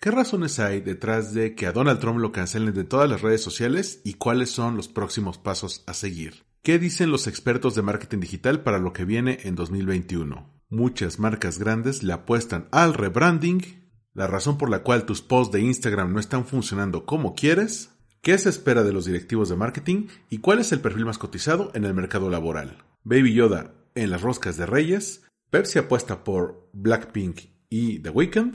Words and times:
¿Qué 0.00 0.12
razones 0.12 0.60
hay 0.60 0.80
detrás 0.80 1.34
de 1.34 1.56
que 1.56 1.66
a 1.66 1.72
Donald 1.72 1.98
Trump 1.98 2.20
lo 2.20 2.30
cancelen 2.30 2.72
de 2.72 2.84
todas 2.84 3.10
las 3.10 3.20
redes 3.20 3.42
sociales 3.42 4.00
y 4.04 4.14
cuáles 4.14 4.48
son 4.48 4.76
los 4.76 4.86
próximos 4.86 5.38
pasos 5.38 5.82
a 5.88 5.94
seguir? 5.94 6.44
¿Qué 6.62 6.78
dicen 6.78 7.10
los 7.10 7.26
expertos 7.26 7.74
de 7.74 7.82
marketing 7.82 8.20
digital 8.20 8.62
para 8.62 8.78
lo 8.78 8.92
que 8.92 9.04
viene 9.04 9.40
en 9.42 9.56
2021? 9.56 10.62
Muchas 10.68 11.18
marcas 11.18 11.58
grandes 11.58 12.04
le 12.04 12.12
apuestan 12.12 12.68
al 12.70 12.94
rebranding, 12.94 13.90
la 14.14 14.28
razón 14.28 14.56
por 14.56 14.70
la 14.70 14.84
cual 14.84 15.04
tus 15.04 15.20
posts 15.20 15.52
de 15.52 15.62
Instagram 15.62 16.12
no 16.12 16.20
están 16.20 16.44
funcionando 16.46 17.04
como 17.04 17.34
quieres, 17.34 17.90
qué 18.22 18.38
se 18.38 18.50
espera 18.50 18.84
de 18.84 18.92
los 18.92 19.04
directivos 19.04 19.48
de 19.48 19.56
marketing 19.56 20.06
y 20.30 20.38
cuál 20.38 20.60
es 20.60 20.70
el 20.70 20.80
perfil 20.80 21.06
más 21.06 21.18
cotizado 21.18 21.72
en 21.74 21.84
el 21.84 21.94
mercado 21.94 22.30
laboral. 22.30 22.84
Baby 23.02 23.34
Yoda 23.34 23.74
en 23.96 24.10
las 24.10 24.22
roscas 24.22 24.56
de 24.56 24.66
Reyes, 24.66 25.24
Pepsi 25.50 25.80
apuesta 25.80 26.22
por 26.22 26.70
Blackpink 26.72 27.40
y 27.68 27.98
The 27.98 28.10
Weeknd, 28.10 28.54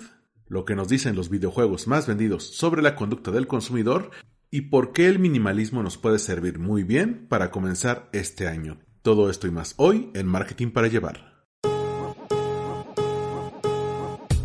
lo 0.54 0.66
que 0.66 0.76
nos 0.76 0.88
dicen 0.88 1.16
los 1.16 1.30
videojuegos 1.30 1.88
más 1.88 2.06
vendidos 2.08 2.44
sobre 2.44 2.84
la 2.84 2.96
conducta 2.96 3.32
del 3.32 3.48
consumidor 3.48 4.12
y 4.52 4.62
por 4.62 4.94
qué 4.94 5.08
el 5.08 5.18
minimalismo 5.18 5.82
nos 5.82 5.98
puede 5.98 6.20
servir 6.20 6.60
muy 6.60 6.84
bien 6.84 7.26
para 7.28 7.50
comenzar 7.50 8.08
este 8.14 8.48
año. 8.48 8.78
Todo 9.02 9.32
esto 9.32 9.48
y 9.48 9.52
más 9.52 9.74
hoy 9.78 10.12
en 10.14 10.28
Marketing 10.28 10.70
para 10.70 10.88
Llevar. 10.88 11.34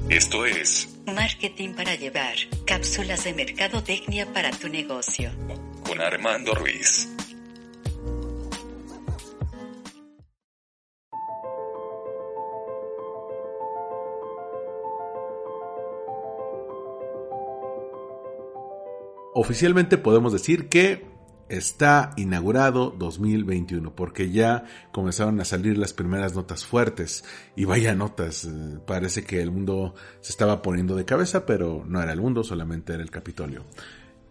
Esto 0.08 0.46
es 0.46 0.88
Marketing 1.06 1.74
para 1.74 1.94
Llevar, 1.94 2.36
cápsulas 2.66 3.24
de 3.24 3.34
mercadotecnia 3.34 4.32
para 4.32 4.50
tu 4.50 4.68
negocio. 4.70 5.30
con 5.84 6.00
Armando 6.00 6.54
Ruiz. 6.54 7.08
Oficialmente 19.40 19.98
podemos 19.98 20.32
decir 20.32 20.68
que 20.68 21.06
está 21.48 22.10
inaugurado 22.16 22.90
2021 22.98 23.94
porque 23.94 24.32
ya 24.32 24.64
comenzaron 24.90 25.40
a 25.40 25.44
salir 25.44 25.78
las 25.78 25.92
primeras 25.92 26.34
notas 26.34 26.64
fuertes 26.64 27.24
y 27.54 27.64
vaya 27.64 27.94
notas, 27.94 28.46
eh, 28.46 28.80
parece 28.84 29.22
que 29.22 29.40
el 29.40 29.52
mundo 29.52 29.94
se 30.22 30.32
estaba 30.32 30.60
poniendo 30.60 30.96
de 30.96 31.04
cabeza 31.04 31.46
pero 31.46 31.84
no 31.86 32.02
era 32.02 32.12
el 32.12 32.20
mundo, 32.20 32.42
solamente 32.42 32.94
era 32.94 33.02
el 33.04 33.12
Capitolio. 33.12 33.64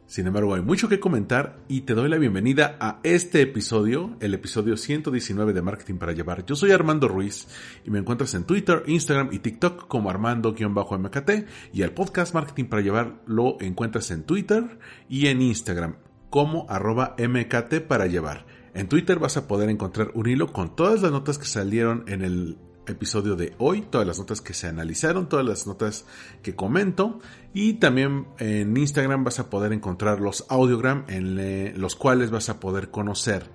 Sin 0.07 0.25
embargo, 0.25 0.55
hay 0.55 0.61
mucho 0.61 0.87
que 0.87 1.01
comentar 1.01 1.59
y 1.67 1.81
te 1.81 1.93
doy 1.93 2.07
la 2.07 2.17
bienvenida 2.17 2.77
a 2.79 3.01
este 3.03 3.41
episodio, 3.41 4.15
el 4.21 4.33
episodio 4.33 4.77
119 4.77 5.51
de 5.51 5.61
Marketing 5.61 5.95
para 5.95 6.13
Llevar. 6.13 6.45
Yo 6.45 6.55
soy 6.55 6.71
Armando 6.71 7.09
Ruiz 7.09 7.49
y 7.83 7.91
me 7.91 7.99
encuentras 7.99 8.33
en 8.33 8.45
Twitter, 8.45 8.83
Instagram 8.87 9.33
y 9.33 9.39
TikTok 9.39 9.89
como 9.89 10.09
Armando-MKT 10.09 11.29
y 11.73 11.81
el 11.81 11.91
podcast 11.91 12.33
Marketing 12.33 12.65
para 12.65 12.81
Llevar 12.81 13.21
lo 13.25 13.57
encuentras 13.59 14.09
en 14.11 14.23
Twitter 14.23 14.79
y 15.09 15.27
en 15.27 15.41
Instagram 15.41 15.97
como 16.29 16.65
arroba 16.69 17.17
MKT 17.19 17.81
para 17.85 18.07
llevar. 18.07 18.45
En 18.73 18.87
Twitter 18.87 19.19
vas 19.19 19.35
a 19.35 19.45
poder 19.45 19.69
encontrar 19.69 20.11
un 20.13 20.29
hilo 20.29 20.53
con 20.53 20.73
todas 20.73 21.01
las 21.01 21.11
notas 21.11 21.37
que 21.37 21.45
salieron 21.45 22.05
en 22.07 22.21
el 22.21 22.57
episodio 22.87 23.35
de 23.35 23.53
hoy, 23.57 23.81
todas 23.81 24.07
las 24.07 24.19
notas 24.19 24.41
que 24.41 24.53
se 24.53 24.67
analizaron, 24.67 25.29
todas 25.29 25.45
las 25.45 25.67
notas 25.67 26.05
que 26.41 26.55
comento 26.55 27.19
y 27.53 27.73
también 27.73 28.27
en 28.39 28.75
Instagram 28.75 29.23
vas 29.23 29.39
a 29.39 29.49
poder 29.49 29.73
encontrar 29.73 30.19
los 30.19 30.45
audiogram 30.49 31.05
en 31.07 31.39
eh, 31.39 31.73
los 31.75 31.95
cuales 31.95 32.31
vas 32.31 32.49
a 32.49 32.59
poder 32.59 32.89
conocer 32.89 33.51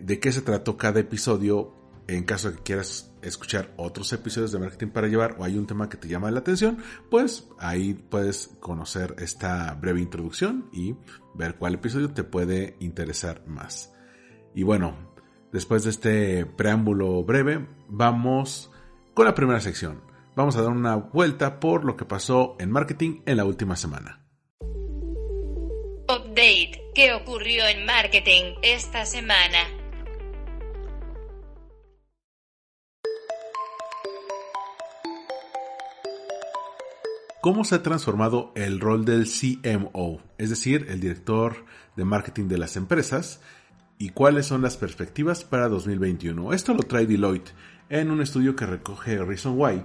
de 0.00 0.20
qué 0.20 0.32
se 0.32 0.42
trató 0.42 0.76
cada 0.76 1.00
episodio 1.00 1.74
en 2.06 2.24
caso 2.24 2.50
de 2.50 2.56
que 2.56 2.62
quieras 2.62 3.12
escuchar 3.22 3.72
otros 3.76 4.12
episodios 4.12 4.52
de 4.52 4.58
marketing 4.58 4.88
para 4.88 5.06
llevar 5.06 5.36
o 5.38 5.44
hay 5.44 5.56
un 5.56 5.66
tema 5.66 5.88
que 5.88 5.96
te 5.96 6.08
llama 6.08 6.30
la 6.30 6.40
atención, 6.40 6.78
pues 7.10 7.48
ahí 7.58 7.94
puedes 7.94 8.48
conocer 8.60 9.14
esta 9.18 9.72
breve 9.74 10.00
introducción 10.00 10.68
y 10.72 10.96
ver 11.34 11.56
cuál 11.56 11.74
episodio 11.74 12.10
te 12.10 12.24
puede 12.24 12.76
interesar 12.80 13.46
más. 13.46 13.92
Y 14.54 14.64
bueno, 14.64 15.09
Después 15.52 15.82
de 15.82 15.90
este 15.90 16.46
preámbulo 16.46 17.24
breve, 17.24 17.66
vamos 17.88 18.70
con 19.14 19.24
la 19.24 19.34
primera 19.34 19.60
sección. 19.60 20.00
Vamos 20.36 20.54
a 20.56 20.62
dar 20.62 20.70
una 20.70 20.94
vuelta 20.94 21.58
por 21.58 21.84
lo 21.84 21.96
que 21.96 22.04
pasó 22.04 22.56
en 22.60 22.70
marketing 22.70 23.22
en 23.26 23.36
la 23.36 23.44
última 23.44 23.74
semana. 23.74 24.24
Update. 26.08 26.80
¿Qué 26.94 27.12
ocurrió 27.12 27.66
en 27.66 27.84
marketing 27.84 28.54
esta 28.62 29.04
semana? 29.04 29.58
¿Cómo 37.40 37.64
se 37.64 37.76
ha 37.76 37.82
transformado 37.82 38.52
el 38.54 38.80
rol 38.80 39.04
del 39.04 39.26
CMO, 39.26 40.20
es 40.36 40.50
decir, 40.50 40.86
el 40.90 41.00
director 41.00 41.64
de 41.96 42.04
marketing 42.04 42.48
de 42.48 42.58
las 42.58 42.76
empresas, 42.76 43.40
y 44.00 44.08
cuáles 44.08 44.46
son 44.46 44.62
las 44.62 44.78
perspectivas 44.78 45.44
para 45.44 45.68
2021? 45.68 46.54
Esto 46.54 46.72
lo 46.72 46.84
trae 46.84 47.04
Deloitte 47.04 47.52
en 47.90 48.10
un 48.10 48.22
estudio 48.22 48.56
que 48.56 48.64
recoge 48.64 49.22
Reason 49.22 49.52
Why 49.54 49.84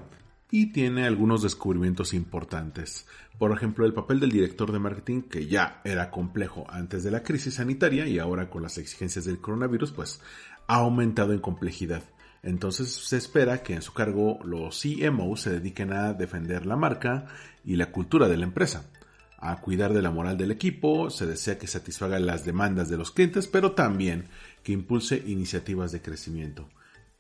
y 0.49 0.71
tiene 0.71 1.05
algunos 1.05 1.43
descubrimientos 1.43 2.13
importantes. 2.13 3.07
Por 3.37 3.51
ejemplo, 3.51 3.85
el 3.85 3.93
papel 3.93 4.21
del 4.21 4.31
director 4.31 4.71
de 4.71 4.79
marketing, 4.79 5.23
que 5.23 5.47
ya 5.47 5.81
era 5.83 6.11
complejo 6.11 6.65
antes 6.69 7.03
de 7.03 7.11
la 7.11 7.23
crisis 7.23 7.55
sanitaria 7.55 8.07
y 8.07 8.17
ahora 8.17 8.49
con 8.49 8.63
las 8.63 8.77
exigencias 8.77 9.25
del 9.25 9.41
coronavirus, 9.41 9.91
pues 9.91 10.21
ha 10.65 10.75
aumentado 10.75 11.33
en 11.33 11.39
complejidad. 11.39 12.03
Entonces 12.41 12.93
se 12.93 13.17
espera 13.17 13.63
que 13.63 13.73
en 13.73 13.81
su 13.81 13.91
cargo 13.91 14.39
los 14.45 14.81
CMO 14.81 15.35
se 15.35 15.49
dediquen 15.49 15.91
a 15.91 16.13
defender 16.13 16.65
la 16.65 16.77
marca 16.77 17.25
y 17.65 17.75
la 17.75 17.91
cultura 17.91 18.29
de 18.29 18.37
la 18.37 18.45
empresa, 18.45 18.89
a 19.51 19.61
cuidar 19.61 19.94
de 19.94 20.01
la 20.01 20.11
moral 20.11 20.38
del 20.38 20.51
equipo, 20.51 21.09
se 21.09 21.25
desea 21.25 21.57
que 21.57 21.67
satisfaga 21.67 22.19
las 22.19 22.45
demandas 22.45 22.89
de 22.89 22.97
los 22.97 23.11
clientes, 23.11 23.47
pero 23.47 23.73
también 23.73 24.28
que 24.63 24.72
impulse 24.72 25.23
iniciativas 25.25 25.91
de 25.91 26.01
crecimiento. 26.01 26.69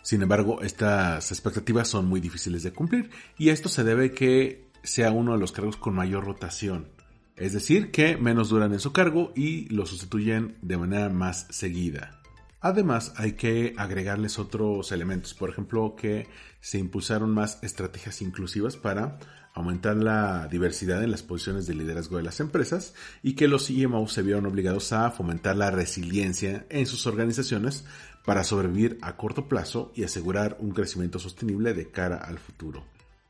Sin 0.01 0.21
embargo, 0.21 0.61
estas 0.61 1.31
expectativas 1.31 1.87
son 1.87 2.05
muy 2.05 2.19
difíciles 2.19 2.61
de 2.63 2.71
cumplir 2.71 3.09
y 3.37 3.49
esto 3.49 3.69
se 3.69 3.83
debe 3.83 4.11
que 4.11 4.69
sea 4.83 5.11
uno 5.11 5.33
de 5.33 5.39
los 5.39 5.51
cargos 5.51 5.77
con 5.77 5.95
mayor 5.95 6.25
rotación, 6.25 6.89
es 7.35 7.53
decir, 7.53 7.91
que 7.91 8.15
menos 8.15 8.49
duran 8.49 8.71
en 8.71 8.79
su 8.79 8.93
cargo 8.93 9.33
y 9.35 9.67
lo 9.69 9.85
sustituyen 9.85 10.57
de 10.61 10.77
manera 10.77 11.09
más 11.09 11.47
seguida. 11.49 12.21
Además, 12.61 13.13
hay 13.17 13.33
que 13.33 13.75
agregarles 13.77 14.39
otros 14.39 14.91
elementos, 14.91 15.33
por 15.33 15.49
ejemplo, 15.49 15.95
que 15.95 16.27
se 16.61 16.79
impulsaron 16.79 17.31
más 17.31 17.59
estrategias 17.61 18.21
inclusivas 18.21 18.77
para 18.77 19.19
aumentar 19.55 19.95
la 19.95 20.47
diversidad 20.47 21.01
en 21.01 21.11
las 21.11 21.23
posiciones 21.23 21.65
de 21.65 21.73
liderazgo 21.73 22.17
de 22.17 22.23
las 22.23 22.41
empresas 22.41 22.93
y 23.23 23.33
que 23.33 23.47
los 23.47 23.67
CMO 23.67 24.07
se 24.07 24.21
vieron 24.21 24.45
obligados 24.45 24.91
a 24.93 25.09
fomentar 25.11 25.55
la 25.55 25.71
resiliencia 25.71 26.65
en 26.69 26.85
sus 26.85 27.07
organizaciones 27.07 27.85
para 28.25 28.43
sobrevivir 28.43 28.99
a 29.01 29.15
corto 29.15 29.47
plazo 29.47 29.93
y 29.95 30.03
asegurar 30.03 30.57
un 30.59 30.71
crecimiento 30.71 31.19
sostenible 31.19 31.73
de 31.73 31.89
cara 31.89 32.17
al 32.17 32.37
futuro. 32.37 32.83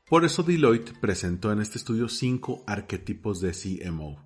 Por 0.10 0.26
eso 0.26 0.44
Deloitte 0.44 1.00
presentó 1.00 1.52
en 1.52 1.62
este 1.62 1.78
estudio 1.78 2.10
cinco 2.10 2.64
arquetipos 2.66 3.40
de 3.40 3.52
CMO 3.52 4.25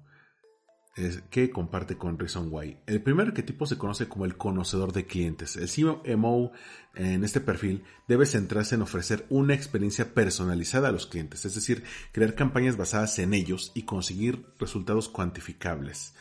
que 1.29 1.49
comparte 1.49 1.97
con 1.97 2.17
Reason 2.17 2.47
Why. 2.51 2.77
El 2.85 3.01
primer 3.01 3.27
arquetipo 3.27 3.65
se 3.65 3.77
conoce 3.77 4.07
como 4.07 4.25
el 4.25 4.37
conocedor 4.37 4.93
de 4.93 5.05
clientes. 5.05 5.55
El 5.55 5.69
CMO 5.69 6.51
en 6.95 7.23
este 7.23 7.41
perfil 7.41 7.83
debe 8.07 8.25
centrarse 8.25 8.75
en 8.75 8.81
ofrecer 8.81 9.25
una 9.29 9.53
experiencia 9.53 10.13
personalizada 10.13 10.89
a 10.89 10.91
los 10.91 11.07
clientes, 11.07 11.45
es 11.45 11.55
decir, 11.55 11.83
crear 12.11 12.35
campañas 12.35 12.77
basadas 12.77 13.17
en 13.19 13.33
ellos 13.33 13.71
y 13.75 13.83
conseguir 13.83 14.45
resultados 14.59 15.09
cuantificables. 15.09 16.13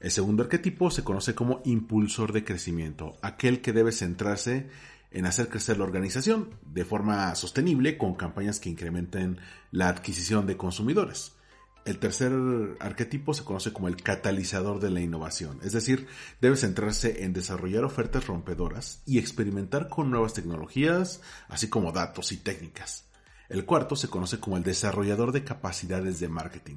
El 0.00 0.10
segundo 0.10 0.42
arquetipo 0.42 0.90
se 0.90 1.04
conoce 1.04 1.34
como 1.34 1.60
impulsor 1.64 2.32
de 2.32 2.44
crecimiento, 2.44 3.16
aquel 3.22 3.60
que 3.60 3.72
debe 3.72 3.92
centrarse 3.92 4.68
en 5.12 5.26
hacer 5.26 5.48
crecer 5.48 5.78
la 5.78 5.84
organización 5.84 6.50
de 6.64 6.84
forma 6.84 7.34
sostenible 7.34 7.98
con 7.98 8.14
campañas 8.14 8.58
que 8.58 8.70
incrementen 8.70 9.38
la 9.70 9.88
adquisición 9.88 10.46
de 10.46 10.56
consumidores. 10.56 11.36
El 11.84 11.98
tercer 11.98 12.32
arquetipo 12.78 13.34
se 13.34 13.42
conoce 13.42 13.72
como 13.72 13.88
el 13.88 13.96
catalizador 13.96 14.78
de 14.78 14.90
la 14.90 15.00
innovación, 15.00 15.58
es 15.64 15.72
decir, 15.72 16.06
debe 16.40 16.56
centrarse 16.56 17.24
en 17.24 17.32
desarrollar 17.32 17.82
ofertas 17.82 18.28
rompedoras 18.28 19.02
y 19.04 19.18
experimentar 19.18 19.88
con 19.88 20.08
nuevas 20.08 20.32
tecnologías, 20.32 21.20
así 21.48 21.68
como 21.68 21.90
datos 21.90 22.30
y 22.30 22.36
técnicas. 22.36 23.06
El 23.48 23.64
cuarto 23.64 23.96
se 23.96 24.08
conoce 24.08 24.38
como 24.38 24.56
el 24.56 24.62
desarrollador 24.62 25.32
de 25.32 25.42
capacidades 25.42 26.20
de 26.20 26.28
marketing. 26.28 26.76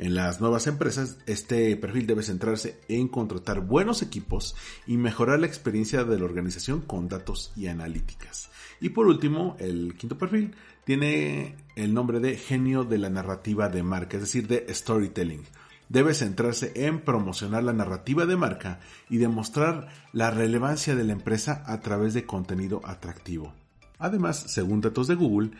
En 0.00 0.14
las 0.14 0.40
nuevas 0.40 0.66
empresas, 0.66 1.18
este 1.26 1.76
perfil 1.76 2.06
debe 2.06 2.22
centrarse 2.22 2.80
en 2.88 3.06
contratar 3.06 3.60
buenos 3.60 4.02
equipos 4.02 4.56
y 4.86 4.96
mejorar 4.96 5.38
la 5.40 5.46
experiencia 5.46 6.04
de 6.04 6.18
la 6.18 6.24
organización 6.24 6.80
con 6.80 7.08
datos 7.08 7.52
y 7.54 7.68
analíticas. 7.68 8.50
Y 8.80 8.88
por 8.88 9.06
último, 9.06 9.56
el 9.60 9.94
quinto 9.96 10.16
perfil 10.16 10.54
tiene 10.90 11.54
el 11.76 11.94
nombre 11.94 12.18
de 12.18 12.36
genio 12.36 12.82
de 12.82 12.98
la 12.98 13.10
narrativa 13.10 13.68
de 13.68 13.84
marca, 13.84 14.16
es 14.16 14.24
decir, 14.24 14.48
de 14.48 14.66
storytelling. 14.74 15.44
Debe 15.88 16.14
centrarse 16.14 16.72
en 16.74 17.02
promocionar 17.02 17.62
la 17.62 17.72
narrativa 17.72 18.26
de 18.26 18.34
marca 18.34 18.80
y 19.08 19.18
demostrar 19.18 19.86
la 20.12 20.32
relevancia 20.32 20.96
de 20.96 21.04
la 21.04 21.12
empresa 21.12 21.62
a 21.68 21.78
través 21.78 22.12
de 22.12 22.26
contenido 22.26 22.80
atractivo. 22.82 23.54
Además, 24.00 24.46
según 24.48 24.80
datos 24.80 25.06
de 25.06 25.14
Google, 25.14 25.52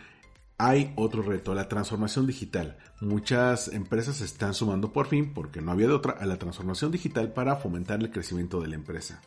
hay 0.57 0.91
otro 0.97 1.21
reto, 1.21 1.55
la 1.55 1.69
transformación 1.69 2.27
digital. 2.27 2.77
Muchas 2.99 3.69
empresas 3.69 4.17
se 4.17 4.25
están 4.25 4.53
sumando 4.53 4.91
por 4.91 5.07
fin, 5.07 5.33
porque 5.33 5.61
no 5.61 5.71
había 5.71 5.87
de 5.87 5.93
otra, 5.93 6.11
a 6.11 6.25
la 6.25 6.39
transformación 6.39 6.91
digital 6.91 7.31
para 7.31 7.55
fomentar 7.55 8.01
el 8.01 8.11
crecimiento 8.11 8.59
de 8.59 8.67
la 8.67 8.75
empresa. 8.75 9.21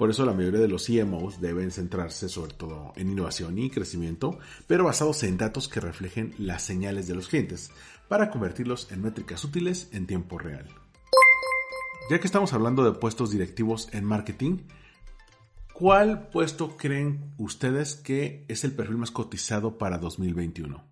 Por 0.00 0.08
eso 0.08 0.24
la 0.24 0.32
mayoría 0.32 0.60
de 0.60 0.68
los 0.68 0.86
CMOs 0.86 1.42
deben 1.42 1.70
centrarse 1.70 2.30
sobre 2.30 2.54
todo 2.54 2.94
en 2.96 3.10
innovación 3.10 3.58
y 3.58 3.68
crecimiento, 3.68 4.38
pero 4.66 4.82
basados 4.82 5.22
en 5.24 5.36
datos 5.36 5.68
que 5.68 5.78
reflejen 5.78 6.34
las 6.38 6.62
señales 6.62 7.06
de 7.06 7.14
los 7.14 7.28
clientes, 7.28 7.70
para 8.08 8.30
convertirlos 8.30 8.90
en 8.92 9.02
métricas 9.02 9.44
útiles 9.44 9.90
en 9.92 10.06
tiempo 10.06 10.38
real. 10.38 10.64
Ya 12.08 12.18
que 12.18 12.26
estamos 12.26 12.54
hablando 12.54 12.82
de 12.82 12.98
puestos 12.98 13.30
directivos 13.30 13.90
en 13.92 14.06
marketing, 14.06 14.60
¿Cuál 15.74 16.28
puesto 16.28 16.78
creen 16.78 17.34
ustedes 17.36 17.94
que 17.94 18.46
es 18.48 18.64
el 18.64 18.72
perfil 18.72 18.96
más 18.96 19.10
cotizado 19.10 19.76
para 19.76 19.98
2021? 19.98 20.82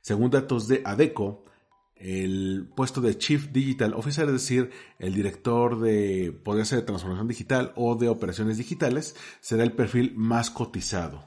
Según 0.00 0.30
datos 0.30 0.66
de 0.66 0.80
ADECO, 0.82 1.44
el 1.96 2.68
puesto 2.74 3.00
de 3.00 3.16
Chief 3.16 3.50
Digital 3.52 3.94
Officer, 3.94 4.26
es 4.26 4.32
decir, 4.32 4.70
el 4.98 5.14
director 5.14 5.80
de 5.80 6.38
poder 6.44 6.66
ser 6.66 6.80
de 6.80 6.86
transformación 6.86 7.28
digital 7.28 7.72
o 7.76 7.94
de 7.94 8.08
operaciones 8.08 8.58
digitales, 8.58 9.16
será 9.40 9.62
el 9.64 9.72
perfil 9.72 10.14
más 10.16 10.50
cotizado. 10.50 11.24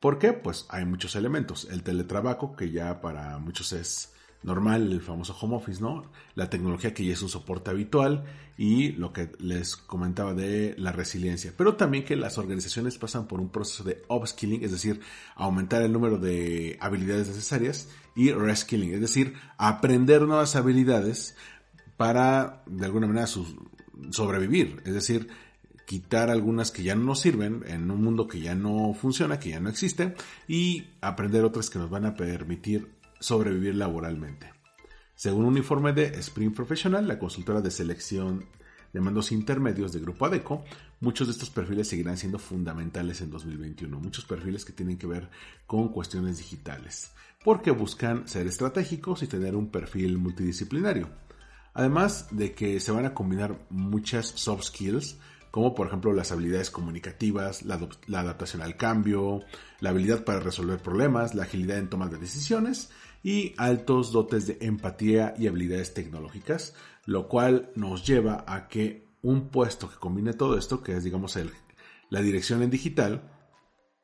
¿Por 0.00 0.18
qué? 0.18 0.32
Pues 0.32 0.66
hay 0.68 0.84
muchos 0.84 1.16
elementos. 1.16 1.66
El 1.70 1.82
teletrabajo, 1.82 2.54
que 2.54 2.70
ya 2.70 3.00
para 3.00 3.38
muchos 3.38 3.72
es 3.72 4.12
normal, 4.42 4.92
el 4.92 5.00
famoso 5.00 5.36
home 5.40 5.56
office, 5.56 5.80
¿no? 5.80 6.10
La 6.34 6.48
tecnología 6.48 6.94
que 6.94 7.04
ya 7.04 7.12
es 7.12 7.22
un 7.22 7.28
soporte 7.28 7.70
habitual 7.70 8.24
y 8.56 8.92
lo 8.92 9.12
que 9.12 9.30
les 9.38 9.76
comentaba 9.76 10.34
de 10.34 10.74
la 10.78 10.92
resiliencia. 10.92 11.52
Pero 11.56 11.76
también 11.76 12.04
que 12.04 12.16
las 12.16 12.38
organizaciones 12.38 12.98
pasan 12.98 13.26
por 13.26 13.40
un 13.40 13.50
proceso 13.50 13.84
de 13.84 14.02
upskilling, 14.08 14.64
es 14.64 14.72
decir, 14.72 15.00
aumentar 15.34 15.82
el 15.82 15.92
número 15.92 16.18
de 16.18 16.76
habilidades 16.80 17.28
necesarias 17.28 17.88
y 18.14 18.32
reskilling, 18.32 18.94
es 18.94 19.00
decir, 19.00 19.34
aprender 19.58 20.22
nuevas 20.22 20.56
habilidades 20.56 21.36
para, 21.96 22.62
de 22.66 22.86
alguna 22.86 23.06
manera, 23.06 23.26
sobrevivir. 24.10 24.82
Es 24.84 24.94
decir, 24.94 25.28
quitar 25.88 26.28
algunas 26.28 26.70
que 26.70 26.82
ya 26.82 26.94
no 26.94 27.04
nos 27.04 27.20
sirven 27.20 27.64
en 27.66 27.90
un 27.90 28.02
mundo 28.02 28.28
que 28.28 28.40
ya 28.40 28.54
no 28.54 28.92
funciona, 28.92 29.38
que 29.40 29.50
ya 29.50 29.60
no 29.60 29.70
existe, 29.70 30.14
y 30.46 30.84
aprender 31.00 31.44
otras 31.44 31.70
que 31.70 31.78
nos 31.78 31.88
van 31.90 32.04
a 32.04 32.14
permitir 32.14 32.97
sobrevivir 33.20 33.74
laboralmente. 33.74 34.52
Según 35.14 35.46
un 35.46 35.56
informe 35.56 35.92
de 35.92 36.06
Spring 36.20 36.54
Professional, 36.54 37.08
la 37.08 37.18
consultora 37.18 37.60
de 37.60 37.70
selección 37.70 38.46
de 38.92 39.00
mandos 39.00 39.32
intermedios 39.32 39.92
de 39.92 40.00
Grupo 40.00 40.26
ADECO, 40.26 40.64
muchos 41.00 41.26
de 41.26 41.32
estos 41.32 41.50
perfiles 41.50 41.88
seguirán 41.88 42.16
siendo 42.16 42.38
fundamentales 42.38 43.20
en 43.20 43.30
2021. 43.30 43.98
Muchos 43.98 44.24
perfiles 44.24 44.64
que 44.64 44.72
tienen 44.72 44.96
que 44.96 45.06
ver 45.06 45.28
con 45.66 45.88
cuestiones 45.88 46.38
digitales, 46.38 47.12
porque 47.44 47.70
buscan 47.70 48.28
ser 48.28 48.46
estratégicos 48.46 49.22
y 49.22 49.26
tener 49.26 49.56
un 49.56 49.70
perfil 49.70 50.18
multidisciplinario. 50.18 51.10
Además 51.74 52.28
de 52.30 52.54
que 52.54 52.80
se 52.80 52.92
van 52.92 53.06
a 53.06 53.14
combinar 53.14 53.66
muchas 53.70 54.26
soft 54.26 54.64
skills, 54.64 55.18
como 55.50 55.74
por 55.74 55.86
ejemplo 55.86 56.12
las 56.12 56.32
habilidades 56.32 56.70
comunicativas, 56.70 57.62
la, 57.62 57.80
adaptación 58.20 58.62
al 58.62 58.76
cambio, 58.76 59.40
la 59.80 59.90
habilidad 59.90 60.24
para 60.24 60.40
resolver 60.40 60.78
problemas, 60.78 61.34
la 61.34 61.44
agilidad 61.44 61.78
en 61.78 61.88
toma 61.88 62.08
de 62.08 62.18
decisiones 62.18 62.90
y 63.22 63.54
altos 63.56 64.12
dotes 64.12 64.46
de 64.46 64.58
empatía 64.60 65.34
y 65.38 65.46
habilidades 65.46 65.94
tecnológicas, 65.94 66.74
lo 67.04 67.28
cual 67.28 67.70
nos 67.74 68.06
lleva 68.06 68.44
a 68.46 68.68
que 68.68 69.06
un 69.22 69.48
puesto 69.48 69.88
que 69.90 69.96
combine 69.96 70.32
todo 70.32 70.56
esto, 70.56 70.82
que 70.82 70.96
es 70.96 71.04
digamos 71.04 71.36
el, 71.36 71.50
la 72.10 72.20
dirección 72.20 72.62
en 72.62 72.70
digital, 72.70 73.30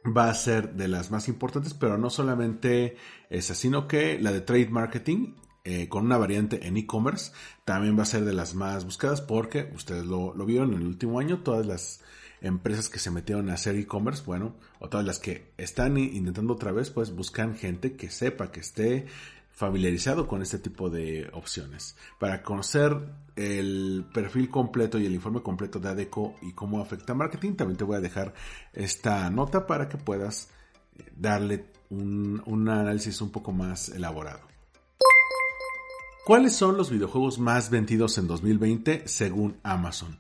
va 0.05 0.29
a 0.29 0.35
ser 0.35 0.75
de 0.75 0.89
las 0.89 1.11
más 1.11 1.29
importantes, 1.29 1.75
pero 1.75 1.97
no 1.97 2.11
solamente 2.11 2.97
esa, 3.31 3.55
sino 3.55 3.89
que 3.89 4.19
la 4.19 4.33
de 4.33 4.41
trade 4.41 4.69
marketing 4.69 5.35
eh, 5.67 5.89
con 5.89 6.05
una 6.05 6.19
variante 6.19 6.67
en 6.67 6.77
e-commerce 6.77 7.33
también 7.65 7.97
va 7.99 8.03
a 8.03 8.07
ser 8.07 8.27
de 8.27 8.35
las 8.35 8.55
más 8.55 8.85
buscadas 8.85 9.23
porque 9.23 9.71
ustedes 9.75 10.05
lo, 10.05 10.35
lo 10.35 10.45
vieron 10.45 10.75
en 10.75 10.83
el 10.83 10.87
último 10.87 11.19
año, 11.19 11.41
todas 11.43 11.65
las 11.65 12.04
empresas 12.45 12.89
que 12.89 12.99
se 12.99 13.11
metieron 13.11 13.49
a 13.51 13.55
hacer 13.55 13.75
e-commerce, 13.77 14.23
bueno, 14.25 14.55
o 14.79 14.89
todas 14.89 15.07
las 15.07 15.19
que 15.19 15.53
están 15.57 15.97
intentando 15.97 16.53
otra 16.53 16.73
vez, 16.73 16.91
pues 16.91 17.15
buscan 17.15 17.57
gente 17.57 17.97
que 17.97 18.11
sepa, 18.11 18.53
que 18.53 18.61
esté 18.61 19.07
familiarizado 19.51 20.29
con 20.29 20.43
este 20.43 20.59
tipo 20.59 20.91
de 20.91 21.31
opciones. 21.33 21.97
Para 22.19 22.43
conocer 22.43 22.97
el 23.37 24.05
perfil 24.13 24.51
completo 24.51 24.99
y 24.99 25.07
el 25.07 25.15
informe 25.15 25.43
completo 25.43 25.81
de 25.81 25.89
ADECO 25.89 26.37
y 26.43 26.53
cómo 26.53 26.81
afecta 26.81 27.15
marketing, 27.15 27.55
también 27.55 27.79
te 27.79 27.85
voy 27.85 27.97
a 27.97 28.01
dejar 28.01 28.35
esta 28.73 29.31
nota 29.31 29.67
para 29.67 29.89
que 29.89 29.97
puedas 29.97 30.51
eh, 30.97 31.05
darle 31.17 31.67
un, 31.89 32.43
un 32.47 32.69
análisis 32.69 33.21
un 33.21 33.31
poco 33.31 33.53
más 33.53 33.89
elaborado. 33.89 34.41
¿Cuáles 36.27 36.55
son 36.55 36.77
los 36.77 36.91
videojuegos 36.91 37.39
más 37.39 37.71
vendidos 37.71 38.19
en 38.19 38.27
2020 38.27 39.07
según 39.07 39.59
Amazon? 39.63 40.19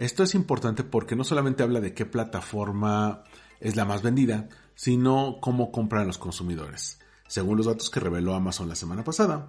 Esto 0.00 0.22
es 0.22 0.34
importante 0.34 0.82
porque 0.82 1.14
no 1.14 1.24
solamente 1.24 1.62
habla 1.62 1.78
de 1.78 1.92
qué 1.92 2.06
plataforma 2.06 3.22
es 3.60 3.76
la 3.76 3.84
más 3.84 4.00
vendida, 4.00 4.48
sino 4.74 5.36
cómo 5.42 5.70
compran 5.70 6.06
los 6.06 6.16
consumidores. 6.16 6.98
Según 7.28 7.58
los 7.58 7.66
datos 7.66 7.90
que 7.90 8.00
reveló 8.00 8.34
Amazon 8.34 8.66
la 8.70 8.76
semana 8.76 9.04
pasada, 9.04 9.48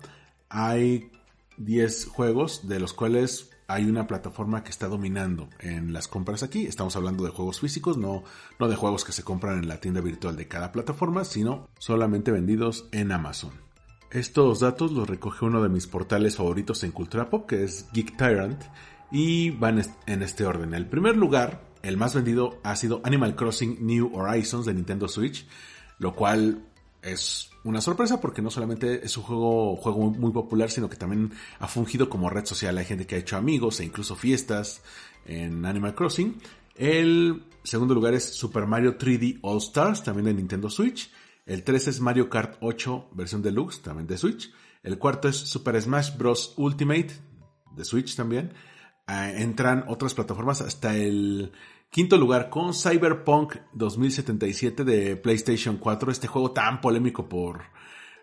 hay 0.50 1.10
10 1.56 2.08
juegos 2.08 2.68
de 2.68 2.82
los 2.82 2.92
cuales 2.92 3.50
hay 3.68 3.86
una 3.86 4.08
plataforma 4.08 4.62
que 4.62 4.72
está 4.72 4.90
dominando 4.90 5.48
en 5.60 5.94
las 5.94 6.10
compras 6.10 6.44
aquí. 6.44 6.66
Estamos 6.66 6.98
hablando 6.98 7.24
de 7.24 7.30
juegos 7.30 7.62
físicos, 7.62 7.96
no, 7.96 8.26
no 8.60 8.68
de 8.68 8.76
juegos 8.76 9.06
que 9.06 9.14
se 9.14 9.24
compran 9.24 9.58
en 9.58 9.70
la 9.70 9.80
tienda 9.80 10.02
virtual 10.02 10.36
de 10.36 10.50
cada 10.50 10.74
plataforma, 10.74 11.24
sino 11.24 11.70
solamente 11.80 12.30
vendidos 12.30 12.90
en 12.92 13.14
Amazon. 13.14 13.54
Estos 14.12 14.60
datos 14.60 14.92
los 14.92 15.10
recoge 15.10 15.46
uno 15.46 15.64
de 15.64 15.70
mis 15.70 15.88
portales 15.88 16.36
favoritos 16.36 16.84
en 16.84 16.92
Cultura 16.92 17.30
Pop, 17.30 17.48
que 17.48 17.64
es 17.64 17.88
Geek 17.94 18.18
Tyrant, 18.18 18.62
y 19.12 19.50
van 19.52 19.82
en 20.08 20.24
este 20.24 20.46
orden. 20.46 20.74
El 20.74 20.88
primer 20.88 21.18
lugar, 21.18 21.70
el 21.84 21.98
más 21.98 22.16
vendido, 22.16 22.60
ha 22.64 22.76
sido 22.76 23.02
Animal 23.04 23.36
Crossing 23.36 23.86
New 23.86 24.12
Horizons 24.16 24.66
de 24.66 24.74
Nintendo 24.74 25.08
Switch, 25.08 25.46
lo 26.00 26.16
cual 26.16 26.66
es 27.02 27.50
una 27.64 27.82
sorpresa 27.82 28.22
porque 28.22 28.42
no 28.42 28.50
solamente 28.50 29.06
es 29.06 29.18
un 29.18 29.24
juego, 29.24 29.76
juego 29.76 30.12
muy 30.12 30.32
popular, 30.32 30.70
sino 30.72 30.90
que 30.90 30.96
también 30.96 31.32
ha 31.60 31.68
fungido 31.68 32.10
como 32.10 32.30
red 32.30 32.46
social. 32.46 32.78
Hay 32.78 32.86
gente 32.86 33.06
que 33.06 33.16
ha 33.16 33.20
hecho 33.20 33.38
amigos 33.38 33.80
e 33.80 33.86
incluso 33.86 34.16
fiestas 34.16 34.82
en 35.26 35.66
Animal 35.66 35.96
Crossing. 35.96 36.40
El 36.76 37.44
segundo 37.64 37.94
lugar 37.94 38.14
es 38.14 38.24
Super 38.24 38.66
Mario 38.66 38.98
3D 38.98 39.40
All 39.42 39.58
Stars, 39.58 40.04
también 40.04 40.26
de 40.26 40.34
Nintendo 40.34 40.70
Switch. 40.70 41.12
El 41.46 41.64
3 41.64 41.88
es 41.90 42.00
Mario 42.00 42.30
Kart 42.30 42.58
8 42.62 43.10
versión 43.14 43.42
deluxe, 43.42 43.82
también 43.82 44.08
de 44.08 44.18
Switch. 44.18 44.52
El 44.84 44.98
cuarto 44.98 45.28
es 45.28 45.36
Super 45.36 45.80
Smash 45.80 46.18
Bros. 46.18 46.54
Ultimate, 46.58 47.12
de 47.76 47.86
Switch 47.86 48.16
también. 48.16 48.54
Ah, 49.08 49.30
entran 49.30 49.84
otras 49.88 50.14
plataformas 50.14 50.62
hasta 50.62 50.96
el 50.96 51.52
quinto 51.90 52.18
lugar 52.18 52.50
con 52.50 52.74
Cyberpunk 52.74 53.56
2077 53.74 54.84
de 54.84 55.18
PlayStation 55.18 55.78
4, 55.78 56.12
este 56.12 56.28
juego 56.28 56.52
tan 56.52 56.80
polémico 56.82 57.28
por 57.28 57.64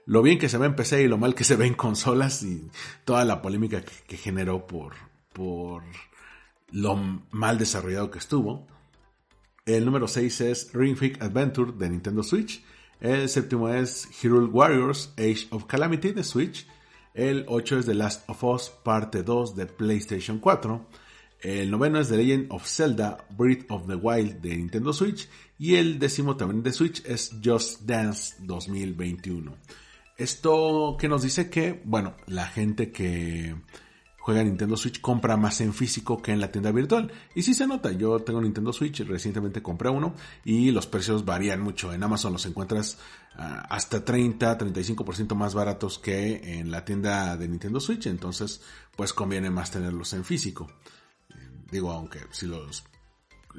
lo 0.09 0.23
bien 0.23 0.39
que 0.39 0.49
se 0.49 0.57
ve 0.57 0.65
en 0.65 0.75
PC 0.75 1.03
y 1.03 1.09
lo 1.09 1.19
mal 1.19 1.35
que 1.35 1.45
se 1.45 1.57
ve 1.57 1.67
en 1.67 1.75
consolas 1.75 2.43
y 2.43 2.71
toda 3.05 3.27
la 3.27 3.43
polémica 3.43 3.83
que, 3.83 4.17
generó 4.17 4.67
por, 4.67 4.95
por 5.35 5.83
lo 6.71 6.97
mal 7.31 7.59
desarrollado 7.59 8.11
que 8.11 8.19
estuvo. 8.19 8.67
El 9.67 9.85
número 9.85 10.09
6 10.09 10.41
es 10.41 10.73
Ring 10.73 10.97
Fit 10.97 11.23
Adventure 11.23 11.73
de 11.73 11.91
Nintendo 11.91 12.23
Switch. 12.23 12.65
El 13.01 13.29
séptimo 13.29 13.69
es 13.69 14.09
Hero 14.25 14.47
Warriors 14.47 15.13
Age 15.19 15.47
of 15.51 15.67
Calamity 15.67 16.13
de 16.13 16.25
Switch. 16.25 16.67
El 17.15 17.45
8 17.49 17.79
es 17.79 17.87
The 17.87 17.95
Last 17.95 18.29
of 18.29 18.45
Us 18.45 18.71
Parte 18.83 19.23
2 19.23 19.57
de 19.57 19.67
PlayStation 19.67 20.39
4. 20.39 20.87
El 21.41 21.71
noveno 21.71 22.01
es 22.01 22.09
The 22.09 22.17
Legend 22.17 22.47
of 22.51 22.67
Zelda 22.67 23.27
Breath 23.37 23.71
of 23.71 23.87
the 23.87 23.95
Wild 23.95 24.41
de 24.41 24.57
Nintendo 24.57 24.93
Switch. 24.93 25.29
Y 25.59 25.77
el 25.77 25.99
décimo 25.99 26.37
también 26.37 26.63
de 26.63 26.73
Switch 26.73 27.05
es 27.05 27.37
Just 27.45 27.83
Dance 27.83 28.37
2021. 28.41 29.57
Esto 30.17 30.97
que 30.99 31.09
nos 31.09 31.23
dice 31.23 31.49
que, 31.49 31.81
bueno, 31.85 32.17
la 32.27 32.47
gente 32.47 32.91
que 32.91 33.55
juega 34.29 34.45
Nintendo 34.45 34.77
Switch 34.77 35.01
compra 35.01 35.39
más 35.39 35.63
en 35.63 35.73
físico 35.73 36.21
que 36.21 36.33
en 36.33 36.41
la 36.41 36.53
tienda 36.53 36.71
virtual. 36.71 37.11
Y 37.35 37.45
sí 37.45 37.55
se 37.55 37.67
nota, 37.67 37.93
yo 37.93 38.21
tengo 38.21 38.43
Nintendo 38.43 38.75
Switch, 38.75 39.01
recientemente 39.01 39.63
compré 39.63 39.89
uno 39.89 40.15
y 40.45 40.71
los 40.71 40.87
precios 40.87 41.25
varían 41.25 41.63
mucho. 41.63 41.95
En 41.95 42.03
Amazon 42.03 42.35
los 42.35 42.45
encuentras 42.45 42.99
ah, 43.37 43.65
hasta 43.71 44.05
30, 44.05 44.59
35% 44.59 45.35
más 45.35 45.55
baratos 45.55 45.99
que 45.99 46.59
en 46.59 46.71
la 46.71 46.85
tienda 46.85 47.39
de 47.39 47.49
Nintendo 47.49 47.81
Switch, 47.81 48.05
entonces 48.05 48.61
pues 48.95 49.15
conviene 49.15 49.49
más 49.49 49.71
tenerlos 49.71 50.13
en 50.13 50.27
físico. 50.27 50.71
Digo, 51.71 51.91
aunque 51.91 52.21
si 52.31 52.45
los 52.45 52.85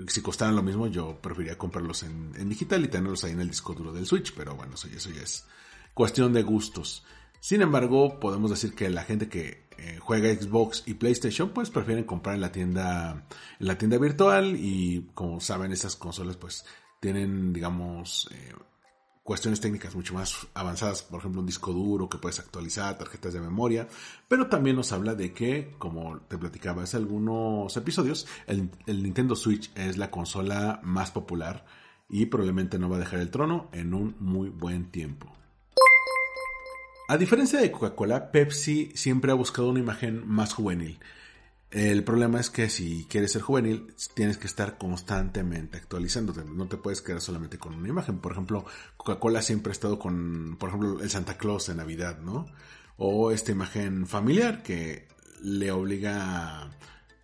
si 0.05 0.21
costaran 0.21 0.55
lo 0.55 0.61
mismo, 0.61 0.85
yo 0.85 1.19
preferiría 1.19 1.57
comprarlos 1.57 2.03
en, 2.03 2.47
digital 2.47 2.85
y 2.85 2.89
tenerlos 2.89 3.23
ahí 3.23 3.31
en 3.31 3.41
el 3.41 3.49
disco 3.49 3.73
duro 3.73 3.91
del 3.91 4.05
Switch, 4.05 4.35
pero 4.35 4.55
bueno, 4.55 4.75
eso, 4.75 4.87
eso 4.87 5.09
ya 5.09 5.23
es 5.23 5.47
cuestión 5.95 6.31
de 6.31 6.43
gustos. 6.43 7.03
Sin 7.39 7.61
embargo, 7.61 8.19
podemos 8.19 8.49
decir 8.49 8.75
que 8.75 8.89
la 8.89 9.03
gente 9.03 9.29
que 9.29 9.69
eh, 9.77 9.97
juega 9.99 10.33
Xbox 10.33 10.83
y 10.85 10.95
PlayStation, 10.95 11.49
pues 11.49 11.69
prefieren 11.69 12.03
comprar 12.03 12.35
en 12.35 12.41
la 12.41 12.51
tienda, 12.51 13.25
en 13.59 13.67
la 13.67 13.77
tienda 13.77 13.97
virtual 13.97 14.55
y 14.57 15.09
como 15.13 15.39
saben, 15.39 15.71
esas 15.71 15.95
consolas 15.95 16.35
pues 16.35 16.65
tienen, 16.99 17.53
digamos, 17.53 18.29
eh, 18.31 18.53
cuestiones 19.23 19.61
técnicas 19.61 19.95
mucho 19.95 20.13
más 20.13 20.47
avanzadas, 20.53 21.03
por 21.03 21.19
ejemplo 21.19 21.39
un 21.39 21.47
disco 21.47 21.71
duro 21.71 22.09
que 22.09 22.17
puedes 22.17 22.39
actualizar, 22.39 22.97
tarjetas 22.97 23.33
de 23.33 23.39
memoria, 23.39 23.87
pero 24.27 24.47
también 24.47 24.75
nos 24.75 24.91
habla 24.91 25.15
de 25.15 25.33
que, 25.33 25.75
como 25.77 26.19
te 26.21 26.37
platicaba 26.37 26.83
hace 26.83 26.97
algunos 26.97 27.77
episodios, 27.77 28.27
el, 28.47 28.69
el 28.85 29.03
Nintendo 29.03 29.35
Switch 29.35 29.71
es 29.75 29.97
la 29.97 30.11
consola 30.11 30.81
más 30.83 31.11
popular 31.11 31.65
y 32.09 32.25
probablemente 32.25 32.79
no 32.79 32.89
va 32.89 32.97
a 32.97 32.99
dejar 32.99 33.19
el 33.19 33.29
trono 33.29 33.69
en 33.71 33.93
un 33.93 34.15
muy 34.19 34.49
buen 34.49 34.91
tiempo. 34.91 35.38
A 37.09 37.17
diferencia 37.17 37.59
de 37.59 37.71
Coca-Cola, 37.71 38.31
Pepsi 38.31 38.91
siempre 38.93 39.31
ha 39.31 39.33
buscado 39.33 39.71
una 39.71 39.79
imagen 39.79 40.27
más 40.27 40.53
juvenil. 40.53 40.99
El 41.71 42.03
problema 42.03 42.39
es 42.39 42.51
que 42.51 42.69
si 42.69 43.07
quieres 43.09 43.31
ser 43.31 43.41
juvenil, 43.41 43.95
tienes 44.13 44.37
que 44.37 44.45
estar 44.45 44.77
constantemente 44.77 45.79
actualizándote. 45.79 46.45
No 46.45 46.67
te 46.67 46.77
puedes 46.77 47.01
quedar 47.01 47.19
solamente 47.19 47.57
con 47.57 47.73
una 47.73 47.89
imagen. 47.89 48.19
Por 48.19 48.33
ejemplo, 48.33 48.63
Coca-Cola 48.95 49.41
siempre 49.41 49.71
ha 49.71 49.73
estado 49.73 49.97
con, 49.97 50.55
por 50.59 50.69
ejemplo, 50.69 51.01
el 51.01 51.09
Santa 51.09 51.35
Claus 51.35 51.67
en 51.69 51.77
Navidad, 51.77 52.19
¿no? 52.19 52.45
O 52.97 53.31
esta 53.31 53.51
imagen 53.53 54.05
familiar 54.05 54.61
que 54.61 55.07
le 55.41 55.71
obliga 55.71 56.69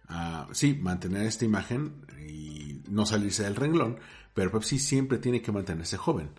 a, 0.07 0.47
sí, 0.51 0.79
mantener 0.81 1.27
esta 1.27 1.45
imagen 1.45 2.07
y 2.27 2.81
no 2.89 3.05
salirse 3.05 3.43
del 3.43 3.55
renglón, 3.55 3.99
pero 4.33 4.49
Pepsi 4.49 4.79
siempre 4.79 5.19
tiene 5.19 5.43
que 5.43 5.51
mantenerse 5.51 5.95
joven. 5.95 6.31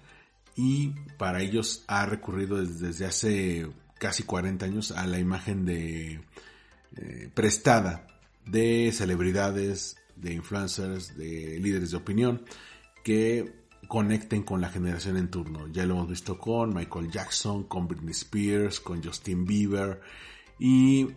Y 0.57 0.95
para 1.19 1.43
ellos 1.43 1.85
ha 1.87 2.07
recurrido 2.07 2.65
desde 2.65 3.05
hace 3.05 3.69
casi 3.99 4.23
40 4.23 4.65
años 4.65 4.91
a 4.91 5.07
la 5.07 5.19
imagen 5.19 5.65
de 5.65 6.21
eh, 6.97 7.31
prestada 7.35 8.07
de 8.47 8.91
celebridades, 8.93 9.97
de 10.17 10.33
influencers, 10.33 11.17
de 11.17 11.59
líderes 11.61 11.91
de 11.91 11.97
opinión 11.97 12.45
que 13.05 13.67
conecten 13.87 14.43
con 14.43 14.61
la 14.61 14.69
generación 14.69 15.17
en 15.17 15.31
turno. 15.31 15.69
Ya 15.69 15.85
lo 15.85 15.95
hemos 15.95 16.09
visto 16.09 16.39
con 16.39 16.75
Michael 16.75 17.11
Jackson, 17.11 17.65
con 17.65 17.87
Britney 17.87 18.13
Spears, 18.13 18.81
con 18.81 19.03
Justin 19.03 19.45
Bieber 19.45 20.01
y 20.59 21.09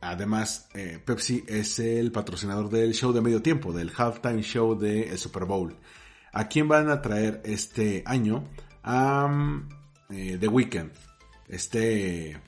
además 0.00 0.68
eh, 0.74 0.98
Pepsi 1.04 1.44
es 1.46 1.78
el 1.78 2.10
patrocinador 2.12 2.70
del 2.70 2.94
show 2.94 3.12
de 3.12 3.20
medio 3.20 3.42
tiempo, 3.42 3.72
del 3.72 3.92
halftime 3.96 4.42
show 4.42 4.78
del 4.78 5.16
Super 5.18 5.44
Bowl. 5.44 5.76
¿A 6.32 6.48
quién 6.48 6.68
van 6.68 6.88
a 6.88 7.02
traer 7.02 7.42
este 7.44 8.02
año? 8.06 8.44
A 8.82 9.30
eh, 10.10 10.36
The 10.38 10.48
Weeknd. 10.48 10.90
Este 11.48 12.40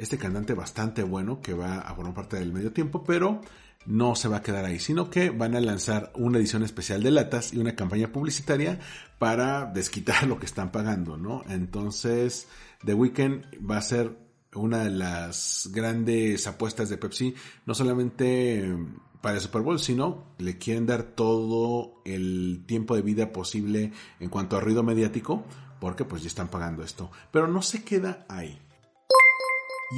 este 0.00 0.16
cantante 0.16 0.54
bastante 0.54 1.02
bueno 1.02 1.42
que 1.42 1.52
va 1.52 1.80
a 1.80 1.94
formar 1.94 2.14
parte 2.14 2.38
del 2.38 2.54
medio 2.54 2.72
tiempo, 2.72 3.04
pero 3.04 3.42
no 3.84 4.14
se 4.14 4.28
va 4.28 4.38
a 4.38 4.42
quedar 4.42 4.64
ahí, 4.64 4.78
sino 4.78 5.10
que 5.10 5.28
van 5.28 5.54
a 5.54 5.60
lanzar 5.60 6.10
una 6.14 6.38
edición 6.38 6.62
especial 6.62 7.02
de 7.02 7.10
latas 7.10 7.52
y 7.52 7.58
una 7.58 7.76
campaña 7.76 8.10
publicitaria 8.10 8.78
para 9.18 9.66
desquitar 9.66 10.26
lo 10.26 10.38
que 10.38 10.46
están 10.46 10.72
pagando, 10.72 11.18
¿no? 11.18 11.42
Entonces, 11.50 12.48
The 12.84 12.94
Weeknd 12.94 13.44
va 13.70 13.76
a 13.76 13.82
ser 13.82 14.16
una 14.54 14.84
de 14.84 14.90
las 14.90 15.68
grandes 15.70 16.46
apuestas 16.46 16.88
de 16.88 16.96
Pepsi, 16.96 17.34
no 17.66 17.74
solamente 17.74 18.74
para 19.20 19.34
el 19.34 19.40
Super 19.42 19.60
Bowl, 19.60 19.78
sino 19.78 20.34
le 20.38 20.56
quieren 20.56 20.86
dar 20.86 21.02
todo 21.02 22.00
el 22.06 22.64
tiempo 22.66 22.96
de 22.96 23.02
vida 23.02 23.32
posible 23.32 23.92
en 24.18 24.30
cuanto 24.30 24.56
a 24.56 24.60
ruido 24.60 24.82
mediático, 24.82 25.44
porque 25.80 26.04
pues 26.04 26.22
ya 26.22 26.28
están 26.28 26.48
pagando 26.48 26.82
esto. 26.84 27.10
Pero 27.32 27.48
no 27.48 27.62
se 27.62 27.82
queda 27.82 28.24
ahí. 28.28 28.60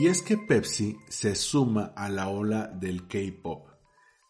Y 0.00 0.06
es 0.06 0.22
que 0.22 0.38
Pepsi 0.38 0.96
se 1.08 1.34
suma 1.34 1.92
a 1.94 2.08
la 2.08 2.28
ola 2.28 2.66
del 2.68 3.06
K-pop. 3.06 3.68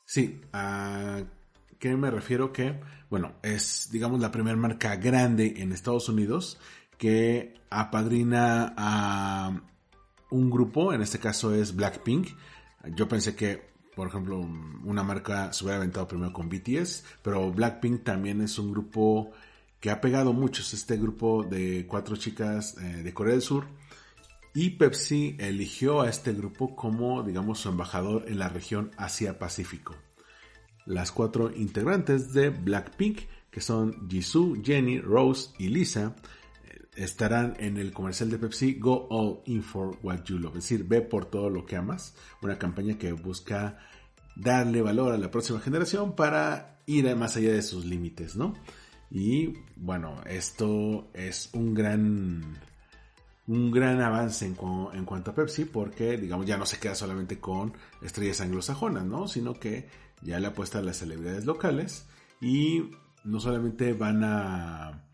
Sí, 0.04 0.40
¿a 0.52 1.22
qué 1.78 1.96
me 1.96 2.10
refiero? 2.10 2.52
Que, 2.52 2.80
bueno, 3.08 3.34
es, 3.42 3.88
digamos, 3.92 4.20
la 4.20 4.32
primera 4.32 4.56
marca 4.56 4.96
grande 4.96 5.54
en 5.58 5.72
Estados 5.72 6.08
Unidos 6.08 6.58
que 6.98 7.54
apadrina 7.70 8.74
a 8.76 9.60
un 10.30 10.50
grupo, 10.50 10.92
en 10.92 11.02
este 11.02 11.18
caso 11.18 11.54
es 11.54 11.74
Blackpink. 11.74 12.28
Yo 12.94 13.08
pensé 13.08 13.36
que, 13.36 13.70
por 13.94 14.08
ejemplo, 14.08 14.38
una 14.84 15.02
marca 15.02 15.52
se 15.52 15.64
hubiera 15.64 15.78
aventado 15.78 16.08
primero 16.08 16.32
con 16.32 16.48
BTS, 16.48 17.04
pero 17.22 17.52
Blackpink 17.52 18.02
también 18.02 18.40
es 18.40 18.58
un 18.58 18.72
grupo 18.72 19.30
que 19.82 19.90
ha 19.90 20.00
pegado 20.00 20.32
mucho. 20.32 20.62
Es 20.62 20.72
este 20.72 20.96
grupo 20.96 21.42
de 21.42 21.86
cuatro 21.86 22.16
chicas 22.16 22.78
eh, 22.78 23.02
de 23.02 23.12
Corea 23.12 23.34
del 23.34 23.42
Sur 23.42 23.66
y 24.54 24.70
Pepsi 24.70 25.36
eligió 25.40 26.02
a 26.02 26.08
este 26.08 26.32
grupo 26.32 26.76
como, 26.76 27.22
digamos, 27.22 27.58
su 27.58 27.68
embajador 27.68 28.24
en 28.28 28.38
la 28.38 28.48
región 28.48 28.92
Asia-Pacífico. 28.96 29.96
Las 30.86 31.10
cuatro 31.10 31.50
integrantes 31.50 32.32
de 32.32 32.50
Blackpink, 32.50 33.22
que 33.50 33.60
son 33.60 34.08
Jisoo, 34.08 34.56
Jenny, 34.62 35.00
Rose 35.00 35.50
y 35.58 35.68
Lisa, 35.68 36.14
eh, 36.64 36.82
estarán 36.94 37.56
en 37.58 37.76
el 37.76 37.92
comercial 37.92 38.30
de 38.30 38.38
Pepsi 38.38 38.74
Go 38.74 39.08
All 39.10 39.40
In 39.46 39.64
For 39.64 39.98
What 40.02 40.24
You 40.26 40.38
Love, 40.38 40.58
es 40.58 40.64
decir, 40.64 40.84
ve 40.84 41.00
por 41.00 41.24
todo 41.24 41.50
lo 41.50 41.66
que 41.66 41.74
amas, 41.74 42.14
una 42.40 42.56
campaña 42.56 42.98
que 42.98 43.12
busca 43.12 43.78
darle 44.36 44.80
valor 44.80 45.12
a 45.12 45.18
la 45.18 45.30
próxima 45.30 45.58
generación 45.58 46.14
para 46.14 46.78
ir 46.86 47.14
más 47.16 47.36
allá 47.36 47.52
de 47.52 47.62
sus 47.62 47.84
límites, 47.84 48.36
¿no? 48.36 48.54
Y 49.14 49.52
bueno, 49.76 50.22
esto 50.24 51.10
es 51.12 51.50
un 51.52 51.74
gran 51.74 52.58
un 53.46 53.70
gran 53.70 54.00
avance 54.00 54.46
en, 54.46 54.54
cuanto 54.54 55.30
a 55.30 55.34
Pepsi 55.34 55.66
porque, 55.66 56.16
digamos, 56.16 56.46
ya 56.46 56.56
no 56.56 56.64
se 56.64 56.78
queda 56.78 56.94
solamente 56.94 57.38
con 57.38 57.74
estrellas 58.00 58.40
anglosajonas, 58.40 59.04
¿no? 59.04 59.28
Sino 59.28 59.52
que 59.52 59.86
ya 60.22 60.40
le 60.40 60.46
apuesta 60.46 60.78
a 60.78 60.82
las 60.82 60.96
celebridades 60.96 61.44
locales 61.44 62.06
y 62.40 62.90
no 63.24 63.38
solamente 63.38 63.92
van 63.92 64.24
a 64.24 65.04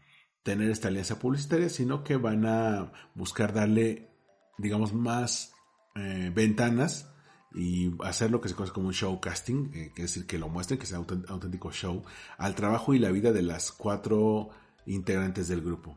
tener 0.45 0.71
esta 0.71 0.89
alianza 0.89 1.19
publicitaria, 1.19 1.69
sino 1.69 2.05
que 2.05 2.17
van 2.17 2.47
a 2.47 2.93
buscar 3.17 3.53
darle, 3.53 4.11
digamos, 4.59 4.93
más 4.95 5.55
eh, 5.97 6.31
ventanas 6.33 7.11
y 7.55 7.93
hacer 8.05 8.31
lo 8.31 8.41
que 8.41 8.49
se 8.49 8.55
conoce 8.55 8.73
como 8.73 8.89
un 8.89 8.95
show 8.95 9.19
casting, 9.21 9.71
eh, 9.75 9.93
que 9.95 10.03
es 10.03 10.15
decir, 10.15 10.27
que 10.27 10.39
lo 10.39 10.49
muestren, 10.49 10.79
que 10.79 10.87
sea 10.87 11.01
un 11.01 11.25
auténtico 11.29 11.73
show, 11.73 12.03
al 12.37 12.55
trabajo 12.55 12.95
y 12.95 12.99
la 12.99 13.11
vida 13.11 13.33
de 13.33 13.43
las 13.43 13.73
cuatro 13.73 14.51
integrantes 14.87 15.49
del 15.49 15.63
grupo. 15.63 15.97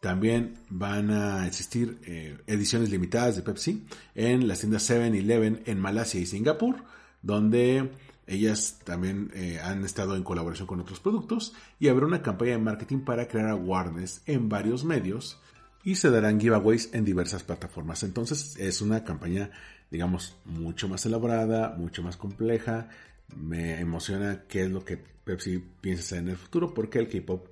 También 0.00 0.54
van 0.70 1.10
a 1.10 1.46
existir 1.46 2.00
eh, 2.04 2.38
ediciones 2.46 2.90
limitadas 2.90 3.36
de 3.36 3.42
Pepsi 3.42 3.86
en 4.14 4.48
las 4.48 4.60
tiendas 4.60 4.88
7-Eleven 4.88 5.62
en 5.66 5.78
Malasia 5.78 6.20
y 6.20 6.26
Singapur, 6.26 6.76
donde 7.22 7.90
ellas 8.26 8.78
también 8.84 9.30
eh, 9.34 9.60
han 9.62 9.84
estado 9.84 10.16
en 10.16 10.22
colaboración 10.22 10.66
con 10.66 10.80
otros 10.80 11.00
productos 11.00 11.52
y 11.78 11.88
habrá 11.88 12.06
una 12.06 12.22
campaña 12.22 12.52
de 12.52 12.58
marketing 12.58 13.00
para 13.00 13.28
crear 13.28 13.48
awareness 13.48 14.22
en 14.26 14.48
varios 14.48 14.84
medios 14.84 15.38
y 15.82 15.96
se 15.96 16.10
darán 16.10 16.40
giveaways 16.40 16.94
en 16.94 17.04
diversas 17.04 17.42
plataformas. 17.42 18.02
Entonces 18.02 18.56
es 18.58 18.80
una 18.80 19.04
campaña, 19.04 19.50
digamos, 19.90 20.36
mucho 20.44 20.88
más 20.88 21.04
elaborada, 21.06 21.74
mucho 21.76 22.02
más 22.02 22.16
compleja. 22.16 22.88
Me 23.36 23.80
emociona 23.80 24.44
qué 24.48 24.62
es 24.62 24.70
lo 24.70 24.84
que 24.84 24.96
Pepsi 24.96 25.58
piensa 25.80 26.02
hacer 26.02 26.18
en 26.18 26.28
el 26.28 26.36
futuro 26.36 26.72
porque 26.74 26.98
el 26.98 27.08
K-Pop 27.08 27.48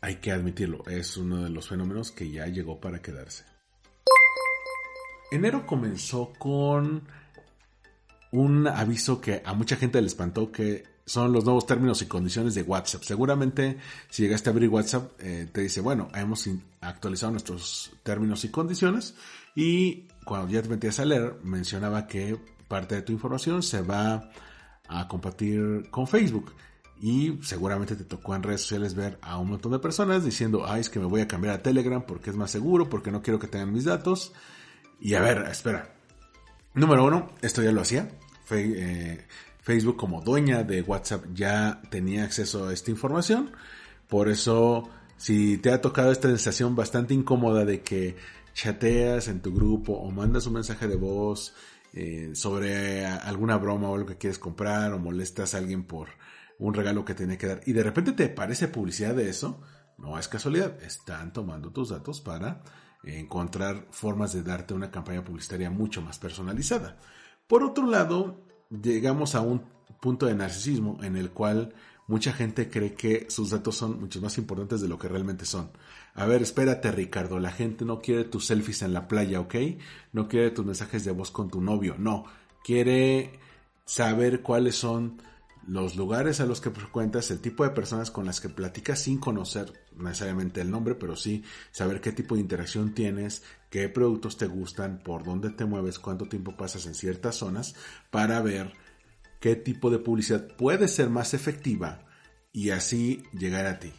hay 0.00 0.16
que 0.16 0.30
admitirlo, 0.30 0.84
es 0.86 1.16
uno 1.16 1.42
de 1.42 1.50
los 1.50 1.68
fenómenos 1.68 2.12
que 2.12 2.30
ya 2.30 2.46
llegó 2.46 2.80
para 2.80 3.02
quedarse. 3.02 3.44
Enero 5.32 5.66
comenzó 5.66 6.32
con 6.38 7.02
un 8.30 8.66
aviso 8.66 9.20
que 9.20 9.42
a 9.44 9.52
mucha 9.54 9.76
gente 9.76 10.00
le 10.00 10.06
espantó 10.06 10.52
que 10.52 10.84
son 11.06 11.32
los 11.32 11.44
nuevos 11.44 11.66
términos 11.66 12.00
y 12.02 12.06
condiciones 12.06 12.54
de 12.54 12.62
WhatsApp. 12.62 13.02
Seguramente 13.02 13.78
si 14.08 14.22
llegaste 14.22 14.48
a 14.48 14.52
abrir 14.52 14.68
WhatsApp 14.68 15.12
eh, 15.20 15.48
te 15.52 15.62
dice, 15.62 15.80
bueno, 15.80 16.08
hemos 16.14 16.48
actualizado 16.80 17.32
nuestros 17.32 17.92
términos 18.02 18.44
y 18.44 18.48
condiciones 18.48 19.14
y 19.54 20.08
cuando 20.24 20.50
ya 20.50 20.62
te 20.62 20.68
metías 20.68 20.98
a 21.00 21.04
leer 21.04 21.36
mencionaba 21.42 22.06
que 22.06 22.38
parte 22.68 22.96
de 22.96 23.02
tu 23.02 23.12
información 23.12 23.62
se 23.62 23.82
va 23.82 24.30
a 24.88 25.08
compartir 25.08 25.88
con 25.90 26.06
Facebook. 26.06 26.52
Y 27.00 27.38
seguramente 27.42 27.96
te 27.96 28.04
tocó 28.04 28.34
en 28.34 28.42
redes 28.42 28.62
sociales 28.62 28.94
ver 28.94 29.18
a 29.20 29.38
un 29.38 29.48
montón 29.48 29.72
de 29.72 29.78
personas 29.78 30.24
diciendo, 30.24 30.64
ay, 30.66 30.80
es 30.80 30.90
que 30.90 31.00
me 31.00 31.06
voy 31.06 31.20
a 31.20 31.28
cambiar 31.28 31.54
a 31.54 31.62
Telegram 31.62 32.02
porque 32.06 32.30
es 32.30 32.36
más 32.36 32.50
seguro, 32.50 32.88
porque 32.88 33.10
no 33.10 33.22
quiero 33.22 33.38
que 33.38 33.48
tengan 33.48 33.72
mis 33.72 33.84
datos. 33.84 34.32
Y 35.00 35.14
a 35.14 35.20
ver, 35.20 35.38
espera. 35.50 35.94
Número 36.72 37.04
uno, 37.04 37.30
esto 37.42 37.62
ya 37.62 37.72
lo 37.72 37.82
hacía. 37.82 38.08
Eh, 38.50 39.26
Facebook 39.60 39.96
como 39.96 40.20
dueña 40.20 40.62
de 40.62 40.82
WhatsApp 40.82 41.24
ya 41.34 41.82
tenía 41.90 42.24
acceso 42.24 42.68
a 42.68 42.72
esta 42.72 42.90
información. 42.90 43.52
Por 44.08 44.28
eso, 44.28 44.88
si 45.16 45.58
te 45.58 45.72
ha 45.72 45.80
tocado 45.80 46.12
esta 46.12 46.28
sensación 46.28 46.76
bastante 46.76 47.14
incómoda 47.14 47.64
de 47.64 47.80
que 47.82 48.16
chateas 48.54 49.28
en 49.28 49.42
tu 49.42 49.52
grupo 49.52 49.92
o 49.92 50.10
mandas 50.10 50.46
un 50.46 50.54
mensaje 50.54 50.88
de 50.88 50.96
voz 50.96 51.54
eh, 51.92 52.30
sobre 52.34 53.04
alguna 53.04 53.58
broma 53.58 53.90
o 53.90 53.94
algo 53.94 54.06
que 54.06 54.16
quieres 54.16 54.38
comprar 54.38 54.92
o 54.92 54.98
molestas 54.98 55.54
a 55.54 55.58
alguien 55.58 55.84
por 55.84 56.08
un 56.58 56.72
regalo 56.72 57.04
que 57.04 57.14
tiene 57.14 57.36
que 57.36 57.48
dar 57.48 57.60
y 57.66 57.72
de 57.72 57.82
repente 57.82 58.12
te 58.12 58.28
parece 58.28 58.68
publicidad 58.68 59.14
de 59.14 59.28
eso, 59.28 59.60
no 59.98 60.18
es 60.18 60.28
casualidad, 60.28 60.82
están 60.82 61.32
tomando 61.32 61.70
tus 61.70 61.90
datos 61.90 62.20
para 62.20 62.62
encontrar 63.02 63.86
formas 63.90 64.32
de 64.32 64.42
darte 64.42 64.74
una 64.74 64.90
campaña 64.90 65.24
publicitaria 65.24 65.70
mucho 65.70 66.00
más 66.00 66.18
personalizada. 66.18 66.96
Por 67.46 67.62
otro 67.62 67.86
lado, 67.86 68.40
llegamos 68.70 69.34
a 69.34 69.40
un 69.40 69.62
punto 70.00 70.26
de 70.26 70.34
narcisismo 70.34 70.98
en 71.02 71.16
el 71.16 71.30
cual 71.30 71.74
mucha 72.06 72.32
gente 72.32 72.70
cree 72.70 72.94
que 72.94 73.26
sus 73.30 73.50
datos 73.50 73.76
son 73.76 74.00
mucho 74.00 74.20
más 74.20 74.38
importantes 74.38 74.80
de 74.80 74.88
lo 74.88 74.98
que 74.98 75.08
realmente 75.08 75.44
son. 75.44 75.70
A 76.14 76.26
ver, 76.26 76.42
espérate 76.42 76.92
Ricardo, 76.92 77.40
la 77.40 77.50
gente 77.50 77.84
no 77.84 78.00
quiere 78.00 78.24
tus 78.24 78.46
selfies 78.46 78.82
en 78.82 78.92
la 78.92 79.08
playa, 79.08 79.40
¿ok? 79.40 79.54
No 80.12 80.28
quiere 80.28 80.52
tus 80.52 80.64
mensajes 80.64 81.04
de 81.04 81.10
voz 81.10 81.32
con 81.32 81.50
tu 81.50 81.60
novio, 81.60 81.96
no. 81.98 82.24
Quiere 82.62 83.40
saber 83.84 84.40
cuáles 84.40 84.76
son 84.76 85.20
los 85.66 85.96
lugares 85.96 86.40
a 86.40 86.46
los 86.46 86.60
que 86.60 86.70
frecuentas, 86.70 87.30
el 87.30 87.40
tipo 87.40 87.64
de 87.64 87.70
personas 87.70 88.12
con 88.12 88.26
las 88.26 88.40
que 88.40 88.48
platicas 88.48 89.00
sin 89.00 89.18
conocer 89.18 89.72
necesariamente 89.96 90.60
el 90.60 90.70
nombre, 90.70 90.94
pero 90.94 91.16
sí 91.16 91.42
saber 91.72 92.00
qué 92.00 92.12
tipo 92.12 92.36
de 92.36 92.42
interacción 92.42 92.94
tienes, 92.94 93.42
qué 93.70 93.88
productos 93.88 94.36
te 94.36 94.46
gustan, 94.46 95.00
por 95.02 95.24
dónde 95.24 95.50
te 95.50 95.64
mueves, 95.64 95.98
cuánto 95.98 96.26
tiempo 96.26 96.56
pasas 96.56 96.86
en 96.86 96.94
ciertas 96.94 97.36
zonas, 97.36 97.74
para 98.10 98.40
ver 98.40 98.72
qué 99.40 99.56
tipo 99.56 99.90
de 99.90 99.98
publicidad 99.98 100.46
puede 100.56 100.86
ser 100.86 101.10
más 101.10 101.34
efectiva 101.34 102.04
y 102.52 102.70
así 102.70 103.24
llegar 103.32 103.66
a 103.66 103.78
ti. 103.80 103.92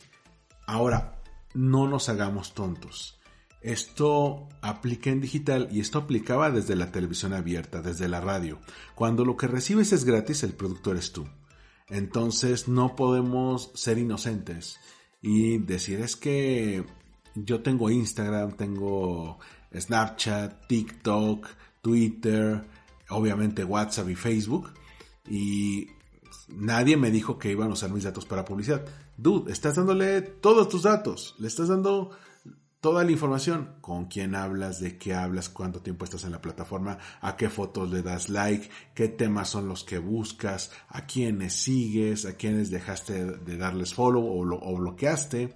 Ahora, 0.67 1.14
no 1.55 1.87
nos 1.87 2.09
hagamos 2.09 2.53
tontos. 2.53 3.19
Esto 3.61 4.47
aplica 4.61 5.09
en 5.09 5.21
digital 5.21 5.69
y 5.71 5.79
esto 5.79 5.97
aplicaba 5.97 6.51
desde 6.51 6.75
la 6.75 6.91
televisión 6.91 7.33
abierta, 7.33 7.81
desde 7.81 8.07
la 8.07 8.21
radio. 8.21 8.59
Cuando 8.93 9.25
lo 9.25 9.37
que 9.37 9.47
recibes 9.47 9.91
es 9.91 10.05
gratis, 10.05 10.43
el 10.43 10.53
producto 10.53 10.91
eres 10.91 11.11
tú. 11.11 11.25
Entonces 11.89 12.67
no 12.67 12.95
podemos 12.95 13.71
ser 13.73 13.97
inocentes 13.97 14.79
y 15.21 15.57
decir 15.57 16.01
es 16.01 16.15
que 16.15 16.85
yo 17.33 17.61
tengo 17.61 17.89
Instagram, 17.89 18.55
tengo 18.55 19.39
Snapchat, 19.75 20.67
TikTok, 20.67 21.47
Twitter, 21.81 22.61
obviamente 23.09 23.63
WhatsApp 23.63 24.09
y 24.09 24.15
Facebook 24.15 24.71
y 25.27 25.87
nadie 26.47 26.97
me 26.97 27.11
dijo 27.11 27.37
que 27.37 27.51
iban 27.51 27.69
a 27.69 27.73
usar 27.73 27.91
mis 27.91 28.03
datos 28.03 28.25
para 28.25 28.45
publicidad. 28.45 28.85
Dude, 29.17 29.51
estás 29.51 29.75
dándole 29.75 30.21
todos 30.21 30.69
tus 30.69 30.83
datos, 30.83 31.35
le 31.39 31.47
estás 31.47 31.67
dando 31.69 32.11
toda 32.85 33.03
la 33.03 33.11
información, 33.11 33.77
con 33.81 34.05
quién 34.05 34.35
hablas, 34.35 34.79
de 34.79 34.99
qué 34.99 35.15
hablas, 35.15 35.49
cuánto 35.49 35.81
tiempo 35.81 36.05
estás 36.05 36.23
en 36.23 36.31
la 36.31 36.41
plataforma, 36.41 36.99
a 37.19 37.35
qué 37.35 37.49
fotos 37.49 37.89
le 37.89 38.03
das 38.03 38.29
like, 38.29 38.69
qué 38.93 39.07
temas 39.07 39.49
son 39.49 39.67
los 39.67 39.83
que 39.83 39.97
buscas, 39.97 40.71
a 40.89 41.07
quiénes 41.07 41.53
sigues, 41.53 42.25
a 42.25 42.37
quiénes 42.37 42.69
dejaste 42.69 43.25
de 43.25 43.57
darles 43.57 43.95
follow 43.95 44.23
o, 44.23 44.41
o 44.41 44.77
bloqueaste, 44.77 45.55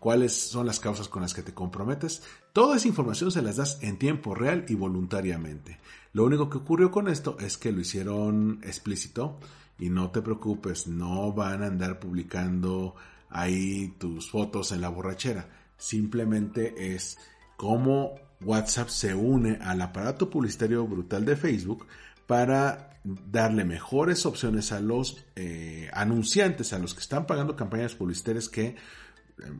cuáles 0.00 0.34
son 0.34 0.66
las 0.66 0.78
causas 0.78 1.08
con 1.08 1.22
las 1.22 1.32
que 1.32 1.42
te 1.42 1.54
comprometes. 1.54 2.22
Toda 2.52 2.76
esa 2.76 2.88
información 2.88 3.30
se 3.30 3.40
las 3.40 3.56
das 3.56 3.78
en 3.80 3.98
tiempo 3.98 4.34
real 4.34 4.66
y 4.68 4.74
voluntariamente. 4.74 5.78
Lo 6.12 6.24
único 6.24 6.50
que 6.50 6.58
ocurrió 6.58 6.90
con 6.90 7.08
esto 7.08 7.38
es 7.40 7.56
que 7.56 7.72
lo 7.72 7.80
hicieron 7.80 8.60
explícito 8.62 9.38
y 9.78 9.90
no 9.90 10.10
te 10.10 10.22
preocupes, 10.22 10.86
no 10.86 11.32
van 11.32 11.62
a 11.62 11.66
andar 11.66 11.98
publicando 11.98 12.94
ahí 13.28 13.94
tus 13.98 14.30
fotos 14.30 14.72
en 14.72 14.80
la 14.80 14.88
borrachera. 14.88 15.48
Simplemente 15.76 16.94
es 16.94 17.18
cómo 17.56 18.14
WhatsApp 18.40 18.88
se 18.88 19.14
une 19.14 19.58
al 19.60 19.80
aparato 19.80 20.30
publicitario 20.30 20.86
brutal 20.86 21.24
de 21.24 21.36
Facebook 21.36 21.86
para 22.26 23.00
darle 23.04 23.64
mejores 23.64 24.26
opciones 24.26 24.72
a 24.72 24.80
los 24.80 25.24
eh, 25.36 25.88
anunciantes, 25.92 26.72
a 26.72 26.78
los 26.78 26.94
que 26.94 27.00
están 27.00 27.26
pagando 27.26 27.54
campañas 27.54 27.94
publicitarias 27.94 28.48
que 28.48 28.66
eh, 28.66 28.74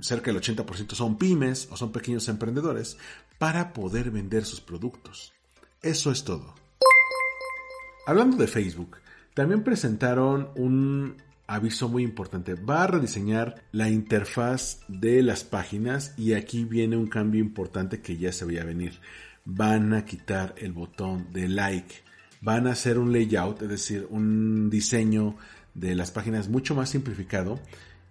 cerca 0.00 0.32
del 0.32 0.40
80% 0.40 0.94
son 0.94 1.16
pymes 1.16 1.68
o 1.70 1.76
son 1.76 1.92
pequeños 1.92 2.28
emprendedores, 2.28 2.98
para 3.38 3.72
poder 3.72 4.10
vender 4.10 4.44
sus 4.44 4.60
productos. 4.60 5.32
Eso 5.82 6.10
es 6.10 6.24
todo. 6.24 6.54
Hablando 8.06 8.36
de 8.36 8.46
Facebook, 8.46 8.96
también 9.36 9.62
presentaron 9.62 10.48
un 10.56 11.16
aviso 11.46 11.90
muy 11.90 12.02
importante. 12.02 12.54
Va 12.54 12.84
a 12.84 12.86
rediseñar 12.86 13.62
la 13.70 13.90
interfaz 13.90 14.80
de 14.88 15.22
las 15.22 15.44
páginas 15.44 16.14
y 16.16 16.32
aquí 16.32 16.64
viene 16.64 16.96
un 16.96 17.06
cambio 17.06 17.42
importante 17.42 18.00
que 18.00 18.16
ya 18.16 18.32
se 18.32 18.46
veía 18.46 18.64
venir. 18.64 18.98
Van 19.44 19.92
a 19.92 20.06
quitar 20.06 20.54
el 20.56 20.72
botón 20.72 21.34
de 21.34 21.50
like. 21.50 21.96
Van 22.40 22.66
a 22.66 22.72
hacer 22.72 22.98
un 22.98 23.12
layout, 23.12 23.60
es 23.60 23.68
decir, 23.68 24.06
un 24.08 24.70
diseño 24.70 25.36
de 25.74 25.94
las 25.94 26.12
páginas 26.12 26.48
mucho 26.48 26.74
más 26.74 26.88
simplificado 26.88 27.60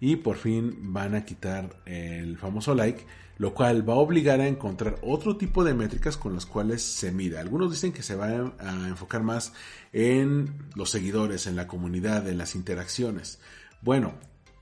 y 0.00 0.16
por 0.16 0.36
fin 0.36 0.92
van 0.92 1.14
a 1.14 1.24
quitar 1.24 1.76
el 1.86 2.36
famoso 2.38 2.74
like 2.74 3.04
lo 3.38 3.52
cual 3.52 3.88
va 3.88 3.94
a 3.94 3.98
obligar 3.98 4.40
a 4.40 4.48
encontrar 4.48 4.96
otro 5.02 5.36
tipo 5.36 5.62
de 5.62 5.74
métricas 5.74 6.16
con 6.16 6.34
las 6.34 6.46
cuales 6.46 6.82
se 6.82 7.12
mida. 7.12 7.40
Algunos 7.40 7.70
dicen 7.70 7.92
que 7.92 8.02
se 8.02 8.14
va 8.14 8.28
a 8.28 8.88
enfocar 8.88 9.22
más 9.22 9.52
en 9.92 10.54
los 10.74 10.90
seguidores, 10.90 11.46
en 11.46 11.56
la 11.56 11.66
comunidad, 11.66 12.26
en 12.28 12.38
las 12.38 12.54
interacciones. 12.54 13.38
Bueno, 13.82 14.14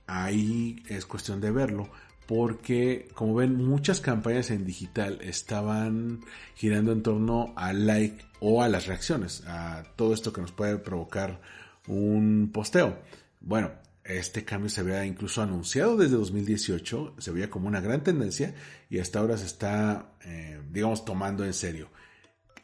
ahí 0.07 0.83
es 0.89 1.07
cuestión 1.07 1.41
de 1.41 1.51
verlo 1.51 1.89
porque 2.27 3.09
como 3.15 3.35
ven 3.35 3.63
muchas 3.63 4.01
campañas 4.01 4.51
en 4.51 4.65
digital 4.65 5.19
estaban 5.21 6.21
girando 6.55 6.93
en 6.93 7.03
torno 7.03 7.53
al 7.55 7.87
like 7.87 8.25
o 8.41 8.63
a 8.63 8.69
las 8.69 8.87
reacciones, 8.87 9.45
a 9.47 9.85
todo 9.95 10.15
esto 10.15 10.33
que 10.33 10.41
nos 10.41 10.51
puede 10.51 10.79
provocar 10.79 11.41
un 11.87 12.51
posteo. 12.53 12.99
Bueno, 13.41 13.73
este 14.05 14.45
cambio 14.45 14.69
se 14.69 14.83
había 14.83 15.05
incluso 15.07 15.41
anunciado 15.43 15.97
desde 15.97 16.17
2018, 16.17 17.15
se 17.19 17.31
veía 17.31 17.51
como 17.51 17.69
una 17.69 17.81
gran 17.81 18.03
tendencia 18.03 18.55
y 18.91 18.99
hasta 18.99 19.19
ahora 19.19 19.39
se 19.39 19.47
está, 19.47 20.13
eh, 20.25 20.61
digamos, 20.71 21.05
tomando 21.05 21.45
en 21.45 21.55
serio. 21.55 21.89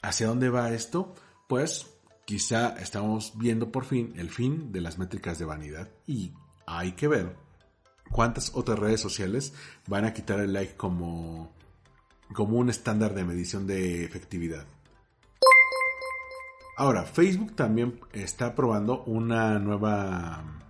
¿Hacia 0.03 0.27
dónde 0.27 0.51
va 0.51 0.73
esto? 0.73 1.15
Pues 1.49 1.87
quizá 2.27 2.77
estamos 2.79 3.39
viendo 3.39 3.73
por 3.73 3.85
fin 3.85 4.13
el 4.17 4.31
fin 4.31 4.71
de 4.71 4.83
las 4.83 4.99
métricas 4.99 5.39
de 5.39 5.47
vanidad 5.47 5.89
y 6.07 6.33
hay 6.67 6.93
que 6.93 7.09
ver 7.09 7.37
cuántas 8.11 8.55
otras 8.55 8.79
redes 8.79 9.01
sociales 9.01 9.55
van 9.87 10.05
a 10.05 10.13
quitar 10.13 10.41
el 10.41 10.53
like 10.53 10.77
como, 10.77 11.55
como 12.35 12.59
un 12.59 12.69
estándar 12.69 13.15
de 13.15 13.25
medición 13.25 13.67
de 13.67 14.05
efectividad. 14.05 14.67
Ahora, 16.77 17.05
Facebook 17.05 17.57
también 17.57 18.01
está 18.13 18.55
probando 18.55 19.05
una 19.05 19.59
nueva 19.59 20.61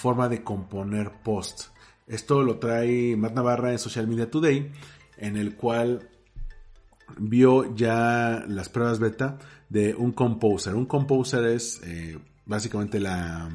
forma 0.00 0.28
de 0.28 0.42
componer 0.42 1.12
post. 1.22 1.68
Esto 2.06 2.42
lo 2.42 2.58
trae 2.58 3.16
Matt 3.16 3.34
Navarra 3.34 3.70
en 3.70 3.78
Social 3.78 4.08
Media 4.08 4.30
Today, 4.30 4.72
en 5.18 5.36
el 5.36 5.54
cual 5.54 6.08
vio 7.18 7.74
ya 7.76 8.44
las 8.48 8.68
pruebas 8.70 8.98
beta 8.98 9.38
de 9.68 9.94
un 9.94 10.12
composer. 10.12 10.74
Un 10.74 10.86
composer 10.86 11.44
es 11.44 11.80
eh, 11.84 12.18
básicamente 12.46 12.98
la, 12.98 13.48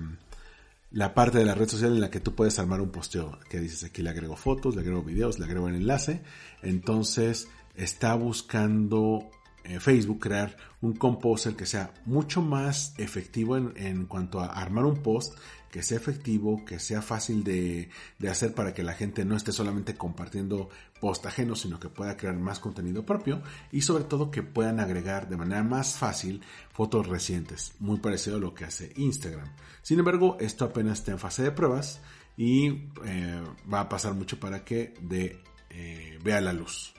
la 0.91 1.13
parte 1.15 1.39
de 1.39 1.45
la 1.45 1.55
red 1.55 1.67
social 1.67 1.93
en 1.93 2.01
la 2.01 2.11
que 2.11 2.19
tú 2.19 2.35
puedes 2.35 2.59
armar 2.59 2.79
un 2.79 2.91
posteo. 2.91 3.39
Que 3.49 3.59
dices 3.59 3.83
aquí 3.83 4.03
le 4.03 4.11
agrego 4.11 4.35
fotos, 4.35 4.75
le 4.75 4.81
agrego 4.81 5.01
videos, 5.01 5.39
le 5.39 5.45
agrego 5.45 5.67
el 5.67 5.75
enlace. 5.75 6.21
Entonces 6.61 7.47
está 7.75 8.13
buscando 8.13 9.31
eh, 9.63 9.79
Facebook 9.79 10.19
crear 10.19 10.55
un 10.81 10.93
composer 10.93 11.55
que 11.55 11.65
sea 11.65 11.91
mucho 12.05 12.43
más 12.43 12.93
efectivo 12.99 13.57
en, 13.57 13.73
en, 13.75 14.05
cuanto 14.05 14.39
a 14.39 14.45
armar 14.45 14.85
un 14.85 15.01
post 15.01 15.35
que 15.75 15.83
sea 15.83 15.97
efectivo, 15.97 16.63
que 16.63 16.79
sea 16.79 17.01
fácil 17.01 17.43
de, 17.43 17.89
hacer 18.29 18.53
para 18.53 18.73
que 18.73 18.81
la 18.81 18.93
gente 18.93 19.25
no 19.25 19.35
esté 19.35 19.51
solamente 19.51 19.95
compartiendo 19.95 20.69
post 21.01 21.25
ajenos, 21.25 21.59
sino 21.59 21.81
que 21.81 21.89
pueda 21.89 22.15
crear 22.15 22.37
más 22.37 22.61
contenido 22.61 23.05
propio 23.05 23.41
y 23.73 23.81
sobre 23.81 24.05
todo 24.05 24.31
que 24.31 24.41
puedan 24.41 24.79
agregar 24.79 25.27
de 25.27 25.35
manera 25.35 25.63
más 25.63 25.97
fácil 25.97 26.41
fotos 26.71 27.07
recientes, 27.07 27.73
muy 27.79 27.99
parecido 27.99 28.37
a 28.37 28.39
lo 28.39 28.53
que 28.53 28.63
hace 28.63 28.93
Instagram. 28.95 29.53
Sin 29.81 29.99
embargo, 29.99 30.37
esto 30.39 30.63
apenas 30.63 30.99
está 30.99 31.11
en 31.11 31.19
fase 31.19 31.43
de 31.43 31.51
pruebas 31.51 31.99
y 32.37 32.87
eh, 33.03 33.43
va 33.69 33.81
a 33.81 33.89
pasar 33.89 34.13
mucho 34.13 34.39
para 34.39 34.63
que 34.63 34.93
de, 35.01 35.43
eh, 35.71 36.17
vea 36.23 36.39
la 36.39 36.53
luz. 36.53 36.93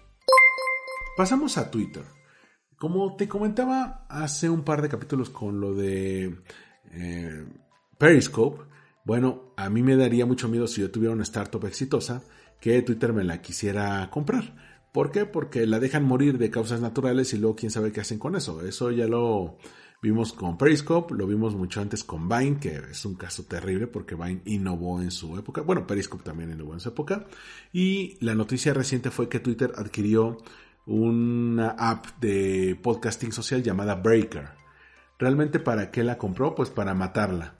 Pasamos 1.16 1.56
a 1.56 1.70
Twitter. 1.70 2.04
Como 2.76 3.16
te 3.16 3.26
comentaba 3.26 4.04
hace 4.10 4.50
un 4.50 4.64
par 4.64 4.82
de 4.82 4.90
capítulos 4.90 5.30
con 5.30 5.62
lo 5.62 5.72
de 5.72 6.42
eh, 6.90 7.46
Periscope, 7.98 8.62
bueno, 9.04 9.52
a 9.56 9.70
mí 9.70 9.82
me 9.82 9.96
daría 9.96 10.26
mucho 10.26 10.48
miedo 10.48 10.66
si 10.66 10.82
yo 10.82 10.90
tuviera 10.90 11.14
una 11.14 11.22
startup 11.22 11.64
exitosa 11.64 12.22
que 12.60 12.82
Twitter 12.82 13.12
me 13.12 13.24
la 13.24 13.40
quisiera 13.40 14.08
comprar. 14.10 14.54
¿Por 14.92 15.10
qué? 15.10 15.26
Porque 15.26 15.66
la 15.66 15.78
dejan 15.78 16.04
morir 16.04 16.38
de 16.38 16.50
causas 16.50 16.80
naturales 16.80 17.32
y 17.32 17.38
luego 17.38 17.56
quién 17.56 17.70
sabe 17.70 17.92
qué 17.92 18.00
hacen 18.00 18.18
con 18.18 18.36
eso. 18.36 18.62
Eso 18.66 18.90
ya 18.90 19.06
lo 19.06 19.58
vimos 20.02 20.32
con 20.32 20.58
Periscope, 20.58 21.14
lo 21.14 21.26
vimos 21.26 21.54
mucho 21.54 21.80
antes 21.80 22.04
con 22.04 22.28
Vine, 22.28 22.58
que 22.58 22.76
es 22.90 23.04
un 23.04 23.14
caso 23.14 23.44
terrible 23.44 23.86
porque 23.86 24.14
Vine 24.14 24.42
innovó 24.44 25.00
en 25.00 25.10
su 25.10 25.38
época. 25.38 25.62
Bueno, 25.62 25.86
Periscope 25.86 26.24
también 26.24 26.50
innovó 26.50 26.74
en 26.74 26.80
su 26.80 26.90
época. 26.90 27.26
Y 27.72 28.16
la 28.20 28.34
noticia 28.34 28.74
reciente 28.74 29.10
fue 29.10 29.28
que 29.28 29.40
Twitter 29.40 29.72
adquirió 29.76 30.38
una 30.86 31.70
app 31.70 32.06
de 32.20 32.78
podcasting 32.82 33.32
social 33.32 33.62
llamada 33.62 33.96
Breaker. 33.96 34.48
¿Realmente 35.18 35.58
para 35.58 35.90
qué 35.90 36.04
la 36.04 36.18
compró? 36.18 36.54
Pues 36.54 36.70
para 36.70 36.94
matarla. 36.94 37.55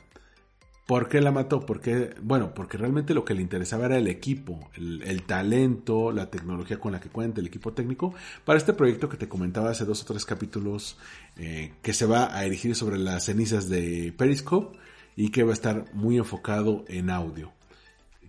¿Por 0.87 1.09
qué 1.09 1.20
la 1.20 1.33
mató? 1.33 1.66
Porque, 1.66 2.14
bueno, 2.22 2.55
porque 2.55 2.79
realmente 2.79 3.12
lo 3.12 3.25
que 3.25 3.35
le 3.35 3.42
interesaba 3.42 3.87
era 3.87 3.99
el 3.99 4.07
equipo, 4.07 4.70
el, 4.77 5.22
talento, 5.25 6.12
la 6.12 6.31
tecnología 6.31 6.79
con 6.79 6.92
la 6.92 7.01
que 7.01 7.09
cuenta, 7.09 7.40
el 7.40 7.49
equipo 7.49 7.72
técnico, 7.72 8.14
para 8.44 8.57
este 8.57 8.72
proyecto 8.72 9.09
que 9.09 9.16
te 9.16 9.29
comentaba 9.29 9.70
hace 9.70 9.85
dos 9.85 10.03
o 10.03 10.07
tres 10.07 10.25
capítulos, 10.25 10.96
eh, 11.37 11.72
que 11.83 11.92
se 11.92 12.07
va 12.07 12.33
a 12.37 12.44
erigir 12.44 12.77
sobre 12.77 12.99
las 12.99 13.25
cenizas 13.25 13.68
de 13.68 14.14
Periscope 14.16 14.79
y 15.16 15.31
que 15.31 15.42
va 15.42 15.51
a 15.51 15.55
estar 15.55 15.92
muy 15.92 16.18
enfocado 16.18 16.85
en 16.87 17.11
audio. 17.11 17.53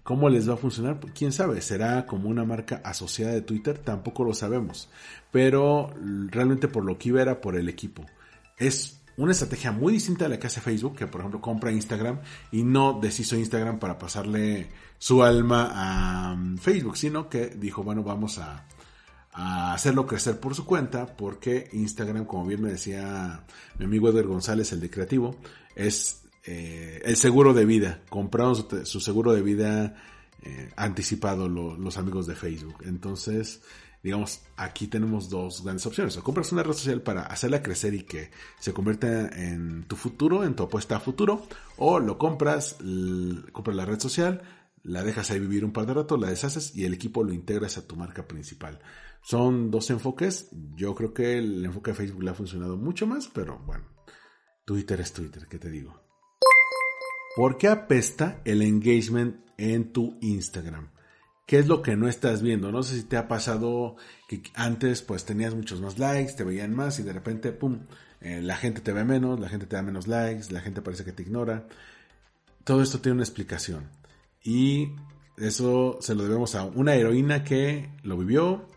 ¿Cómo 0.02 0.28
les 0.30 0.50
va 0.50 0.56
a 0.56 0.58
funcionar? 0.58 1.00
Pues, 1.00 1.14
¿Quién 1.14 1.34
sabe? 1.34 1.62
¿Será 1.62 2.08
como 2.08 2.28
una 2.28 2.44
marca 2.44 2.82
asociada 2.84 3.34
de 3.34 3.42
Twitter? 3.42 3.78
Tampoco 3.78 4.24
lo 4.24 4.34
sabemos. 4.34 4.90
Pero 5.32 5.94
realmente 6.32 6.68
por 6.70 6.86
lo 6.86 6.98
que 6.98 7.10
iba 7.10 7.22
era 7.22 7.40
por 7.40 7.56
el 7.56 7.70
equipo. 7.70 8.06
Es 8.58 8.97
una 9.18 9.32
estrategia 9.32 9.72
muy 9.72 9.94
distinta 9.94 10.26
a 10.26 10.30
la 10.30 10.40
que 10.40 10.48
hace 10.48 10.62
Facebook, 10.62 10.96
que 10.96 11.08
por 11.08 11.22
ejemplo 11.22 11.42
compra 11.42 11.72
Instagram 11.72 12.20
y 12.52 12.64
no 12.64 13.00
deshizo 13.02 13.36
Instagram 13.36 13.80
para 13.80 13.98
pasarle 13.98 14.70
su 15.00 15.24
alma 15.24 15.72
a 15.74 16.36
mm, 16.36 16.58
Facebook, 16.60 16.98
sino 16.98 17.28
que 17.28 17.48
dijo, 17.48 17.84
bueno, 17.84 18.04
vamos 18.04 18.38
a, 18.38 18.66
hacerlo 19.40 20.08
crecer 20.08 20.40
por 20.40 20.56
su 20.56 20.66
cuenta, 20.66 21.06
porque 21.16 21.70
Instagram, 21.72 22.26
como 22.26 22.48
bien 22.48 22.60
me 22.60 22.72
decía 22.72 23.44
mi 23.78 23.86
amigo 23.86 24.10
Edgar 24.10 24.26
González, 24.26 24.72
el 24.72 24.80
de 24.80 24.90
Creativo, 24.90 25.36
es 25.76 26.24
eh, 26.44 27.02
el 27.06 27.18
seguro 27.18 27.54
de 27.54 27.66
vida. 27.66 28.02
Compraron 28.10 28.56
su, 28.56 29.00
seguro 29.00 29.34
de 29.34 29.44
vida 29.44 29.96
eh, 30.42 30.72
anticipado 30.76 31.48
los 31.48 31.98
amigos 31.98 32.26
de 32.26 32.34
Facebook. 32.34 32.78
Entonces, 32.86 33.62
digamos, 34.04 34.42
aquí 34.56 34.88
tenemos 34.88 35.30
dos 35.30 35.64
grandes 35.64 35.86
opciones. 35.86 36.18
O 36.18 36.24
compras 36.24 36.52
una 36.52 36.64
red 36.64 36.74
social 36.74 37.02
para 37.02 37.24
hacerla 37.24 37.62
crecer 37.62 37.94
y 37.94 38.04
que 38.04 38.32
se 38.60 38.74
convierta 38.74 39.28
en 39.30 39.84
tu 39.88 39.96
futuro, 39.96 40.44
en 40.44 40.56
tu 40.56 40.64
apuesta 40.64 40.98
a 40.98 41.00
futuro, 41.00 41.48
o 41.78 42.00
lo 42.00 42.18
compras, 42.18 42.78
compras 43.52 43.76
la 43.76 43.86
red 43.86 44.00
social, 44.00 44.42
la 44.84 45.04
dejas 45.04 45.32
ahí 45.32 45.40
vivir 45.40 45.66
un 45.66 45.74
par 45.74 45.86
de 45.86 45.94
rato, 45.94 46.18
la 46.18 46.30
deshaces 46.30 46.76
y 46.76 46.86
el 46.86 46.94
equipo 46.94 47.24
lo 47.24 47.34
integras 47.34 47.78
a 47.78 47.88
tu 47.88 47.96
marca 47.96 48.28
principal. 48.28 48.80
Son 49.22 49.70
dos 49.72 49.90
enfoques. 49.90 50.50
Yo 50.76 50.96
creo 50.96 51.14
que 51.14 51.38
el 51.38 51.66
enfoque 51.66 51.92
de 51.92 51.98
Facebook 51.98 52.24
le 52.24 52.32
ha 52.32 52.36
funcionado 52.36 52.78
mucho 52.78 53.06
más, 53.08 53.28
pero 53.28 53.60
bueno, 53.66 53.86
Twitter 54.64 55.02
es 55.02 55.12
Twitter, 55.12 55.48
¿qué 55.50 55.58
te 55.60 55.70
digo? 55.70 56.02
¿Por 57.36 57.58
qué 57.58 57.68
apesta 57.68 58.42
el 58.46 58.62
engagement 58.62 59.46
en 59.58 59.92
tu 59.92 60.18
Instagram? 60.22 60.92
¿Qué 61.48 61.60
es 61.60 61.68
lo 61.68 61.82
que 61.82 61.96
no 61.96 62.10
estás 62.10 62.42
viendo? 62.42 62.74
No 62.74 62.84
sé 62.84 62.96
si 62.98 63.04
te 63.04 63.16
ha 63.16 63.30
pasado 63.30 63.96
que 64.28 64.44
antes 64.54 65.02
pues 65.02 65.24
tenías 65.24 65.56
muchos 65.56 65.80
más 65.80 65.98
likes, 65.98 66.34
te 66.34 66.44
veían 66.44 66.76
más 66.76 67.00
y 67.00 67.04
de 67.04 67.14
repente, 67.14 67.54
¡pum!, 67.54 67.80
eh, 68.20 68.42
la 68.42 68.58
gente 68.58 68.82
te 68.82 68.92
ve 68.92 69.06
menos, 69.06 69.40
la 69.40 69.48
gente 69.48 69.66
te 69.66 69.78
da 69.78 69.82
menos 69.82 70.08
likes, 70.08 70.52
la 70.52 70.60
gente 70.60 70.82
parece 70.82 71.06
que 71.06 71.14
te 71.14 71.24
ignora. 71.24 71.66
Todo 72.66 72.84
esto 72.84 73.00
tiene 73.00 73.14
una 73.14 73.24
explicación. 73.24 73.90
Y 74.44 74.90
eso 75.38 76.00
se 76.02 76.16
lo 76.16 76.24
debemos 76.24 76.54
a 76.56 76.66
una 76.66 76.96
heroína 76.96 77.46
que 77.46 77.92
lo 78.04 78.18
vivió, 78.18 78.68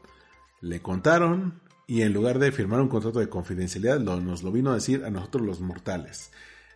le 0.60 0.80
contaron 0.80 1.60
y 1.88 2.02
en 2.02 2.12
lugar 2.12 2.38
de 2.38 2.52
firmar 2.52 2.80
un 2.80 2.88
contrato 2.88 3.18
de 3.18 3.28
confidencialidad 3.28 3.98
nos 3.98 4.44
lo 4.44 4.52
vino 4.52 4.70
a 4.70 4.74
decir 4.74 5.04
a 5.04 5.10
nosotros 5.10 5.44
los 5.44 5.60
mortales. 5.60 6.30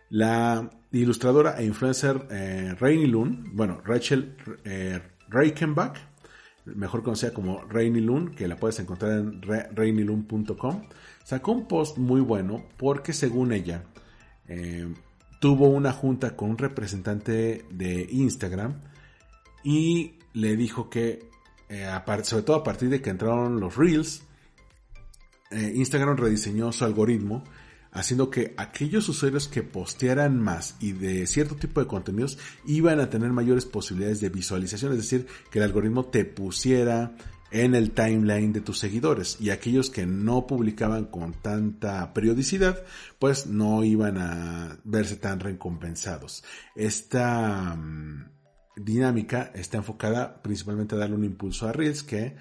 La 0.09 0.69
ilustradora 0.91 1.55
e 1.57 1.65
influencer 1.65 2.27
eh, 2.31 2.75
Rainy 2.77 3.07
Loon, 3.07 3.51
bueno, 3.53 3.81
Rachel 3.83 4.35
eh, 4.65 5.01
Reichenbach, 5.29 5.97
mejor 6.65 7.03
conocida 7.03 7.33
como 7.33 7.61
Rainy 7.63 8.01
Loon, 8.01 8.35
que 8.35 8.47
la 8.47 8.55
puedes 8.55 8.79
encontrar 8.79 9.11
en 9.11 9.41
rainyloon.com, 9.41 10.87
sacó 11.23 11.51
un 11.51 11.67
post 11.67 11.97
muy 11.97 12.21
bueno 12.21 12.65
porque 12.77 13.13
según 13.13 13.51
ella 13.51 13.83
eh, 14.47 14.87
tuvo 15.39 15.67
una 15.67 15.91
junta 15.91 16.35
con 16.35 16.51
un 16.51 16.57
representante 16.57 17.65
de 17.69 18.07
Instagram 18.09 18.81
y 19.63 20.19
le 20.33 20.55
dijo 20.55 20.89
que, 20.89 21.29
sobre 22.23 22.43
todo 22.43 22.57
a 22.57 22.63
partir 22.63 22.89
de 22.89 23.01
que 23.01 23.09
entraron 23.09 23.59
los 23.59 23.75
Reels, 23.75 24.23
Instagram 25.51 26.17
rediseñó 26.17 26.71
su 26.71 26.85
algoritmo 26.85 27.43
haciendo 27.95 28.29
que 28.29 28.53
aquellos 28.57 29.07
usuarios 29.07 29.47
que 29.47 29.63
postearan 29.63 30.39
más 30.39 30.75
y 30.81 30.91
de 30.91 31.25
cierto 31.27 31.55
tipo 31.55 31.79
de 31.79 31.87
contenidos 31.87 32.37
iban 32.65 32.99
a 32.99 33.09
tener 33.09 33.31
mayores 33.31 33.65
posibilidades 33.65 34.19
de 34.19 34.29
visualización, 34.29 34.91
es 34.91 34.97
decir, 34.97 35.27
que 35.49 35.59
el 35.59 35.65
algoritmo 35.65 36.05
te 36.05 36.25
pusiera 36.25 37.15
en 37.51 37.73
el 37.73 37.91
timeline 37.91 38.51
de 38.51 38.59
tus 38.59 38.79
seguidores 38.79 39.37
y 39.39 39.49
aquellos 39.49 39.89
que 39.89 40.05
no 40.05 40.45
publicaban 40.45 41.05
con 41.05 41.33
tanta 41.33 42.13
periodicidad 42.13 42.83
pues 43.17 43.47
no 43.47 43.83
iban 43.85 44.17
a 44.17 44.77
verse 44.83 45.15
tan 45.15 45.39
recompensados. 45.39 46.43
Esta 46.75 47.75
mm, 47.75 48.25
dinámica 48.75 49.53
está 49.55 49.77
enfocada 49.77 50.41
principalmente 50.41 50.95
a 50.95 50.97
darle 50.97 51.15
un 51.15 51.23
impulso 51.23 51.65
a 51.65 51.71
Reels 51.71 52.03
que 52.03 52.35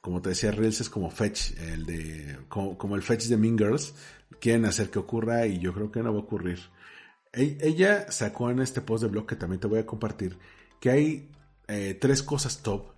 como 0.00 0.22
te 0.22 0.30
decía 0.30 0.52
Reels 0.52 0.80
es 0.80 0.90
como 0.90 1.10
Fetch, 1.10 1.58
el 1.58 1.84
de 1.84 2.38
como, 2.48 2.96
el 2.96 3.02
Fetch 3.02 3.24
de 3.24 3.36
Mean 3.36 3.58
Girls, 3.58 3.94
quieren 4.40 4.64
hacer 4.64 4.90
que 4.90 4.98
ocurra 4.98 5.46
y 5.46 5.58
yo 5.58 5.72
creo 5.72 5.90
que 5.90 6.02
no 6.02 6.12
va 6.12 6.20
a 6.20 6.22
ocurrir. 6.22 6.60
E, 7.32 7.58
ella 7.60 8.10
sacó 8.10 8.50
en 8.50 8.60
este 8.60 8.80
post 8.80 9.02
de 9.02 9.10
blog 9.10 9.26
que 9.26 9.36
también 9.36 9.60
te 9.60 9.66
voy 9.66 9.78
a 9.78 9.86
compartir 9.86 10.38
que 10.80 10.90
hay 10.90 11.30
eh, 11.66 11.96
tres 12.00 12.22
cosas 12.22 12.62
top 12.62 12.92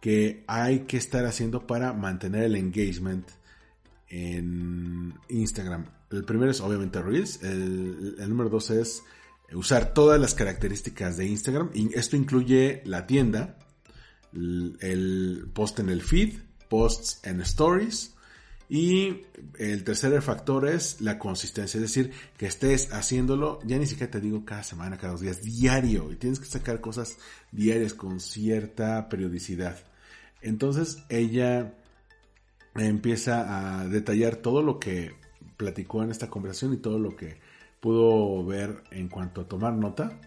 que 0.00 0.44
hay 0.46 0.80
que 0.80 0.96
estar 0.96 1.24
haciendo 1.26 1.66
para 1.66 1.92
mantener 1.92 2.44
el 2.44 2.56
engagement 2.56 3.28
en 4.08 5.14
Instagram. 5.28 5.86
El 6.10 6.24
primero 6.24 6.50
es 6.50 6.60
obviamente 6.60 7.00
Reels, 7.02 7.42
el, 7.42 8.16
el 8.18 8.28
número 8.28 8.48
dos 8.48 8.70
es 8.70 9.02
usar 9.52 9.94
todas 9.94 10.20
las 10.20 10.34
características 10.34 11.16
de 11.16 11.26
Instagram 11.26 11.70
y 11.74 11.94
esto 11.96 12.16
incluye 12.16 12.82
la 12.84 13.06
tienda, 13.06 13.58
el 14.32 15.50
post 15.52 15.80
en 15.80 15.90
el 15.90 16.02
feed, 16.02 16.38
posts 16.68 17.20
en 17.24 17.40
stories, 17.42 18.14
y 18.72 19.26
el 19.58 19.82
tercer 19.82 20.22
factor 20.22 20.68
es 20.68 21.00
la 21.00 21.18
consistencia, 21.18 21.78
es 21.78 21.82
decir, 21.82 22.12
que 22.38 22.46
estés 22.46 22.92
haciéndolo, 22.92 23.58
ya 23.64 23.76
ni 23.76 23.86
siquiera 23.86 24.12
te 24.12 24.20
digo 24.20 24.44
cada 24.44 24.62
semana, 24.62 24.96
cada 24.96 25.14
dos 25.14 25.22
días, 25.22 25.42
diario, 25.42 26.12
y 26.12 26.14
tienes 26.14 26.38
que 26.38 26.46
sacar 26.46 26.80
cosas 26.80 27.18
diarias 27.50 27.94
con 27.94 28.20
cierta 28.20 29.08
periodicidad. 29.08 29.76
Entonces 30.40 31.02
ella 31.08 31.74
empieza 32.76 33.80
a 33.80 33.88
detallar 33.88 34.36
todo 34.36 34.62
lo 34.62 34.78
que 34.78 35.16
platicó 35.56 36.04
en 36.04 36.12
esta 36.12 36.30
conversación 36.30 36.72
y 36.72 36.76
todo 36.76 37.00
lo 37.00 37.16
que 37.16 37.38
pudo 37.80 38.46
ver 38.46 38.84
en 38.92 39.08
cuanto 39.08 39.40
a 39.40 39.48
tomar 39.48 39.72
nota. 39.72 40.20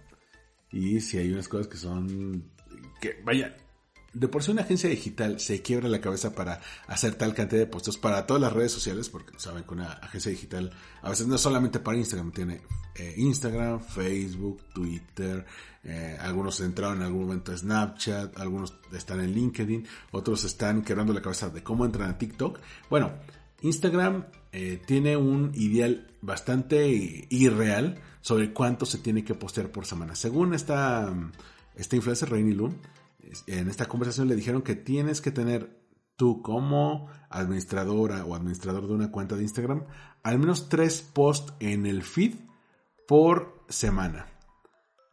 Y 0.69 0.99
si 0.99 1.17
hay 1.17 1.31
unas 1.31 1.47
cosas 1.47 1.67
que 1.67 1.77
son 1.77 2.43
que 2.99 3.21
vaya, 3.23 3.55
de 4.13 4.27
por 4.27 4.43
sí 4.43 4.51
una 4.51 4.61
agencia 4.61 4.89
digital 4.89 5.39
se 5.39 5.61
quiebra 5.61 5.89
la 5.89 5.99
cabeza 5.99 6.33
para 6.33 6.61
hacer 6.87 7.15
tal 7.15 7.33
cantidad 7.33 7.61
de 7.61 7.67
puestos 7.67 7.97
para 7.97 8.25
todas 8.27 8.41
las 8.41 8.53
redes 8.53 8.71
sociales, 8.71 9.09
porque 9.09 9.33
saben 9.37 9.63
que 9.63 9.73
una 9.73 9.93
agencia 9.93 10.31
digital 10.31 10.71
a 11.01 11.09
veces 11.09 11.27
no 11.27 11.37
solamente 11.37 11.79
para 11.79 11.97
Instagram, 11.97 12.31
tiene 12.31 12.61
eh, 12.95 13.15
Instagram, 13.17 13.79
Facebook, 13.81 14.61
Twitter, 14.73 15.45
eh, 15.83 16.17
algunos 16.19 16.59
entraron 16.61 16.97
en 16.97 17.03
algún 17.03 17.23
momento 17.23 17.51
a 17.51 17.57
Snapchat, 17.57 18.37
algunos 18.39 18.75
están 18.93 19.19
en 19.19 19.33
LinkedIn, 19.33 19.87
otros 20.11 20.43
están 20.43 20.83
quebrando 20.83 21.11
la 21.13 21.21
cabeza 21.21 21.49
de 21.49 21.63
cómo 21.63 21.85
entran 21.85 22.09
a 22.09 22.17
TikTok. 22.17 22.59
Bueno, 22.89 23.13
Instagram 23.61 24.25
eh, 24.51 24.79
tiene 24.85 25.17
un 25.17 25.51
ideal 25.55 26.07
bastante 26.21 27.27
irreal 27.29 27.99
sobre 28.21 28.53
cuánto 28.53 28.85
se 28.85 28.99
tiene 28.99 29.23
que 29.23 29.33
postear 29.33 29.71
por 29.71 29.85
semana. 29.85 30.15
Según 30.15 30.53
esta, 30.53 31.11
esta 31.75 31.95
influencer 31.95 32.29
Rainy 32.29 32.53
Loon, 32.53 32.77
en 33.47 33.69
esta 33.69 33.85
conversación 33.85 34.27
le 34.27 34.35
dijeron 34.35 34.61
que 34.61 34.75
tienes 34.75 35.21
que 35.21 35.31
tener 35.31 35.81
tú 36.15 36.41
como 36.41 37.07
administradora 37.29 38.25
o 38.25 38.35
administrador 38.35 38.87
de 38.87 38.93
una 38.93 39.11
cuenta 39.11 39.35
de 39.35 39.43
Instagram 39.43 39.85
al 40.23 40.39
menos 40.39 40.69
tres 40.69 41.01
posts 41.01 41.53
en 41.59 41.85
el 41.85 42.03
feed 42.03 42.35
por 43.07 43.63
semana. 43.67 44.27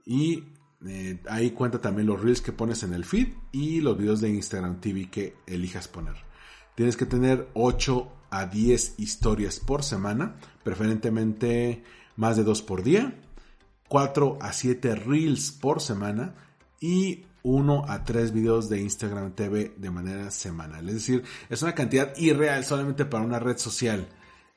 Y 0.07 0.45
eh, 0.87 1.21
ahí 1.29 1.51
cuenta 1.51 1.81
también 1.81 2.07
los 2.07 2.23
reels 2.23 2.41
que 2.41 2.53
pones 2.53 2.83
en 2.85 2.95
el 2.95 3.05
feed 3.05 3.29
y 3.53 3.81
los 3.81 3.99
videos 3.99 4.21
de 4.21 4.31
Instagram 4.31 4.81
TV 4.81 5.11
que 5.11 5.37
elijas 5.47 5.89
poner. 5.89 6.15
Tienes 6.75 6.97
que 6.97 7.07
tener 7.07 7.49
8 7.55 8.13
a 8.31 8.47
10 8.47 8.95
historias 8.99 9.61
por 9.61 9.83
semana, 9.83 10.37
preferentemente 10.63 11.83
más 12.17 12.37
de 12.37 12.45
2 12.45 12.63
por 12.63 12.83
día, 12.83 13.21
4 13.89 14.39
a 14.41 14.53
7 14.53 14.95
reels 14.95 15.51
por 15.51 15.81
semana 15.81 16.35
y 16.81 17.27
uno 17.43 17.85
a 17.89 18.05
tres 18.05 18.33
videos 18.33 18.69
de 18.69 18.81
Instagram 18.81 19.35
TV 19.35 19.75
de 19.77 19.91
manera 19.91 20.31
semanal. 20.31 20.89
Es 20.89 20.95
decir, 20.95 21.25
es 21.49 21.63
una 21.63 21.75
cantidad 21.75 22.17
irreal 22.17 22.65
solamente 22.65 23.05
para 23.05 23.25
una 23.25 23.39
red 23.39 23.59
social. 23.59 24.09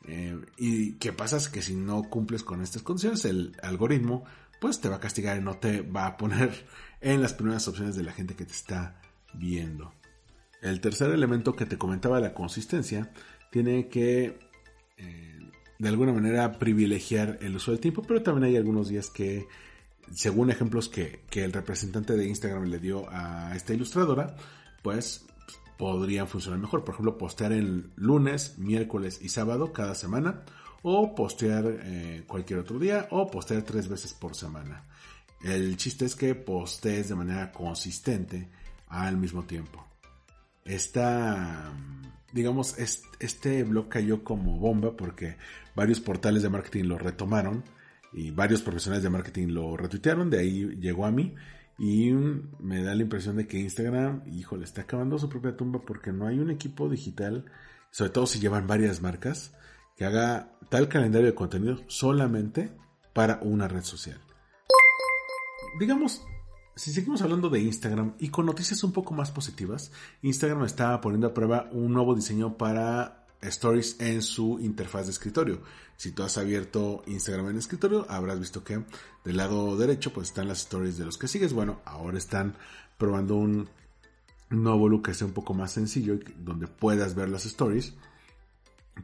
Eh, 0.06 0.38
y 0.58 0.94
qué 0.94 1.14
pasa 1.14 1.38
es 1.38 1.50
que 1.50 1.62
si 1.62 1.76
no 1.76 2.04
cumples 2.04 2.44
con 2.44 2.62
estas 2.62 2.84
condiciones, 2.84 3.26
el 3.26 3.56
algoritmo 3.62 4.26
pues 4.60 4.80
te 4.80 4.90
va 4.90 4.98
a 4.98 5.00
castigar 5.00 5.38
y 5.38 5.42
no 5.42 5.58
te 5.58 5.82
va 5.82 6.06
a 6.06 6.18
poner 6.18 6.66
en 7.02 7.22
las 7.22 7.34
primeras 7.34 7.68
opciones 7.68 7.96
de 7.96 8.04
la 8.04 8.14
gente 8.14 8.36
que 8.36 8.46
te 8.46 8.54
está 8.54 9.02
viendo. 9.34 9.94
El 10.62 10.80
tercer 10.80 11.12
elemento 11.12 11.54
que 11.54 11.66
te 11.66 11.78
comentaba, 11.78 12.20
la 12.20 12.34
consistencia, 12.34 13.12
tiene 13.52 13.90
que 13.90 14.40
eh, 14.98 15.40
de 15.80 15.90
alguna 15.90 16.14
manera 16.14 16.60
privilegiar 16.60 17.40
el 17.42 17.58
uso 17.58 17.72
del 17.72 17.82
tiempo, 17.82 18.02
pero 18.04 18.24
también 18.24 18.46
hay 18.46 18.58
algunos 18.58 18.88
días 18.88 19.10
que 19.10 19.48
según 20.12 20.50
ejemplos 20.50 20.90
que, 20.90 21.24
el 21.32 21.54
representante 21.54 22.16
de 22.16 22.28
Instagram 22.28 22.66
le 22.66 22.80
dio 22.80 23.06
a 23.10 23.56
esta 23.56 23.74
ilustradora, 23.74 24.36
pues 24.82 25.26
podrían 25.78 26.28
funcionar 26.28 26.60
mejor. 26.60 26.84
Por 26.84 26.94
ejemplo, 26.94 27.18
postear 27.18 27.52
el 27.52 27.92
lunes, 27.96 28.58
miércoles 28.58 29.20
y 29.22 29.30
sábado 29.30 29.74
cada 29.74 29.96
semana, 29.96 30.44
o 30.82 31.16
postear 31.16 31.66
eh, 31.68 32.24
cualquier 32.28 32.60
otro 32.60 32.80
día, 32.80 33.08
o 33.12 33.30
postear 33.30 33.64
tres 33.64 33.88
veces 33.88 34.14
por 34.14 34.36
semana. 34.36 34.86
El 35.44 35.76
chiste 35.78 36.06
es 36.06 36.16
que 36.16 36.36
postees 36.36 37.10
de 37.10 37.16
manera 37.16 37.52
consistente 37.52 38.50
al 38.88 39.18
mismo 39.18 39.44
tiempo. 39.44 39.86
Esta, 40.64 41.74
digamos, 42.32 42.78
este 43.20 43.64
blog 43.64 43.90
cayó 43.90 44.24
como 44.24 44.58
bomba 44.58 44.96
porque 44.96 45.36
varios 45.76 46.00
portales 46.00 46.44
de 46.44 46.50
marketing 46.50 46.86
lo 46.86 46.98
retomaron 46.98 47.64
y 48.14 48.32
varios 48.32 48.62
profesionales 48.62 49.04
de 49.04 49.10
marketing 49.10 49.48
lo 49.48 49.76
retuitearon, 49.78 50.30
de 50.30 50.40
ahí 50.40 50.78
llegó 50.80 51.06
a 51.06 51.12
mí 51.12 51.36
y 51.78 52.12
me 52.12 52.84
da 52.84 52.94
la 52.96 53.02
impresión 53.02 53.38
de 53.38 53.48
que 53.48 53.60
Instagram, 53.60 54.24
híjole, 54.28 54.64
está 54.64 54.82
acabando 54.82 55.18
su 55.18 55.30
propia 55.30 55.58
tumba 55.58 55.82
porque 55.82 56.12
no 56.12 56.28
hay 56.28 56.40
un 56.40 56.52
equipo 56.52 56.90
digital, 56.90 57.46
sobre 57.92 58.12
todo 58.12 58.28
si 58.28 58.40
llevan 58.40 58.68
varias 58.68 59.02
marcas, 59.02 59.54
que 59.98 60.06
haga 60.06 60.58
tal 60.70 60.88
calendario 60.88 61.28
de 61.28 61.36
contenido 61.36 61.84
solamente 61.88 62.72
para 63.14 63.40
una 63.42 63.68
red 63.68 63.84
social. 63.84 64.20
Digamos, 65.80 66.22
si 66.76 66.92
seguimos 66.92 67.22
hablando 67.22 67.50
de 67.50 67.60
Instagram 67.60 68.16
y 68.20 68.30
con 68.30 68.46
noticias 68.46 68.84
un 68.84 68.92
poco 68.92 69.14
más 69.14 69.32
positivas, 69.32 69.92
Instagram 70.22 70.66
está 70.66 71.00
poniendo 71.02 71.28
a 71.28 71.34
prueba 71.34 71.70
un 71.72 71.94
nuevo 71.94 72.16
diseño 72.16 72.58
para 72.58 73.28
stories 73.42 74.00
en 74.00 74.22
su 74.22 74.60
interfaz 74.60 75.06
de 75.06 75.12
escritorio. 75.12 75.62
Si 76.04 76.12
tú 76.12 76.24
has 76.24 76.38
abierto 76.38 77.02
Instagram 77.08 77.52
en 77.52 77.58
escritorio, 77.60 78.06
habrás 78.10 78.38
visto 78.38 78.62
que 78.62 78.84
del 79.24 79.38
lado 79.38 79.78
derecho 79.78 80.12
pues 80.12 80.28
están 80.28 80.50
las 80.50 80.60
stories 80.60 80.98
de 80.98 81.06
los 81.06 81.18
que 81.18 81.30
sigues. 81.30 81.54
Bueno, 81.54 81.80
ahora 81.86 82.18
están 82.18 82.58
probando 82.98 83.38
un 83.38 83.70
nuevo 84.50 84.90
look 84.90 85.06
que 85.06 85.14
sea 85.14 85.28
un 85.28 85.32
poco 85.34 85.54
más 85.54 85.72
sencillo 85.72 86.20
donde 86.40 86.68
puedas 86.68 87.16
ver 87.16 87.30
las 87.30 87.46
stories, 87.46 87.94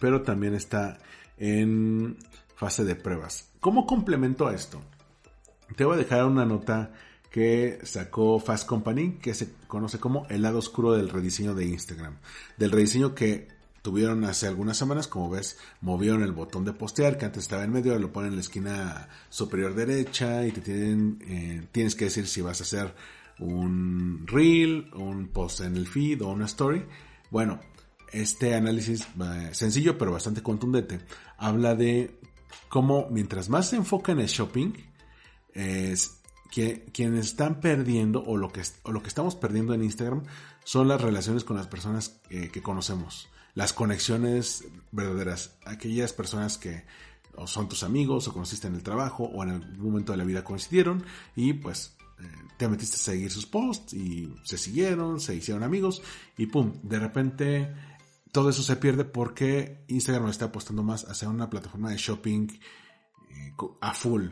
pero 0.01 0.23
también 0.23 0.53
está 0.55 0.97
en 1.37 2.17
fase 2.57 2.83
de 2.83 2.95
pruebas. 2.95 3.47
¿Cómo 3.61 3.85
complemento 3.85 4.45
a 4.45 4.53
esto? 4.53 4.81
Te 5.77 5.85
voy 5.85 5.93
a 5.93 5.99
dejar 5.99 6.25
una 6.25 6.45
nota 6.45 6.91
que 7.31 7.79
sacó 7.83 8.41
Fast 8.41 8.67
Company, 8.67 9.19
que 9.21 9.33
se 9.33 9.53
conoce 9.67 10.01
como 10.01 10.27
el 10.27 10.41
lado 10.41 10.59
oscuro 10.59 10.91
del 10.91 11.07
rediseño 11.07 11.55
de 11.55 11.65
Instagram. 11.65 12.17
Del 12.57 12.71
rediseño 12.71 13.15
que 13.15 13.57
tuvieron 13.81 14.23
hace 14.25 14.47
algunas 14.47 14.77
semanas, 14.77 15.07
como 15.07 15.29
ves, 15.29 15.57
movieron 15.81 16.23
el 16.23 16.31
botón 16.31 16.65
de 16.65 16.73
postear, 16.73 17.17
que 17.17 17.25
antes 17.25 17.43
estaba 17.43 17.63
en 17.63 17.71
medio, 17.71 17.97
lo 17.97 18.11
ponen 18.11 18.29
en 18.29 18.35
la 18.35 18.41
esquina 18.41 19.09
superior 19.29 19.73
derecha 19.73 20.45
y 20.45 20.51
te 20.51 20.61
tienen, 20.61 21.19
eh, 21.27 21.67
tienes 21.71 21.95
que 21.95 22.05
decir 22.05 22.27
si 22.27 22.41
vas 22.41 22.59
a 22.59 22.63
hacer 22.63 22.93
un 23.39 24.25
reel, 24.27 24.91
un 24.93 25.27
post 25.27 25.61
en 25.61 25.75
el 25.75 25.87
feed 25.87 26.21
o 26.21 26.29
una 26.29 26.45
story. 26.45 26.85
Bueno, 27.31 27.59
este 28.11 28.55
análisis 28.55 29.07
eh, 29.21 29.49
sencillo 29.53 29.97
pero 29.97 30.11
bastante 30.11 30.41
contundente 30.41 30.99
habla 31.37 31.75
de 31.75 32.19
cómo 32.67 33.07
mientras 33.11 33.49
más 33.49 33.69
se 33.69 33.75
enfoca 33.75 34.11
en 34.11 34.19
el 34.19 34.27
shopping, 34.27 34.73
es 35.53 36.21
que 36.51 36.85
quienes 36.91 37.27
están 37.27 37.59
perdiendo 37.59 38.23
o 38.23 38.35
lo 38.35 38.51
que, 38.51 38.61
lo 38.91 39.01
que 39.01 39.07
estamos 39.07 39.35
perdiendo 39.35 39.73
en 39.73 39.83
Instagram 39.83 40.23
son 40.63 40.87
las 40.87 40.99
relaciones 40.99 41.43
con 41.43 41.57
las 41.57 41.67
personas 41.67 42.19
que 42.29 42.61
conocemos, 42.61 43.29
las 43.59 43.73
conexiones 43.73 44.63
verdaderas, 44.93 45.57
aquellas 45.65 46.13
personas 46.13 46.57
que 46.57 46.85
son 47.45 47.67
tus 47.67 47.83
amigos 47.83 48.25
o 48.25 48.31
conociste 48.31 48.67
en 48.67 48.75
el 48.75 48.83
trabajo 48.83 49.25
o 49.25 49.43
en 49.43 49.49
algún 49.49 49.91
momento 49.91 50.13
de 50.13 50.17
la 50.17 50.23
vida 50.23 50.45
coincidieron 50.45 51.03
y 51.35 51.51
pues 51.51 51.97
eh, 52.21 52.23
te 52.57 52.69
metiste 52.69 52.95
a 52.95 52.99
seguir 52.99 53.29
sus 53.29 53.45
posts 53.45 53.93
y 53.95 54.33
se 54.45 54.57
siguieron, 54.57 55.19
se 55.19 55.35
hicieron 55.35 55.63
amigos 55.63 56.01
y 56.37 56.45
pum, 56.45 56.79
de 56.83 56.99
repente 56.99 57.75
todo 58.31 58.49
eso 58.49 58.63
se 58.63 58.77
pierde 58.77 59.03
porque 59.03 59.83
Instagram 59.89 60.29
está 60.29 60.45
apostando 60.45 60.81
más 60.81 61.03
hacia 61.09 61.27
una 61.27 61.49
plataforma 61.49 61.89
de 61.89 61.97
shopping 61.97 62.47
eh, 63.29 63.55
a 63.81 63.93
full 63.93 64.27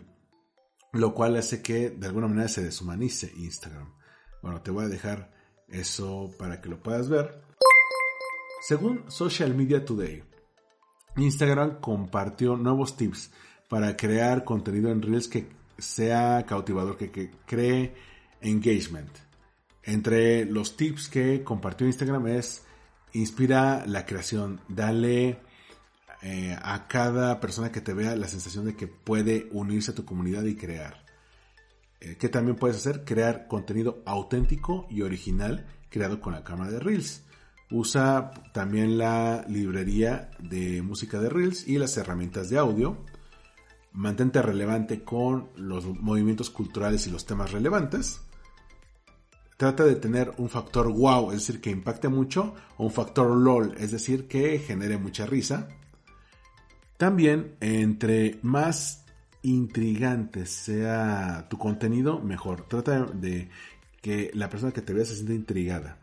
lo 0.93 1.13
cual 1.13 1.35
hace 1.35 1.61
que 1.61 1.89
de 1.89 2.07
alguna 2.07 2.29
manera 2.29 2.47
se 2.47 2.63
deshumanice 2.63 3.33
Instagram. 3.35 3.93
Bueno, 4.41 4.61
te 4.61 4.71
voy 4.71 4.85
a 4.85 4.87
dejar 4.87 5.33
eso 5.67 6.31
para 6.39 6.61
que 6.61 6.69
lo 6.69 6.81
puedas 6.81 7.09
ver. 7.09 7.46
Según 8.61 9.09
Social 9.09 9.53
Media 9.55 9.85
Today, 9.85 10.23
Instagram 11.15 11.79
compartió 11.79 12.57
nuevos 12.57 12.97
tips 12.97 13.31
para 13.69 13.95
crear 13.95 14.43
contenido 14.43 14.91
en 14.91 15.01
Reels 15.01 15.27
que 15.27 15.47
sea 15.77 16.45
cautivador, 16.45 16.97
que, 16.97 17.31
cree 17.45 17.93
engagement. 18.41 19.09
Entre 19.83 20.45
los 20.45 20.75
tips 20.75 21.07
que 21.07 21.43
compartió 21.43 21.87
Instagram 21.87 22.27
es 22.27 22.65
inspira 23.13 23.85
la 23.85 24.05
creación, 24.05 24.59
dale 24.67 25.39
eh, 26.23 26.57
a 26.61 26.87
cada 26.87 27.39
persona 27.39 27.71
que 27.71 27.81
te 27.81 27.93
vea 27.93 28.15
la 28.15 28.27
sensación 28.27 28.65
de 28.65 28.75
que 28.75 28.87
puede 28.87 29.47
unirse 29.51 29.91
a 29.91 29.95
tu 29.95 30.03
comunidad 30.03 30.43
y 30.43 30.55
crear. 30.55 31.05
Eh, 32.01 32.17
¿Qué 32.19 32.27
también 32.27 32.57
puedes 32.57 32.77
hacer? 32.77 33.05
Crear 33.05 33.47
contenido 33.47 34.01
auténtico 34.05 34.87
y 34.89 35.03
original 35.03 35.65
creado 35.89 36.19
con 36.19 36.33
la 36.33 36.43
cámara 36.43 36.71
de 36.71 36.79
Reels. 36.79 37.23
Usa 37.69 38.31
también 38.53 38.97
la 38.97 39.45
librería 39.49 40.31
de 40.39 40.81
música 40.81 41.19
de 41.19 41.29
Reels 41.29 41.67
y 41.67 41.77
las 41.77 41.97
herramientas 41.97 42.49
de 42.49 42.57
audio. 42.57 42.97
Mantente 43.91 44.41
relevante 44.41 45.03
con 45.03 45.49
los 45.55 45.85
movimientos 45.85 46.49
culturales 46.49 47.07
y 47.07 47.11
los 47.11 47.25
temas 47.25 47.51
relevantes. 47.51 48.21
Trata 49.57 49.83
de 49.83 49.95
tener 49.95 50.33
un 50.37 50.49
factor 50.49 50.87
wow, 50.91 51.31
es 51.31 51.39
decir, 51.39 51.59
que 51.59 51.71
impacte 51.71 52.07
mucho, 52.07 52.53
o 52.77 52.85
un 52.85 52.91
factor 52.91 53.35
lol, 53.35 53.73
es 53.79 53.91
decir, 53.91 54.27
que 54.27 54.59
genere 54.59 54.97
mucha 54.97 55.25
risa. 55.25 55.67
También, 56.95 57.55
entre 57.59 58.39
más 58.43 59.03
intrigante 59.41 60.45
sea 60.45 61.47
tu 61.49 61.57
contenido, 61.57 62.19
mejor. 62.19 62.67
Trata 62.67 63.05
de 63.05 63.49
que 64.01 64.31
la 64.33 64.49
persona 64.49 64.71
que 64.71 64.81
te 64.81 64.93
vea 64.93 65.05
se 65.05 65.15
sienta 65.15 65.33
intrigada. 65.33 65.97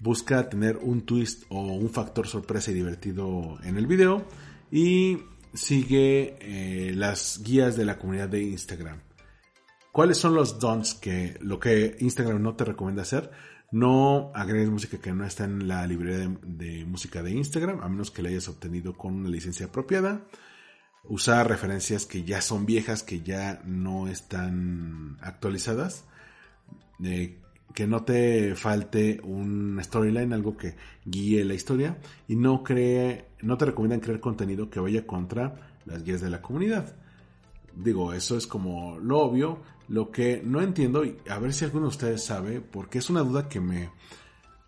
Busca 0.00 0.48
tener 0.48 0.78
un 0.78 1.02
twist 1.02 1.44
o 1.48 1.60
un 1.60 1.90
factor 1.90 2.26
sorpresa 2.26 2.70
y 2.70 2.74
divertido 2.74 3.58
en 3.64 3.76
el 3.76 3.86
video. 3.86 4.24
Y 4.70 5.18
sigue 5.54 6.36
eh, 6.40 6.92
las 6.94 7.42
guías 7.42 7.76
de 7.76 7.84
la 7.84 7.98
comunidad 7.98 8.28
de 8.28 8.42
Instagram. 8.42 9.00
¿Cuáles 9.92 10.18
son 10.18 10.34
los 10.34 10.58
don'ts 10.58 10.94
que 10.94 11.36
lo 11.40 11.58
que 11.58 11.96
Instagram 11.98 12.42
no 12.42 12.54
te 12.54 12.64
recomienda 12.64 13.02
hacer? 13.02 13.30
No 13.70 14.30
agregues 14.34 14.70
música 14.70 14.98
que 14.98 15.12
no 15.12 15.26
está 15.26 15.44
en 15.44 15.68
la 15.68 15.86
librería 15.86 16.30
de, 16.42 16.84
música 16.86 17.22
de 17.22 17.32
Instagram, 17.32 17.80
a 17.82 17.88
menos 17.88 18.10
que 18.10 18.22
la 18.22 18.30
hayas 18.30 18.48
obtenido 18.48 18.96
con 18.96 19.14
una 19.14 19.28
licencia 19.28 19.66
apropiada. 19.66 20.22
Usar 21.04 21.48
referencias 21.48 22.06
que 22.06 22.22
ya 22.22 22.40
son 22.40 22.64
viejas, 22.64 23.02
que 23.02 23.20
ya 23.20 23.60
no 23.64 24.08
están 24.08 25.18
actualizadas. 25.20 26.04
Que 27.78 27.86
no 27.86 28.02
te 28.02 28.56
falte 28.56 29.20
un 29.22 29.78
storyline, 29.80 30.32
algo 30.32 30.56
que 30.56 30.74
guíe 31.04 31.44
la 31.44 31.54
historia. 31.54 31.96
Y 32.26 32.34
no, 32.34 32.64
cree, 32.64 33.26
no 33.42 33.56
te 33.56 33.66
recomiendan 33.66 34.00
crear 34.00 34.18
contenido 34.18 34.68
que 34.68 34.80
vaya 34.80 35.06
contra 35.06 35.78
las 35.86 36.02
guías 36.02 36.20
de 36.20 36.28
la 36.28 36.42
comunidad. 36.42 36.96
Digo, 37.76 38.12
eso 38.12 38.36
es 38.36 38.48
como 38.48 38.98
lo 38.98 39.20
obvio. 39.20 39.60
Lo 39.86 40.10
que 40.10 40.42
no 40.44 40.60
entiendo, 40.60 41.04
y 41.04 41.18
a 41.30 41.38
ver 41.38 41.52
si 41.52 41.66
alguno 41.66 41.84
de 41.84 41.90
ustedes 41.90 42.24
sabe, 42.24 42.60
porque 42.60 42.98
es 42.98 43.10
una 43.10 43.20
duda 43.20 43.48
que 43.48 43.60
me 43.60 43.90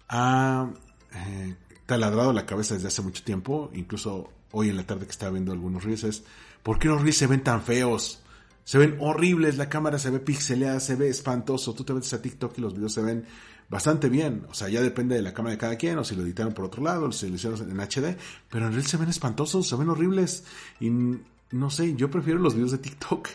ha 0.08 0.70
eh, 1.12 1.56
taladrado 1.86 2.32
la 2.32 2.46
cabeza 2.46 2.74
desde 2.74 2.86
hace 2.86 3.02
mucho 3.02 3.24
tiempo, 3.24 3.72
incluso 3.74 4.30
hoy 4.52 4.68
en 4.68 4.76
la 4.76 4.86
tarde 4.86 5.06
que 5.06 5.10
estaba 5.10 5.32
viendo 5.32 5.50
algunos 5.50 5.82
reels, 5.82 6.04
es 6.04 6.22
¿por 6.62 6.78
qué 6.78 6.86
los 6.86 7.02
reels 7.02 7.16
se 7.16 7.26
ven 7.26 7.42
tan 7.42 7.60
feos? 7.60 8.22
Se 8.64 8.78
ven 8.78 8.96
horribles, 9.00 9.56
la 9.56 9.68
cámara 9.68 9.98
se 9.98 10.10
ve 10.10 10.20
pixeleada, 10.20 10.80
se 10.80 10.94
ve 10.94 11.08
espantoso. 11.08 11.74
Tú 11.74 11.84
te 11.84 11.92
metes 11.92 12.12
a 12.12 12.22
TikTok 12.22 12.58
y 12.58 12.60
los 12.60 12.74
videos 12.74 12.92
se 12.92 13.02
ven 13.02 13.24
bastante 13.68 14.08
bien. 14.08 14.46
O 14.48 14.54
sea, 14.54 14.68
ya 14.68 14.80
depende 14.80 15.16
de 15.16 15.22
la 15.22 15.32
cámara 15.32 15.52
de 15.52 15.58
cada 15.58 15.76
quien, 15.76 15.98
o 15.98 16.04
si 16.04 16.14
lo 16.14 16.22
editaron 16.22 16.52
por 16.52 16.66
otro 16.66 16.82
lado, 16.82 17.06
o 17.06 17.12
si 17.12 17.28
lo 17.28 17.36
hicieron 17.36 17.58
en 17.70 17.80
HD. 17.80 18.16
Pero 18.48 18.66
en 18.66 18.72
Reels 18.72 18.88
se 18.88 18.96
ven 18.96 19.08
espantosos, 19.08 19.66
se 19.66 19.76
ven 19.76 19.88
horribles. 19.88 20.44
Y 20.78 20.90
no 20.90 21.70
sé, 21.70 21.94
yo 21.94 22.10
prefiero 22.10 22.38
los 22.38 22.54
videos 22.54 22.72
de 22.72 22.78
TikTok. 22.78 23.28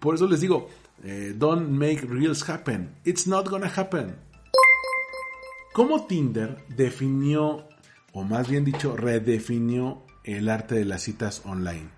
Por 0.00 0.14
eso 0.14 0.26
les 0.26 0.40
digo, 0.40 0.68
eh, 1.04 1.34
don't 1.36 1.68
make 1.68 2.00
reels 2.06 2.48
happen. 2.48 2.94
It's 3.04 3.26
not 3.26 3.48
gonna 3.48 3.70
happen. 3.74 4.16
¿Cómo 5.72 6.06
Tinder 6.06 6.64
definió, 6.68 7.68
o 8.12 8.24
más 8.24 8.48
bien 8.48 8.64
dicho, 8.64 8.96
redefinió 8.96 10.02
el 10.24 10.48
arte 10.48 10.74
de 10.74 10.84
las 10.84 11.02
citas 11.02 11.42
online? 11.44 11.97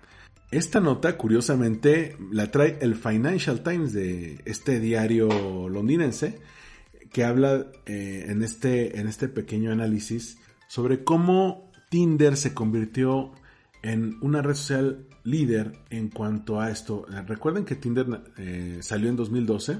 Esta 0.51 0.81
nota, 0.81 1.17
curiosamente, 1.17 2.17
la 2.29 2.51
trae 2.51 2.77
el 2.81 2.95
Financial 2.95 3.63
Times 3.63 3.93
de 3.93 4.41
este 4.43 4.81
diario 4.81 5.69
londinense, 5.69 6.39
que 7.13 7.23
habla 7.23 7.67
eh, 7.85 8.25
en, 8.27 8.43
este, 8.43 8.99
en 8.99 9.07
este 9.07 9.29
pequeño 9.29 9.71
análisis 9.71 10.37
sobre 10.67 11.05
cómo 11.05 11.71
Tinder 11.89 12.35
se 12.35 12.53
convirtió 12.53 13.31
en 13.81 14.17
una 14.21 14.41
red 14.41 14.55
social 14.55 15.07
líder 15.23 15.71
en 15.89 16.09
cuanto 16.09 16.59
a 16.59 16.69
esto. 16.69 17.05
Recuerden 17.27 17.63
que 17.63 17.75
Tinder 17.75 18.21
eh, 18.37 18.79
salió 18.81 19.09
en 19.09 19.15
2012 19.15 19.79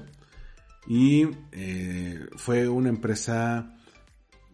y 0.86 1.28
eh, 1.52 2.28
fue 2.36 2.66
una 2.68 2.88
empresa 2.88 3.76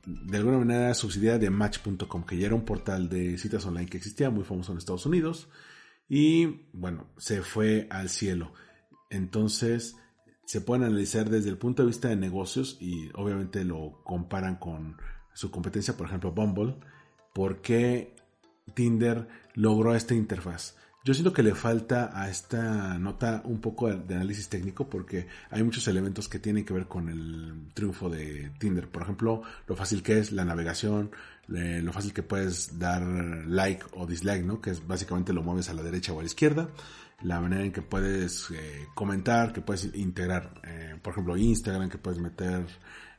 de 0.04 0.36
alguna 0.36 0.58
manera 0.58 0.94
subsidiada 0.94 1.38
de 1.38 1.50
Match.com, 1.50 2.24
que 2.24 2.36
ya 2.36 2.46
era 2.46 2.54
un 2.56 2.64
portal 2.64 3.08
de 3.08 3.38
citas 3.38 3.64
online 3.66 3.86
que 3.86 3.98
existía, 3.98 4.30
muy 4.30 4.42
famoso 4.42 4.72
en 4.72 4.78
Estados 4.78 5.06
Unidos. 5.06 5.48
Y 6.08 6.68
bueno, 6.72 7.06
se 7.18 7.42
fue 7.42 7.86
al 7.90 8.08
cielo. 8.08 8.52
Entonces, 9.10 9.96
se 10.44 10.60
pueden 10.60 10.84
analizar 10.84 11.28
desde 11.28 11.50
el 11.50 11.58
punto 11.58 11.82
de 11.82 11.88
vista 11.88 12.08
de 12.08 12.16
negocios 12.16 12.78
y 12.80 13.10
obviamente 13.14 13.64
lo 13.64 14.00
comparan 14.04 14.56
con 14.56 14.96
su 15.34 15.50
competencia, 15.50 15.96
por 15.96 16.06
ejemplo, 16.06 16.32
Bumble, 16.32 16.76
por 17.34 17.60
qué 17.60 18.16
Tinder 18.74 19.28
logró 19.54 19.94
esta 19.94 20.14
interfaz. 20.14 20.76
Yo 21.04 21.14
siento 21.14 21.32
que 21.32 21.42
le 21.42 21.54
falta 21.54 22.10
a 22.12 22.28
esta 22.28 22.98
nota 22.98 23.42
un 23.44 23.60
poco 23.60 23.88
de 23.88 24.14
análisis 24.14 24.48
técnico 24.48 24.90
porque 24.90 25.26
hay 25.50 25.62
muchos 25.62 25.86
elementos 25.88 26.28
que 26.28 26.38
tienen 26.38 26.64
que 26.64 26.74
ver 26.74 26.86
con 26.86 27.08
el 27.08 27.70
triunfo 27.72 28.10
de 28.10 28.52
Tinder. 28.58 28.88
Por 28.90 29.02
ejemplo, 29.02 29.42
lo 29.66 29.76
fácil 29.76 30.02
que 30.02 30.18
es 30.18 30.32
la 30.32 30.44
navegación, 30.44 31.10
lo 31.48 31.92
fácil 31.92 32.12
que 32.12 32.22
puedes 32.22 32.78
dar 32.78 33.02
like 33.02 33.84
o 33.92 34.06
dislike, 34.06 34.44
¿no? 34.44 34.60
Que 34.60 34.70
es 34.70 34.86
básicamente 34.86 35.32
lo 35.32 35.42
mueves 35.42 35.68
a 35.70 35.74
la 35.74 35.82
derecha 35.82 36.12
o 36.12 36.18
a 36.18 36.22
la 36.22 36.26
izquierda 36.26 36.68
la 37.22 37.40
manera 37.40 37.64
en 37.64 37.72
que 37.72 37.82
puedes 37.82 38.50
eh, 38.50 38.86
comentar, 38.94 39.52
que 39.52 39.60
puedes 39.60 39.92
integrar, 39.94 40.60
eh, 40.64 40.96
por 41.02 41.12
ejemplo, 41.12 41.36
Instagram, 41.36 41.88
que 41.88 41.98
puedes 41.98 42.20
meter 42.20 42.64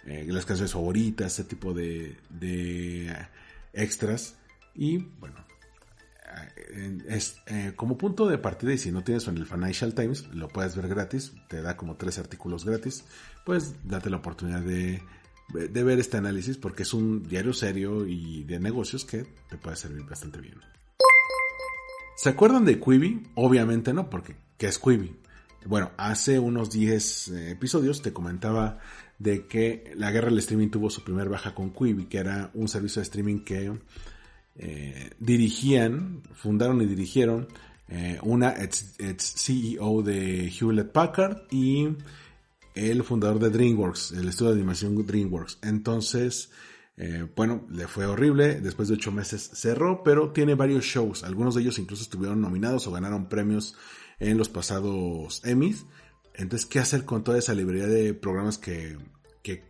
eh, 0.05 0.25
las 0.27 0.45
canciones 0.45 0.71
favoritas, 0.71 1.33
ese 1.33 1.43
tipo 1.43 1.73
de, 1.73 2.17
de 2.29 3.13
extras. 3.73 4.35
Y 4.73 4.97
bueno, 5.19 5.35
es, 7.07 7.41
como 7.75 7.97
punto 7.97 8.27
de 8.27 8.37
partida, 8.37 8.71
y 8.71 8.77
si 8.77 8.91
no 8.91 9.03
tienes 9.03 9.27
en 9.27 9.37
el 9.37 9.45
Financial 9.45 9.93
Times, 9.93 10.27
lo 10.27 10.47
puedes 10.47 10.75
ver 10.77 10.87
gratis, 10.87 11.33
te 11.49 11.61
da 11.61 11.75
como 11.75 11.95
tres 11.95 12.19
artículos 12.19 12.63
gratis, 12.63 13.03
pues 13.45 13.75
date 13.83 14.09
la 14.09 14.17
oportunidad 14.17 14.61
de, 14.61 15.01
de 15.53 15.83
ver 15.83 15.99
este 15.99 16.17
análisis 16.17 16.57
porque 16.57 16.83
es 16.83 16.93
un 16.93 17.27
diario 17.27 17.53
serio 17.53 18.05
y 18.05 18.43
de 18.43 18.59
negocios 18.59 19.05
que 19.05 19.25
te 19.49 19.57
puede 19.57 19.75
servir 19.75 20.03
bastante 20.03 20.39
bien. 20.39 20.55
¿Se 22.15 22.29
acuerdan 22.29 22.65
de 22.65 22.79
Quibi? 22.79 23.23
Obviamente 23.35 23.93
no, 23.93 24.09
porque 24.09 24.35
¿qué 24.57 24.67
es 24.67 24.77
Quibi? 24.77 25.15
Bueno, 25.65 25.91
hace 25.97 26.39
unos 26.39 26.69
10 26.69 27.27
eh, 27.29 27.51
episodios 27.51 28.01
te 28.01 28.13
comentaba 28.13 28.79
de 29.17 29.45
que 29.47 29.93
la 29.95 30.11
guerra 30.11 30.29
del 30.29 30.39
streaming 30.39 30.69
tuvo 30.69 30.89
su 30.89 31.03
primer 31.03 31.29
baja 31.29 31.55
con 31.55 31.71
Quibi, 31.71 32.05
que 32.05 32.17
era 32.17 32.51
un 32.53 32.67
servicio 32.67 33.01
de 33.01 33.03
streaming 33.03 33.39
que 33.43 33.71
eh, 34.55 35.09
dirigían, 35.19 36.21
fundaron 36.33 36.81
y 36.81 36.85
dirigieron 36.85 37.47
eh, 37.87 38.19
una 38.21 38.51
ex, 38.61 38.95
CEO 38.97 40.03
de 40.03 40.49
Hewlett 40.49 40.91
Packard 40.91 41.43
y 41.51 41.87
el 42.79 43.03
fundador 43.03 43.39
de 43.39 43.49
DreamWorks, 43.49 44.13
el 44.13 44.29
estudio 44.29 44.51
de 44.51 44.57
animación 44.57 44.95
DreamWorks. 45.05 45.59
Entonces, 45.63 46.51
eh, 46.95 47.27
bueno, 47.35 47.65
le 47.69 47.87
fue 47.87 48.05
horrible, 48.05 48.61
después 48.61 48.87
de 48.87 48.95
ocho 48.95 49.11
meses 49.11 49.51
cerró, 49.53 50.03
pero 50.03 50.31
tiene 50.31 50.55
varios 50.55 50.85
shows, 50.85 51.23
algunos 51.23 51.55
de 51.55 51.61
ellos 51.61 51.79
incluso 51.79 52.03
estuvieron 52.03 52.41
nominados 52.41 52.87
o 52.87 52.91
ganaron 52.91 53.27
premios 53.27 53.75
en 54.19 54.37
los 54.37 54.49
pasados 54.49 55.41
Emmys. 55.45 55.85
Entonces, 56.33 56.67
¿qué 56.67 56.79
hacer 56.79 57.05
con 57.05 57.23
toda 57.23 57.37
esa 57.37 57.53
librería 57.53 57.87
de 57.87 58.13
programas 58.13 58.57
que, 58.57 58.97
que, 59.43 59.67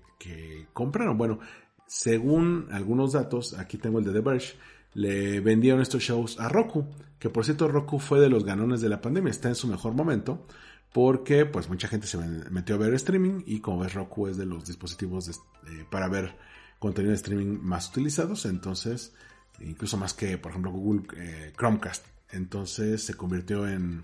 compraron? 0.74 1.18
Bueno, 1.18 1.40
según 1.88 2.68
algunos 2.72 3.14
datos, 3.14 3.54
aquí 3.54 3.78
tengo 3.78 4.00
el 4.00 4.06
de 4.06 4.12
The 4.12 4.20
Verge, 4.20 4.56
le 4.94 5.40
vendieron 5.40 5.82
estos 5.82 6.04
shows 6.04 6.40
a 6.40 6.50
Roku, 6.50 6.86
que 7.18 7.30
por 7.30 7.46
cierto 7.46 7.68
Roku 7.68 8.00
fue 8.00 8.20
de 8.20 8.30
los 8.30 8.44
ganones 8.44 8.82
de 8.82 8.90
la 8.90 9.02
pandemia, 9.02 9.32
está 9.32 9.50
en 9.50 9.56
su 9.56 9.68
mejor 9.68 9.94
momento, 9.94 10.46
porque 10.92 11.46
pues 11.46 11.70
mucha 11.70 11.88
gente 11.88 12.08
se 12.08 12.18
metió 12.18 12.76
a 12.76 12.80
ver 12.80 12.94
streaming 12.96 13.44
y 13.46 13.60
como 13.60 13.80
ves 13.80 13.94
Roku 13.94 14.28
es 14.28 14.38
de 14.38 14.46
los 14.46 14.66
dispositivos 14.66 15.30
eh, 15.30 15.86
para 15.90 16.08
ver 16.08 16.36
contenido 16.80 17.12
de 17.12 17.18
streaming 17.18 17.60
más 17.62 17.90
utilizados, 17.90 18.46
entonces, 18.46 19.14
incluso 19.60 19.98
más 19.98 20.14
que, 20.14 20.38
por 20.38 20.52
ejemplo, 20.52 20.72
Google 20.72 21.04
eh, 21.18 21.54
Chromecast. 21.58 22.06
Entonces 22.32 23.04
se 23.04 23.16
convirtió 23.16 23.68
en, 23.68 24.04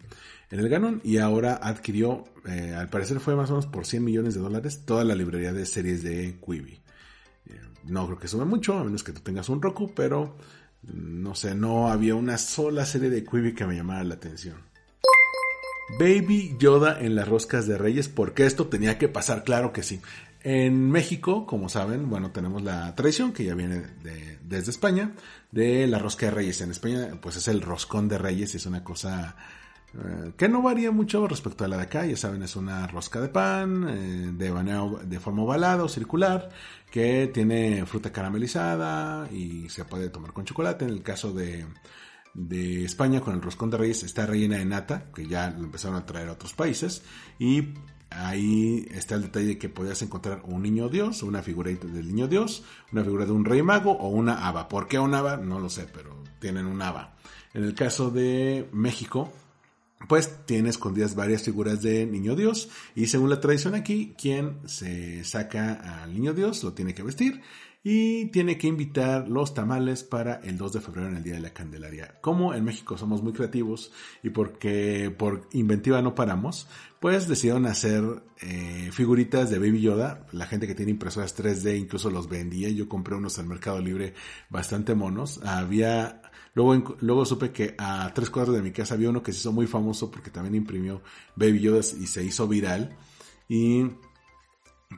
el 0.50 0.67
Ganon 0.67 1.00
y 1.04 1.17
ahora 1.17 1.60
adquirió, 1.62 2.24
eh, 2.48 2.74
al 2.74 2.89
parecer 2.89 3.19
fue 3.19 3.36
más 3.36 3.50
o 3.50 3.54
menos 3.54 3.67
por 3.67 3.86
100 3.86 4.04
millones 4.04 4.34
de 4.34 4.41
dólares, 4.41 4.84
toda 4.86 5.04
la 5.04 5.15
librería 5.15 5.54
de 5.54 5.65
series 5.65 6.04
de 6.04 6.39
Quibi. 6.43 6.82
No 7.84 8.08
creo 8.08 8.17
que 8.17 8.28
sume 8.28 8.45
mucho, 8.45 8.80
a 8.80 8.84
menos 8.84 9.04
que 9.04 9.12
tú 9.12 9.21
tengas 9.21 9.48
un 9.48 9.62
Roku, 9.62 9.93
pero 9.93 10.38
no 10.82 11.36
sé, 11.36 11.54
no 11.54 11.89
había 11.89 12.15
una 12.15 12.39
sola 12.39 12.84
serie 12.84 13.12
de 13.12 13.24
Quibi 13.24 13.54
que 13.54 13.65
me 13.65 13.76
llamara 13.76 14.04
la 14.04 14.15
atención. 14.15 14.58
Baby 16.00 16.56
Yoda 16.60 17.00
en 17.00 17.15
las 17.15 17.28
roscas 17.28 17.67
de 17.67 17.78
Reyes, 17.78 18.10
porque 18.10 18.45
esto 18.45 18.67
tenía 18.67 18.98
que 18.98 19.08
pasar, 19.08 19.43
claro 19.43 19.71
que 19.71 19.84
sí. 19.84 20.02
En 20.41 20.91
México, 20.91 21.45
como 21.48 21.69
saben, 21.69 22.10
bueno, 22.10 22.32
tenemos 22.32 22.62
la 22.62 22.93
tradición 22.95 23.34
que 23.34 23.45
ya 23.45 23.56
viene 23.56 23.82
de, 24.04 24.38
desde 24.43 24.71
España, 24.71 25.13
de 25.52 25.88
la 25.88 25.98
rosca 25.98 26.28
de 26.28 26.32
reyes. 26.34 26.62
En 26.62 26.69
España, 26.69 27.17
pues 27.19 27.36
es 27.38 27.48
el 27.48 27.62
roscón 27.62 28.08
de 28.08 28.19
reyes 28.19 28.54
y 28.54 28.58
es 28.58 28.65
una 28.67 28.84
cosa 28.84 29.36
eh, 29.95 30.34
que 30.38 30.48
no 30.48 30.62
varía 30.62 30.91
mucho 30.91 31.28
respecto 31.28 31.65
a 31.65 31.67
la 31.67 31.78
de 31.78 31.84
acá. 31.84 32.06
Ya 32.06 32.15
saben, 32.15 32.43
es 32.43 32.56
una 32.56 32.86
rosca 32.86 33.21
de 33.21 33.30
pan, 33.30 33.88
eh, 33.89 34.32
de, 34.34 35.00
de 35.06 35.19
forma 35.19 35.41
ovalada 35.41 35.84
o 35.84 35.89
circular, 35.89 36.50
que 36.91 37.32
tiene 37.34 37.84
fruta 37.88 38.12
caramelizada 38.12 39.28
y 39.32 39.67
se 39.69 39.86
puede 39.86 40.10
tomar 40.10 40.32
con 40.32 40.45
chocolate. 40.45 40.86
En 40.86 40.91
el 40.91 41.02
caso 41.02 41.34
de, 41.34 41.65
de 42.36 42.86
España, 42.86 43.21
con 43.21 43.34
el 43.34 43.41
roscón 43.41 43.71
de 43.71 43.78
reyes, 43.78 44.04
está 44.04 44.28
rellena 44.28 44.58
de 44.58 44.65
nata, 44.65 45.06
que 45.15 45.26
ya 45.28 45.50
lo 45.50 45.63
empezaron 45.63 45.98
a 45.98 46.06
traer 46.06 46.30
a 46.30 46.34
otros 46.34 46.54
países. 46.54 47.02
Y 47.39 47.74
Ahí 48.17 48.88
está 48.91 49.15
el 49.15 49.24
detalle 49.24 49.48
de 49.48 49.58
que 49.58 49.67
podías 49.67 50.02
encontrar 50.02 50.41
un 50.45 50.62
niño 50.62 50.88
dios, 50.88 51.21
una 51.24 51.41
figura 51.41 51.71
del 51.71 52.08
niño 52.08 52.28
dios, 52.28 52.63
una 52.93 53.04
figura 53.04 53.26
de 53.26 53.32
un 53.32 53.43
rey 53.43 53.62
mago 53.62 53.91
o 53.91 54.08
una 54.10 54.48
haba. 54.48 54.69
¿Por 54.69 54.88
qué 54.88 55.00
una 55.00 55.19
haba? 55.19 55.38
No 55.38 55.60
lo 55.60 55.69
sé, 55.69 55.88
pero 55.91 56.24
tienen 56.39 56.65
un 56.65 56.82
haba. 56.82 57.15
En 57.54 57.63
el 57.63 57.74
caso 57.74 58.12
de 58.12 58.69
México, 58.71 59.34
pues 60.08 60.45
tiene 60.45 60.69
escondidas 60.69 61.15
varias 61.15 61.43
figuras 61.43 61.82
de 61.82 62.06
niño 62.06 62.36
dios 62.36 62.69
y 62.95 63.08
según 63.08 63.30
la 63.30 63.41
tradición 63.41 63.76
aquí, 63.76 64.13
quien 64.17 64.60
se 64.65 65.24
saca 65.24 66.04
al 66.04 66.13
niño 66.13 66.34
dios 66.34 66.63
lo 66.63 66.74
tiene 66.74 66.93
que 66.93 67.04
vestir 67.04 67.41
y 67.88 68.26
tiene 68.32 68.58
que 68.58 68.65
invitar 68.65 69.30
los 69.30 69.54
tamales 69.54 70.04
para 70.04 70.38
el 70.38 70.58
2 70.58 70.74
de 70.74 70.82
febrero 70.82 71.08
en 71.08 71.17
el 71.17 71.24
Día 71.24 71.36
de 71.36 71.39
la 71.39 71.54
Candelaria. 71.54 72.17
Como 72.19 72.56
en 72.56 72.63
México 72.63 72.98
somos 72.98 73.21
muy 73.21 73.32
creativos 73.32 73.91
y 74.24 74.32
porque 74.32 75.13
por 75.15 75.48
inventiva 75.52 76.02
no 76.02 76.15
paramos, 76.15 76.67
pues 77.00 77.28
decidieron 77.28 77.67
hacer 77.67 78.04
eh, 78.41 78.89
figuritas 78.91 79.52
de 79.52 79.60
Baby 79.60 79.82
Yoda. 79.82 80.26
La 80.32 80.48
gente 80.48 80.65
que 80.65 80.74
tiene 80.74 80.93
impresoras 80.93 81.38
3D 81.38 81.78
incluso 81.78 82.10
los 82.10 82.28
vendía. 82.28 82.69
Yo 82.69 82.89
compré 82.89 83.13
unos 83.17 83.38
al 83.38 83.45
Mercado 83.45 83.80
Libre 83.80 84.15
bastante 84.50 84.95
monos. 84.95 85.39
Había 85.45 86.24
Luego, 86.56 86.95
luego 87.02 87.26
supe 87.26 87.52
que 87.52 87.76
a 87.78 88.12
tres 88.15 88.32
cuadros 88.32 88.56
de 88.56 88.63
mi 88.63 88.71
casa 88.71 88.95
había 88.95 89.12
uno 89.12 89.21
que 89.21 89.32
se 89.32 89.39
hizo 89.39 89.52
muy 89.52 89.67
famoso 89.67 90.10
porque 90.10 90.32
también 90.32 90.56
imprimió 90.56 91.04
Baby 91.36 91.60
Yoda 91.60 91.82
y 91.82 92.08
se 92.08 92.24
hizo 92.24 92.48
viral. 92.48 92.98
Y 93.48 93.91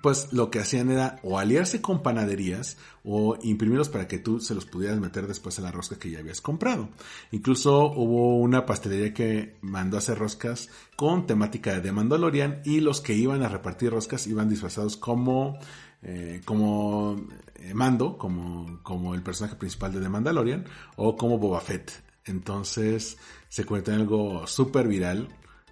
pues 0.02 0.34
lo 0.34 0.52
que 0.52 0.60
hacían 0.60 0.92
era 0.92 1.20
o 1.24 1.40
aliarse 1.40 1.82
con 1.82 2.04
panaderías 2.04 2.78
o 3.04 3.38
imprimirlos 3.42 3.90
para 3.90 4.08
que 4.08 4.20
tú 4.20 4.40
se 4.40 4.54
los 4.54 4.66
pudieras 4.66 5.00
meter 5.00 5.28
después 5.28 5.58
a 5.58 5.62
la 5.62 5.72
rosca 5.72 5.98
que 5.98 6.12
ya 6.12 6.20
habías 6.20 6.42
comprado. 6.42 6.90
Incluso 7.32 7.92
hubo 7.92 8.38
una 8.38 8.66
pastelería 8.66 9.14
que 9.14 9.58
mandó 9.62 9.98
a 9.98 10.00
hacer 10.00 10.18
roscas 10.18 10.70
con 10.96 11.26
temática 11.26 11.80
de 11.80 11.92
Mandalorian 11.92 12.62
y 12.66 12.82
los 12.82 13.02
que 13.02 13.14
iban 13.14 13.44
a 13.44 13.50
repartir 13.50 13.92
roscas 13.92 14.28
iban 14.28 14.50
disfrazados 14.50 14.98
como 14.98 15.58
eh, 16.04 16.42
como 16.46 17.16
eh, 17.56 17.74
Mando, 17.74 18.18
como, 18.18 18.80
como 18.84 19.16
el 19.16 19.24
personaje 19.24 19.56
principal 19.56 19.94
de 19.94 20.02
The 20.02 20.10
Mandalorian 20.10 20.66
o 20.96 21.16
como 21.16 21.38
Boba 21.40 21.62
Fett. 21.62 21.92
Entonces 22.26 23.18
se 23.50 23.66
cuenta 23.66 23.94
en 23.94 24.02
algo 24.02 24.46
súper 24.48 24.88
viral. 24.88 25.28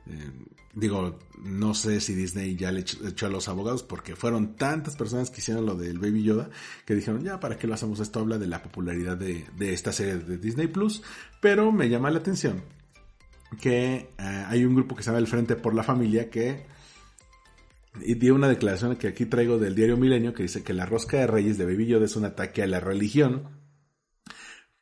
Eh, 0.08 0.32
Digo, 0.75 1.17
no 1.41 1.73
sé 1.73 2.01
si 2.01 2.13
Disney 2.13 2.57
ya 2.57 2.69
le 2.69 2.81
echó, 2.81 3.25
a 3.25 3.29
los 3.29 3.47
abogados 3.47 3.81
porque 3.81 4.17
fueron 4.17 4.57
tantas 4.57 4.97
personas 4.97 5.29
que 5.29 5.39
hicieron 5.39 5.65
lo 5.65 5.75
del 5.75 5.99
Baby 5.99 6.23
Yoda 6.23 6.49
que 6.85 6.93
dijeron, 6.93 7.23
ya, 7.23 7.39
¿para 7.39 7.57
qué 7.57 7.65
lo 7.65 7.73
hacemos? 7.73 8.01
Esto 8.01 8.19
habla 8.19 8.38
de 8.38 8.47
la 8.47 8.61
popularidad 8.61 9.15
de, 9.15 9.45
esta 9.73 9.93
serie 9.93 10.17
de 10.17 10.38
Disney 10.38 10.67
Plus. 10.67 11.01
Pero 11.39 11.71
me 11.71 11.88
llama 11.88 12.11
la 12.11 12.19
atención 12.19 12.61
que 13.61 14.09
eh, 14.17 14.45
hay 14.47 14.65
un 14.65 14.75
grupo 14.75 14.97
que 14.97 15.03
se 15.03 15.11
llama 15.11 15.19
El 15.19 15.27
Frente 15.27 15.55
por 15.55 15.73
la 15.73 15.83
Familia 15.83 16.29
que 16.29 16.65
dio 17.95 18.35
una 18.35 18.49
declaración 18.49 18.97
que 18.97 19.07
aquí 19.07 19.25
traigo 19.25 19.57
del 19.57 19.75
diario 19.75 19.95
Milenio 19.95 20.33
que 20.33 20.43
dice 20.43 20.61
que 20.61 20.73
la 20.73 20.85
rosca 20.85 21.17
de 21.17 21.27
reyes 21.27 21.57
de 21.57 21.65
Baby 21.65 21.88
Yoda 21.88 22.03
es 22.03 22.17
un 22.17 22.26
ataque 22.26 22.63
a 22.63 22.67
la 22.67 22.82
religión 22.82 23.61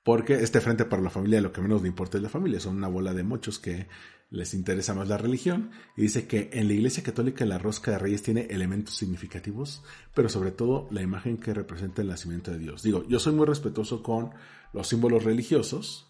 porque 0.01 0.35
este 0.35 0.59
Frente 0.59 0.85
por 0.85 1.03
la 1.03 1.11
Familia 1.11 1.39
lo 1.39 1.53
que 1.53 1.61
menos 1.61 1.83
le 1.83 1.87
importa 1.87 2.17
es 2.17 2.23
la 2.23 2.29
familia, 2.29 2.59
son 2.59 2.77
una 2.77 2.87
bola 2.87 3.13
de 3.13 3.23
mochos 3.23 3.59
que 3.59 3.87
les 4.33 4.55
interesa 4.55 4.95
más 4.95 5.07
la 5.07 5.17
religión, 5.17 5.69
y 5.95 6.01
dice 6.01 6.25
que 6.25 6.49
en 6.53 6.67
la 6.67 6.73
Iglesia 6.73 7.03
Católica 7.03 7.45
la 7.45 7.59
rosca 7.59 7.91
de 7.91 7.99
reyes 7.99 8.23
tiene 8.23 8.47
elementos 8.49 8.95
significativos, 8.95 9.83
pero 10.15 10.27
sobre 10.27 10.49
todo 10.51 10.87
la 10.89 11.03
imagen 11.03 11.37
que 11.37 11.53
representa 11.53 12.01
el 12.01 12.07
nacimiento 12.07 12.49
de 12.49 12.57
Dios. 12.57 12.81
Digo, 12.81 13.07
yo 13.07 13.19
soy 13.19 13.33
muy 13.33 13.45
respetuoso 13.45 14.01
con 14.01 14.31
los 14.73 14.87
símbolos 14.87 15.23
religiosos, 15.23 16.07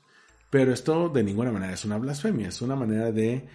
pero 0.49 0.71
esto 0.71 1.09
de 1.09 1.21
ninguna 1.21 1.51
manera 1.51 1.73
es 1.73 1.83
una 1.83 1.97
blasfemia, 1.97 2.47
es 2.47 2.61
una 2.61 2.77
manera 2.77 3.11
de 3.11 3.45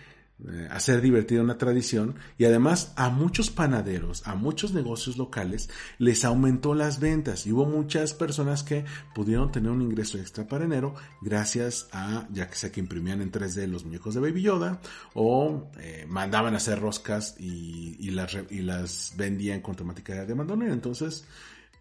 eh, 0.47 0.69
hacer 0.71 1.01
divertida 1.01 1.43
una 1.43 1.59
tradición 1.59 2.15
y 2.37 2.45
además 2.45 2.93
a 2.95 3.11
muchos 3.11 3.51
panaderos, 3.51 4.25
a 4.25 4.37
muchos 4.37 4.73
negocios 4.73 5.17
locales 5.17 5.69
les 5.99 6.25
aumentó 6.25 6.75
las 6.75 7.01
ventas 7.01 7.45
y 7.45 7.53
hubo 7.53 7.67
muchas 7.67 8.15
personas 8.15 8.63
que 8.63 8.85
pudieron 9.17 9.51
tener 9.51 9.73
un 9.73 9.83
ingreso 9.83 10.17
extra 10.17 10.47
para 10.47 10.65
enero 10.65 10.95
gracias 11.21 11.89
a 11.91 12.29
ya 12.31 12.49
que 12.49 12.55
sea 12.55 12.71
que 12.71 12.79
imprimían 12.79 13.21
en 13.21 13.33
3D 13.33 13.67
los 13.67 13.85
muñecos 13.85 14.15
de 14.15 14.21
Baby 14.21 14.43
Yoda 14.43 14.81
o 15.13 15.73
eh, 15.81 16.07
mandaban 16.09 16.55
a 16.55 16.59
hacer 16.59 16.79
roscas 16.79 17.35
y, 17.41 18.09
las, 18.13 19.15
vendían 19.17 19.61
con 19.61 19.75
temática 19.75 20.25
de 20.25 20.35
mandolina. 20.37 20.73
Entonces, 20.73 21.25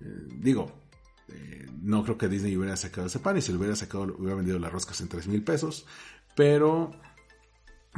eh, 0.02 0.06
digo, 0.36 0.72
no 1.80 2.04
creo 2.04 2.18
que 2.18 2.28
Disney 2.28 2.58
hubiera 2.58 2.76
sacado 2.76 3.06
ese 3.06 3.20
pan 3.20 3.38
y 3.38 3.42
si 3.42 3.52
lo 3.52 3.60
hubiera 3.60 3.76
sacado 3.76 4.16
hubiera 4.18 4.36
vendido 4.36 4.58
las 4.58 4.72
roscas 4.72 5.00
en 5.02 5.10
3 5.10 5.28
mil 5.28 5.44
pesos, 5.44 5.86
pero 6.36 6.92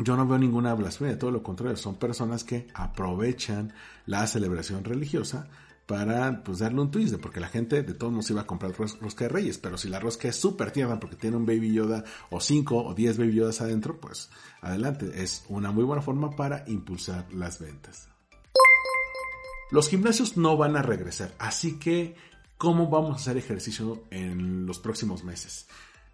yo 0.03 0.15
no 0.15 0.27
veo 0.27 0.37
ninguna 0.37 0.73
blasfemia, 0.73 1.17
todo 1.17 1.31
lo 1.31 1.43
contrario, 1.43 1.75
son 1.77 1.95
personas 1.95 2.43
que 2.43 2.67
aprovechan 2.73 3.73
la 4.05 4.25
celebración 4.27 4.83
religiosa 4.83 5.47
para 5.85 6.43
pues 6.43 6.59
darle 6.59 6.81
un 6.81 6.91
twist, 6.91 7.15
porque 7.15 7.39
la 7.39 7.47
gente 7.47 7.81
de 7.81 7.93
todos 7.95 8.13
modos 8.13 8.29
iba 8.29 8.41
a 8.41 8.45
comprar 8.45 8.73
rosca 8.77 9.25
de 9.25 9.29
reyes, 9.29 9.57
pero 9.57 9.75
si 9.75 9.89
la 9.89 9.99
rosca 9.99 10.27
es 10.27 10.35
súper 10.35 10.71
tierna 10.71 10.99
porque 10.99 11.15
tiene 11.15 11.35
un 11.35 11.47
Baby 11.47 11.73
Yoda 11.73 12.03
o 12.29 12.39
5 12.39 12.85
o 12.85 12.93
10 12.93 13.17
Baby 13.17 13.33
Yodas 13.33 13.61
adentro, 13.61 13.99
pues 13.99 14.29
adelante, 14.61 15.11
es 15.15 15.45
una 15.49 15.71
muy 15.71 15.83
buena 15.83 16.03
forma 16.03 16.29
para 16.29 16.63
impulsar 16.67 17.25
las 17.33 17.59
ventas. 17.59 18.07
Los 19.71 19.89
gimnasios 19.89 20.37
no 20.37 20.57
van 20.57 20.77
a 20.77 20.83
regresar, 20.83 21.33
así 21.39 21.79
que 21.79 22.15
¿cómo 22.57 22.87
vamos 22.89 23.13
a 23.13 23.15
hacer 23.15 23.37
ejercicio 23.37 24.03
en 24.11 24.67
los 24.67 24.77
próximos 24.77 25.23
meses? 25.23 25.67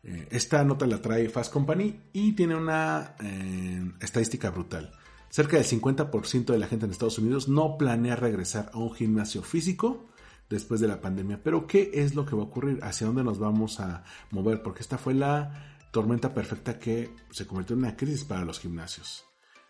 Eh, 0.05 0.27
esta 0.29 0.63
nota 0.63 0.85
la 0.85 1.01
trae 1.01 1.29
Fast 1.29 1.51
Company 1.51 1.99
y 2.13 2.33
tiene 2.33 2.55
una 2.55 3.15
eh, 3.19 3.91
estadística 3.99 4.51
brutal. 4.51 4.91
Cerca 5.29 5.57
del 5.57 5.65
50% 5.65 6.45
de 6.45 6.59
la 6.59 6.67
gente 6.67 6.85
en 6.85 6.91
Estados 6.91 7.17
Unidos 7.17 7.49
no 7.49 7.77
planea 7.77 8.15
regresar 8.15 8.69
a 8.71 8.77
un 8.77 8.93
gimnasio 8.93 9.41
físico 9.41 10.05
después 10.47 10.79
de 10.79 10.87
la 10.87 11.01
pandemia. 11.01 11.41
Pero 11.43 11.65
¿qué 11.65 11.89
es 11.93 12.13
lo 12.13 12.25
que 12.25 12.35
va 12.35 12.43
a 12.43 12.45
ocurrir? 12.45 12.79
¿Hacia 12.83 13.07
dónde 13.07 13.23
nos 13.23 13.39
vamos 13.39 13.79
a 13.79 14.03
mover? 14.29 14.61
Porque 14.61 14.81
esta 14.81 14.99
fue 14.99 15.15
la 15.15 15.79
tormenta 15.91 16.33
perfecta 16.33 16.77
que 16.77 17.09
se 17.31 17.47
convirtió 17.47 17.73
en 17.73 17.79
una 17.79 17.97
crisis 17.97 18.23
para 18.25 18.45
los 18.45 18.59
gimnasios. 18.59 19.25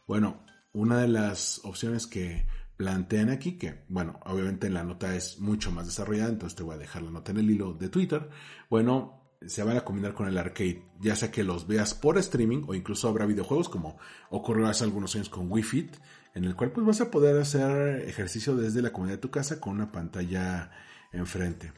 Bueno, 0.06 0.44
una 0.74 0.98
de 1.00 1.08
las 1.08 1.62
opciones 1.64 2.08
que 2.08 2.46
plantean 2.76 3.30
aquí, 3.30 3.58
que 3.58 3.86
bueno, 3.88 4.20
obviamente 4.26 4.70
la 4.70 4.84
nota 4.84 5.16
es 5.16 5.40
mucho 5.40 5.72
más 5.72 5.86
desarrollada, 5.86 6.30
entonces 6.30 6.58
te 6.58 6.64
voy 6.64 6.76
a 6.76 6.80
dejar 6.80 7.04
la 7.04 7.12
nota 7.12 7.32
en 7.32 7.38
el 7.38 7.50
hilo 7.50 7.74
de 7.74 7.88
Twitter. 7.90 8.30
Bueno, 8.70 9.25
se 9.48 9.64
van 9.64 9.78
a 9.78 9.82
combinar 9.82 10.14
con 10.14 10.28
el 10.28 10.38
arcade, 10.38 10.84
ya 11.00 11.16
sea 11.16 11.32
que 11.32 11.44
los 11.44 11.68
veas 11.68 11.94
por 11.94 12.18
streaming 12.18 12.64
o 12.68 12.74
incluso 12.74 13.08
habrá 13.08 13.26
videojuegos 13.26 13.70
como 13.70 13.98
ocurrió 14.30 14.68
hace 14.68 14.84
algunos 14.84 15.16
años 15.16 15.30
con 15.30 15.52
Wii 15.52 15.64
Fit, 15.64 15.96
en 16.34 16.44
el 16.44 16.56
cual 16.56 16.72
pues 16.72 16.86
vas 16.86 17.02
a 17.02 17.12
poder 17.12 17.40
hacer 17.40 18.08
ejercicio 18.08 18.56
desde 18.56 18.82
la 18.82 18.92
comunidad 18.92 19.18
de 19.18 19.22
tu 19.22 19.32
casa 19.32 19.60
con 19.60 19.74
una 19.74 19.92
pantalla 19.92 20.72
enfrente. 21.12 21.74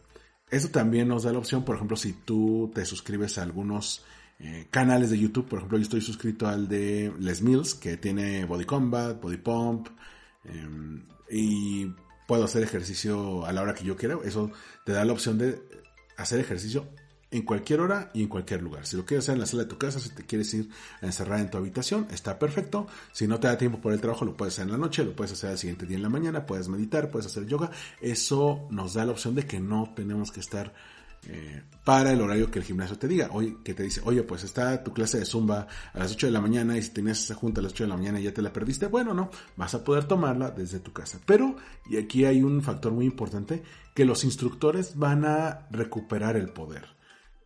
Eso 0.49 0.69
también 0.69 1.07
nos 1.07 1.23
da 1.23 1.33
la 1.33 1.39
opción, 1.39 1.65
por 1.65 1.75
ejemplo, 1.75 1.97
si 1.97 2.13
tú 2.13 2.71
te 2.73 2.85
suscribes 2.85 3.37
a 3.37 3.43
algunos 3.43 4.05
eh, 4.39 4.67
canales 4.69 5.09
de 5.09 5.19
YouTube, 5.19 5.47
por 5.47 5.59
ejemplo, 5.59 5.77
yo 5.77 5.83
estoy 5.83 6.01
suscrito 6.01 6.47
al 6.47 6.67
de 6.67 7.13
Les 7.19 7.41
Mills, 7.41 7.75
que 7.75 7.97
tiene 7.97 8.45
Body 8.45 8.65
Combat, 8.65 9.19
Body 9.21 9.37
Pump, 9.37 9.89
em, 10.45 11.05
y 11.29 11.87
puedo 12.27 12.45
hacer 12.45 12.63
ejercicio 12.63 13.45
a 13.45 13.51
la 13.51 13.61
hora 13.61 13.73
que 13.73 13.83
yo 13.83 13.95
quiera. 13.97 14.17
Eso 14.23 14.51
te 14.85 14.93
da 14.93 15.03
la 15.05 15.13
opción 15.13 15.37
de 15.37 15.61
hacer 16.17 16.39
ejercicio 16.39 16.87
en 17.29 17.41
cualquier 17.41 17.81
hora 17.81 18.09
y 18.13 18.23
en 18.23 18.29
cualquier 18.29 18.61
lugar. 18.61 18.85
Si 18.85 18.95
lo 18.95 19.05
quieres 19.05 19.25
hacer 19.25 19.33
en 19.33 19.41
la 19.41 19.45
sala 19.45 19.63
de 19.63 19.69
tu 19.69 19.77
casa, 19.77 19.99
si 19.99 20.09
te 20.09 20.23
quieres 20.23 20.53
ir 20.53 20.69
a 21.01 21.05
encerrar 21.05 21.39
en 21.39 21.49
tu 21.49 21.57
habitación, 21.57 22.07
está 22.11 22.39
perfecto. 22.39 22.87
Si 23.11 23.27
no 23.27 23.39
te 23.39 23.47
da 23.47 23.57
tiempo 23.57 23.79
por 23.81 23.93
el 23.93 24.01
trabajo, 24.01 24.25
lo 24.25 24.37
puedes 24.37 24.53
hacer 24.53 24.65
en 24.65 24.71
la 24.71 24.77
noche, 24.77 25.03
lo 25.03 25.15
puedes 25.15 25.33
hacer 25.33 25.51
el 25.51 25.57
siguiente 25.57 25.85
día 25.85 25.97
en 25.97 26.03
la 26.03 26.09
mañana, 26.09 26.45
puedes 26.45 26.69
meditar, 26.69 27.11
puedes 27.11 27.27
hacer 27.27 27.45
yoga. 27.45 27.69
Eso 28.01 28.67
nos 28.69 28.93
da 28.93 29.05
la 29.05 29.11
opción 29.11 29.35
de 29.35 29.45
que 29.45 29.59
no 29.59 29.93
tenemos 29.95 30.31
que 30.31 30.39
estar 30.39 30.73
eh, 31.29 31.63
para 31.83 32.13
el 32.13 32.21
horario 32.21 32.49
que 32.49 32.59
el 32.59 32.65
gimnasio 32.65 32.97
te 32.97 33.09
diga. 33.09 33.29
Oye, 33.33 33.57
que 33.63 33.73
te 33.73 33.83
dice, 33.83 34.01
oye, 34.05 34.23
pues 34.23 34.45
está 34.45 34.81
tu 34.81 34.93
clase 34.93 35.19
de 35.19 35.25
zumba 35.25 35.67
a 35.93 35.99
las 35.99 36.13
8 36.13 36.27
de 36.27 36.31
la 36.31 36.39
mañana 36.39 36.77
y 36.77 36.81
si 36.81 36.91
tenías 36.91 37.21
esa 37.21 37.35
junta 37.35 37.59
a 37.59 37.63
las 37.63 37.73
8 37.73 37.83
de 37.83 37.89
la 37.89 37.97
mañana 37.97 38.19
y 38.21 38.23
ya 38.23 38.33
te 38.33 38.41
la 38.41 38.53
perdiste, 38.53 38.87
bueno, 38.87 39.13
no, 39.13 39.29
vas 39.57 39.73
a 39.73 39.83
poder 39.83 40.05
tomarla 40.05 40.51
desde 40.51 40.79
tu 40.79 40.93
casa. 40.93 41.19
Pero, 41.25 41.57
y 41.89 41.97
aquí 41.97 42.23
hay 42.23 42.41
un 42.41 42.61
factor 42.61 42.93
muy 42.93 43.05
importante, 43.05 43.63
que 43.93 44.05
los 44.05 44.23
instructores 44.23 44.95
van 44.95 45.25
a 45.25 45.67
recuperar 45.71 46.37
el 46.37 46.49
poder 46.49 46.96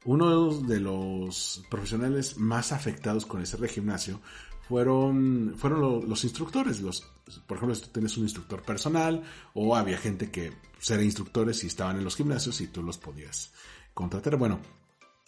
uno 0.06 0.54
de 0.62 0.80
los 0.80 1.64
profesionales 1.70 2.38
más 2.38 2.72
afectados 2.72 3.26
con 3.26 3.41
ese 3.41 3.68
gimnasio 3.68 4.20
fueron, 4.68 5.54
fueron 5.58 6.10
los 6.10 6.24
instructores. 6.24 6.82
Los, 6.82 7.02
por 7.45 7.58
ejemplo, 7.58 7.76
si 7.76 7.84
tú 7.84 7.89
tienes 7.89 8.18
un 8.18 8.24
instructor 8.24 8.64
personal 8.64 9.24
o 9.54 9.76
había 9.76 9.97
gente 9.97 10.32
que 10.32 10.54
eran 10.89 11.04
instructores 11.04 11.64
y 11.64 11.68
estaban 11.68 11.97
en 11.97 12.04
los 12.04 12.16
gimnasios 12.16 12.62
y 12.62 12.68
tú 12.68 12.82
los 12.82 12.97
podías 12.97 13.54
contratar. 13.93 14.38
Bueno, 14.38 14.60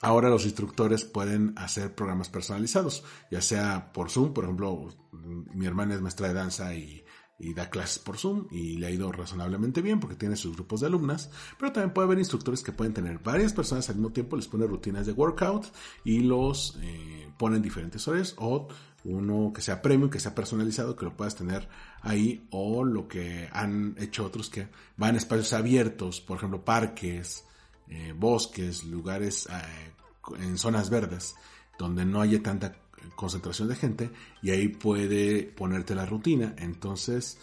ahora 0.01 0.30
los 0.30 0.45
instructores 0.45 1.03
pueden 1.03 1.53
hacer 1.57 1.93
programas 1.93 2.30
personalizados, 2.30 3.03
ya 3.30 3.41
sea 3.41 3.91
por 3.93 4.09
Zoom, 4.09 4.34
por 4.34 4.45
ejemplo, 4.45 4.89
mi 5.11 5.65
hermana 5.65 5.95
es 5.95 6.01
maestra 6.01 6.30
de 6.30 6.34
danza 6.34 6.74
y 6.74 7.03
y 7.44 7.54
da 7.54 7.70
clases 7.70 8.00
por 8.00 8.18
Zoom 8.18 8.48
y 8.52 8.78
le 8.78 8.88
ha 8.88 8.91
ido 8.91 9.12
razonablemente 9.12 9.82
bien 9.82 10.00
porque 10.00 10.16
tiene 10.16 10.36
sus 10.36 10.56
grupos 10.56 10.80
de 10.80 10.88
alumnas, 10.88 11.30
pero 11.60 11.72
también 11.72 11.94
puede 11.94 12.06
haber 12.06 12.20
instructores 12.20 12.64
que 12.64 12.72
pueden 12.72 12.94
tener 12.94 13.20
varias 13.20 13.52
personas 13.52 13.89
al 13.89 13.96
mismo 13.96 14.12
tiempo, 14.12 14.38
les 14.38 14.48
pone 14.48 14.66
rutinas 14.66 15.06
de 15.06 15.12
workout 15.12 15.66
y 16.06 16.20
los 16.22 16.78
eh, 16.82 17.30
ponen 17.38 17.62
diferentes 17.62 18.08
horarios 18.08 18.36
o 18.38 18.68
uno 19.04 19.52
que 19.54 19.62
sea 19.62 19.82
premium, 19.82 20.10
que 20.10 20.22
sea 20.22 20.34
personalizado, 20.34 20.96
que 20.96 21.04
lo 21.04 21.18
puedas 21.18 21.36
tener 21.36 21.68
ahí 22.02 22.48
o 22.52 22.86
lo 22.86 23.10
que 23.10 23.50
han 23.52 23.96
hecho 24.00 24.26
otros 24.26 24.50
que 24.50 24.70
van 24.96 25.16
a 25.16 25.18
espacios 25.18 25.52
abiertos, 25.52 26.22
por 26.22 26.38
ejemplo 26.38 26.64
parques, 26.64 27.44
eh, 27.89 28.14
bosques, 28.18 28.86
lugares 28.86 29.48
eh, 29.48 29.91
en 30.39 30.58
zonas 30.58 30.89
verdes 30.89 31.36
donde 31.78 32.06
no 32.06 32.22
haya 32.22 32.41
tanta 32.41 32.82
concentración 33.16 33.68
de 33.68 33.76
gente 33.76 34.12
y 34.41 34.51
ahí 34.51 34.68
puede 34.68 35.43
ponerte 35.43 35.95
la 35.95 36.06
rutina. 36.06 36.56
Entonces, 36.58 37.38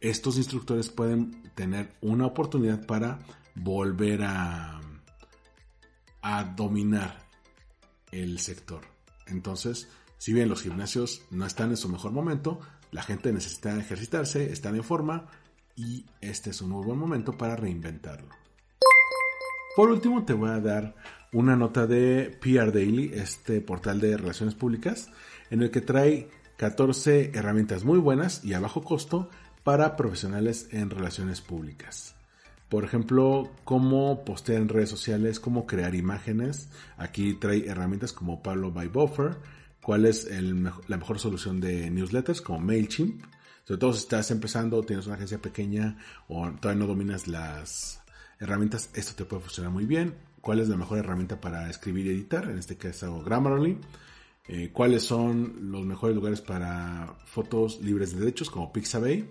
estos 0.00 0.36
instructores 0.36 0.88
pueden 0.90 1.42
tener 1.54 1.94
una 2.00 2.26
oportunidad 2.26 2.84
para 2.86 3.20
volver 3.54 4.22
a, 4.24 4.78
dominar 6.56 7.26
el 8.10 8.38
sector. 8.38 8.82
Entonces, 9.26 9.88
si 10.18 10.32
bien 10.32 10.48
los 10.48 10.62
gimnasios 10.62 11.22
no 11.30 11.46
están 11.46 11.70
en 11.70 11.76
su 11.76 11.88
mejor 11.88 12.12
momento, 12.12 12.60
la 12.90 13.02
gente 13.02 13.32
necesita 13.32 13.78
ejercitarse, 13.78 14.52
están 14.52 14.76
en 14.76 14.84
forma 14.84 15.26
y 15.74 16.06
este 16.20 16.50
es 16.50 16.60
un 16.62 16.70
muy 16.70 16.84
buen 16.84 16.98
momento 16.98 17.36
para 17.36 17.56
reinventarlo. 17.56 18.28
Por 19.74 19.90
último, 19.90 20.24
te 20.24 20.32
voy 20.32 20.50
a 20.50 20.60
dar 20.60 20.94
una 21.32 21.56
nota 21.56 21.86
de 21.86 22.36
PR 22.40 22.72
Daily, 22.72 23.10
este 23.14 23.60
portal 23.60 24.00
de 24.00 24.16
relaciones 24.16 24.54
públicas, 24.54 25.10
en 25.50 25.62
el 25.62 25.70
que 25.70 25.80
trae 25.80 26.28
14 26.58 27.32
herramientas 27.34 27.84
muy 27.84 27.98
buenas 27.98 28.44
y 28.44 28.52
a 28.52 28.60
bajo 28.60 28.82
costo 28.82 29.30
para 29.64 29.96
profesionales 29.96 30.68
en 30.70 30.90
relaciones 30.90 31.40
públicas. 31.40 32.14
Por 32.68 32.84
ejemplo, 32.84 33.50
cómo 33.64 34.24
postear 34.24 34.60
en 34.60 34.68
redes 34.68 34.90
sociales, 34.90 35.40
cómo 35.40 35.66
crear 35.66 35.94
imágenes. 35.94 36.68
Aquí 36.96 37.34
trae 37.34 37.66
herramientas 37.66 38.12
como 38.12 38.42
Pablo 38.42 38.70
by 38.70 38.88
Buffer, 38.88 39.36
cuál 39.82 40.06
es 40.06 40.28
la 40.30 40.96
mejor 40.96 41.18
solución 41.18 41.60
de 41.60 41.90
newsletters 41.90 42.40
como 42.40 42.60
MailChimp. 42.60 43.24
Sobre 43.64 43.78
todo 43.78 43.92
si 43.92 44.00
estás 44.00 44.30
empezando, 44.30 44.82
tienes 44.82 45.06
una 45.06 45.16
agencia 45.16 45.40
pequeña 45.40 45.96
o 46.28 46.50
todavía 46.50 46.80
no 46.80 46.86
dominas 46.86 47.28
las 47.28 48.02
herramientas, 48.40 48.90
esto 48.94 49.14
te 49.14 49.24
puede 49.24 49.42
funcionar 49.42 49.72
muy 49.72 49.86
bien 49.86 50.31
cuál 50.42 50.58
es 50.58 50.68
la 50.68 50.76
mejor 50.76 50.98
herramienta 50.98 51.40
para 51.40 51.70
escribir 51.70 52.06
y 52.06 52.10
editar, 52.10 52.44
en 52.50 52.58
este 52.58 52.76
caso 52.76 53.22
Grammarly, 53.22 53.78
eh, 54.48 54.70
cuáles 54.72 55.04
son 55.04 55.70
los 55.70 55.86
mejores 55.86 56.16
lugares 56.16 56.40
para 56.40 57.16
fotos 57.24 57.80
libres 57.80 58.12
de 58.12 58.20
derechos 58.20 58.50
como 58.50 58.72
Pixabay, 58.72 59.30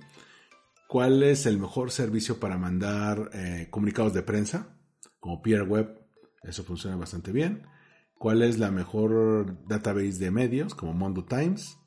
cuál 0.87 1.21
es 1.21 1.45
el 1.45 1.59
mejor 1.59 1.91
servicio 1.91 2.39
para 2.39 2.57
mandar 2.57 3.29
eh, 3.33 3.67
comunicados 3.69 4.13
de 4.13 4.23
prensa 4.23 4.77
como 5.19 5.41
Web, 5.43 5.99
eso 6.43 6.63
funciona 6.63 6.95
bastante 6.95 7.31
bien, 7.31 7.67
cuál 8.17 8.41
es 8.41 8.57
la 8.57 8.71
mejor 8.71 9.67
database 9.67 10.17
de 10.17 10.31
medios 10.31 10.73
como 10.73 10.93
Mondo 10.93 11.25
Times, 11.25 11.77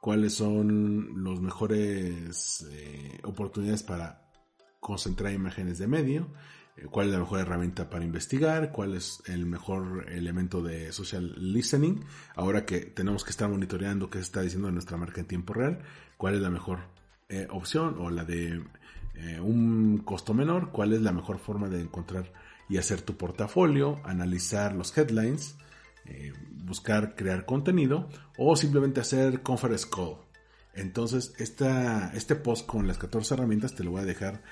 cuáles 0.00 0.34
son 0.34 1.22
los 1.24 1.40
mejores 1.40 2.64
eh, 2.70 3.18
oportunidades 3.24 3.82
para 3.82 4.30
concentrar 4.78 5.32
imágenes 5.32 5.78
de 5.78 5.88
medio, 5.88 6.30
cuál 6.90 7.06
es 7.06 7.12
la 7.12 7.20
mejor 7.20 7.40
herramienta 7.40 7.88
para 7.88 8.04
investigar, 8.04 8.72
cuál 8.72 8.94
es 8.94 9.22
el 9.26 9.46
mejor 9.46 10.06
elemento 10.10 10.62
de 10.62 10.92
social 10.92 11.34
listening, 11.36 12.04
ahora 12.34 12.64
que 12.64 12.80
tenemos 12.80 13.24
que 13.24 13.30
estar 13.30 13.48
monitoreando 13.48 14.10
qué 14.10 14.18
se 14.18 14.24
está 14.24 14.42
diciendo 14.42 14.68
en 14.68 14.74
nuestra 14.74 14.96
marca 14.96 15.20
en 15.20 15.26
tiempo 15.26 15.54
real, 15.54 15.80
cuál 16.16 16.34
es 16.34 16.40
la 16.40 16.50
mejor 16.50 16.80
eh, 17.28 17.46
opción 17.50 17.96
o 17.98 18.10
la 18.10 18.24
de 18.24 18.62
eh, 19.14 19.40
un 19.40 19.98
costo 19.98 20.34
menor, 20.34 20.70
cuál 20.72 20.92
es 20.92 21.00
la 21.00 21.12
mejor 21.12 21.38
forma 21.38 21.68
de 21.68 21.80
encontrar 21.80 22.32
y 22.68 22.78
hacer 22.78 23.02
tu 23.02 23.16
portafolio, 23.16 24.00
analizar 24.04 24.74
los 24.74 24.96
headlines, 24.96 25.56
buscar 26.50 27.14
crear 27.14 27.46
contenido 27.46 28.08
o 28.36 28.56
simplemente 28.56 29.00
hacer 29.00 29.42
conference 29.42 29.86
call. 29.88 30.16
Entonces, 30.74 31.34
este 31.38 32.34
post 32.36 32.66
con 32.66 32.88
las 32.88 32.98
14 32.98 33.34
herramientas 33.34 33.74
te 33.74 33.84
lo 33.84 33.92
voy 33.92 34.02
a 34.02 34.04
dejar 34.04 34.42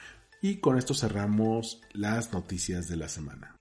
y 0.43 0.57
con 0.57 0.76
esto 0.76 0.93
cerramos 0.93 1.80
las 1.93 2.32
noticias 2.32 2.88
de 2.88 2.97
la 2.97 3.09
semana. 3.09 3.57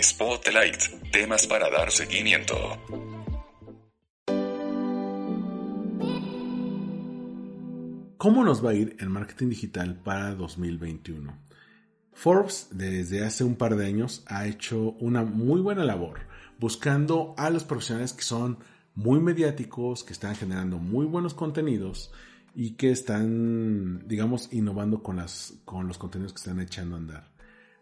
Spotlight, 0.00 1.10
temas 1.10 1.46
para 1.46 1.70
dar 1.70 1.90
seguimiento. 1.90 2.54
¿Cómo 8.18 8.44
nos 8.44 8.64
va 8.64 8.70
a 8.70 8.74
ir 8.74 8.96
el 9.00 9.08
marketing 9.08 9.48
digital 9.48 9.96
para 10.02 10.34
2021? 10.34 11.36
Forbes 12.12 12.68
desde 12.72 13.24
hace 13.24 13.42
un 13.42 13.56
par 13.56 13.76
de 13.76 13.86
años 13.86 14.24
ha 14.26 14.46
hecho 14.46 14.92
una 15.00 15.22
muy 15.22 15.60
buena 15.60 15.84
labor 15.84 16.20
buscando 16.58 17.34
a 17.38 17.48
los 17.48 17.64
profesionales 17.64 18.12
que 18.12 18.22
son 18.22 18.58
muy 18.98 19.20
mediáticos, 19.20 20.02
que 20.02 20.12
están 20.12 20.34
generando 20.34 20.78
muy 20.78 21.06
buenos 21.06 21.32
contenidos 21.32 22.10
y 22.52 22.72
que 22.72 22.90
están, 22.90 24.08
digamos, 24.08 24.52
innovando 24.52 25.04
con, 25.04 25.16
las, 25.16 25.54
con 25.64 25.86
los 25.86 25.98
contenidos 25.98 26.32
que 26.32 26.38
están 26.38 26.58
echando 26.58 26.96
a 26.96 26.98
andar. 26.98 27.28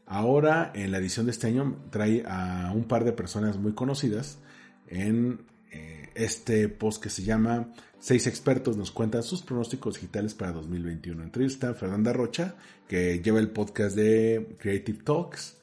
Ahora, 0.05 0.73
en 0.75 0.93
la 0.93 0.99
edición 0.99 1.25
de 1.25 1.33
este 1.33 1.47
año, 1.47 1.79
trae 1.89 2.23
a 2.29 2.71
un 2.75 2.85
par 2.85 3.05
de 3.05 3.13
personas 3.13 3.57
muy 3.57 3.73
conocidas 3.73 4.39
en 4.89 5.41
eh, 5.73 6.11
este 6.15 6.69
post 6.69 7.03
que 7.03 7.09
se 7.09 7.23
llama 7.23 7.73
Seis 7.99 8.27
expertos 8.27 8.77
nos 8.77 8.91
cuentan 8.91 9.23
sus 9.23 9.41
pronósticos 9.41 9.95
digitales 9.95 10.35
para 10.35 10.53
2021. 10.53 11.23
Entre 11.23 11.45
ellos 11.45 11.55
está 11.55 11.73
Fernanda 11.73 12.13
Rocha, 12.13 12.57
que 12.87 13.21
lleva 13.21 13.41
el 13.41 13.49
podcast 13.49 13.97
de 13.97 14.55
Creative 14.59 14.99
Talks, 15.03 15.57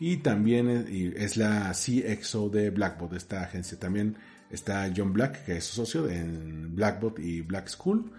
y 0.00 0.16
también 0.16 0.68
es 1.16 1.36
la 1.36 1.72
CXO 1.72 2.48
de 2.50 2.70
Blackbot, 2.70 3.12
esta 3.12 3.44
agencia. 3.44 3.78
También 3.78 4.16
está 4.50 4.92
John 4.96 5.12
Black, 5.12 5.44
que 5.44 5.56
es 5.56 5.64
su 5.64 5.76
socio 5.76 6.08
en 6.08 6.74
Blackbot 6.74 7.18
y 7.18 7.42
Black 7.42 7.68
School. 7.68 8.10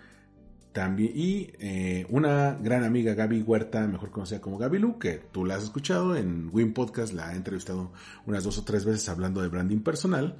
También, 0.74 1.12
y 1.16 1.50
eh, 1.60 2.06
una 2.10 2.54
gran 2.62 2.84
amiga, 2.84 3.16
Gaby 3.16 3.42
Huerta, 3.42 3.88
mejor 3.88 4.12
conocida 4.12 4.40
como 4.40 4.60
Gaby 4.60 4.78
Lu, 4.78 5.00
que 5.00 5.20
tú 5.32 5.44
la 5.44 5.56
has 5.56 5.64
escuchado 5.64 6.16
en 6.16 6.50
Win 6.52 6.74
Podcast, 6.74 7.14
la 7.14 7.34
he 7.34 7.36
entrevistado 7.36 7.92
unas 8.28 8.44
dos 8.44 8.60
o 8.60 8.64
tres 8.64 8.86
veces 8.86 9.10
hablando 9.10 9.42
de 9.42 9.48
branding 9.48 9.80
personal. 9.80 10.38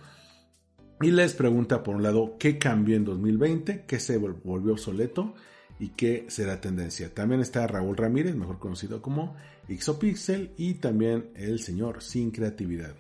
Y 1.02 1.12
les 1.12 1.34
pregunta, 1.34 1.84
por 1.84 1.96
un 1.96 2.04
lado, 2.04 2.38
¿qué 2.40 2.58
cambió 2.58 2.96
en 2.96 3.06
2020? 3.06 3.86
¿Qué 3.88 4.00
se 4.00 4.18
volvió 4.18 4.74
obsoleto? 4.74 5.36
¿Y 5.80 5.90
qué 5.90 6.26
será 6.28 6.60
tendencia? 6.60 7.14
También 7.14 7.42
está 7.42 7.68
Raúl 7.68 7.98
Ramírez, 7.98 8.36
mejor 8.36 8.58
conocido 8.58 9.02
como 9.02 9.36
Ixopixel, 9.68 10.54
y 10.58 10.76
también 10.76 11.32
el 11.36 11.60
señor 11.60 12.02
Sin 12.02 12.32
Creatividad. 12.32 12.96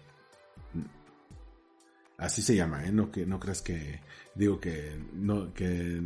Así 2.17 2.41
se 2.41 2.55
llama, 2.55 2.83
¿eh? 2.83 2.91
No, 2.91 3.11
que, 3.11 3.27
no 3.27 3.39
creas 3.39 3.61
que 3.61 4.01
digo 4.33 4.59
que 4.59 4.99
no, 5.13 5.53
que, 5.53 6.01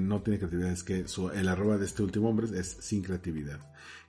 no 0.00 0.20
tiene 0.20 0.38
creatividad, 0.38 0.72
es 0.72 0.82
que 0.82 1.04
el 1.34 1.48
arroba 1.48 1.78
de 1.78 1.84
este 1.84 2.02
último 2.02 2.28
hombre 2.28 2.48
es 2.58 2.78
sin 2.80 3.02
creatividad. 3.02 3.60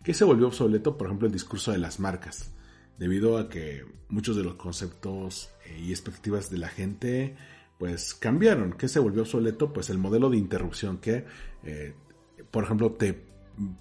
¿Qué 0.04 0.16
se 0.16 0.26
volvió 0.26 0.48
obsoleto? 0.48 0.98
Por 0.98 1.08
ejemplo, 1.08 1.28
el 1.28 1.34
discurso 1.34 1.72
de 1.72 1.78
las 1.78 2.00
marcas 2.00 2.52
debido 2.98 3.38
a 3.38 3.50
que 3.50 3.86
muchos 4.10 4.36
de 4.36 4.44
los 4.44 4.56
conceptos 4.56 5.50
eh, 5.66 5.80
y 5.80 5.92
expectativas 5.92 6.50
de 6.50 6.58
la 6.58 6.70
gente 6.70 7.36
pues 7.78 8.14
cambiaron. 8.14 8.74
¿Qué 8.74 8.88
se 8.88 9.00
volvió 9.00 9.22
obsoleto? 9.24 9.74
Pues 9.74 9.90
el 9.90 9.98
modelo 9.98 10.30
de 10.30 10.38
interrupción 10.38 10.98
que, 10.98 11.26
eh, 11.64 11.94
por 12.50 12.64
ejemplo, 12.64 12.92
te 12.94 13.26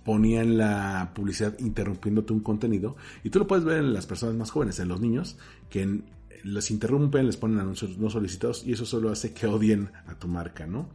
ponía 0.05 0.43
en 0.43 0.59
la 0.59 1.13
publicidad 1.15 1.59
interrumpiéndote 1.59 2.33
un 2.33 2.41
contenido 2.41 2.97
y 3.25 3.31
tú 3.31 3.39
lo 3.39 3.47
puedes 3.47 3.65
ver 3.65 3.79
en 3.79 3.95
las 3.95 4.07
personas 4.07 4.35
más 4.35 4.51
jóvenes, 4.51 4.79
en 4.81 4.89
los 4.89 5.01
niños, 5.01 5.39
que 5.71 6.03
los 6.43 6.71
interrumpen, 6.71 7.27
les 7.27 7.37
ponen 7.37 7.61
anuncios 7.61 7.99
no 7.99 8.11
solicitados 8.11 8.65
y 8.67 8.73
eso 8.73 8.87
solo 8.87 9.11
hace 9.11 9.33
que 9.33 9.47
odien 9.47 9.91
a 10.07 10.19
tu 10.19 10.29
marca, 10.29 10.67
¿no? 10.67 10.91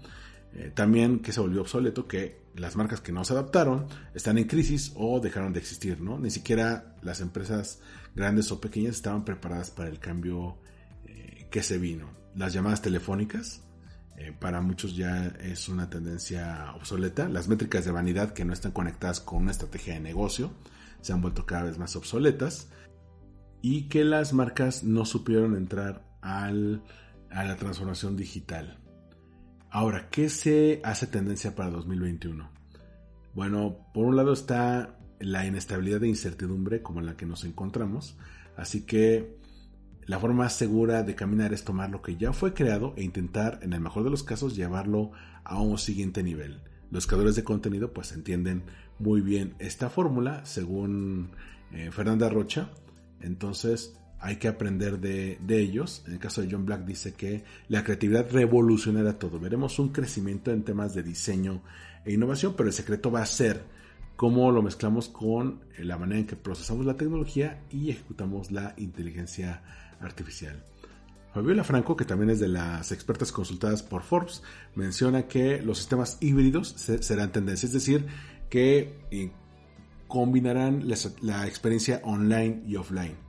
Eh, 0.54 0.72
también 0.74 1.20
que 1.20 1.32
se 1.32 1.40
volvió 1.40 1.62
obsoleto 1.62 2.08
que 2.08 2.48
las 2.56 2.76
marcas 2.76 3.02
que 3.02 3.12
no 3.12 3.24
se 3.24 3.34
adaptaron 3.34 3.88
están 4.14 4.38
en 4.38 4.46
crisis 4.46 4.94
o 4.96 5.20
dejaron 5.20 5.54
de 5.54 5.60
existir, 5.60 6.02
¿no? 6.02 6.18
Ni 6.18 6.32
siquiera 6.32 6.96
las 7.02 7.22
empresas 7.22 7.80
grandes 8.16 8.52
o 8.52 8.60
pequeñas 8.60 8.96
estaban 8.96 9.24
preparadas 9.24 9.70
para 9.70 9.90
el 9.90 10.00
cambio 10.00 10.58
eh, 11.06 11.48
que 11.52 11.62
se 11.62 11.78
vino. 11.78 12.10
Las 12.36 12.54
llamadas 12.54 12.82
telefónicas, 12.82 13.62
eh, 14.18 14.34
para 14.38 14.62
muchos 14.62 14.96
ya 14.96 15.28
es 15.42 15.70
una 15.70 15.90
tendencia 15.90 16.74
obsoleta. 16.76 17.30
Las 17.30 17.48
métricas 17.48 17.86
de 17.86 17.92
vanidad 17.92 18.34
que 18.34 18.46
no 18.46 18.54
están 18.54 18.72
conectadas 18.72 19.20
con 19.20 19.44
una 19.44 19.52
estrategia 19.52 19.94
de 19.94 20.00
negocio 20.00 20.52
se 21.02 21.14
han 21.14 21.22
vuelto 21.22 21.46
cada 21.46 21.64
vez 21.64 21.78
más 21.78 21.96
obsoletas. 21.96 22.70
Y 23.62 23.90
que 23.90 24.04
las 24.04 24.34
marcas 24.34 24.84
no 24.84 25.06
supieron 25.06 25.56
entrar 25.56 26.06
al, 26.22 26.84
a 27.30 27.44
la 27.44 27.56
transformación 27.56 28.16
digital. 28.16 28.80
Ahora, 29.70 30.10
¿qué 30.10 30.30
se 30.30 30.82
hace 30.84 31.08
tendencia 31.08 31.56
para 31.56 31.70
2021? 31.70 32.50
Bueno, 33.34 33.78
por 33.94 34.06
un 34.06 34.16
lado 34.16 34.34
está 34.34 34.98
la 35.20 35.46
inestabilidad 35.46 36.04
e 36.04 36.08
incertidumbre 36.08 36.82
como 36.82 37.00
en 37.00 37.06
la 37.06 37.18
que 37.18 37.26
nos 37.26 37.44
encontramos, 37.44 38.18
así 38.56 38.86
que 38.86 39.38
la 40.08 40.20
forma 40.20 40.44
más 40.44 40.54
segura 40.54 41.04
de 41.04 41.16
caminar 41.16 41.54
es 41.54 41.66
tomar 41.66 41.90
lo 41.90 42.02
que 42.02 42.16
ya 42.16 42.32
fue 42.32 42.54
creado 42.54 42.94
e 42.96 43.04
intentar, 43.04 43.60
en 43.62 43.74
el 43.74 43.82
mejor 43.82 44.06
de 44.06 44.10
los 44.10 44.24
casos, 44.24 44.56
llevarlo 44.56 45.12
a 45.44 45.60
un 45.60 45.78
siguiente 45.78 46.24
nivel. 46.24 46.62
Los 46.90 47.08
creadores 47.08 47.36
de 47.36 47.44
contenido 47.44 47.92
pues 47.92 48.14
entienden 48.14 48.64
muy 49.00 49.20
bien 49.20 49.56
esta 49.60 49.90
fórmula, 49.90 50.46
según 50.46 51.32
eh, 51.74 51.92
Fernanda 51.92 52.30
Rocha. 52.30 52.70
Entonces, 53.22 53.96
hay 54.20 54.38
que 54.38 54.48
aprender 54.48 55.00
de, 55.00 55.38
ellos. 55.50 56.04
En 56.08 56.14
el 56.14 56.20
caso 56.20 56.42
de 56.42 56.50
John 56.52 56.66
Black 56.66 56.86
dice 56.86 57.14
que 57.14 57.44
la 57.68 57.84
creatividad 57.84 58.30
revolucionará 58.32 59.18
todo. 59.20 59.40
Veremos 59.40 59.80
un 59.80 59.90
crecimiento 59.90 60.52
en 60.52 60.64
temas 60.64 60.94
de 60.94 61.04
diseño 61.04 61.62
e 62.06 62.14
innovación, 62.14 62.54
pero 62.56 62.70
el 62.70 62.74
secreto 62.74 63.12
va 63.12 63.22
a 63.22 63.26
ser 63.26 63.64
cómo 64.16 64.52
lo 64.52 64.64
mezclamos 64.64 65.10
con 65.10 65.62
la 65.78 65.98
manera 65.98 66.20
en 66.20 66.28
que 66.28 66.36
procesamos 66.36 66.86
la 66.86 66.98
tecnología 66.98 67.64
y 67.70 67.92
ejecutamos 67.92 68.52
la 68.52 68.74
inteligencia 68.78 69.62
artificial. 70.00 70.64
Fabiola 71.34 71.64
Franco, 71.64 71.96
que 71.96 72.06
también 72.06 72.32
es 72.32 72.40
de 72.40 72.48
las 72.48 72.92
expertas 72.92 73.32
consultadas 73.32 73.84
por 73.84 74.02
Forbes, 74.02 74.42
menciona 74.74 75.28
que 75.28 75.62
los 75.62 75.78
sistemas 75.78 76.18
híbridos 76.20 76.70
serán 76.70 77.32
tendencia, 77.32 77.68
es 77.68 77.74
decir, 77.74 78.08
que 78.50 78.96
combinarán 80.08 80.86
la 81.22 81.48
experiencia 81.48 82.02
online 82.04 82.64
y 82.66 82.76
offline 82.76 83.28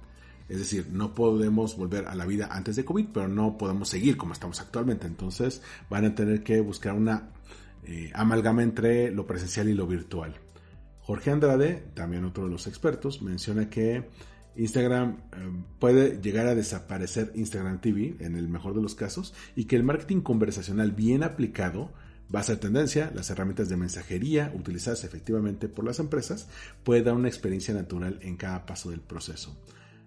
es 0.49 0.59
decir, 0.59 0.89
no 0.91 1.14
podemos 1.14 1.76
volver 1.76 2.07
a 2.07 2.14
la 2.14 2.24
vida 2.24 2.49
antes 2.51 2.76
de 2.76 2.85
COVID, 2.85 3.09
pero 3.12 3.29
no 3.29 3.59
podemos 3.59 3.89
seguir 3.89 4.16
como 4.16 4.33
estamos 4.33 4.61
actualmente. 4.61 5.07
Entonces 5.07 5.62
van 5.91 6.07
a 6.07 6.14
tener 6.14 6.43
que 6.43 6.61
buscar 6.61 6.95
una 6.95 7.31
eh, 7.85 8.11
amalgama 8.14 8.62
entre 8.62 9.11
lo 9.11 9.26
presencial 9.26 9.68
y 9.68 9.74
lo 9.74 9.87
virtual. 9.87 10.35
Jorge 11.01 11.31
Andrade, 11.31 11.85
también 11.95 12.24
otro 12.24 12.45
de 12.45 12.51
los 12.51 12.66
expertos, 12.66 13.20
menciona 13.20 13.68
que 13.68 14.09
Instagram 14.57 15.18
eh, 15.33 15.62
puede 15.79 16.20
llegar 16.20 16.47
a 16.47 16.55
desaparecer 16.55 17.31
Instagram 17.35 17.81
TV 17.81 18.16
en 18.20 18.35
el 18.35 18.49
mejor 18.49 18.74
de 18.74 18.81
los 18.81 18.95
casos 18.95 19.35
y 19.55 19.66
que 19.66 19.76
el 19.76 19.85
marketing 19.85 20.22
conversacional 20.22 20.93
bien 20.93 21.24
aplicado 21.24 21.93
va 22.35 22.41
a 22.41 22.45
ser 22.45 22.59
tendencia, 22.59 23.11
las 23.14 23.31
herramientas 23.31 23.68
de 23.68 23.76
mensajería 23.76 24.53
utilizadas 24.55 25.05
efectivamente 25.05 25.68
por 25.68 25.85
las 25.85 25.99
empresas 25.99 26.49
puede 26.85 27.03
dar 27.03 27.14
una 27.14 27.29
experiencia 27.29 27.72
natural 27.74 28.18
en 28.22 28.37
cada 28.37 28.66
paso 28.66 28.91
del 28.91 29.01
proceso. 29.01 29.57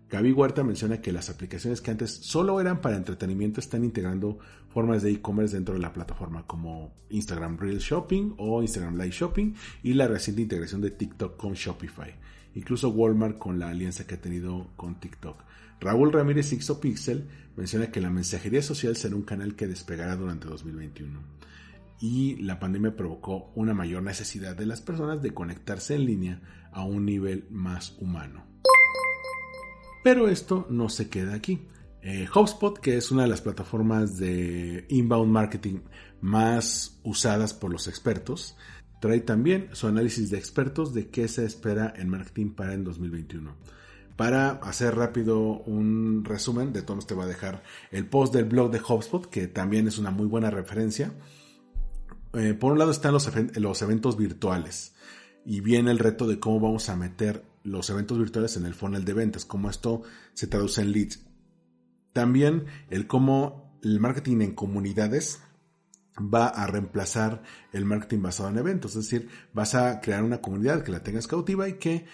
Gaby 0.09 0.33
Huerta 0.33 0.63
menciona 0.63 1.01
que 1.01 1.13
las 1.13 1.29
aplicaciones 1.29 1.79
que 1.79 1.89
antes 1.89 2.11
solo 2.11 2.59
eran 2.59 2.81
para 2.81 2.97
entretenimiento 2.97 3.61
están 3.61 3.85
integrando 3.85 4.39
formas 4.69 5.03
de 5.03 5.11
e-commerce 5.11 5.55
dentro 5.55 5.73
de 5.73 5.79
la 5.79 5.93
plataforma 5.93 6.45
como 6.45 6.93
Instagram 7.09 7.57
Real 7.57 7.77
Shopping 7.77 8.33
o 8.37 8.61
Instagram 8.61 8.97
Live 8.97 9.11
Shopping 9.11 9.53
y 9.83 9.93
la 9.93 10.09
reciente 10.09 10.41
integración 10.41 10.81
de 10.81 10.91
TikTok 10.91 11.37
con 11.37 11.53
Shopify. 11.53 12.13
Incluso 12.55 12.89
Walmart 12.89 13.37
con 13.37 13.57
la 13.57 13.69
alianza 13.69 14.05
que 14.05 14.15
ha 14.15 14.21
tenido 14.21 14.67
con 14.75 14.99
TikTok. 14.99 15.37
Raúl 15.79 16.11
Ramírez 16.11 16.53
Pixel 16.81 17.29
menciona 17.55 17.89
que 17.89 18.01
la 18.01 18.09
mensajería 18.09 18.61
social 18.61 18.97
será 18.97 19.15
un 19.15 19.23
canal 19.23 19.55
que 19.55 19.67
despegará 19.67 20.17
durante 20.17 20.45
2021 20.45 21.40
y 22.01 22.35
la 22.37 22.59
pandemia 22.59 22.95
provocó 22.95 23.51
una 23.55 23.75
mayor 23.75 24.01
necesidad 24.01 24.55
de 24.55 24.65
las 24.65 24.81
personas 24.81 25.21
de 25.21 25.35
conectarse 25.35 25.93
en 25.95 26.05
línea 26.05 26.41
a 26.71 26.83
un 26.83 27.05
nivel 27.05 27.45
más 27.51 27.95
humano. 27.99 28.43
Pero 30.03 30.27
esto 30.27 30.65
no 30.71 30.89
se 30.89 31.09
queda 31.09 31.35
aquí. 31.35 31.67
Eh, 32.01 32.27
HubSpot, 32.33 32.79
que 32.79 32.97
es 32.97 33.11
una 33.11 33.21
de 33.21 33.27
las 33.27 33.41
plataformas 33.41 34.17
de 34.17 34.85
inbound 34.89 35.31
marketing 35.31 35.81
más 36.21 36.99
usadas 37.03 37.53
por 37.53 37.71
los 37.71 37.87
expertos, 37.87 38.57
trae 38.99 39.19
también 39.19 39.69
su 39.73 39.85
análisis 39.85 40.31
de 40.31 40.39
expertos 40.39 40.95
de 40.95 41.09
qué 41.09 41.27
se 41.27 41.45
espera 41.45 41.93
en 41.95 42.09
marketing 42.09 42.49
para 42.51 42.73
el 42.73 42.83
2021. 42.83 43.55
Para 44.15 44.51
hacer 44.51 44.95
rápido 44.95 45.39
un 45.39 46.25
resumen, 46.25 46.73
de 46.73 46.81
todo 46.81 46.99
te 46.99 47.13
va 47.13 47.25
a 47.25 47.27
dejar 47.27 47.61
el 47.91 48.07
post 48.07 48.33
del 48.33 48.45
blog 48.45 48.71
de 48.71 48.79
HubSpot, 48.79 49.29
que 49.29 49.47
también 49.47 49.87
es 49.87 49.99
una 49.99 50.09
muy 50.09 50.25
buena 50.25 50.49
referencia. 50.49 51.13
Eh, 52.33 52.53
por 52.53 52.71
un 52.71 52.79
lado 52.79 52.91
están 52.91 53.13
los, 53.13 53.27
eventos 53.81 54.17
virtuales 54.17 54.93
y 55.45 55.59
viene 55.59 55.91
el 55.91 55.99
reto 55.99 56.27
de 56.27 56.39
cómo 56.39 56.59
vamos 56.59 56.89
a 56.89 56.95
meter 56.95 57.43
los 57.63 57.89
eventos 57.89 58.17
virtuales 58.17 58.55
en 58.57 58.65
el 58.65 58.73
funnel 58.73 59.03
de 59.03 59.13
ventas, 59.13 59.45
cómo 59.45 59.69
esto 59.69 60.03
se 60.33 60.47
traduce 60.47 60.81
en 60.81 60.91
leads. 60.91 61.25
También 62.13 62.65
el 62.89 63.07
cómo 63.07 63.79
el 63.83 63.99
marketing 63.99 64.41
en 64.41 64.55
comunidades 64.55 65.41
va 66.17 66.47
a 66.47 66.67
reemplazar 66.67 67.43
el 67.73 67.85
marketing 67.85 68.21
basado 68.21 68.49
en 68.49 68.57
eventos. 68.57 68.95
Es 68.95 69.09
decir, 69.09 69.29
vas 69.53 69.75
a 69.75 69.99
crear 70.01 70.23
una 70.23 70.41
comunidad 70.41 70.83
que 70.83 70.91
la 70.91 71.03
tengas 71.03 71.27
cautiva 71.27 71.67
y 71.67 71.73
que 71.73 72.05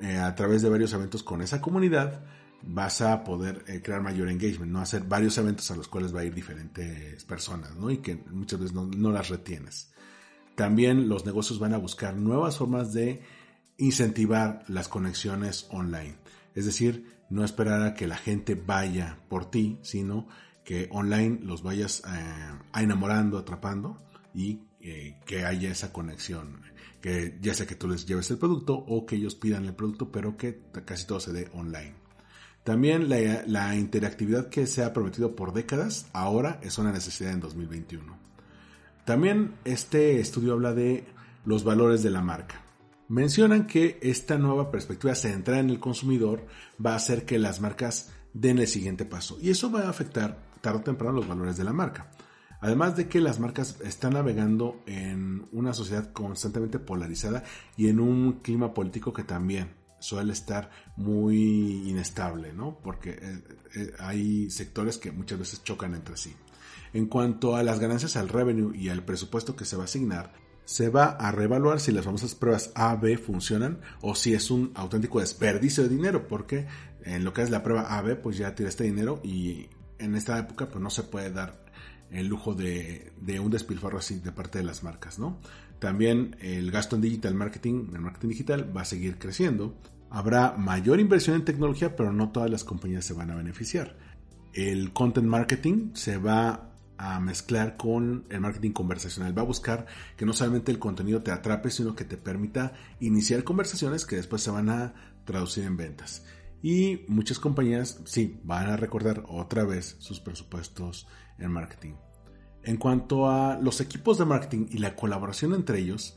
eh, 0.00 0.18
a 0.18 0.34
través 0.34 0.62
de 0.62 0.68
varios 0.68 0.92
eventos 0.92 1.22
con 1.22 1.42
esa 1.42 1.60
comunidad 1.60 2.24
vas 2.66 3.00
a 3.00 3.24
poder 3.24 3.64
eh, 3.66 3.80
crear 3.82 4.02
mayor 4.02 4.28
engagement, 4.28 4.72
¿no? 4.72 4.80
Hacer 4.80 5.04
varios 5.04 5.36
eventos 5.38 5.70
a 5.70 5.76
los 5.76 5.88
cuales 5.88 6.14
va 6.14 6.20
a 6.20 6.24
ir 6.24 6.34
diferentes 6.34 7.24
personas, 7.24 7.74
¿no? 7.76 7.90
Y 7.90 7.98
que 7.98 8.16
muchas 8.30 8.60
veces 8.60 8.74
no, 8.74 9.10
las 9.10 9.28
retienes. 9.28 9.92
También 10.54 11.08
los 11.08 11.26
negocios 11.26 11.58
van 11.58 11.74
a 11.74 11.78
buscar 11.78 12.16
nuevas 12.16 12.58
formas 12.58 12.92
de 12.92 13.22
incentivar 13.76 14.64
las 14.68 14.88
conexiones 14.88 15.66
online. 15.70 16.16
Es 16.54 16.64
decir, 16.64 17.12
no 17.28 17.44
esperar 17.44 17.82
a 17.82 17.94
que 17.94 18.06
la 18.06 18.16
gente 18.16 18.54
vaya 18.54 19.18
por 19.28 19.50
ti, 19.50 19.78
sino 19.82 20.28
que 20.64 20.88
online 20.92 21.40
los 21.42 21.62
vayas 21.62 22.02
eh, 22.06 22.80
enamorando, 22.80 23.38
atrapando 23.38 24.00
y 24.32 24.60
eh, 24.80 25.20
que 25.26 25.44
haya 25.44 25.70
esa 25.70 25.92
conexión. 25.92 26.62
Que 27.00 27.36
ya 27.40 27.52
sea 27.52 27.66
que 27.66 27.74
tú 27.74 27.88
les 27.88 28.06
lleves 28.06 28.30
el 28.30 28.38
producto 28.38 28.74
o 28.74 29.04
que 29.04 29.16
ellos 29.16 29.34
pidan 29.34 29.66
el 29.66 29.74
producto, 29.74 30.10
pero 30.10 30.36
que 30.36 30.62
casi 30.86 31.06
todo 31.06 31.20
se 31.20 31.32
dé 31.32 31.50
online. 31.52 32.03
También 32.64 33.10
la, 33.10 33.44
la 33.46 33.76
interactividad 33.76 34.48
que 34.48 34.66
se 34.66 34.82
ha 34.82 34.92
prometido 34.92 35.36
por 35.36 35.52
décadas 35.52 36.06
ahora 36.12 36.58
es 36.62 36.78
una 36.78 36.92
necesidad 36.92 37.32
en 37.32 37.40
2021. 37.40 38.16
También 39.04 39.54
este 39.64 40.18
estudio 40.18 40.54
habla 40.54 40.72
de 40.72 41.04
los 41.44 41.62
valores 41.62 42.02
de 42.02 42.10
la 42.10 42.22
marca. 42.22 42.62
Mencionan 43.08 43.66
que 43.66 43.98
esta 44.00 44.38
nueva 44.38 44.70
perspectiva 44.70 45.14
centrada 45.14 45.60
en 45.60 45.68
el 45.68 45.78
consumidor 45.78 46.46
va 46.84 46.94
a 46.94 46.96
hacer 46.96 47.26
que 47.26 47.38
las 47.38 47.60
marcas 47.60 48.12
den 48.32 48.58
el 48.58 48.66
siguiente 48.66 49.04
paso 49.04 49.36
y 49.42 49.50
eso 49.50 49.70
va 49.70 49.82
a 49.82 49.90
afectar 49.90 50.38
tarde 50.62 50.78
o 50.78 50.82
temprano 50.82 51.12
los 51.12 51.28
valores 51.28 51.58
de 51.58 51.64
la 51.64 51.74
marca. 51.74 52.10
Además 52.62 52.96
de 52.96 53.08
que 53.08 53.20
las 53.20 53.40
marcas 53.40 53.78
están 53.82 54.14
navegando 54.14 54.80
en 54.86 55.46
una 55.52 55.74
sociedad 55.74 56.12
constantemente 56.14 56.78
polarizada 56.78 57.44
y 57.76 57.88
en 57.88 58.00
un 58.00 58.40
clima 58.40 58.72
político 58.72 59.12
que 59.12 59.22
también 59.22 59.83
suele 60.04 60.32
estar 60.32 60.70
muy 60.96 61.88
inestable, 61.88 62.52
¿no? 62.52 62.78
Porque 62.82 63.10
eh, 63.10 63.42
eh, 63.74 63.92
hay 63.98 64.50
sectores 64.50 64.98
que 64.98 65.12
muchas 65.12 65.38
veces 65.38 65.64
chocan 65.64 65.94
entre 65.94 66.16
sí. 66.16 66.34
En 66.92 67.06
cuanto 67.06 67.56
a 67.56 67.62
las 67.62 67.80
ganancias 67.80 68.16
al 68.16 68.28
revenue 68.28 68.76
y 68.76 68.88
al 68.88 69.04
presupuesto 69.04 69.56
que 69.56 69.64
se 69.64 69.76
va 69.76 69.82
a 69.82 69.86
asignar, 69.86 70.32
se 70.64 70.88
va 70.88 71.06
a 71.06 71.32
reevaluar 71.32 71.80
si 71.80 71.92
las 71.92 72.04
famosas 72.04 72.34
pruebas 72.34 72.70
A-B 72.74 73.18
funcionan 73.18 73.80
o 74.00 74.14
si 74.14 74.34
es 74.34 74.50
un 74.50 74.72
auténtico 74.74 75.20
desperdicio 75.20 75.82
de 75.82 75.88
dinero, 75.88 76.28
porque 76.28 76.66
en 77.02 77.24
lo 77.24 77.32
que 77.32 77.42
es 77.42 77.50
la 77.50 77.62
prueba 77.62 77.98
A-B, 77.98 78.16
pues 78.16 78.38
ya 78.38 78.54
tira 78.54 78.68
este 78.68 78.84
dinero 78.84 79.20
y 79.22 79.68
en 79.98 80.14
esta 80.14 80.38
época 80.38 80.68
pues 80.68 80.82
no 80.82 80.90
se 80.90 81.02
puede 81.02 81.30
dar 81.30 81.64
el 82.10 82.28
lujo 82.28 82.54
de, 82.54 83.12
un 83.40 83.50
despilfarro 83.50 83.98
así 83.98 84.20
de 84.20 84.32
parte 84.32 84.58
de 84.58 84.64
las 84.64 84.82
marcas, 84.82 85.18
¿no? 85.18 85.40
También 85.78 86.36
el 86.40 86.70
gasto 86.70 86.96
en 86.96 87.02
digital 87.02 87.34
marketing, 87.34 87.90
en 87.94 88.02
marketing 88.02 88.28
digital, 88.28 88.76
va 88.76 88.82
a 88.82 88.84
seguir 88.84 89.18
creciendo. 89.18 89.76
Habrá 90.14 90.52
mayor 90.56 91.00
inversión 91.00 91.34
en 91.34 91.44
tecnología, 91.44 91.96
pero 91.96 92.12
no 92.12 92.30
todas 92.30 92.48
las 92.48 92.62
compañías 92.62 93.04
se 93.04 93.14
van 93.14 93.32
a 93.32 93.34
beneficiar. 93.34 93.96
El 94.52 94.92
content 94.92 95.26
marketing 95.26 95.90
se 95.94 96.18
va 96.18 96.70
a 96.96 97.18
mezclar 97.18 97.76
con 97.76 98.24
el 98.30 98.40
marketing 98.40 98.70
conversacional. 98.70 99.36
Va 99.36 99.42
a 99.42 99.46
buscar 99.46 99.86
que 100.16 100.24
no 100.24 100.32
solamente 100.32 100.70
el 100.70 100.78
contenido 100.78 101.24
te 101.24 101.32
atrape, 101.32 101.68
sino 101.68 101.96
que 101.96 102.04
te 102.04 102.16
permita 102.16 102.74
iniciar 103.00 103.42
conversaciones 103.42 104.06
que 104.06 104.14
después 104.14 104.40
se 104.40 104.52
van 104.52 104.68
a 104.68 104.94
traducir 105.24 105.64
en 105.64 105.76
ventas. 105.76 106.24
Y 106.62 107.00
muchas 107.08 107.40
compañías, 107.40 108.00
sí, 108.04 108.38
van 108.44 108.70
a 108.70 108.76
recordar 108.76 109.24
otra 109.26 109.64
vez 109.64 109.96
sus 109.98 110.20
presupuestos 110.20 111.08
en 111.40 111.50
marketing. 111.50 111.94
En 112.62 112.76
cuanto 112.76 113.28
a 113.28 113.58
los 113.58 113.80
equipos 113.80 114.18
de 114.18 114.26
marketing 114.26 114.66
y 114.70 114.78
la 114.78 114.94
colaboración 114.94 115.54
entre 115.54 115.80
ellos, 115.80 116.16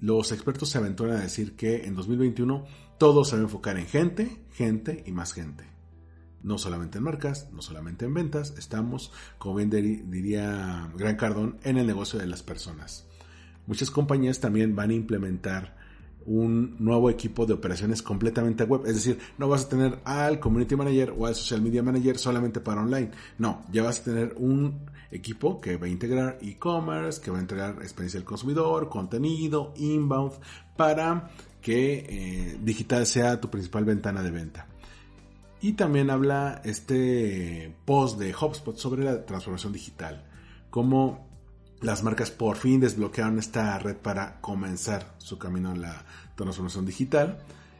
los 0.00 0.32
expertos 0.32 0.70
se 0.70 0.78
aventuran 0.78 1.18
a 1.18 1.20
decir 1.20 1.54
que 1.54 1.84
en 1.84 1.94
2021 1.94 2.64
todo 3.02 3.24
se 3.24 3.34
va 3.34 3.40
a 3.40 3.46
enfocar 3.46 3.78
en 3.78 3.86
gente, 3.88 4.44
gente 4.52 5.02
y 5.04 5.10
más 5.10 5.32
gente 5.32 5.64
no 6.44 6.56
solamente 6.56 6.98
en 6.98 7.04
marcas, 7.04 7.48
no 7.52 7.60
solamente 7.60 8.04
en 8.04 8.14
ventas, 8.14 8.54
estamos, 8.56 9.10
como 9.38 9.56
bien 9.56 9.70
diría 9.70 10.88
Gran 10.96 11.16
Cardón, 11.16 11.58
en 11.64 11.78
el 11.78 11.86
negocio 11.88 12.20
de 12.20 12.26
las 12.26 12.44
personas. 12.44 13.04
Muchas 13.66 13.90
compañías 13.90 14.38
también 14.38 14.76
van 14.76 14.90
a 14.90 14.94
implementar 14.94 15.76
un 16.26 16.76
nuevo 16.78 17.10
equipo 17.10 17.44
de 17.44 17.54
operaciones 17.54 18.02
completamente 18.02 18.62
web. 18.62 18.82
Es 18.86 18.94
decir, 18.94 19.18
no 19.36 19.48
vas 19.48 19.64
a 19.64 19.68
tener 19.68 19.98
al 20.04 20.38
community 20.38 20.76
manager 20.76 21.12
o 21.18 21.26
al 21.26 21.34
social 21.34 21.60
media 21.60 21.82
manager 21.82 22.18
solamente 22.18 22.60
para 22.60 22.82
online. 22.82 23.10
No, 23.38 23.64
ya 23.72 23.82
vas 23.82 23.98
a 24.00 24.04
tener 24.04 24.34
un 24.36 24.86
equipo 25.10 25.60
que 25.60 25.76
va 25.76 25.86
a 25.86 25.90
integrar 25.90 26.38
e-commerce, 26.40 27.20
que 27.20 27.32
va 27.32 27.38
a 27.38 27.42
integrar 27.42 27.82
experiencia 27.82 28.20
del 28.20 28.24
consumidor, 28.24 28.88
contenido, 28.88 29.74
inbound, 29.76 30.34
para 30.76 31.30
que 31.62 32.06
eh, 32.08 32.58
digital 32.60 33.06
sea 33.06 33.40
tu 33.40 33.48
principal 33.48 33.84
ventana 33.84 34.22
de 34.22 34.30
venta. 34.30 34.66
Y 35.62 35.74
también 35.74 36.10
habla 36.10 36.60
este 36.64 37.74
post 37.84 38.18
de 38.18 38.34
HubSpot 38.34 38.76
sobre 38.76 39.04
la 39.04 39.24
transformación 39.24 39.72
digital. 39.72 40.26
Cómo 40.70 41.30
las 41.80 42.02
marcas 42.02 42.30
por 42.30 42.56
fin 42.56 42.80
desbloquearon 42.80 43.38
esta 43.38 43.78
red 43.78 43.96
para 43.96 44.40
comenzar 44.40 45.14
su 45.18 45.38
camino 45.38 45.70
a 45.70 45.76
la 45.76 46.04
transformación 46.34 46.84
digital. 46.84 47.38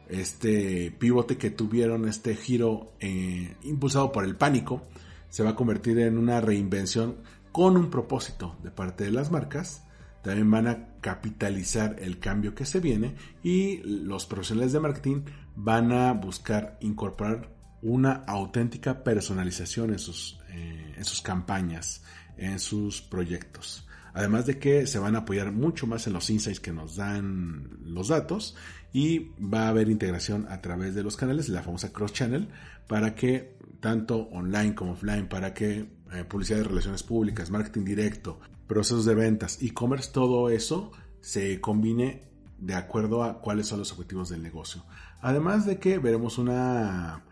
Este 0.09 0.91
pivote 0.91 1.37
que 1.37 1.51
tuvieron, 1.51 2.09
este 2.09 2.37
giro 2.37 2.93
eh, 3.01 3.57
impulsado 3.63 4.13
por 4.13 4.25
el 4.25 4.37
pánico, 4.37 4.83
se 5.29 5.43
va 5.43 5.51
a 5.51 5.57
convertir 5.57 5.99
en 5.99 6.19
una 6.19 6.41
reinvención 6.41 7.17
con 7.51 7.77
un 7.77 7.91
propósito 7.91 8.57
de 8.63 8.71
parte 8.71 9.05
de 9.05 9.11
las 9.11 9.31
marcas. 9.31 9.85
También 10.23 10.51
van 10.51 10.69
a 10.69 10.87
capitalizar 11.01 11.97
el 11.99 12.19
cambio 12.19 12.55
que 12.55 12.65
se 12.65 12.81
viene 12.81 13.15
y 13.43 13.79
los 13.79 14.27
profesionales 14.27 14.73
de 14.73 14.81
marketing 14.81 15.23
van 15.57 15.93
a 15.93 16.13
buscar 16.13 16.79
incorporar 16.81 17.51
una 17.83 18.25
auténtica 18.27 19.03
personalización 19.03 19.91
en 19.91 19.99
sus, 19.99 20.39
eh, 20.51 20.95
en 20.97 21.05
sus 21.05 21.21
campañas, 21.21 22.03
en 22.37 22.61
sus 22.61 23.03
proyectos. 23.03 23.87
Además 24.15 24.47
de 24.47 24.59
que 24.59 24.87
se 24.87 24.99
van 24.99 25.17
a 25.17 25.21
apoyar 25.21 25.53
mucho 25.53 25.87
más 25.87 26.07
en 26.07 26.13
los 26.13 26.29
insights 26.31 26.61
que 26.61 26.73
nos 26.73 26.97
dan 26.97 27.79
los 27.83 28.09
datos 28.09 28.55
y 28.93 29.31
va 29.41 29.67
a 29.67 29.69
haber 29.69 29.89
integración 29.89 30.47
a 30.51 30.61
través 30.61 30.95
de 30.95 31.03
los 31.03 31.17
canales, 31.17 31.49
la 31.49 31.63
famosa 31.63 31.93
cross 31.93 32.13
channel, 32.13 32.49
para 32.87 33.15
que 33.15 33.57
tanto 33.81 34.29
online 34.31 34.75
como 34.75 34.93
offline, 34.93 35.29
para 35.29 35.55
que 35.55 35.89
eh, 36.13 36.25
publicidad 36.29 36.59
de 36.59 36.65
relaciones 36.65 37.03
públicas, 37.03 37.51
marketing 37.51 37.85
directo, 37.85 38.39
procesos 38.67 39.05
de 39.05 39.15
ventas, 39.15 39.59
e-commerce, 39.63 40.11
todo 40.13 40.51
eso 40.51 40.93
se 41.21 41.61
combine 41.61 42.33
de 42.59 42.75
acuerdo 42.75 43.25
a 43.25 43.41
cuáles 43.41 43.67
son 43.67 43.81
los 43.81 43.93
objetivos 43.93 44.29
del 44.29 44.43
negocio. 44.43 44.85
Además 45.21 45.67
de 45.67 45.79
que 45.79 45.99
veremos 45.99 46.39
una 46.39 47.25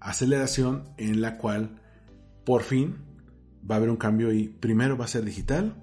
aceleración 0.00 0.88
en 0.96 1.20
la 1.20 1.38
cual 1.38 1.80
por 2.44 2.62
fin 2.62 2.96
va 3.68 3.74
a 3.74 3.78
haber 3.78 3.90
un 3.90 3.96
cambio 3.96 4.32
y 4.32 4.48
primero 4.48 4.96
va 4.96 5.06
a 5.06 5.08
ser 5.08 5.24
digital 5.24 5.82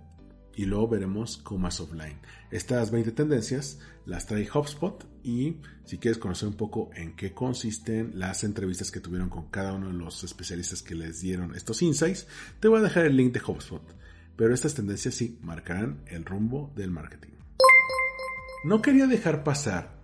y 0.56 0.66
luego 0.66 0.88
veremos 0.88 1.38
cómo 1.38 1.68
es 1.68 1.80
offline. 1.80 2.20
Estas 2.51 2.91
20 2.91 3.12
tendencias 3.12 3.80
las 4.06 4.26
trae 4.28 4.47
HubSpot 4.54 5.06
y 5.24 5.58
si 5.86 5.97
quieres 5.97 6.18
conocer 6.18 6.47
un 6.47 6.56
poco 6.56 6.89
en 6.95 7.16
qué 7.16 7.34
consisten 7.34 8.12
las 8.16 8.43
entrevistas 8.43 8.91
que 8.91 8.99
tuvieron 8.99 9.30
con 9.30 9.49
cada 9.49 9.74
uno 9.74 9.88
de 9.88 9.93
los 9.93 10.24
especialistas 10.24 10.84
que 10.84 10.95
les 10.95 11.22
dieron 11.22 11.56
estos 11.56 11.82
insights, 11.82 12.28
te 12.60 12.68
voy 12.68 12.80
a 12.80 12.84
dejar 12.84 13.06
el 13.06 13.18
link 13.18 13.34
de 13.34 13.41
HubSpot. 13.41 13.82
Pero 14.36 14.54
estas 14.54 14.74
tendencias 14.74 15.16
sí 15.16 15.40
marcarán 15.42 16.02
el 16.08 16.26
rumbo 16.26 16.72
del 16.76 16.92
marketing. 16.92 17.34
No 18.66 18.82
quería 18.82 19.08
dejar 19.08 19.44
pasar 19.44 20.04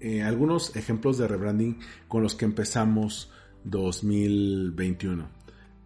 eh, 0.00 0.22
algunos 0.22 0.74
ejemplos 0.74 1.16
de 1.16 1.28
rebranding 1.28 1.78
con 2.08 2.24
los 2.24 2.34
que 2.34 2.44
empezamos 2.44 3.30
2021. 3.62 5.28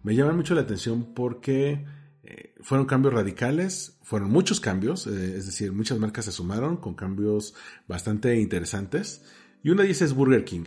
Me 0.01 0.15
llama 0.15 0.33
mucho 0.33 0.55
la 0.55 0.61
atención 0.61 1.13
porque 1.13 1.85
eh, 2.23 2.55
fueron 2.61 2.87
cambios 2.87 3.13
radicales, 3.13 3.99
fueron 4.01 4.31
muchos 4.31 4.59
cambios, 4.59 5.05
eh, 5.05 5.37
es 5.37 5.45
decir, 5.45 5.71
muchas 5.71 5.99
marcas 5.99 6.25
se 6.25 6.31
sumaron 6.31 6.77
con 6.77 6.95
cambios 6.95 7.53
bastante 7.87 8.39
interesantes. 8.39 9.23
Y 9.61 9.69
una 9.69 9.83
de 9.83 9.89
ellas 9.89 10.01
es 10.01 10.13
Burger 10.13 10.43
King. 10.43 10.65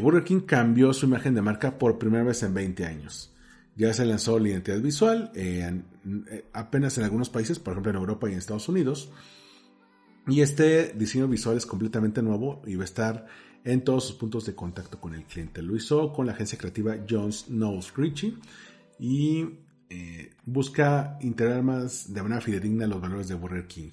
Burger 0.00 0.24
King 0.24 0.40
cambió 0.46 0.94
su 0.94 1.06
imagen 1.06 1.34
de 1.34 1.42
marca 1.42 1.76
por 1.76 1.98
primera 1.98 2.24
vez 2.24 2.42
en 2.44 2.54
20 2.54 2.86
años. 2.86 3.34
Ya 3.76 3.92
se 3.94 4.04
lanzó 4.04 4.38
la 4.38 4.48
identidad 4.48 4.80
visual, 4.80 5.32
apenas 6.52 6.98
en 6.98 7.04
algunos 7.04 7.30
países, 7.30 7.58
por 7.58 7.72
ejemplo 7.72 7.90
en 7.90 7.96
Europa 7.96 8.28
y 8.28 8.32
en 8.32 8.38
Estados 8.38 8.68
Unidos. 8.68 9.10
Y 10.26 10.40
este 10.40 10.92
diseño 10.92 11.26
visual 11.26 11.56
es 11.56 11.66
completamente 11.66 12.22
nuevo 12.22 12.62
y 12.66 12.76
va 12.76 12.82
a 12.82 12.84
estar 12.84 13.26
en 13.64 13.82
todos 13.82 14.06
sus 14.06 14.16
puntos 14.16 14.46
de 14.46 14.54
contacto 14.54 15.00
con 15.00 15.14
el 15.14 15.24
cliente. 15.24 15.62
Lo 15.62 15.76
hizo 15.76 16.12
con 16.12 16.26
la 16.26 16.32
agencia 16.32 16.58
creativa 16.58 16.96
Jones 17.08 17.46
Knowles 17.48 17.92
Richie 17.96 18.36
y 18.98 19.46
eh, 19.90 20.30
busca 20.44 21.18
integrar 21.20 21.62
más 21.62 22.12
de 22.12 22.22
manera 22.22 22.40
fidedigna 22.40 22.86
los 22.86 23.00
valores 23.00 23.28
de 23.28 23.34
Burger 23.34 23.66
King. 23.66 23.90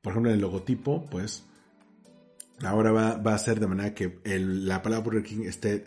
Por 0.00 0.12
ejemplo, 0.12 0.30
en 0.30 0.36
el 0.36 0.42
logotipo, 0.42 1.06
pues 1.10 1.44
ahora 2.62 2.92
va, 2.92 3.34
a 3.34 3.38
ser 3.38 3.58
de 3.58 3.66
manera 3.66 3.94
que 3.94 4.20
la 4.24 4.82
palabra 4.82 5.04
Burger 5.04 5.22
King 5.22 5.44
esté 5.44 5.84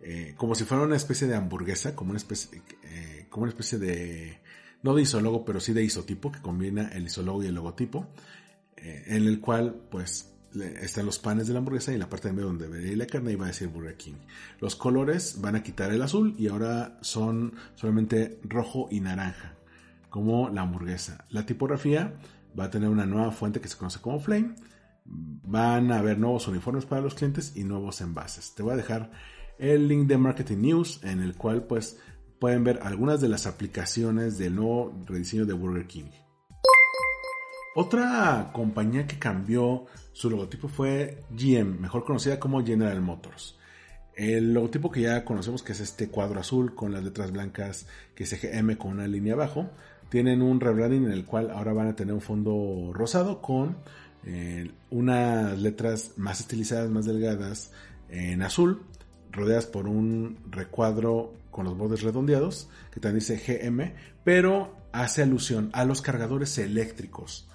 eh, 0.00 0.34
como 0.36 0.54
si 0.54 0.64
fuera 0.64 0.84
una 0.84 0.96
especie 0.96 1.26
de 1.26 1.34
hamburguesa, 1.34 1.96
como 1.96 2.10
una 2.10 2.18
especie, 2.18 2.62
eh, 2.84 3.26
como 3.28 3.44
una 3.44 3.50
especie 3.50 3.78
de, 3.78 4.40
no 4.82 4.94
de 4.94 5.02
isólogo, 5.02 5.44
pero 5.44 5.60
sí 5.60 5.72
de 5.72 5.82
isotipo, 5.82 6.30
que 6.30 6.40
combina 6.40 6.88
el 6.92 7.06
isólogo 7.06 7.42
y 7.42 7.46
el 7.46 7.54
logotipo, 7.54 8.06
eh, 8.76 9.04
en 9.08 9.26
el 9.26 9.40
cual 9.40 9.74
pues 9.90 10.34
están 10.80 11.04
los 11.04 11.18
panes 11.18 11.46
de 11.46 11.52
la 11.52 11.58
hamburguesa 11.58 11.92
y 11.92 11.98
la 11.98 12.08
parte 12.08 12.28
de 12.28 12.34
medio 12.34 12.46
donde 12.46 12.68
vería 12.68 12.96
la 12.96 13.06
carne 13.06 13.32
iba 13.32 13.44
a 13.44 13.48
decir 13.48 13.68
Burger 13.68 13.96
King. 13.96 14.14
Los 14.60 14.76
colores 14.76 15.40
van 15.40 15.56
a 15.56 15.62
quitar 15.62 15.92
el 15.92 16.00
azul 16.00 16.34
y 16.38 16.46
ahora 16.48 16.98
son 17.02 17.54
solamente 17.74 18.40
rojo 18.44 18.88
y 18.90 19.00
naranja, 19.00 19.56
como 20.10 20.48
la 20.48 20.62
hamburguesa. 20.62 21.26
La 21.28 21.44
tipografía 21.44 22.14
va 22.58 22.64
a 22.64 22.70
tener 22.70 22.88
una 22.88 23.04
nueva 23.04 23.32
fuente 23.32 23.60
que 23.60 23.68
se 23.68 23.76
conoce 23.76 24.00
como 24.00 24.20
Flame. 24.20 24.54
Van 25.04 25.90
a 25.90 25.98
haber 25.98 26.18
nuevos 26.18 26.48
uniformes 26.48 26.86
para 26.86 27.02
los 27.02 27.14
clientes 27.14 27.56
y 27.56 27.64
nuevos 27.64 28.00
envases. 28.00 28.54
Te 28.54 28.62
voy 28.62 28.74
a 28.74 28.76
dejar 28.76 29.10
el 29.58 29.88
link 29.88 30.06
de 30.06 30.18
Marketing 30.18 30.58
News 30.58 31.00
en 31.02 31.20
el 31.20 31.34
cual 31.34 31.64
pues 31.64 31.98
pueden 32.38 32.64
ver 32.64 32.80
algunas 32.82 33.20
de 33.20 33.28
las 33.28 33.46
aplicaciones 33.46 34.38
del 34.38 34.54
nuevo 34.54 34.94
rediseño 35.06 35.44
de 35.46 35.52
Burger 35.52 35.86
King. 35.86 36.10
Otra 37.74 38.50
compañía 38.52 39.06
que 39.06 39.18
cambió 39.18 39.86
su 40.12 40.30
logotipo 40.30 40.68
fue 40.68 41.22
GM, 41.30 41.80
mejor 41.80 42.04
conocida 42.04 42.40
como 42.40 42.64
General 42.64 43.00
Motors. 43.00 43.56
El 44.14 44.52
logotipo 44.52 44.90
que 44.90 45.02
ya 45.02 45.24
conocemos, 45.24 45.62
que 45.62 45.72
es 45.72 45.80
este 45.80 46.08
cuadro 46.08 46.40
azul 46.40 46.74
con 46.74 46.92
las 46.92 47.04
letras 47.04 47.30
blancas, 47.30 47.86
que 48.16 48.24
es 48.24 48.42
GM 48.42 48.76
con 48.76 48.92
una 48.92 49.06
línea 49.06 49.34
abajo, 49.34 49.70
tienen 50.08 50.42
un 50.42 50.58
rebranding 50.58 51.04
en 51.04 51.12
el 51.12 51.24
cual 51.24 51.50
ahora 51.50 51.72
van 51.72 51.88
a 51.88 51.94
tener 51.94 52.14
un 52.14 52.20
fondo 52.20 52.90
rosado 52.92 53.40
con 53.40 53.76
eh, 54.24 54.72
unas 54.90 55.56
letras 55.58 56.14
más 56.16 56.40
estilizadas, 56.40 56.90
más 56.90 57.04
delgadas 57.06 57.70
en 58.08 58.42
azul, 58.42 58.82
rodeadas 59.38 59.66
por 59.66 59.86
un 59.88 60.38
recuadro 60.50 61.34
con 61.50 61.64
los 61.64 61.76
bordes 61.76 62.02
redondeados, 62.02 62.68
que 62.92 63.00
también 63.00 63.20
dice 63.20 63.36
GM, 63.36 63.94
pero 64.24 64.76
hace 64.92 65.22
alusión 65.22 65.70
a 65.72 65.84
los 65.84 66.02
cargadores 66.02 66.58
eléctricos 66.58 67.48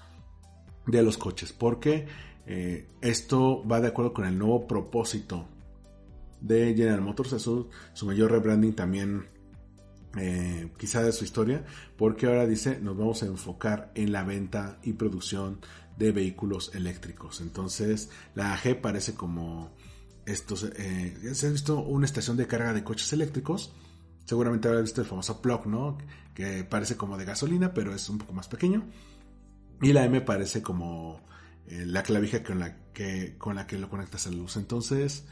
de 0.88 1.04
los 1.04 1.18
coches, 1.18 1.54
porque 1.54 2.08
eh, 2.46 2.88
esto 3.02 3.66
va 3.66 3.80
de 3.80 3.88
acuerdo 3.88 4.14
con 4.14 4.26
el 4.26 4.38
nuevo 4.38 4.68
propósito 4.68 5.48
de 6.42 6.74
General 6.76 7.02
Motors, 7.02 7.42
su, 7.42 7.70
su 7.94 8.06
mayor 8.06 8.32
rebranding 8.32 8.74
también 8.74 9.28
eh, 10.18 10.70
quizá 10.78 11.02
de 11.02 11.12
su 11.12 11.24
historia, 11.24 11.64
porque 11.98 12.28
ahora 12.28 12.46
dice 12.46 12.80
nos 12.80 12.98
vamos 12.98 13.24
a 13.24 13.28
enfocar 13.28 13.92
en 13.96 14.12
la 14.12 14.24
venta 14.24 14.78
y 14.84 14.94
producción 14.94 15.60
de 15.98 16.12
vehículos 16.12 16.76
eléctricos. 16.76 17.42
Entonces 17.42 18.10
la 18.36 18.54
AG 18.54 18.82
parece 18.82 19.16
como 19.16 19.72
estos, 20.26 20.64
eh, 20.64 21.32
se 21.34 21.48
ha 21.48 21.50
visto 21.50 21.80
una 21.80 22.06
estación 22.06 22.38
de 22.38 22.48
carga 22.48 22.74
de 22.74 22.84
coches 22.84 23.12
eléctricos. 23.14 23.74
Seguramente 24.26 24.68
habrá 24.68 24.82
visto 24.82 25.02
el 25.02 25.08
famoso 25.08 25.42
plug, 25.42 25.68
¿no? 25.68 25.98
Que 26.34 26.64
parece 26.64 26.96
como 26.96 27.18
de 27.18 27.26
gasolina, 27.26 27.74
pero 27.74 27.94
es 27.94 28.10
un 28.10 28.18
poco 28.18 28.34
más 28.34 28.48
pequeño. 28.48 28.84
Y 29.82 29.92
la 29.92 30.06
M 30.06 30.22
parece 30.22 30.62
como 30.62 31.22
eh, 31.68 31.86
la 31.86 32.04
clavija 32.04 32.44
con 32.44 32.60
la 32.60 32.78
que, 32.94 33.36
lo 33.78 33.90
conectas 33.90 34.28
a 34.28 34.32
la 34.32 34.38
luz. 34.38 34.56
Entonces, 34.56 35.26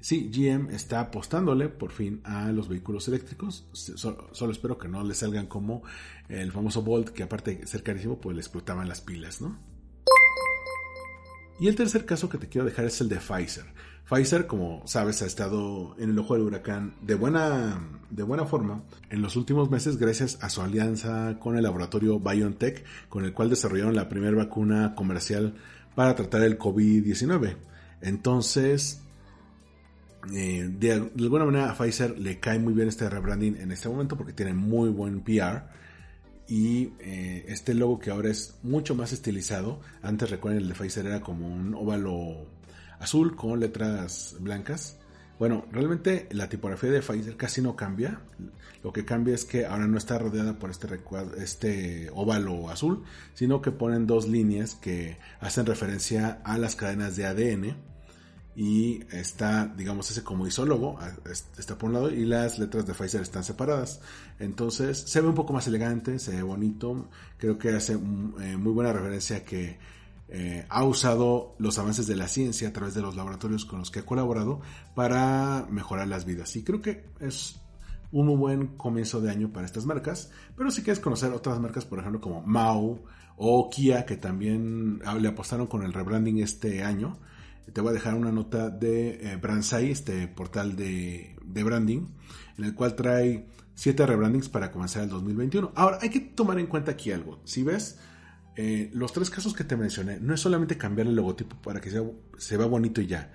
sí, 0.00 0.30
GM 0.32 0.74
está 0.74 1.00
apostándole 1.00 1.68
por 1.68 1.92
fin 1.92 2.20
a 2.24 2.50
los 2.52 2.68
vehículos 2.68 3.08
eléctricos. 3.08 3.66
Solo, 3.72 4.52
espero 4.52 4.78
que 4.78 4.88
no 4.88 5.04
le 5.04 5.14
salgan 5.14 5.46
como 5.46 5.82
el 6.28 6.52
famoso 6.52 6.82
Bolt, 6.82 7.10
que 7.10 7.22
aparte 7.22 7.54
de 7.54 7.66
ser 7.66 7.82
carísimo, 7.82 8.18
pues 8.18 8.34
le 8.34 8.40
explotaban 8.40 8.88
las 8.88 9.00
pilas, 9.00 9.40
¿no? 9.40 9.58
Y 11.60 11.66
el 11.66 11.74
tercer 11.74 12.06
caso 12.06 12.28
que 12.28 12.38
te 12.38 12.48
quiero 12.48 12.66
dejar 12.66 12.84
es 12.84 13.00
el 13.00 13.08
de 13.08 13.16
Pfizer. 13.16 13.66
Pfizer, 14.08 14.46
como 14.46 14.82
sabes, 14.86 15.20
ha 15.20 15.26
estado 15.26 15.94
en 15.98 16.10
el 16.10 16.18
ojo 16.18 16.34
del 16.34 16.44
huracán 16.44 16.94
de 17.02 17.14
buena, 17.14 17.78
de 18.08 18.22
buena 18.22 18.46
forma 18.46 18.82
en 19.10 19.20
los 19.20 19.36
últimos 19.36 19.70
meses 19.70 19.98
gracias 19.98 20.38
a 20.40 20.48
su 20.48 20.62
alianza 20.62 21.38
con 21.38 21.56
el 21.56 21.62
laboratorio 21.62 22.18
BioNTech, 22.18 22.84
con 23.10 23.26
el 23.26 23.34
cual 23.34 23.50
desarrollaron 23.50 23.94
la 23.94 24.08
primera 24.08 24.34
vacuna 24.34 24.94
comercial 24.94 25.56
para 25.94 26.14
tratar 26.14 26.42
el 26.42 26.58
COVID-19. 26.58 27.56
Entonces, 28.00 29.02
eh, 30.32 30.70
de, 30.70 30.92
alguna 30.92 31.44
manera 31.44 31.70
a 31.70 31.74
Pfizer 31.74 32.18
le 32.18 32.40
cae 32.40 32.58
muy 32.58 32.72
bien 32.72 32.88
este 32.88 33.10
rebranding 33.10 33.56
en 33.56 33.72
este 33.72 33.90
momento 33.90 34.16
porque 34.16 34.32
tiene 34.32 34.54
muy 34.54 34.88
buen 34.88 35.20
PR 35.20 35.64
y 36.48 36.94
eh, 37.00 37.44
este 37.48 37.74
logo 37.74 37.98
que 37.98 38.10
ahora 38.10 38.30
es 38.30 38.58
mucho 38.62 38.94
más 38.94 39.12
estilizado. 39.12 39.80
Antes 40.00 40.30
recuerden 40.30 40.62
el 40.62 40.68
de 40.68 40.74
Pfizer 40.74 41.04
era 41.04 41.20
como 41.20 41.46
un 41.46 41.74
óvalo 41.74 42.57
azul 43.00 43.36
con 43.36 43.60
letras 43.60 44.36
blancas. 44.40 44.96
Bueno, 45.38 45.66
realmente 45.70 46.28
la 46.32 46.48
tipografía 46.48 46.90
de 46.90 47.00
Pfizer 47.00 47.36
casi 47.36 47.62
no 47.62 47.76
cambia. 47.76 48.20
Lo 48.82 48.92
que 48.92 49.04
cambia 49.04 49.34
es 49.34 49.44
que 49.44 49.66
ahora 49.66 49.86
no 49.86 49.98
está 49.98 50.18
rodeada 50.18 50.58
por 50.58 50.70
este, 50.70 51.00
este 51.38 52.10
óvalo 52.12 52.70
azul, 52.70 53.04
sino 53.34 53.62
que 53.62 53.70
ponen 53.70 54.06
dos 54.06 54.28
líneas 54.28 54.74
que 54.74 55.18
hacen 55.40 55.66
referencia 55.66 56.40
a 56.44 56.58
las 56.58 56.76
cadenas 56.76 57.16
de 57.16 57.26
ADN 57.26 57.76
y 58.60 59.04
está, 59.12 59.72
digamos, 59.76 60.10
ese 60.10 60.24
como 60.24 60.44
isólogo, 60.44 60.98
está 61.56 61.78
por 61.78 61.90
un 61.90 61.94
lado, 61.94 62.10
y 62.10 62.24
las 62.24 62.58
letras 62.58 62.84
de 62.88 62.92
Pfizer 62.92 63.22
están 63.22 63.44
separadas. 63.44 64.00
Entonces, 64.40 64.98
se 64.98 65.20
ve 65.20 65.28
un 65.28 65.36
poco 65.36 65.52
más 65.52 65.68
elegante, 65.68 66.18
se 66.18 66.32
ve 66.32 66.42
bonito, 66.42 67.08
creo 67.36 67.56
que 67.56 67.68
hace 67.68 67.96
mm, 67.96 68.34
eh, 68.42 68.56
muy 68.56 68.72
buena 68.72 68.92
referencia 68.92 69.44
que 69.44 69.78
eh, 70.28 70.66
ha 70.68 70.84
usado 70.84 71.54
los 71.58 71.78
avances 71.78 72.06
de 72.06 72.16
la 72.16 72.28
ciencia 72.28 72.68
a 72.68 72.72
través 72.72 72.94
de 72.94 73.02
los 73.02 73.16
laboratorios 73.16 73.64
con 73.64 73.78
los 73.78 73.90
que 73.90 74.00
ha 74.00 74.06
colaborado 74.06 74.60
para 74.94 75.66
mejorar 75.70 76.08
las 76.08 76.24
vidas. 76.24 76.54
Y 76.56 76.64
creo 76.64 76.82
que 76.82 77.06
es 77.20 77.60
un 78.12 78.26
muy 78.26 78.36
buen 78.36 78.66
comienzo 78.76 79.20
de 79.20 79.30
año 79.30 79.52
para 79.52 79.66
estas 79.66 79.86
marcas, 79.86 80.30
pero 80.56 80.70
si 80.70 80.82
quieres 80.82 81.00
conocer 81.00 81.32
otras 81.32 81.60
marcas, 81.60 81.84
por 81.84 81.98
ejemplo, 81.98 82.20
como 82.20 82.42
Mau 82.42 83.00
o 83.36 83.70
Kia, 83.70 84.04
que 84.04 84.16
también 84.16 85.00
ah, 85.04 85.14
le 85.14 85.28
apostaron 85.28 85.66
con 85.66 85.82
el 85.82 85.92
rebranding 85.92 86.38
este 86.38 86.82
año, 86.82 87.18
te 87.72 87.80
voy 87.80 87.90
a 87.90 87.94
dejar 87.94 88.14
una 88.14 88.32
nota 88.32 88.70
de 88.70 89.32
eh, 89.32 89.36
Brandsai, 89.36 89.90
este 89.90 90.26
portal 90.28 90.76
de, 90.76 91.36
branding, 91.44 92.06
en 92.56 92.64
el 92.64 92.74
cual 92.74 92.94
trae 92.94 93.46
siete 93.74 94.06
rebrandings 94.06 94.48
para 94.48 94.70
comenzar 94.70 95.02
el 95.02 95.10
2021. 95.10 95.72
Ahora, 95.74 95.98
hay 96.00 96.08
que 96.08 96.20
tomar 96.20 96.58
en 96.58 96.66
cuenta 96.66 96.92
aquí 96.92 97.12
algo. 97.12 97.40
Si 97.44 97.62
ves, 97.62 97.98
eh, 98.60 98.90
los 98.92 99.12
tres 99.12 99.30
casos 99.30 99.54
que 99.54 99.62
te 99.62 99.76
mencioné, 99.76 100.18
no 100.18 100.34
es 100.34 100.40
solamente 100.40 100.76
cambiar 100.76 101.06
el 101.06 101.14
logotipo 101.14 101.54
para 101.62 101.80
que 101.80 101.92
sea, 101.92 102.02
se 102.38 102.56
vea 102.56 102.66
bonito 102.66 103.00
y 103.00 103.06
ya. 103.06 103.30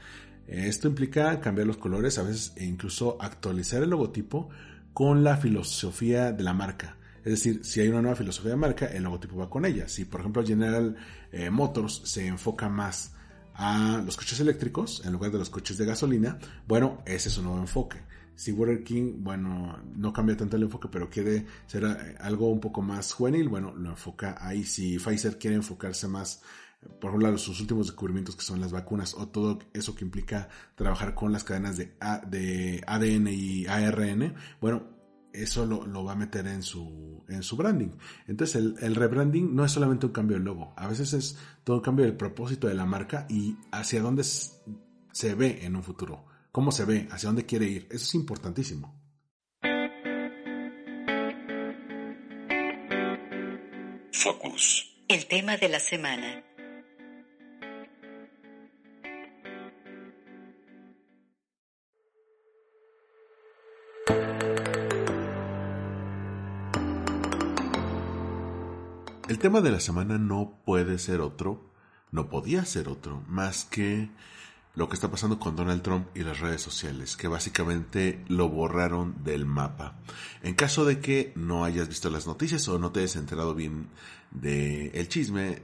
Eh, 0.50 0.66
esto 0.68 0.90
implica 0.90 1.40
cambiar 1.40 1.66
los 1.66 1.78
colores, 1.78 2.18
a 2.18 2.24
veces 2.24 2.52
e 2.58 2.66
incluso 2.66 3.18
actualizar 3.22 3.82
el 3.82 3.92
logotipo 3.92 4.50
con 4.92 5.24
la 5.24 5.38
filosofía 5.38 6.34
de 6.34 6.44
la 6.44 6.54
marca. 6.54 6.98
Es 7.24 7.32
decir, 7.32 7.64
si 7.64 7.80
hay 7.80 7.88
una 7.88 8.02
nueva 8.02 8.18
filosofía 8.18 8.52
de 8.52 8.58
marca, 8.58 8.86
el 8.88 9.04
logotipo 9.04 9.38
va 9.38 9.50
con 9.50 9.66
ella. 9.66 9.88
Si, 9.88 10.04
por 10.04 10.20
ejemplo, 10.20 10.46
General 10.46 10.94
Motors 11.52 12.02
se 12.04 12.28
enfoca 12.28 12.68
más 12.68 13.14
a 13.54 14.04
los 14.06 14.18
coches 14.18 14.42
eléctricos 14.42 15.04
en 15.06 15.14
lugar 15.14 15.32
de 15.32 15.38
los 15.38 15.50
coches 15.50 15.78
de 15.78 15.86
gasolina, 15.86 16.38
bueno, 16.68 17.02
ese 17.06 17.30
es 17.30 17.38
un 17.38 17.46
nuevo 17.46 17.62
enfoque. 17.62 18.02
Si 18.36 18.52
Burger 18.52 18.84
King, 18.84 19.16
bueno, 19.18 19.80
no 19.96 20.12
cambia 20.12 20.36
tanto 20.36 20.58
el 20.58 20.64
enfoque, 20.64 20.88
pero 20.92 21.10
quiere 21.10 21.46
ser 21.68 21.84
eh, 21.84 22.16
algo 22.20 22.50
un 22.50 22.60
poco 22.60 22.82
más 22.82 23.14
juvenil, 23.14 23.50
bueno, 23.50 23.74
lo 23.76 23.92
enfoca 23.92 24.38
ahí. 24.40 24.64
Si 24.64 24.98
Pfizer 24.98 25.38
quiere 25.38 25.56
enfocarse 25.56 26.08
más, 26.08 26.42
por 27.00 27.10
ejemplo, 27.10 27.38
sus 27.38 27.60
últimos 27.62 27.88
descubrimientos 27.88 28.36
que 28.36 28.44
son 28.44 28.60
las 28.60 28.72
vacunas 28.72 29.14
o 29.14 29.28
todo 29.28 29.60
eso 29.74 29.96
que 29.96 30.04
implica 30.04 30.50
trabajar 30.76 31.14
con 31.14 31.32
las 31.32 31.44
cadenas 31.44 31.78
de, 31.78 31.94
de 32.28 32.84
ADN 32.88 33.28
y 33.28 33.66
ARN, 33.68 34.34
bueno, 34.60 34.94
eso 35.34 35.66
lo, 35.66 36.04
va 36.04 36.14
a 36.14 36.16
meter 36.16 36.46
en 36.48 36.62
su, 36.62 37.24
en 37.28 37.44
su 37.44 37.58
branding. 37.58 37.92
Entonces 38.28 38.56
el, 38.56 38.76
el, 38.82 38.96
rebranding 38.96 39.54
no 39.56 39.66
es 39.66 39.72
solamente 39.72 40.06
un 40.06 40.12
cambio 40.12 40.38
de 40.38 40.44
logo, 40.44 40.74
a 40.78 40.88
veces 40.88 41.14
es 41.14 41.38
todo 41.64 41.78
un 41.78 41.82
cambio 41.82 42.06
del 42.06 42.16
propósito 42.16 42.68
de 42.68 42.76
la 42.76 42.86
marca 42.86 43.26
y 43.30 43.58
hacia 43.72 44.02
dónde 44.02 44.24
se 44.24 45.36
ve 45.36 45.66
en 45.66 45.76
un 45.76 45.84
futuro, 45.84 46.26
cómo 46.54 46.72
se 46.72 46.86
ve, 46.86 47.08
hacia 47.12 47.28
dónde 47.28 47.48
quiere 47.48 47.66
ir. 47.66 47.88
Eso 47.90 48.06
es 48.06 48.16
importantísimo. 48.16 48.96
Focus. 54.14 54.96
El 55.08 55.26
tema 55.26 55.58
de 55.58 55.68
la 55.68 55.80
semana. 55.80 56.44
El 69.28 69.40
tema 69.40 69.62
de 69.62 69.72
la 69.72 69.80
semana 69.80 70.20
no 70.20 70.62
puede 70.64 71.00
ser 71.00 71.20
otro, 71.20 71.72
no 72.12 72.30
podía 72.30 72.64
ser 72.66 72.88
otro, 72.90 73.24
más 73.28 73.66
que 73.66 74.12
lo 74.76 74.90
que 74.90 74.96
está 74.96 75.12
pasando 75.12 75.40
con 75.40 75.56
Donald 75.56 75.84
Trump 75.84 76.08
y 76.16 76.24
las 76.24 76.40
redes 76.40 76.62
sociales, 76.62 77.16
que 77.16 77.28
básicamente 77.28 78.24
lo 78.28 78.50
borraron 78.50 79.24
del 79.24 79.46
mapa. 79.46 80.00
En 80.42 80.56
caso 80.56 80.84
de 80.84 81.00
que 81.00 81.32
no 81.36 81.64
hayas 81.64 81.88
visto 81.88 82.10
las 82.10 82.26
noticias 82.26 82.68
o 82.68 82.80
no 82.80 82.92
te 82.92 83.02
hayas 83.02 83.16
enterado 83.16 83.54
bien 83.54 83.90
del 84.32 84.92
el 84.94 85.08
chisme, 85.10 85.62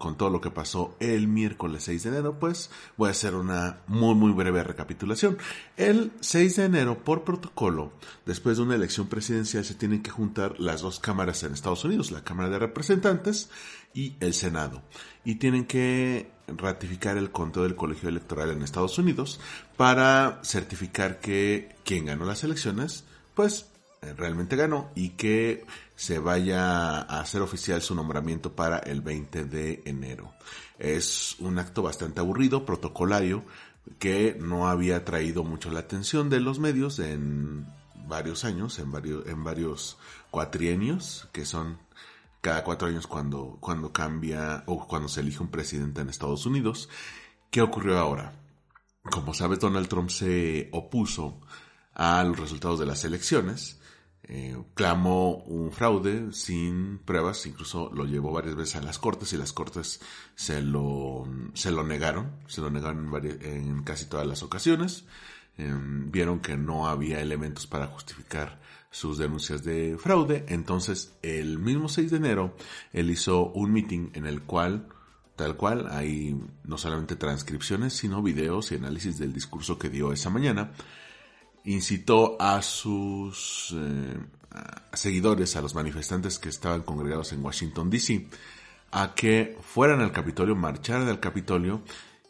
con 0.00 0.16
todo 0.16 0.30
lo 0.30 0.40
que 0.40 0.50
pasó 0.50 0.96
el 0.98 1.28
miércoles 1.28 1.82
6 1.84 2.04
de 2.04 2.08
enero, 2.08 2.38
pues 2.38 2.70
voy 2.96 3.08
a 3.08 3.10
hacer 3.10 3.34
una 3.34 3.80
muy 3.86 4.14
muy 4.14 4.32
breve 4.32 4.64
recapitulación. 4.64 5.36
El 5.76 6.10
6 6.20 6.56
de 6.56 6.64
enero, 6.64 7.04
por 7.04 7.22
protocolo, 7.22 7.92
después 8.24 8.56
de 8.56 8.62
una 8.62 8.76
elección 8.76 9.08
presidencial, 9.08 9.62
se 9.62 9.74
tienen 9.74 10.02
que 10.02 10.10
juntar 10.10 10.58
las 10.58 10.80
dos 10.80 11.00
cámaras 11.00 11.42
en 11.42 11.52
Estados 11.52 11.84
Unidos, 11.84 12.12
la 12.12 12.24
Cámara 12.24 12.48
de 12.48 12.58
Representantes 12.58 13.50
y 13.92 14.16
el 14.20 14.32
Senado. 14.32 14.82
Y 15.22 15.34
tienen 15.34 15.66
que 15.66 16.30
ratificar 16.56 17.16
el 17.16 17.30
conteo 17.30 17.62
del 17.62 17.76
colegio 17.76 18.08
electoral 18.08 18.50
en 18.50 18.62
Estados 18.62 18.98
Unidos 18.98 19.40
para 19.76 20.40
certificar 20.42 21.20
que 21.20 21.74
quien 21.84 22.06
ganó 22.06 22.24
las 22.24 22.44
elecciones, 22.44 23.04
pues 23.34 23.66
eh, 24.02 24.14
realmente 24.16 24.56
ganó 24.56 24.90
y 24.94 25.10
que 25.10 25.66
se 25.94 26.18
vaya 26.18 27.00
a 27.00 27.20
hacer 27.20 27.42
oficial 27.42 27.82
su 27.82 27.94
nombramiento 27.94 28.52
para 28.52 28.78
el 28.78 29.02
20 29.02 29.44
de 29.44 29.82
enero. 29.84 30.32
Es 30.78 31.36
un 31.40 31.58
acto 31.58 31.82
bastante 31.82 32.20
aburrido, 32.20 32.64
protocolario, 32.64 33.42
que 33.98 34.36
no 34.40 34.68
había 34.68 35.04
traído 35.04 35.44
mucho 35.44 35.70
la 35.70 35.80
atención 35.80 36.30
de 36.30 36.40
los 36.40 36.58
medios 36.58 36.98
en 36.98 37.66
varios 38.08 38.44
años, 38.44 38.78
en 38.78 38.90
varios, 38.90 39.26
en 39.26 39.44
varios 39.44 39.98
cuatrienios, 40.30 41.28
que 41.32 41.44
son 41.44 41.78
cada 42.40 42.64
cuatro 42.64 42.88
años 42.88 43.06
cuando, 43.06 43.58
cuando 43.60 43.92
cambia 43.92 44.64
o 44.66 44.86
cuando 44.86 45.08
se 45.08 45.20
elige 45.20 45.42
un 45.42 45.50
presidente 45.50 46.00
en 46.00 46.08
Estados 46.08 46.46
Unidos. 46.46 46.88
¿Qué 47.50 47.62
ocurrió 47.62 47.98
ahora? 47.98 48.32
Como 49.02 49.34
sabes, 49.34 49.58
Donald 49.58 49.88
Trump 49.88 50.10
se 50.10 50.68
opuso 50.72 51.40
a 51.94 52.22
los 52.24 52.38
resultados 52.38 52.78
de 52.78 52.86
las 52.86 53.04
elecciones 53.04 53.80
eh, 54.32 54.56
clamó 54.74 55.38
un 55.38 55.72
fraude 55.72 56.32
sin 56.32 56.98
pruebas, 56.98 57.46
incluso 57.46 57.90
lo 57.92 58.04
llevó 58.04 58.30
varias 58.30 58.54
veces 58.54 58.76
a 58.76 58.80
las 58.80 59.00
cortes 59.00 59.32
y 59.32 59.36
las 59.36 59.52
cortes 59.52 60.00
se 60.36 60.62
lo, 60.62 61.26
se 61.54 61.72
lo 61.72 61.82
negaron, 61.82 62.30
se 62.46 62.60
lo 62.60 62.70
negaron 62.70 63.10
en, 63.22 63.82
casi 63.82 64.04
todas 64.04 64.28
las 64.28 64.44
ocasiones. 64.44 65.04
Em, 65.58 66.12
vieron 66.12 66.38
que 66.38 66.56
no 66.56 66.86
había 66.86 67.20
elementos 67.20 67.66
para 67.66 67.88
justificar 67.88 68.59
sus 68.90 69.18
denuncias 69.18 69.62
de 69.62 69.96
fraude, 69.98 70.44
entonces 70.48 71.14
el 71.22 71.58
mismo 71.58 71.88
6 71.88 72.10
de 72.10 72.16
enero 72.16 72.56
él 72.92 73.10
hizo 73.10 73.46
un 73.52 73.72
meeting 73.72 74.10
en 74.14 74.26
el 74.26 74.42
cual 74.42 74.88
tal 75.36 75.56
cual 75.56 75.88
hay 75.90 76.36
no 76.64 76.76
solamente 76.76 77.14
transcripciones 77.16 77.92
sino 77.92 78.22
videos 78.22 78.72
y 78.72 78.74
análisis 78.74 79.18
del 79.18 79.32
discurso 79.32 79.78
que 79.78 79.88
dio 79.88 80.12
esa 80.12 80.28
mañana 80.28 80.72
incitó 81.64 82.36
a 82.40 82.62
sus 82.62 83.74
eh, 83.76 84.18
seguidores, 84.92 85.56
a 85.56 85.62
los 85.62 85.74
manifestantes 85.74 86.38
que 86.38 86.48
estaban 86.48 86.82
congregados 86.82 87.32
en 87.32 87.44
Washington, 87.44 87.90
D.C., 87.90 88.26
a 88.92 89.14
que 89.14 89.56
fueran 89.62 90.00
al 90.00 90.12
Capitolio, 90.12 90.56
marcharan 90.56 91.08
al 91.08 91.20
Capitolio 91.20 91.82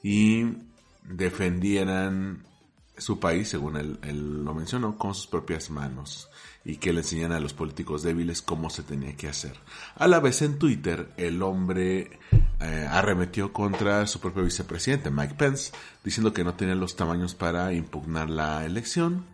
y 0.02 0.44
defendieran 1.04 2.44
su 2.98 3.18
país, 3.18 3.48
según 3.48 3.76
él, 3.76 4.44
lo 4.44 4.54
mencionó, 4.54 4.98
con 4.98 5.14
sus 5.14 5.26
propias 5.26 5.70
manos 5.70 6.29
y 6.64 6.76
que 6.76 6.92
le 6.92 7.00
enseñaran 7.00 7.36
a 7.36 7.40
los 7.40 7.54
políticos 7.54 8.02
débiles 8.02 8.42
cómo 8.42 8.70
se 8.70 8.82
tenía 8.82 9.16
que 9.16 9.28
hacer. 9.28 9.54
A 9.96 10.06
la 10.06 10.20
vez 10.20 10.42
en 10.42 10.58
Twitter, 10.58 11.08
el 11.16 11.42
hombre 11.42 12.18
eh, 12.60 12.86
arremetió 12.90 13.52
contra 13.52 14.06
su 14.06 14.20
propio 14.20 14.44
vicepresidente, 14.44 15.10
Mike 15.10 15.34
Pence, 15.34 15.72
diciendo 16.04 16.32
que 16.32 16.44
no 16.44 16.54
tenía 16.54 16.74
los 16.74 16.96
tamaños 16.96 17.34
para 17.34 17.72
impugnar 17.72 18.28
la 18.28 18.64
elección, 18.66 19.24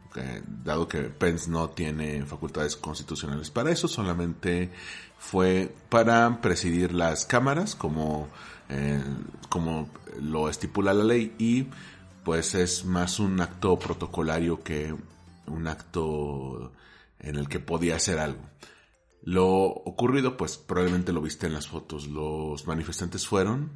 dado 0.64 0.88
que 0.88 1.02
Pence 1.02 1.50
no 1.50 1.70
tiene 1.70 2.24
facultades 2.24 2.76
constitucionales 2.76 3.50
para 3.50 3.70
eso, 3.70 3.88
solamente 3.88 4.70
fue 5.18 5.74
para 5.88 6.40
presidir 6.40 6.92
las 6.92 7.26
cámaras 7.26 7.74
como, 7.74 8.28
eh, 8.68 9.02
como 9.48 9.88
lo 10.20 10.48
estipula 10.48 10.94
la 10.94 11.04
ley 11.04 11.34
y 11.38 11.66
pues 12.24 12.54
es 12.54 12.84
más 12.84 13.18
un 13.20 13.40
acto 13.40 13.78
protocolario 13.78 14.62
que 14.62 14.94
un 15.46 15.66
acto 15.68 16.72
en 17.20 17.36
el 17.36 17.48
que 17.48 17.60
podía 17.60 17.96
hacer 17.96 18.18
algo. 18.18 18.42
Lo 19.22 19.46
ocurrido, 19.46 20.36
pues 20.36 20.56
probablemente 20.56 21.12
lo 21.12 21.20
viste 21.20 21.46
en 21.46 21.54
las 21.54 21.66
fotos. 21.66 22.06
Los 22.06 22.66
manifestantes 22.66 23.26
fueron, 23.26 23.72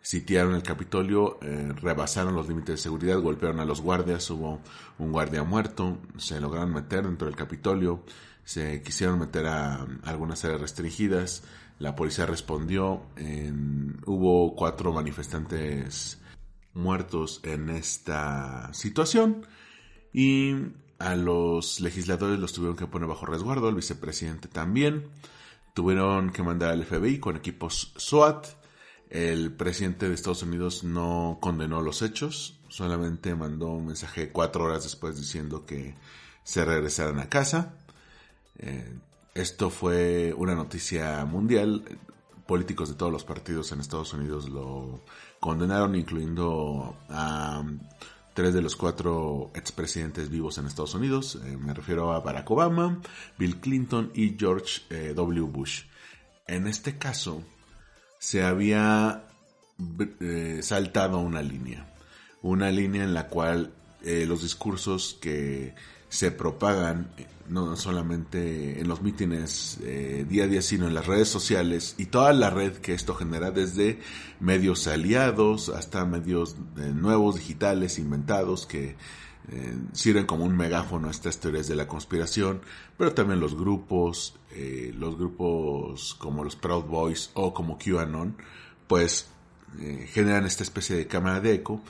sitiaron 0.00 0.54
el 0.54 0.62
Capitolio, 0.62 1.38
eh, 1.42 1.72
rebasaron 1.80 2.34
los 2.34 2.48
límites 2.48 2.76
de 2.76 2.82
seguridad, 2.82 3.18
golpearon 3.18 3.60
a 3.60 3.64
los 3.64 3.80
guardias, 3.80 4.30
hubo 4.30 4.60
un 4.98 5.10
guardia 5.12 5.42
muerto, 5.42 5.98
se 6.18 6.40
lograron 6.40 6.72
meter 6.72 7.04
dentro 7.04 7.26
del 7.26 7.36
Capitolio, 7.36 8.04
se 8.44 8.82
quisieron 8.82 9.18
meter 9.18 9.46
a, 9.46 9.86
algunas 10.04 10.44
áreas 10.44 10.60
restringidas, 10.60 11.42
la 11.78 11.96
policía 11.96 12.26
respondió, 12.26 13.06
hubo 14.06 14.54
cuatro 14.54 14.92
manifestantes 14.92 16.20
muertos 16.74 17.40
en 17.42 17.70
esta 17.70 18.72
situación 18.72 19.46
y 20.12 20.54
a 21.02 21.16
los 21.16 21.80
legisladores 21.80 22.38
los 22.38 22.52
tuvieron 22.52 22.76
que 22.76 22.86
poner 22.86 23.08
bajo 23.08 23.26
resguardo, 23.26 23.68
el 23.68 23.74
vicepresidente 23.74 24.46
también. 24.46 25.08
Tuvieron 25.74 26.30
que 26.30 26.44
mandar 26.44 26.70
al 26.70 26.84
FBI 26.84 27.18
con 27.18 27.36
equipos 27.36 27.92
SWAT. 27.96 28.46
El 29.10 29.52
presidente 29.52 30.08
de 30.08 30.14
Estados 30.14 30.44
Unidos 30.44 30.84
no 30.84 31.38
condenó 31.40 31.82
los 31.82 32.02
hechos, 32.02 32.60
solamente 32.68 33.34
mandó 33.34 33.68
un 33.68 33.86
mensaje 33.86 34.30
cuatro 34.30 34.64
horas 34.64 34.84
después 34.84 35.16
diciendo 35.16 35.66
que 35.66 35.96
se 36.44 36.64
regresaran 36.64 37.18
a 37.18 37.28
casa. 37.28 37.74
Eh, 38.58 38.96
esto 39.34 39.70
fue 39.70 40.32
una 40.36 40.54
noticia 40.54 41.24
mundial. 41.24 41.98
Políticos 42.46 42.90
de 42.90 42.94
todos 42.94 43.10
los 43.10 43.24
partidos 43.24 43.72
en 43.72 43.80
Estados 43.80 44.12
Unidos 44.14 44.48
lo 44.48 45.00
condenaron, 45.40 45.96
incluyendo 45.96 46.96
a 47.08 47.62
tres 48.34 48.54
de 48.54 48.62
los 48.62 48.76
cuatro 48.76 49.50
expresidentes 49.54 50.30
vivos 50.30 50.58
en 50.58 50.66
Estados 50.66 50.94
Unidos. 50.94 51.38
Eh, 51.44 51.56
me 51.56 51.74
refiero 51.74 52.12
a 52.12 52.20
Barack 52.20 52.50
Obama, 52.50 53.00
Bill 53.38 53.60
Clinton 53.60 54.10
y 54.14 54.36
George 54.38 54.82
eh, 54.90 55.12
W. 55.14 55.42
Bush. 55.42 55.82
En 56.46 56.66
este 56.66 56.98
caso, 56.98 57.42
se 58.18 58.42
había 58.42 59.24
eh, 60.20 60.60
saltado 60.62 61.18
una 61.18 61.42
línea. 61.42 61.94
Una 62.42 62.70
línea 62.70 63.04
en 63.04 63.14
la 63.14 63.28
cual 63.28 63.74
los 64.04 64.42
discursos 64.42 65.16
que 65.20 65.76
se 66.12 66.30
propagan 66.30 67.10
eh, 67.16 67.26
no 67.48 67.74
solamente 67.74 68.78
en 68.78 68.86
los 68.86 69.00
mítines 69.00 69.78
eh, 69.82 70.26
día 70.28 70.44
a 70.44 70.46
día, 70.46 70.60
sino 70.60 70.86
en 70.86 70.92
las 70.92 71.06
redes 71.06 71.28
sociales 71.28 71.94
y 71.96 72.04
toda 72.06 72.34
la 72.34 72.50
red 72.50 72.74
que 72.74 72.92
esto 72.92 73.14
genera, 73.14 73.50
desde 73.50 73.98
medios 74.38 74.86
aliados 74.86 75.70
hasta 75.70 76.04
medios 76.04 76.54
eh, 76.76 76.92
nuevos, 76.94 77.36
digitales, 77.36 77.98
inventados, 77.98 78.66
que 78.66 78.94
sirven 79.92 80.24
como 80.24 80.44
un 80.44 80.56
megáfono 80.56 81.08
a 81.08 81.10
estas 81.10 81.40
teorías 81.40 81.66
de 81.66 81.74
la 81.74 81.88
conspiración, 81.88 82.60
pero 82.96 83.12
también 83.12 83.40
los 83.40 83.56
grupos, 83.56 84.36
los 84.94 85.18
grupos 85.18 86.14
como 86.14 86.44
los 86.44 86.54
Proud 86.54 86.84
Boys 86.84 87.32
o 87.34 87.52
como 87.52 87.76
QAnon, 87.76 88.36
pues 88.86 89.26
generan 90.12 90.46
esta 90.46 90.62
especie 90.62 90.94
de 90.94 91.08
cámara 91.08 91.40
de 91.40 91.54
eco 91.54 91.82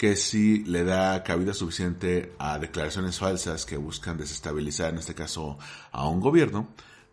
que 0.00 0.16
si 0.16 0.64
le 0.64 0.82
da 0.82 1.22
cabida 1.22 1.52
suficiente 1.52 2.32
a 2.38 2.58
declaraciones 2.58 3.18
falsas 3.18 3.66
que 3.66 3.76
buscan 3.76 4.16
desestabilizar, 4.16 4.94
en 4.94 4.98
este 4.98 5.14
caso, 5.14 5.58
a 5.92 6.08
un 6.08 6.20
gobierno, 6.20 6.68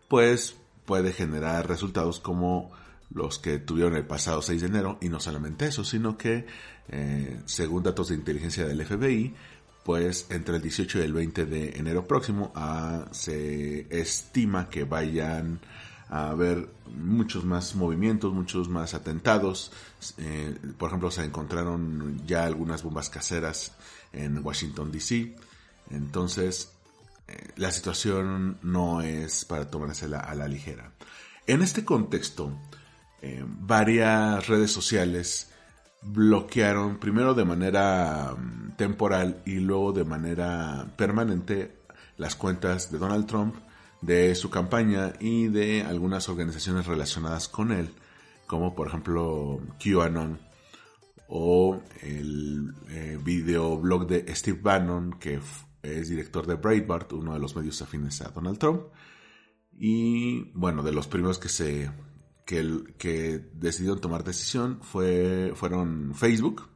pues 0.08 0.56
puede 0.86 1.12
generar 1.12 1.68
resultados 1.68 2.18
como 2.18 2.70
los 3.10 3.38
que 3.38 3.58
tuvieron 3.58 3.94
el 3.94 4.06
pasado 4.06 4.40
6 4.40 4.62
de 4.62 4.66
enero, 4.68 4.96
y 5.02 5.10
no 5.10 5.20
solamente 5.20 5.66
eso, 5.66 5.84
sino 5.84 6.16
que, 6.16 6.46
eh, 6.88 7.38
según 7.44 7.82
datos 7.82 8.08
de 8.08 8.14
inteligencia 8.14 8.66
del 8.66 8.82
FBI, 8.82 9.34
pues 9.84 10.24
entre 10.30 10.56
el 10.56 10.62
18 10.62 11.00
y 11.00 11.02
el 11.02 11.12
20 11.12 11.44
de 11.44 11.76
enero 11.76 12.06
próximo 12.06 12.52
ah, 12.54 13.04
se 13.10 13.86
estima 13.90 14.70
que 14.70 14.84
vayan 14.84 15.60
a 16.10 16.34
ver 16.34 16.68
muchos 16.86 17.44
más 17.44 17.74
movimientos, 17.74 18.32
muchos 18.32 18.68
más 18.68 18.94
atentados. 18.94 19.72
Eh, 20.16 20.56
por 20.78 20.88
ejemplo, 20.88 21.10
se 21.10 21.24
encontraron 21.24 22.22
ya 22.26 22.44
algunas 22.44 22.82
bombas 22.82 23.10
caseras 23.10 23.72
en 24.12 24.44
Washington, 24.44 24.90
D.C. 24.90 25.36
Entonces, 25.90 26.72
eh, 27.26 27.48
la 27.56 27.70
situación 27.70 28.58
no 28.62 29.02
es 29.02 29.44
para 29.44 29.70
tomársela 29.70 30.20
a 30.20 30.34
la 30.34 30.48
ligera. 30.48 30.92
En 31.46 31.62
este 31.62 31.84
contexto, 31.84 32.52
eh, 33.20 33.44
varias 33.46 34.46
redes 34.46 34.70
sociales 34.70 35.50
bloquearon 36.02 36.98
primero 36.98 37.34
de 37.34 37.44
manera 37.44 38.34
mm, 38.36 38.76
temporal 38.76 39.42
y 39.44 39.56
luego 39.56 39.92
de 39.92 40.04
manera 40.04 40.86
permanente 40.96 41.76
las 42.16 42.34
cuentas 42.34 42.90
de 42.90 42.98
Donald 42.98 43.26
Trump 43.26 43.56
de 44.00 44.34
su 44.34 44.50
campaña 44.50 45.12
y 45.20 45.48
de 45.48 45.82
algunas 45.82 46.28
organizaciones 46.28 46.86
relacionadas 46.86 47.48
con 47.48 47.72
él, 47.72 47.90
como 48.46 48.74
por 48.74 48.88
ejemplo 48.88 49.60
QAnon 49.82 50.40
o 51.28 51.80
el 52.02 52.72
eh, 52.88 53.18
videoblog 53.22 54.06
de 54.06 54.34
Steve 54.34 54.60
Bannon, 54.62 55.18
que 55.18 55.40
es 55.82 56.08
director 56.08 56.46
de 56.46 56.54
Breitbart, 56.54 57.12
uno 57.12 57.34
de 57.34 57.40
los 57.40 57.54
medios 57.54 57.82
afines 57.82 58.20
a 58.22 58.30
Donald 58.30 58.58
Trump, 58.58 58.82
y 59.78 60.50
bueno, 60.54 60.82
de 60.82 60.92
los 60.92 61.06
primeros 61.06 61.38
que 61.38 61.48
se, 61.48 61.90
que, 62.44 63.50
decidieron 63.52 64.00
tomar 64.00 64.24
decisión 64.24 64.80
fue, 64.82 65.52
fueron 65.54 66.14
Facebook, 66.14 66.68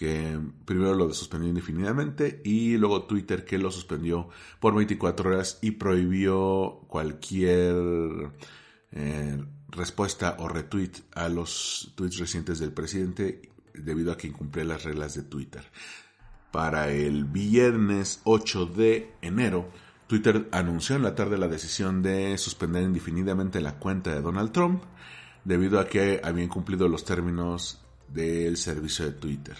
que 0.00 0.40
primero 0.64 0.94
lo 0.94 1.12
suspendió 1.12 1.50
indefinidamente, 1.50 2.40
y 2.42 2.78
luego 2.78 3.02
Twitter, 3.02 3.44
que 3.44 3.58
lo 3.58 3.70
suspendió 3.70 4.30
por 4.58 4.74
24 4.74 5.28
horas 5.28 5.58
y 5.60 5.72
prohibió 5.72 6.80
cualquier 6.88 8.32
eh, 8.92 9.44
respuesta 9.68 10.36
o 10.38 10.48
retweet 10.48 10.92
a 11.12 11.28
los 11.28 11.92
tweets 11.96 12.16
recientes 12.16 12.58
del 12.58 12.72
presidente 12.72 13.50
debido 13.74 14.10
a 14.10 14.16
que 14.16 14.28
incumplía 14.28 14.64
las 14.64 14.84
reglas 14.84 15.16
de 15.16 15.22
Twitter. 15.24 15.64
Para 16.50 16.88
el 16.88 17.26
viernes 17.26 18.22
8 18.24 18.64
de 18.64 19.12
enero, 19.20 19.68
Twitter 20.06 20.48
anunció 20.50 20.96
en 20.96 21.02
la 21.02 21.14
tarde 21.14 21.36
la 21.36 21.46
decisión 21.46 22.00
de 22.00 22.38
suspender 22.38 22.84
indefinidamente 22.84 23.60
la 23.60 23.78
cuenta 23.78 24.14
de 24.14 24.22
Donald 24.22 24.52
Trump 24.52 24.82
debido 25.44 25.78
a 25.78 25.86
que 25.86 26.22
había 26.24 26.44
incumplido 26.44 26.88
los 26.88 27.04
términos 27.04 27.82
del 28.08 28.56
servicio 28.56 29.04
de 29.04 29.12
Twitter. 29.12 29.58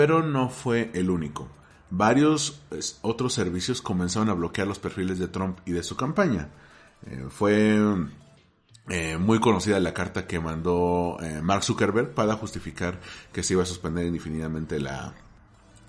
Pero 0.00 0.22
no 0.22 0.48
fue 0.48 0.90
el 0.94 1.10
único. 1.10 1.50
Varios 1.90 2.62
otros 3.02 3.34
servicios 3.34 3.82
comenzaron 3.82 4.30
a 4.30 4.32
bloquear 4.32 4.66
los 4.66 4.78
perfiles 4.78 5.18
de 5.18 5.28
Trump 5.28 5.58
y 5.66 5.72
de 5.72 5.82
su 5.82 5.94
campaña. 5.94 6.48
Eh, 7.04 7.26
fue 7.28 7.78
eh, 8.88 9.18
muy 9.18 9.40
conocida 9.40 9.78
la 9.78 9.92
carta 9.92 10.26
que 10.26 10.40
mandó 10.40 11.18
eh, 11.20 11.42
Mark 11.42 11.64
Zuckerberg 11.64 12.14
para 12.14 12.32
justificar 12.36 12.98
que 13.30 13.42
se 13.42 13.52
iba 13.52 13.62
a 13.62 13.66
suspender 13.66 14.06
indefinidamente 14.06 14.80
la, 14.80 15.12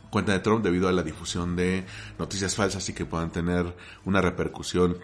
cuenta 0.09 0.33
de 0.33 0.39
Trump 0.39 0.61
debido 0.61 0.89
a 0.89 0.91
la 0.91 1.03
difusión 1.03 1.55
de 1.55 1.85
noticias 2.19 2.53
falsas 2.53 2.89
y 2.89 2.93
que 2.93 3.05
puedan 3.05 3.31
tener 3.31 3.73
una 4.03 4.19
repercusión 4.19 4.97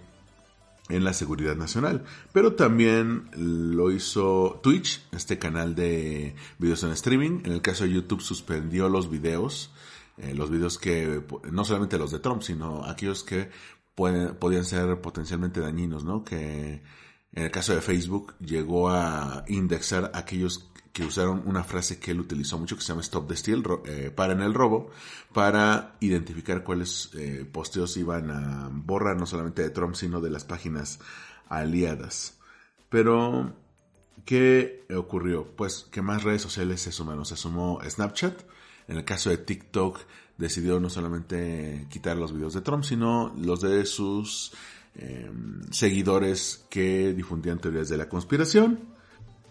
en 0.90 1.04
la 1.04 1.14
seguridad 1.14 1.56
nacional. 1.56 2.04
Pero 2.34 2.54
también 2.54 3.30
lo 3.36 3.92
hizo 3.92 4.60
Twitch, 4.64 5.06
este 5.12 5.38
canal 5.40 5.76
de 5.76 6.36
videos 6.58 6.84
en 6.84 6.92
streaming. 6.92 7.42
En 7.44 7.52
el 7.52 7.62
caso 7.62 7.84
de 7.84 7.92
YouTube 7.92 8.22
suspendió 8.22 8.90
los 8.90 9.10
videos, 9.10 9.72
eh, 10.18 10.34
los 10.34 10.50
videos 10.50 10.78
que, 10.78 11.22
no 11.52 11.66
solamente 11.66 11.98
los 11.98 12.12
de 12.12 12.20
Trump, 12.20 12.42
sino 12.42 12.86
aquellos 12.86 13.24
que 13.24 13.50
pueden, 13.96 14.36
podían 14.36 14.66
ser 14.66 15.02
potencialmente 15.02 15.60
dañinos, 15.60 16.04
¿no? 16.04 16.24
Que 16.24 16.82
en 17.34 17.44
el 17.44 17.52
caso 17.52 17.76
de 17.76 17.82
Facebook 17.82 18.36
llegó 18.40 18.90
a 18.90 19.44
indexar 19.48 20.12
aquellos 20.14 20.70
que 20.98 21.06
usaron 21.06 21.44
una 21.46 21.64
frase 21.64 22.00
que 22.00 22.10
él 22.10 22.20
utilizó 22.20 22.58
mucho 22.58 22.76
que 22.76 22.82
se 22.82 22.88
llama 22.88 23.02
Stop 23.02 23.28
the 23.28 23.36
Steal, 23.36 23.64
eh, 23.86 24.10
para 24.10 24.34
en 24.34 24.42
el 24.42 24.56
robo, 24.56 24.90
para 25.32 25.96
identificar 26.00 26.64
cuáles 26.64 27.12
eh, 27.14 27.48
posteos 27.52 27.96
iban 27.98 28.32
a 28.32 28.72
borrar 28.72 29.16
no 29.16 29.28
solamente 29.28 29.62
de 29.62 29.70
Trump, 29.70 29.94
sino 29.94 30.22
de 30.22 30.32
las 30.32 30.44
páginas 30.44 30.98
aliadas. 31.50 32.40
Pero, 32.90 33.54
¿qué 34.26 34.88
ocurrió? 34.98 35.46
Pues 35.56 35.88
que 35.92 36.02
más 36.02 36.24
redes 36.24 36.42
sociales 36.42 36.82
se 36.82 36.92
sumaron. 36.92 37.28
Se 37.28 37.36
sumó 37.36 37.80
Snapchat. 37.88 38.42
En 38.88 38.98
el 38.98 39.06
caso 39.06 39.30
de 39.30 39.38
TikTok, 39.38 40.00
decidió 40.40 40.80
no 40.80 40.90
solamente 40.90 41.86
quitar 41.92 42.18
los 42.18 42.34
videos 42.34 42.56
de 42.56 42.62
Trump, 42.62 42.84
sino 42.84 43.36
los 43.38 43.62
de 43.62 43.86
sus 43.86 44.52
em, 44.96 45.62
seguidores 45.70 46.66
que 46.72 47.14
difundían 47.14 47.60
teorías 47.60 47.88
de 47.88 47.98
la 47.98 48.10
conspiración. 48.10 48.97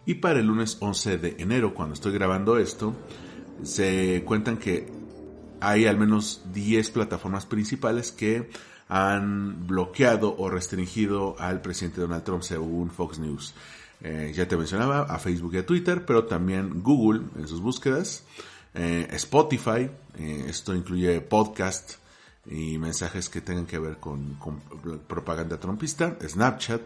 Y 0.07 0.15
para 0.15 0.39
el 0.39 0.47
lunes 0.47 0.77
11 0.79 1.19
de 1.19 1.37
enero, 1.39 1.75
cuando 1.75 1.95
estoy 1.95 2.13
grabando 2.13 2.59
esto, 2.59 2.95
se 3.65 4.23
cuentan 4.25 4.57
que 4.57 4.89
hay 5.61 5.87
al 5.87 5.99
menos 5.99 6.43
10 6.53 6.91
plataformas 6.93 7.45
principales 7.45 8.13
que 8.13 8.49
han 8.89 9.67
bloqueado 9.67 10.37
o 10.39 10.49
restringido 10.49 11.35
al 11.41 11.61
presidente 11.61 12.01
Donald 12.01 12.23
Trump 12.23 12.43
según 12.43 12.91
Fox 12.91 13.19
News. 13.19 13.53
Eh, 14.01 14.33
ya 14.33 14.47
te 14.47 14.57
mencionaba 14.57 15.03
a 15.03 15.19
Facebook 15.19 15.55
y 15.55 15.59
a 15.59 15.67
Twitter, 15.67 16.05
pero 16.07 16.27
también 16.27 16.83
Google 16.83 17.23
en 17.37 17.49
sus 17.49 17.61
búsquedas, 17.61 18.23
eh, 18.75 19.09
Spotify, 19.11 19.91
eh, 20.19 20.45
esto 20.49 20.73
incluye 20.73 21.21
podcast 21.21 21.95
y 22.49 22.79
mensajes 22.79 23.29
que 23.29 23.41
tengan 23.41 23.67
que 23.67 23.81
ver 23.81 23.97
con, 23.97 24.35
con 24.35 24.61
propaganda 25.09 25.59
trumpista, 25.59 26.17
Snapchat, 26.23 26.83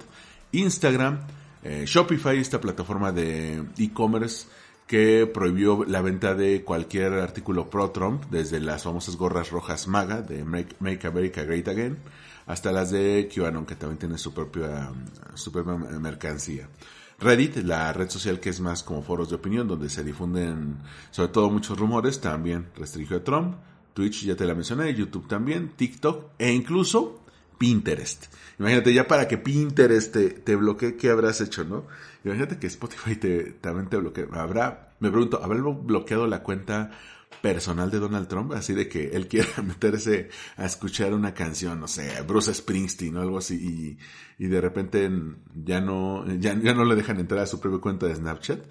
Instagram, 0.52 1.18
eh, 1.62 1.84
Shopify, 1.86 2.38
esta 2.38 2.60
plataforma 2.60 3.12
de 3.12 3.64
e-commerce 3.78 4.46
que 4.86 5.30
prohibió 5.32 5.84
la 5.84 6.02
venta 6.02 6.34
de 6.34 6.64
cualquier 6.64 7.12
artículo 7.12 7.70
pro-Trump, 7.70 8.24
desde 8.28 8.58
las 8.58 8.82
famosas 8.82 9.14
gorras 9.16 9.50
rojas 9.50 9.86
MAGA 9.86 10.22
de 10.22 10.44
Make, 10.44 11.06
America 11.06 11.44
Great 11.44 11.68
Again, 11.68 11.96
hasta 12.46 12.72
las 12.72 12.90
de 12.90 13.30
QAnon, 13.32 13.66
que 13.66 13.76
también 13.76 13.98
tiene 13.98 14.18
su 14.18 14.34
propia, 14.34 14.90
su 15.34 15.52
propia 15.52 15.74
mercancía. 15.76 16.68
Reddit, 17.20 17.58
la 17.58 17.92
red 17.92 18.08
social 18.08 18.40
que 18.40 18.48
es 18.48 18.60
más 18.60 18.82
como 18.82 19.02
foros 19.02 19.28
de 19.28 19.36
opinión, 19.36 19.68
donde 19.68 19.90
se 19.90 20.02
difunden 20.02 20.78
sobre 21.10 21.28
todo 21.28 21.50
muchos 21.50 21.78
rumores, 21.78 22.20
también 22.20 22.66
restringió 22.74 23.18
a 23.18 23.22
Trump. 23.22 23.56
Twitch, 23.92 24.24
ya 24.24 24.34
te 24.34 24.46
la 24.46 24.54
mencioné, 24.54 24.94
YouTube 24.94 25.28
también, 25.28 25.72
TikTok 25.76 26.30
e 26.38 26.52
incluso 26.52 27.19
Pinterest. 27.60 28.24
Imagínate, 28.58 28.94
ya 28.94 29.06
para 29.06 29.28
que 29.28 29.36
Pinterest 29.36 30.16
te, 30.16 30.56
bloquee, 30.56 30.96
¿qué 30.96 31.10
habrás 31.10 31.42
hecho, 31.42 31.62
no? 31.62 31.86
Imagínate 32.24 32.58
que 32.58 32.66
Spotify 32.68 33.16
te, 33.16 33.52
también 33.60 33.90
te 33.90 33.98
bloquee. 33.98 34.26
Habrá, 34.32 34.94
me 34.98 35.10
pregunto, 35.10 35.38
¿habrá 35.44 35.60
bloqueado 35.60 36.26
la 36.26 36.42
cuenta 36.42 36.90
personal 37.42 37.90
de 37.90 37.98
Donald 37.98 38.28
Trump? 38.28 38.52
Así 38.52 38.72
de 38.72 38.88
que 38.88 39.08
él 39.08 39.28
quiera 39.28 39.50
meterse 39.62 40.30
a 40.56 40.64
escuchar 40.64 41.12
una 41.12 41.34
canción, 41.34 41.78
no 41.80 41.86
sé, 41.86 42.22
Bruce 42.22 42.54
Springsteen 42.54 43.14
o 43.18 43.20
algo 43.20 43.36
así, 43.36 43.98
y, 44.38 44.42
y 44.42 44.48
de 44.48 44.60
repente 44.62 45.10
ya 45.54 45.82
no, 45.82 46.24
ya, 46.38 46.58
ya 46.58 46.72
no 46.72 46.86
le 46.86 46.96
dejan 46.96 47.20
entrar 47.20 47.40
a 47.40 47.46
su 47.46 47.60
propia 47.60 47.82
cuenta 47.82 48.06
de 48.06 48.16
Snapchat. 48.16 48.64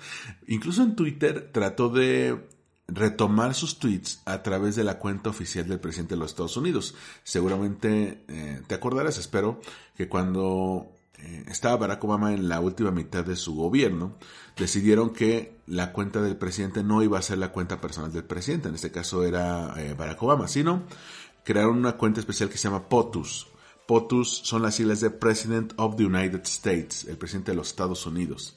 Incluso 0.47 0.81
en 0.81 0.95
Twitter 0.95 1.51
trató 1.51 1.89
de 1.89 2.39
retomar 2.91 3.53
sus 3.53 3.79
tweets 3.79 4.21
a 4.25 4.41
través 4.43 4.75
de 4.75 4.83
la 4.83 4.99
cuenta 4.99 5.29
oficial 5.29 5.67
del 5.67 5.79
presidente 5.79 6.15
de 6.15 6.19
los 6.19 6.31
Estados 6.31 6.57
Unidos. 6.57 6.95
Seguramente 7.23 8.23
eh, 8.27 8.61
te 8.67 8.75
acordarás, 8.75 9.17
espero, 9.17 9.61
que 9.95 10.07
cuando 10.07 10.91
eh, 11.17 11.45
estaba 11.47 11.77
Barack 11.77 12.03
Obama 12.03 12.33
en 12.33 12.49
la 12.49 12.59
última 12.59 12.91
mitad 12.91 13.25
de 13.25 13.35
su 13.35 13.55
gobierno, 13.55 14.15
decidieron 14.57 15.11
que 15.11 15.57
la 15.67 15.91
cuenta 15.91 16.21
del 16.21 16.37
presidente 16.37 16.83
no 16.83 17.03
iba 17.03 17.19
a 17.19 17.23
ser 17.23 17.37
la 17.37 17.51
cuenta 17.51 17.81
personal 17.81 18.11
del 18.11 18.23
presidente, 18.23 18.69
en 18.69 18.75
este 18.75 18.91
caso 18.91 19.23
era 19.23 19.73
eh, 19.77 19.93
Barack 19.93 20.21
Obama, 20.23 20.47
sino 20.47 20.83
crearon 21.43 21.77
una 21.77 21.93
cuenta 21.93 22.19
especial 22.19 22.49
que 22.49 22.57
se 22.57 22.67
llama 22.67 22.89
POTUS. 22.89 23.47
POTUS 23.87 24.41
son 24.43 24.61
las 24.61 24.75
siglas 24.75 25.01
de 25.01 25.09
President 25.09 25.73
of 25.77 25.95
the 25.95 26.05
United 26.05 26.41
States, 26.43 27.05
el 27.05 27.17
presidente 27.17 27.51
de 27.51 27.57
los 27.57 27.69
Estados 27.69 28.05
Unidos. 28.05 28.55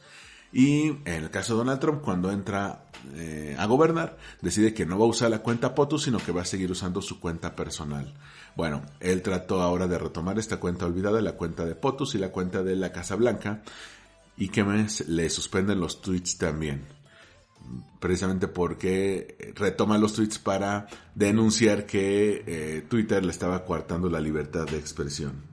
Y 0.53 0.89
en 0.89 1.25
el 1.25 1.31
caso 1.31 1.55
de 1.55 1.59
Donald 1.59 1.81
Trump, 1.81 2.03
cuando 2.03 2.31
entra 2.31 2.85
eh, 3.15 3.57
a 3.59 3.65
gobernar, 3.67 4.19
decide 4.43 4.75
que 4.75 4.85
no 4.85 4.99
va 4.99 5.07
a 5.07 5.09
usar 5.09 5.31
la 5.31 5.39
cuenta 5.39 5.75
POTUS, 5.75 6.05
sino 6.05 6.19
que 6.19 6.33
va 6.33 6.43
a 6.43 6.47
seguir 6.47 6.71
usando 6.71 7.01
su 7.01 7.19
cuenta 7.21 7.57
personal. 7.57 8.13
Bueno, 8.55 8.83
él 9.01 9.23
trató 9.23 9.63
ahora 9.63 9.87
de 9.87 9.99
retomar 9.99 10.39
esta 10.39 10.59
cuenta 10.59 10.85
olvidada, 10.85 11.23
la 11.23 11.33
cuenta 11.33 11.65
de 11.65 11.75
POTUS 11.75 12.17
y 12.17 12.19
la 12.19 12.31
cuenta 12.31 12.63
de 12.63 12.77
la 12.77 12.93
Casa 12.93 13.17
Blanca, 13.17 13.63
y 14.37 14.49
que 14.49 14.65
le 15.09 15.31
suspenden 15.31 15.81
los 15.81 16.03
tweets 16.03 16.37
también. 16.37 16.85
Precisamente 17.99 18.49
porque 18.49 19.55
retoma 19.55 19.97
los 19.97 20.13
tweets 20.13 20.39
para 20.39 20.87
denunciar 21.15 21.87
que 21.87 22.45
eh, 22.47 22.83
Twitter 22.89 23.25
le 23.25 23.31
estaba 23.31 23.65
coartando 23.65 24.11
la 24.11 24.21
libertad 24.21 24.67
de 24.67 24.79
expresión. 24.79 25.45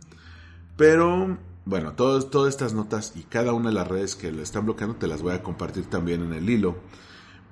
Pero 0.76 1.38
bueno, 1.70 1.94
todas 1.94 2.50
estas 2.50 2.74
notas 2.74 3.14
y 3.16 3.22
cada 3.22 3.54
una 3.54 3.70
de 3.70 3.76
las 3.76 3.88
redes 3.88 4.16
que 4.16 4.32
lo 4.32 4.42
están 4.42 4.66
bloqueando 4.66 4.96
te 4.96 5.08
las 5.08 5.22
voy 5.22 5.34
a 5.34 5.44
compartir 5.44 5.86
también 5.86 6.24
en 6.24 6.34
el 6.34 6.50
hilo. 6.50 6.78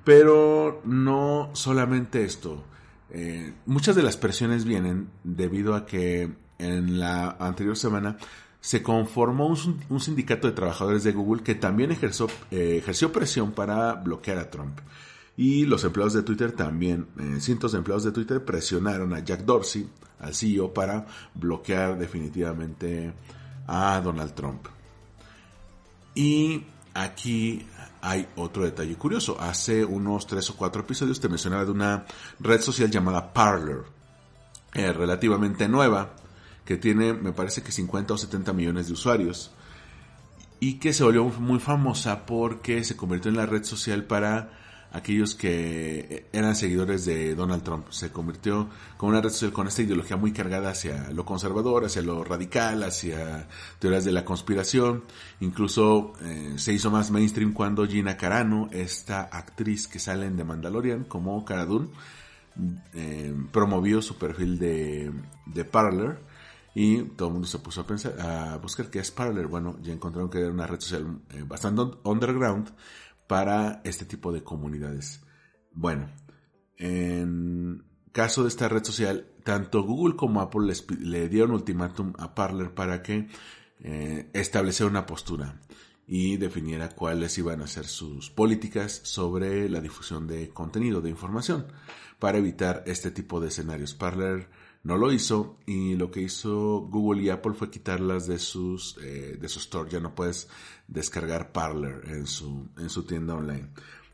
Pero 0.04 0.80
no 0.84 1.50
solamente 1.52 2.24
esto. 2.24 2.64
Eh, 3.10 3.54
muchas 3.64 3.94
de 3.94 4.02
las 4.02 4.16
presiones 4.16 4.64
vienen 4.64 5.08
debido 5.22 5.74
a 5.76 5.86
que 5.86 6.34
en 6.58 6.98
la 6.98 7.36
anterior 7.38 7.76
semana 7.76 8.16
se 8.60 8.82
conformó 8.82 9.46
un, 9.46 10.00
sindicato 10.00 10.48
de 10.48 10.52
trabajadores 10.52 11.04
de 11.04 11.12
Google 11.12 11.44
que 11.44 11.54
también 11.54 11.92
ejerció, 11.92 12.26
eh, 12.50 12.78
ejerció 12.78 13.12
presión 13.12 13.52
para 13.52 13.94
bloquear 13.94 14.38
a 14.38 14.50
Trump. 14.50 14.80
Y 15.36 15.64
los 15.64 15.84
empleados 15.84 16.14
de 16.14 16.24
Twitter 16.24 16.50
también, 16.50 17.06
eh, 17.20 17.40
cientos 17.40 17.70
de 17.70 17.78
empleados 17.78 18.02
de 18.02 18.10
Twitter 18.10 18.44
presionaron 18.44 19.14
a 19.14 19.20
Jack 19.20 19.44
Dorsey, 19.44 19.88
al 20.18 20.34
CEO, 20.34 20.74
para 20.74 21.06
bloquear 21.34 21.96
definitivamente 21.96 23.12
a 23.68 24.00
Donald 24.00 24.34
Trump. 24.34 24.66
Y 26.14 26.64
aquí 26.94 27.64
hay 28.00 28.26
otro 28.34 28.64
detalle 28.64 28.96
curioso. 28.96 29.40
Hace 29.40 29.84
unos 29.84 30.26
tres 30.26 30.50
o 30.50 30.56
cuatro 30.56 30.82
episodios 30.82 31.20
te 31.20 31.28
mencionaba 31.28 31.64
de 31.64 31.70
una 31.70 32.06
red 32.40 32.60
social 32.60 32.90
llamada 32.90 33.32
Parler, 33.32 33.82
eh, 34.74 34.92
relativamente 34.92 35.68
nueva, 35.68 36.16
que 36.64 36.76
tiene, 36.76 37.12
me 37.12 37.32
parece 37.32 37.62
que 37.62 37.70
50 37.70 38.14
o 38.14 38.18
70 38.18 38.52
millones 38.52 38.88
de 38.88 38.94
usuarios, 38.94 39.52
y 40.60 40.74
que 40.74 40.92
se 40.92 41.04
volvió 41.04 41.24
muy 41.24 41.60
famosa 41.60 42.26
porque 42.26 42.82
se 42.82 42.96
convirtió 42.96 43.30
en 43.30 43.36
la 43.36 43.46
red 43.46 43.62
social 43.62 44.04
para 44.04 44.57
aquellos 44.92 45.34
que 45.34 46.26
eran 46.32 46.56
seguidores 46.56 47.04
de 47.04 47.34
Donald 47.34 47.62
Trump. 47.62 47.90
Se 47.90 48.10
convirtió 48.10 48.68
como 48.96 49.10
una 49.10 49.20
red 49.20 49.30
social 49.30 49.52
con 49.52 49.68
esta 49.68 49.82
ideología 49.82 50.16
muy 50.16 50.32
cargada 50.32 50.70
hacia 50.70 51.10
lo 51.10 51.24
conservador, 51.24 51.84
hacia 51.84 52.02
lo 52.02 52.24
radical, 52.24 52.82
hacia 52.82 53.48
teorías 53.78 54.04
de 54.04 54.12
la 54.12 54.24
conspiración. 54.24 55.04
Incluso 55.40 56.12
eh, 56.22 56.54
se 56.56 56.72
hizo 56.72 56.90
más 56.90 57.10
mainstream 57.10 57.52
cuando 57.52 57.86
Gina 57.86 58.16
Carano, 58.16 58.68
esta 58.72 59.22
actriz 59.22 59.86
que 59.88 59.98
sale 59.98 60.26
en 60.26 60.36
The 60.36 60.44
Mandalorian 60.44 61.04
como 61.04 61.44
Cara 61.44 61.66
Dune, 61.66 61.88
eh, 62.94 63.34
promovió 63.52 64.02
su 64.02 64.16
perfil 64.16 64.58
de, 64.58 65.12
de 65.46 65.64
Parler 65.64 66.18
y 66.74 67.02
todo 67.02 67.28
el 67.28 67.32
mundo 67.34 67.48
se 67.48 67.58
puso 67.58 67.80
a 67.80 67.86
pensar, 67.86 68.20
a 68.20 68.56
buscar 68.58 68.88
qué 68.90 69.00
es 69.00 69.10
Parler. 69.10 69.46
Bueno, 69.46 69.76
ya 69.82 69.92
encontraron 69.92 70.30
que 70.30 70.38
era 70.38 70.50
una 70.50 70.66
red 70.66 70.80
social 70.80 71.20
eh, 71.30 71.44
bastante 71.46 71.82
underground 72.04 72.70
para 73.28 73.80
este 73.84 74.04
tipo 74.04 74.32
de 74.32 74.42
comunidades. 74.42 75.22
Bueno, 75.72 76.10
en 76.76 77.84
caso 78.10 78.42
de 78.42 78.48
esta 78.48 78.68
red 78.68 78.82
social, 78.82 79.28
tanto 79.44 79.84
Google 79.84 80.16
como 80.16 80.40
Apple 80.40 80.74
le 80.98 81.28
dieron 81.28 81.52
ultimátum 81.52 82.14
a 82.18 82.34
Parler 82.34 82.74
para 82.74 83.02
que 83.02 83.28
eh, 83.80 84.28
estableciera 84.32 84.90
una 84.90 85.06
postura 85.06 85.60
y 86.06 86.38
definiera 86.38 86.88
cuáles 86.88 87.36
iban 87.38 87.60
a 87.60 87.66
ser 87.66 87.86
sus 87.86 88.30
políticas 88.30 89.00
sobre 89.04 89.68
la 89.68 89.80
difusión 89.80 90.26
de 90.26 90.48
contenido, 90.48 91.02
de 91.02 91.10
información, 91.10 91.66
para 92.18 92.38
evitar 92.38 92.82
este 92.86 93.10
tipo 93.10 93.40
de 93.40 93.48
escenarios. 93.48 93.94
Parler 93.94 94.48
no 94.82 94.96
lo 94.96 95.12
hizo 95.12 95.58
y 95.66 95.96
lo 95.96 96.10
que 96.10 96.22
hizo 96.22 96.80
Google 96.90 97.22
y 97.22 97.30
Apple 97.30 97.52
fue 97.52 97.70
quitarlas 97.70 98.26
de 98.26 98.38
sus 98.38 98.96
eh, 99.02 99.36
de 99.38 99.48
su 99.48 99.58
store. 99.58 99.90
Ya 99.90 100.00
no 100.00 100.14
puedes 100.14 100.48
descargar 100.88 101.52
Parler 101.52 102.02
en 102.08 102.26
su, 102.26 102.68
en 102.78 102.90
su 102.90 103.04
tienda 103.04 103.34
online. 103.34 103.68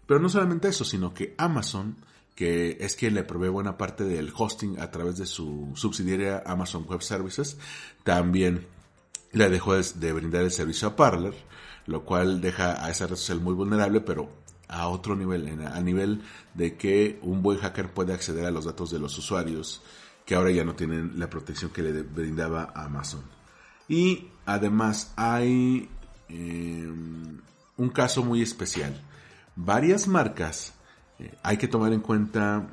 Pero 0.07 0.21
no 0.21 0.29
solamente 0.29 0.69
eso, 0.69 0.85
sino 0.85 1.15
que 1.15 1.35
Amazon, 1.39 1.97
que 2.35 2.77
es 2.81 2.97
quien 2.97 3.15
le 3.15 3.23
provee 3.23 3.49
buena 3.49 3.79
parte 3.79 4.05
del 4.05 4.33
hosting 4.37 4.79
a 4.81 4.91
través 4.91 5.17
de 5.17 5.25
su 5.25 5.73
subsidiaria 5.75 6.43
Amazon 6.45 6.85
Web 6.87 7.03
Services, 7.03 7.57
también 8.03 8.67
le 9.33 9.49
dejó 9.49 9.75
de 9.75 10.13
brindar 10.13 10.43
el 10.43 10.51
servicio 10.51 10.89
a 10.89 10.97
Parler, 10.97 11.35
lo 11.87 12.05
cual 12.05 12.41
deja 12.41 12.85
a 12.85 12.91
esa 12.91 13.07
red 13.07 13.17
social 13.17 13.41
muy 13.41 13.55
vulnerable, 13.55 14.01
pero 14.01 14.29
a 14.69 14.89
otro 14.89 15.17
nivel, 15.17 15.67
a 15.67 15.81
nivel 15.81 16.23
de 16.55 16.77
que 16.77 17.19
un 17.23 17.43
buen 17.43 17.59
hacker 17.59 17.93
puede 17.93 18.13
acceder 18.13 18.47
a 18.47 18.51
los 18.51 18.65
datos 18.65 18.91
de 18.91 18.99
los 18.99 19.17
usuarios 19.19 19.83
que 20.25 20.35
ahora 20.35 20.51
ya 20.51 20.65
no 20.65 20.75
tienen 20.75 21.19
la 21.19 21.29
protección 21.29 21.71
que 21.71 21.83
le 21.83 22.03
brindaba 22.03 22.73
Amazon. 22.75 23.23
Y 23.89 24.29
además 24.47 25.13
hay 25.17 25.91
em, 26.29 27.41
un 27.77 27.89
caso 27.91 28.25
muy 28.25 28.43
especial. 28.43 29.01
Varias 29.57 30.09
marcas, 30.09 30.75
eh, 31.19 31.33
hay 31.43 31.57
que 31.57 31.69
tomar 31.69 31.93
en 31.93 32.01
cuenta 32.01 32.69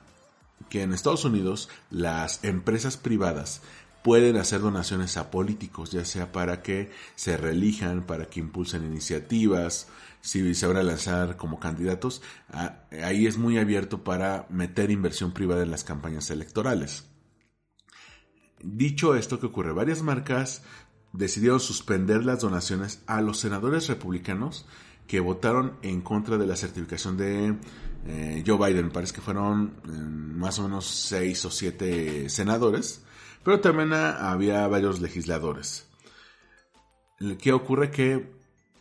que 0.70 0.84
en 0.84 0.94
Estados 0.94 1.26
Unidos 1.26 1.70
las 1.90 2.44
empresas 2.44 2.98
privadas 2.98 3.62
pueden 4.04 4.38
hacer 4.38 4.62
donaciones 4.62 5.18
a 5.18 5.30
políticos, 5.30 5.92
ya 5.92 6.06
sea 6.06 6.32
para 6.32 6.62
que 6.64 6.92
se 7.16 7.38
reelijan, 7.38 8.06
para 8.06 8.26
que 8.26 8.40
impulsen 8.40 8.86
iniciativas, 8.86 9.88
si 10.22 10.56
se 10.56 10.68
van 10.68 10.78
a 10.78 10.84
lanzar 10.84 11.38
como 11.38 11.60
candidatos, 11.60 12.22
ahí 13.04 13.28
es 13.28 13.38
muy 13.38 13.58
abierto 13.58 14.04
para 14.04 14.46
meter 14.50 14.92
inversión 14.92 15.34
privada 15.34 15.64
en 15.64 15.72
las 15.72 15.84
campañas 15.84 16.30
electorales. 16.30 17.06
Dicho 18.64 19.16
esto 19.16 19.40
que 19.40 19.48
ocurre, 19.48 19.74
varias 19.74 20.04
marcas 20.04 20.64
decidieron 21.14 21.60
suspender 21.60 22.26
las 22.26 22.42
donaciones 22.42 23.02
a 23.08 23.22
los 23.22 23.40
senadores 23.40 23.88
republicanos 23.88 24.66
que 25.08 25.20
votaron 25.20 25.74
en 25.82 26.02
contra 26.02 26.38
de 26.38 26.48
la 26.48 26.56
certificación 26.56 27.18
de 27.18 27.58
eh, 28.06 28.44
Joe 28.46 28.58
Biden. 28.58 28.92
Parece 28.92 29.14
que 29.14 29.22
fueron 29.22 29.74
eh, 29.84 29.90
más 29.90 30.60
o 30.60 30.64
menos 30.64 30.86
seis 30.86 31.44
o 31.46 31.52
siete 31.52 32.30
senadores, 32.30 33.04
pero 33.44 33.60
también 33.60 33.94
había 33.94 34.68
varios 34.68 35.02
legisladores. 35.02 35.88
¿Qué 37.40 37.52
ocurre? 37.54 37.92
Que 37.92 38.32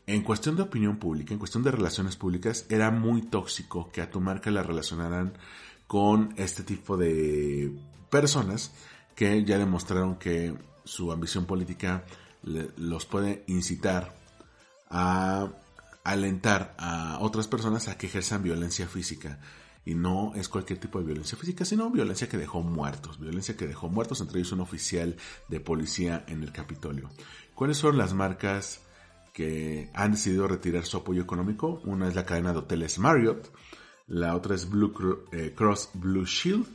en 0.06 0.22
cuestión 0.22 0.56
de 0.56 0.62
opinión 0.62 0.96
pública, 0.98 1.32
en 1.32 1.38
cuestión 1.38 1.62
de 1.62 1.70
relaciones 1.70 2.16
públicas, 2.16 2.66
era 2.68 2.90
muy 2.90 3.22
tóxico 3.22 3.90
que 3.92 4.00
a 4.00 4.10
tu 4.10 4.20
marca 4.20 4.50
la 4.50 4.62
relacionaran 4.62 5.34
con 5.86 6.32
este 6.36 6.62
tipo 6.62 6.96
de 6.96 7.72
personas 8.10 8.72
que 9.14 9.44
ya 9.44 9.58
demostraron 9.58 10.16
que 10.16 10.54
su 10.84 11.12
ambición 11.12 11.44
política 11.44 12.04
los 12.42 13.06
puede 13.06 13.44
incitar 13.46 14.14
a 14.88 15.48
alentar 16.04 16.74
a 16.78 17.18
otras 17.20 17.46
personas 17.46 17.88
a 17.88 17.98
que 17.98 18.06
ejerzan 18.06 18.42
violencia 18.42 18.86
física. 18.86 19.40
Y 19.84 19.94
no 19.94 20.34
es 20.34 20.48
cualquier 20.48 20.78
tipo 20.78 20.98
de 20.98 21.06
violencia 21.06 21.38
física, 21.38 21.64
sino 21.64 21.90
violencia 21.90 22.28
que 22.28 22.36
dejó 22.36 22.62
muertos. 22.62 23.18
Violencia 23.18 23.56
que 23.56 23.66
dejó 23.66 23.88
muertos, 23.88 24.20
entre 24.20 24.38
ellos 24.38 24.52
un 24.52 24.60
oficial 24.60 25.16
de 25.48 25.60
policía 25.60 26.24
en 26.28 26.42
el 26.42 26.52
Capitolio. 26.52 27.10
¿Cuáles 27.54 27.78
son 27.78 27.96
las 27.96 28.12
marcas 28.12 28.82
que 29.32 29.90
han 29.94 30.12
decidido 30.12 30.48
retirar 30.48 30.84
su 30.84 30.98
apoyo 30.98 31.22
económico? 31.22 31.80
Una 31.84 32.08
es 32.08 32.14
la 32.14 32.26
cadena 32.26 32.52
de 32.52 32.58
hoteles 32.58 32.98
Marriott, 32.98 33.50
la 34.06 34.34
otra 34.34 34.54
es 34.54 34.68
Blue 34.68 34.92
eh, 35.32 35.54
Cross 35.56 35.90
Blue 35.94 36.26
Shield, 36.26 36.66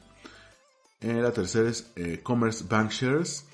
eh, 1.01 1.21
la 1.21 1.31
tercera 1.31 1.69
es 1.69 1.91
eh, 1.95 2.21
Commerce 2.23 2.65
Bank 2.67 2.91
Shares. 2.91 3.45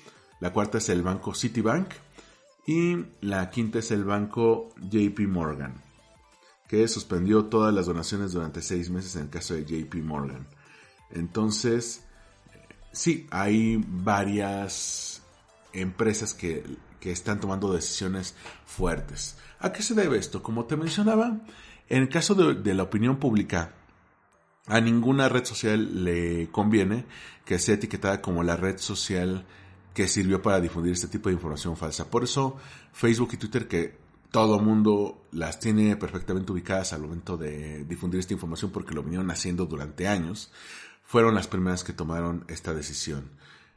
La 0.42 0.52
cuarta 0.52 0.78
es 0.78 0.88
el 0.88 1.02
banco 1.02 1.36
Citibank. 1.36 1.88
Y 2.66 2.96
la 3.20 3.48
quinta 3.48 3.78
es 3.78 3.92
el 3.92 4.02
banco 4.02 4.70
JP 4.80 5.20
Morgan, 5.28 5.80
que 6.66 6.86
suspendió 6.88 7.44
todas 7.44 7.72
las 7.72 7.86
donaciones 7.86 8.32
durante 8.32 8.60
seis 8.60 8.90
meses 8.90 9.14
en 9.14 9.22
el 9.22 9.30
caso 9.30 9.54
de 9.54 9.64
JP 9.64 9.94
Morgan. 10.02 10.48
Entonces, 11.12 12.04
sí, 12.90 13.28
hay 13.30 13.84
varias 13.86 15.22
empresas 15.72 16.34
que, 16.34 16.64
están 17.02 17.40
tomando 17.40 17.72
decisiones 17.72 18.36
fuertes. 18.64 19.36
¿A 19.60 19.72
qué 19.72 19.82
se 19.82 19.94
debe 19.94 20.18
esto? 20.18 20.42
Como 20.42 20.64
te 20.66 20.76
mencionaba, 20.76 21.40
en 21.88 22.02
el 22.02 22.08
caso 22.08 22.34
de 22.34 22.74
la 22.74 22.82
opinión 22.84 23.18
pública, 23.18 23.74
a 24.66 24.80
ninguna 24.80 25.28
red 25.28 25.44
social 25.44 26.04
le 26.04 26.48
conviene 26.50 27.04
que 27.44 27.58
sea 27.58 27.74
etiquetada 27.74 28.22
como 28.22 28.44
la 28.44 28.56
red 28.56 28.78
social 28.78 29.46
que 29.94 30.08
sirvió 30.08 30.40
para 30.40 30.60
difundir 30.60 30.92
este 30.92 31.08
tipo 31.08 31.28
de 31.28 31.34
información 31.34 31.76
falsa. 31.76 32.10
Por 32.10 32.24
eso 32.24 32.56
Facebook 32.92 33.30
y 33.32 33.36
Twitter, 33.36 33.68
que 33.68 33.96
todo 34.30 34.58
mundo 34.58 35.26
las 35.32 35.60
tiene 35.60 35.96
perfectamente 35.96 36.52
ubicadas 36.52 36.92
al 36.92 37.02
momento 37.02 37.36
de 37.36 37.84
difundir 37.84 38.20
esta 38.20 38.32
información 38.32 38.70
porque 38.70 38.94
lo 38.94 39.02
vinieron 39.02 39.30
haciendo 39.30 39.66
durante 39.66 40.08
años, 40.08 40.50
fueron 41.04 41.34
las 41.34 41.46
primeras 41.46 41.84
que 41.84 41.92
tomaron 41.92 42.44
esta 42.48 42.72
decisión. 42.72 43.30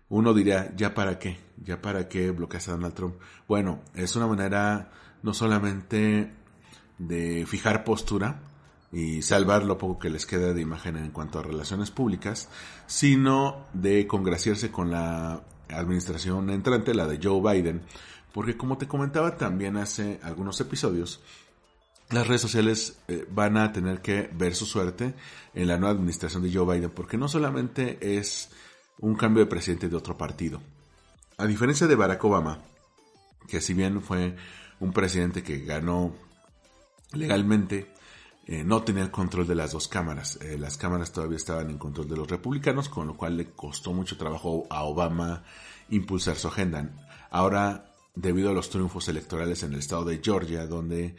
Uno 0.08 0.34
diría, 0.34 0.74
¿ya 0.76 0.94
para 0.94 1.20
qué? 1.20 1.40
¿Ya 1.64 1.82
para 1.82 2.08
qué 2.08 2.32
bloqueas 2.32 2.70
a 2.70 2.72
Donald 2.72 2.94
Trump? 2.94 3.16
Bueno, 3.48 3.82
es 3.96 4.16
una 4.16 4.28
manera 4.28 4.92
no 5.24 5.34
solamente 5.34 6.32
de 7.00 7.46
fijar 7.48 7.84
postura, 7.84 8.40
y 8.96 9.22
salvar 9.24 9.66
lo 9.66 9.78
poco 9.78 10.00
que 10.00 10.10
les 10.10 10.26
queda 10.26 10.54
de 10.54 10.62
imagen 10.62 10.96
en 10.96 11.12
cuanto 11.12 11.40
a 11.40 11.44
relaciones 11.44 11.92
públicas, 11.92 12.48
sino 12.88 13.66
de 13.74 14.08
congraciarse 14.08 14.72
con 14.72 14.90
la 14.90 15.44
administración 15.78 16.50
entrante, 16.50 16.94
la 16.94 17.08
de 17.08 17.20
Joe 17.22 17.42
Biden, 17.42 17.82
porque 18.34 18.58
como 18.58 18.78
te 18.78 18.88
comentaba 18.88 19.38
también 19.38 19.78
hace 19.78 20.20
algunos 20.24 20.60
episodios, 20.60 21.22
las 22.10 22.28
redes 22.28 22.42
sociales 22.42 23.00
eh, 23.08 23.26
van 23.32 23.58
a 23.58 23.72
tener 23.72 24.02
que 24.02 24.30
ver 24.34 24.54
su 24.56 24.66
suerte 24.66 25.16
en 25.54 25.68
la 25.68 25.78
nueva 25.78 25.96
administración 25.96 26.44
de 26.44 26.54
Joe 26.54 26.76
Biden, 26.76 26.92
porque 26.92 27.18
no 27.18 27.28
solamente 27.28 28.18
es 28.18 28.50
un 29.00 29.16
cambio 29.16 29.44
de 29.44 29.50
presidente 29.50 29.90
de 29.90 29.96
otro 29.96 30.18
partido. 30.18 30.62
A 31.38 31.46
diferencia 31.46 31.88
de 31.88 31.96
Barack 31.96 32.24
Obama, 32.24 32.60
que 33.48 33.62
si 33.62 33.74
bien 33.74 34.02
fue 34.02 34.36
un 34.80 34.94
presidente 34.94 35.44
que 35.44 35.60
ganó 35.60 36.16
legalmente, 37.14 37.92
eh, 38.48 38.64
no 38.64 38.84
tenía 38.84 39.04
el 39.04 39.12
control 39.12 39.48
de 39.48 39.56
las 39.56 39.72
dos 39.72 39.88
cámaras. 39.88 40.38
Eh, 40.42 40.58
las 40.58 40.78
cámaras 40.78 41.12
todavía 41.12 41.38
estaban 41.38 41.70
en 41.70 41.78
control 41.78 42.08
de 42.08 42.18
los 42.18 42.30
republicanos, 42.30 42.90
con 42.90 43.08
lo 43.08 43.18
cual 43.18 43.38
le 43.38 43.52
costó 43.52 43.92
mucho 43.92 44.18
trabajo 44.18 44.66
a 44.70 44.84
Obama 44.84 45.44
impulsar 45.90 46.36
su 46.36 46.48
agenda. 46.48 46.90
Ahora, 47.30 47.92
debido 48.16 48.50
a 48.50 48.54
los 48.54 48.70
triunfos 48.70 49.08
electorales 49.10 49.64
en 49.64 49.74
el 49.74 49.80
estado 49.80 50.06
de 50.06 50.22
Georgia, 50.24 50.66
donde 50.68 51.16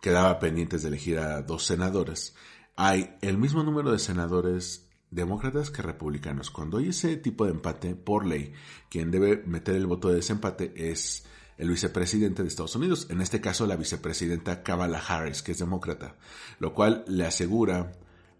quedaba 0.00 0.38
pendientes 0.38 0.82
de 0.82 0.88
elegir 0.88 1.18
a 1.18 1.42
dos 1.42 1.64
senadores, 1.64 2.34
hay 2.76 3.16
el 3.20 3.38
mismo 3.38 3.62
número 3.62 3.92
de 3.92 3.98
senadores 3.98 4.88
demócratas 5.10 5.70
que 5.70 5.82
republicanos. 5.82 6.50
Cuando 6.50 6.78
hay 6.78 6.88
ese 6.88 7.16
tipo 7.16 7.44
de 7.44 7.52
empate, 7.52 7.94
por 7.94 8.26
ley, 8.26 8.52
quien 8.90 9.10
debe 9.10 9.42
meter 9.46 9.76
el 9.76 9.86
voto 9.86 10.08
de 10.08 10.16
desempate 10.16 10.72
es 10.90 11.24
el 11.58 11.68
vicepresidente 11.68 12.42
de 12.42 12.48
Estados 12.48 12.74
Unidos, 12.74 13.06
en 13.10 13.20
este 13.20 13.40
caso 13.40 13.66
la 13.66 13.76
vicepresidenta 13.76 14.62
Kamala 14.62 14.98
Harris, 14.98 15.42
que 15.42 15.52
es 15.52 15.58
demócrata, 15.58 16.16
lo 16.58 16.72
cual 16.72 17.04
le 17.06 17.26
asegura 17.26 17.92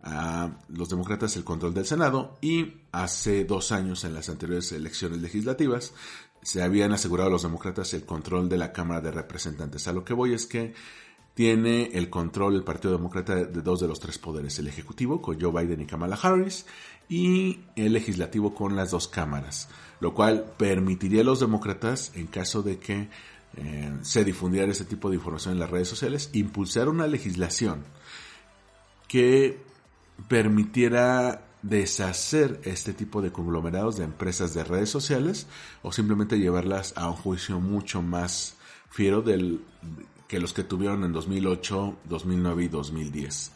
a 0.03 0.51
los 0.69 0.89
demócratas 0.89 1.37
el 1.37 1.45
control 1.45 1.75
del 1.75 1.87
Senado 1.87 2.37
y 2.41 2.75
hace 2.91 3.45
dos 3.45 3.71
años 3.73 4.05
en 4.05 4.15
las 4.15 4.29
anteriores 4.29 4.73
elecciones 4.73 5.21
legislativas 5.21 5.95
se 6.43 6.63
habían 6.63 6.93
asegurado 6.93 7.29
a 7.29 7.33
los 7.33 7.43
demócratas 7.43 7.95
el 7.95 8.05
control 8.05 8.49
de 8.49 8.59
la 8.59 8.73
Cámara 8.73 9.01
de 9.01 9.13
Representantes. 9.13 9.87
A 9.87 9.93
lo 9.93 10.05
que 10.05 10.13
voy 10.13 10.35
es 10.35 10.47
que 10.47 10.75
tiene 11.35 11.91
el 11.95 12.11
control 12.11 12.57
el 12.57 12.65
Partido 12.65 12.93
Demócrata 12.93 13.37
de 13.37 13.63
dos 13.63 13.81
de 13.81 13.89
los 13.89 14.01
tres 14.01 14.19
poderes, 14.19 14.59
el 14.59 14.67
Ejecutivo 14.67 15.23
con 15.23 15.41
Joe 15.41 15.65
Biden 15.65 15.81
y 15.81 15.87
Kamala 15.87 16.19
Harris 16.21 16.67
y 17.09 17.61
el 17.77 17.93
Legislativo 17.93 18.55
con 18.55 18.77
las 18.77 18.91
dos 18.91 19.09
cámaras, 19.09 19.69
lo 20.01 20.15
cual 20.15 20.53
permitiría 20.57 21.23
a 21.23 21.25
los 21.25 21.41
demócratas, 21.41 22.13
en 22.15 22.27
caso 22.27 22.63
de 22.63 22.79
que 22.79 23.09
eh, 23.57 23.93
se 24.03 24.25
difundiera 24.25 24.71
este 24.71 24.85
tipo 24.85 25.11
de 25.11 25.17
información 25.17 25.55
en 25.55 25.61
las 25.61 25.71
redes 25.71 25.89
sociales, 25.89 26.31
impulsar 26.33 26.89
una 26.89 27.07
legislación 27.07 27.85
que 29.09 29.72
permitiera 30.29 31.45
deshacer 31.63 32.61
este 32.65 32.93
tipo 32.93 33.23
de 33.23 33.31
conglomerados 33.31 33.97
de 33.97 34.05
empresas 34.05 34.53
de 34.53 34.65
redes 34.65 34.91
sociales 34.91 35.47
o 35.83 35.93
simplemente 35.93 36.39
llevarlas 36.39 36.93
a 36.97 37.09
un 37.09 37.17
juicio 37.17 37.61
mucho 37.61 38.03
más 38.03 38.57
fiero 38.91 39.23
del, 39.23 39.65
que 40.29 40.41
los 40.41 40.53
que 40.53 40.65
tuvieron 40.65 41.05
en 41.05 41.13
2008, 41.13 41.99
2009 42.05 42.65
y 42.65 42.69
2010. 42.69 43.53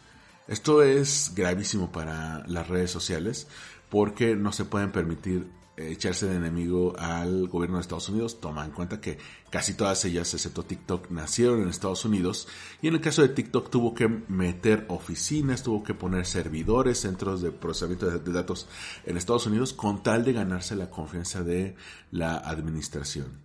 Esto 0.48 0.82
es 0.82 1.32
gravísimo 1.34 1.90
para 1.90 2.46
las 2.46 2.68
redes 2.68 2.90
sociales 2.90 3.48
porque 3.90 4.36
no 4.36 4.52
se 4.52 4.64
pueden 4.64 4.92
permitir 4.92 5.46
echarse 5.76 6.26
de 6.26 6.36
enemigo 6.36 6.94
al 6.98 7.48
gobierno 7.48 7.76
de 7.76 7.82
Estados 7.82 8.08
Unidos. 8.08 8.40
Toma 8.40 8.64
en 8.64 8.70
cuenta 8.70 9.00
que 9.00 9.18
casi 9.50 9.74
todas 9.74 10.04
ellas, 10.04 10.32
excepto 10.32 10.62
TikTok, 10.62 11.10
nacieron 11.10 11.62
en 11.62 11.68
Estados 11.68 12.04
Unidos. 12.04 12.48
Y 12.82 12.88
en 12.88 12.94
el 12.94 13.00
caso 13.00 13.22
de 13.22 13.28
TikTok 13.28 13.70
tuvo 13.70 13.94
que 13.94 14.08
meter 14.08 14.86
oficinas, 14.88 15.62
tuvo 15.62 15.82
que 15.82 15.94
poner 15.94 16.26
servidores, 16.26 17.00
centros 17.00 17.42
de 17.42 17.52
procesamiento 17.52 18.06
de 18.10 18.32
datos 18.32 18.68
en 19.04 19.16
Estados 19.16 19.46
Unidos 19.46 19.72
con 19.72 20.02
tal 20.02 20.24
de 20.24 20.32
ganarse 20.32 20.76
la 20.76 20.90
confianza 20.90 21.42
de 21.42 21.76
la 22.10 22.36
administración. 22.36 23.42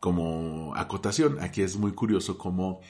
Como 0.00 0.74
acotación, 0.76 1.38
aquí 1.40 1.62
es 1.62 1.76
muy 1.76 1.92
curioso 1.92 2.38
como 2.38 2.80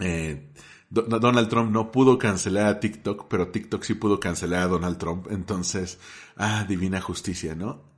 eh, 0.00 0.52
Donald 0.92 1.48
Trump 1.48 1.70
no 1.70 1.90
pudo 1.90 2.18
cancelar 2.18 2.66
a 2.66 2.78
TikTok, 2.78 3.26
pero 3.28 3.48
TikTok 3.48 3.82
sí 3.82 3.94
pudo 3.94 4.20
cancelar 4.20 4.64
a 4.64 4.68
Donald 4.68 4.98
Trump. 4.98 5.26
Entonces, 5.30 5.98
ah, 6.36 6.66
divina 6.68 7.00
justicia, 7.00 7.54
¿no? 7.54 7.90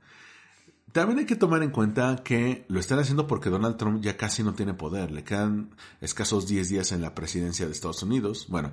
También 0.93 1.19
hay 1.19 1.25
que 1.25 1.35
tomar 1.35 1.61
en 1.61 1.71
cuenta 1.71 2.23
que 2.23 2.65
lo 2.69 2.79
están 2.79 2.99
haciendo 2.99 3.27
porque 3.27 3.49
Donald 3.49 3.75
Trump 3.75 4.01
ya 4.01 4.15
casi 4.15 4.43
no 4.43 4.53
tiene 4.53 4.73
poder. 4.73 5.11
Le 5.11 5.25
quedan 5.25 5.75
escasos 5.99 6.47
10 6.47 6.69
días 6.69 6.93
en 6.93 7.01
la 7.01 7.13
presidencia 7.13 7.65
de 7.65 7.73
Estados 7.73 8.01
Unidos. 8.01 8.45
Bueno, 8.47 8.71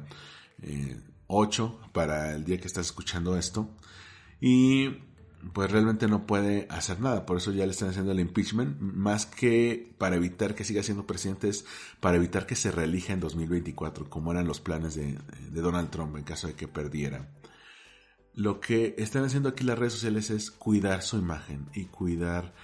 eh, 0.62 1.00
8 1.26 1.80
para 1.92 2.32
el 2.32 2.44
día 2.44 2.60
que 2.60 2.68
estás 2.68 2.86
escuchando 2.86 3.36
esto. 3.36 3.70
Y 4.40 4.98
pues 5.52 5.70
realmente 5.70 6.06
no 6.06 6.26
puede 6.26 6.66
hacer 6.70 7.00
nada. 7.00 7.26
Por 7.26 7.36
eso 7.36 7.52
ya 7.52 7.66
le 7.66 7.72
están 7.72 7.88
haciendo 7.88 8.12
el 8.12 8.20
impeachment, 8.20 8.80
más 8.80 9.26
que 9.26 9.92
para 9.98 10.16
evitar 10.16 10.54
que 10.54 10.64
siga 10.64 10.82
siendo 10.82 11.06
presidente, 11.06 11.48
es 11.48 11.64
para 12.00 12.16
evitar 12.16 12.46
que 12.46 12.54
se 12.54 12.70
reelija 12.70 13.12
en 13.12 13.20
2024, 13.20 14.08
como 14.08 14.30
eran 14.32 14.46
los 14.46 14.60
planes 14.60 14.94
de, 14.94 15.18
Donald 15.50 15.90
Trump 15.90 16.16
en 16.16 16.24
caso 16.24 16.46
de 16.46 16.54
que 16.54 16.68
perdiera. 16.68 17.28
Lo 18.34 18.60
que 18.60 18.94
están 18.98 19.24
haciendo 19.24 19.50
aquí 19.50 19.64
las 19.64 19.78
redes 19.78 19.94
sociales 19.94 20.30
es 20.30 20.50
cuidar 20.50 21.02
su 21.02 21.18
imagen 21.18 21.66
y 21.74 21.84
cuidar, 21.86 22.54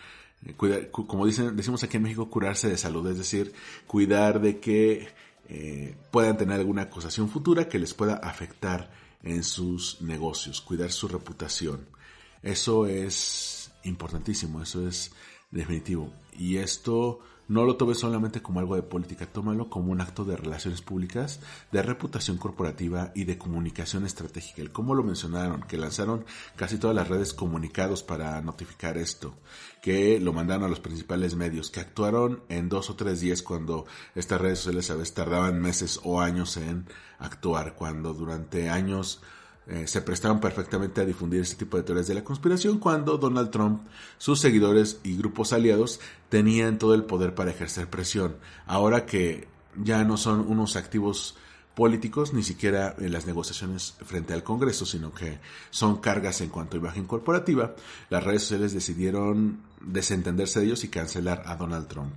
eh, 0.46 0.54
como 0.90 1.26
dicen, 1.26 1.56
decimos 1.56 1.82
aquí 1.82 1.96
en 1.98 2.04
México, 2.04 2.30
curarse 2.30 2.68
de 2.68 2.78
salud, 2.78 3.06
es 3.10 3.18
decir, 3.18 3.52
cuidar 3.86 4.40
de 4.40 4.60
que 4.60 5.08
eh, 5.48 5.96
puedan 6.10 6.38
tener 6.38 6.60
alguna 6.60 6.82
acusación 6.82 7.28
futura 7.28 7.68
que 7.68 7.78
les 7.78 7.92
pueda 7.92 8.14
afectar 8.14 8.90
en 9.22 9.42
sus 9.42 10.00
negocios, 10.00 10.60
cuidar 10.60 10.92
su 10.92 11.08
reputación. 11.08 11.97
Eso 12.42 12.86
es 12.86 13.70
importantísimo, 13.84 14.62
eso 14.62 14.86
es 14.86 15.12
definitivo. 15.50 16.12
Y 16.32 16.56
esto 16.58 17.20
no 17.48 17.64
lo 17.64 17.76
tomes 17.76 17.98
solamente 17.98 18.42
como 18.42 18.60
algo 18.60 18.76
de 18.76 18.82
política, 18.82 19.24
tómalo 19.24 19.70
como 19.70 19.90
un 19.90 20.02
acto 20.02 20.26
de 20.26 20.36
relaciones 20.36 20.82
públicas, 20.82 21.40
de 21.72 21.82
reputación 21.82 22.36
corporativa 22.36 23.10
y 23.14 23.24
de 23.24 23.38
comunicación 23.38 24.04
estratégica. 24.04 24.60
El 24.60 24.70
cómo 24.70 24.94
lo 24.94 25.02
mencionaron, 25.02 25.62
que 25.62 25.78
lanzaron 25.78 26.26
casi 26.56 26.76
todas 26.76 26.94
las 26.94 27.08
redes 27.08 27.32
comunicados 27.32 28.02
para 28.02 28.40
notificar 28.42 28.98
esto, 28.98 29.34
que 29.80 30.20
lo 30.20 30.34
mandaron 30.34 30.64
a 30.64 30.68
los 30.68 30.80
principales 30.80 31.36
medios, 31.36 31.70
que 31.70 31.80
actuaron 31.80 32.42
en 32.50 32.68
dos 32.68 32.90
o 32.90 32.96
tres 32.96 33.20
días 33.20 33.42
cuando 33.42 33.86
estas 34.14 34.40
redes 34.40 34.58
sociales 34.58 34.90
a 34.90 34.96
veces 34.96 35.14
tardaban 35.14 35.58
meses 35.58 36.00
o 36.04 36.20
años 36.20 36.58
en 36.58 36.86
actuar, 37.18 37.74
cuando 37.74 38.12
durante 38.12 38.68
años 38.68 39.22
eh, 39.68 39.86
se 39.86 40.00
prestaron 40.00 40.40
perfectamente 40.40 41.02
a 41.02 41.04
difundir 41.04 41.42
este 41.42 41.56
tipo 41.56 41.76
de 41.76 41.82
teorías 41.82 42.06
de 42.06 42.14
la 42.14 42.24
conspiración 42.24 42.78
cuando 42.78 43.18
Donald 43.18 43.50
Trump, 43.50 43.82
sus 44.16 44.40
seguidores 44.40 44.98
y 45.04 45.16
grupos 45.16 45.52
aliados 45.52 46.00
tenían 46.30 46.78
todo 46.78 46.94
el 46.94 47.04
poder 47.04 47.34
para 47.34 47.50
ejercer 47.50 47.90
presión. 47.90 48.36
Ahora 48.66 49.04
que 49.04 49.46
ya 49.76 50.04
no 50.04 50.16
son 50.16 50.40
unos 50.40 50.76
activos 50.76 51.36
políticos, 51.74 52.32
ni 52.32 52.42
siquiera 52.42 52.96
en 52.98 53.12
las 53.12 53.26
negociaciones 53.26 53.94
frente 54.04 54.32
al 54.32 54.42
Congreso, 54.42 54.86
sino 54.86 55.12
que 55.12 55.38
son 55.70 55.98
cargas 56.00 56.40
en 56.40 56.48
cuanto 56.48 56.76
a 56.76 56.80
imagen 56.80 57.04
corporativa, 57.04 57.74
las 58.08 58.24
redes 58.24 58.42
sociales 58.42 58.72
decidieron 58.72 59.60
desentenderse 59.82 60.60
de 60.60 60.66
ellos 60.66 60.82
y 60.84 60.88
cancelar 60.88 61.42
a 61.46 61.56
Donald 61.56 61.88
Trump. 61.88 62.14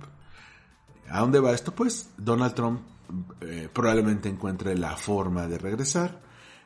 ¿A 1.08 1.20
dónde 1.20 1.38
va 1.38 1.52
esto? 1.52 1.74
Pues 1.74 2.08
Donald 2.16 2.54
Trump 2.54 2.80
eh, 3.42 3.68
probablemente 3.70 4.30
encuentre 4.30 4.74
la 4.74 4.96
forma 4.96 5.46
de 5.46 5.58
regresar 5.58 6.22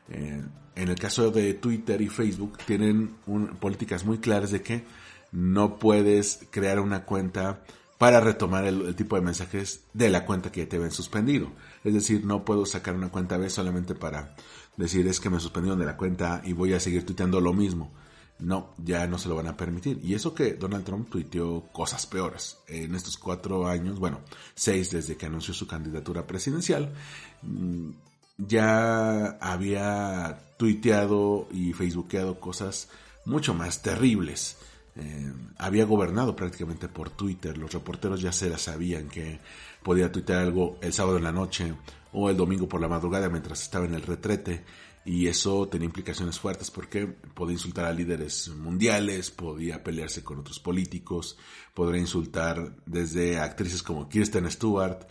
eh, 0.09 0.41
en 0.77 0.89
el 0.89 0.95
caso 0.95 1.31
de 1.31 1.55
Twitter 1.55 1.99
y 2.01 2.07
Facebook 2.07 2.57
tienen 2.65 3.15
políticas 3.59 4.05
muy 4.05 4.19
claras 4.19 4.51
de 4.51 4.61
que 4.61 4.83
no 5.31 5.79
puedes 5.79 6.39
crear 6.51 6.79
una 6.79 7.03
cuenta 7.03 7.63
para 7.97 8.19
retomar 8.19 8.65
el, 8.65 8.95
tipo 8.95 9.15
de 9.15 9.23
mensajes 9.23 9.81
de 9.93 10.09
la 10.09 10.23
cuenta 10.23 10.51
que 10.51 10.67
te 10.67 10.75
habían 10.75 10.91
suspendido. 10.91 11.51
Es 11.83 11.95
decir, 11.95 12.23
no 12.25 12.45
puedo 12.45 12.65
sacar 12.67 12.95
una 12.95 13.09
cuenta 13.09 13.37
B 13.37 13.49
solamente 13.49 13.95
para 13.95 14.35
decir 14.77 15.07
es 15.07 15.19
que 15.19 15.31
me 15.31 15.39
suspendieron 15.39 15.79
de 15.79 15.85
la 15.87 15.97
cuenta 15.97 16.41
y 16.45 16.53
voy 16.53 16.73
a 16.73 16.79
seguir 16.79 17.05
tuiteando 17.05 17.41
lo 17.41 17.53
mismo. 17.53 17.91
No, 18.39 18.75
ya 18.77 19.07
no 19.07 19.17
se 19.17 19.29
lo 19.29 19.35
van 19.35 19.47
a 19.47 19.57
permitir. 19.57 19.99
Y 20.03 20.13
eso 20.13 20.35
que 20.35 20.53
Donald 20.53 20.85
Trump 20.85 21.09
tuiteó 21.09 21.63
cosas 21.73 22.05
peores. 22.05 22.59
En 22.67 22.93
estos 22.93 23.17
cuatro 23.17 23.67
años, 23.67 23.97
bueno, 23.97 24.19
seis 24.53 24.91
desde 24.91 25.17
que 25.17 25.25
anunció 25.25 25.55
su 25.55 25.65
candidatura 25.65 26.27
presidencial, 26.27 26.93
mm, 27.41 27.89
ya 28.37 29.37
había 29.41 30.39
tuiteado 30.57 31.47
y 31.51 31.73
facebookeado 31.73 32.39
cosas 32.39 32.89
mucho 33.25 33.53
más 33.53 33.81
terribles. 33.81 34.57
Eh, 34.95 35.31
había 35.57 35.85
gobernado 35.85 36.35
prácticamente 36.35 36.87
por 36.87 37.09
Twitter. 37.09 37.57
Los 37.57 37.73
reporteros 37.73 38.21
ya 38.21 38.31
se 38.31 38.49
la 38.49 38.57
sabían 38.57 39.09
que 39.09 39.39
podía 39.83 40.11
tuitear 40.11 40.39
algo 40.39 40.77
el 40.81 40.93
sábado 40.93 41.17
en 41.17 41.23
la 41.23 41.31
noche 41.31 41.73
o 42.13 42.29
el 42.29 42.37
domingo 42.37 42.67
por 42.67 42.81
la 42.81 42.87
madrugada 42.87 43.29
mientras 43.29 43.61
estaba 43.61 43.85
en 43.85 43.93
el 43.93 44.01
retrete. 44.01 44.63
Y 45.05 45.27
eso 45.27 45.69
tenía 45.69 45.85
implicaciones 45.85 46.37
fuertes 46.37 46.69
porque 46.69 47.07
podía 47.07 47.53
insultar 47.53 47.85
a 47.85 47.93
líderes 47.93 48.49
mundiales, 48.49 49.31
podía 49.31 49.81
pelearse 49.81 50.21
con 50.21 50.39
otros 50.39 50.59
políticos, 50.59 51.37
podría 51.73 52.01
insultar 52.01 52.75
desde 52.85 53.39
actrices 53.39 53.81
como 53.83 54.09
Kirsten 54.09 54.51
Stewart 54.51 55.07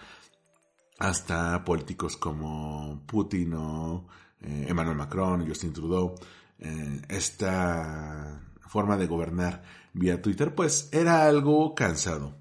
hasta 0.99 1.65
políticos 1.65 2.17
como 2.17 3.03
Putin 3.07 3.55
o 3.55 4.07
eh, 4.41 4.67
Emmanuel 4.69 4.97
Macron, 4.97 5.47
Justin 5.47 5.73
Trudeau, 5.73 6.15
eh, 6.59 7.03
esta 7.09 8.43
forma 8.61 8.97
de 8.97 9.07
gobernar 9.07 9.63
vía 9.93 10.21
Twitter, 10.21 10.55
pues 10.55 10.89
era 10.93 11.27
algo 11.27 11.75
cansado. 11.75 12.37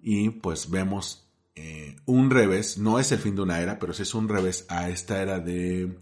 Y 0.00 0.30
pues 0.30 0.70
vemos 0.70 1.28
eh, 1.54 1.96
un 2.06 2.30
revés, 2.30 2.78
no 2.78 2.98
es 2.98 3.12
el 3.12 3.18
fin 3.18 3.36
de 3.36 3.42
una 3.42 3.60
era, 3.60 3.78
pero 3.78 3.92
sí 3.92 4.02
es 4.02 4.14
un 4.14 4.28
revés 4.28 4.66
a 4.68 4.88
esta 4.88 5.22
era 5.22 5.38
de 5.38 5.98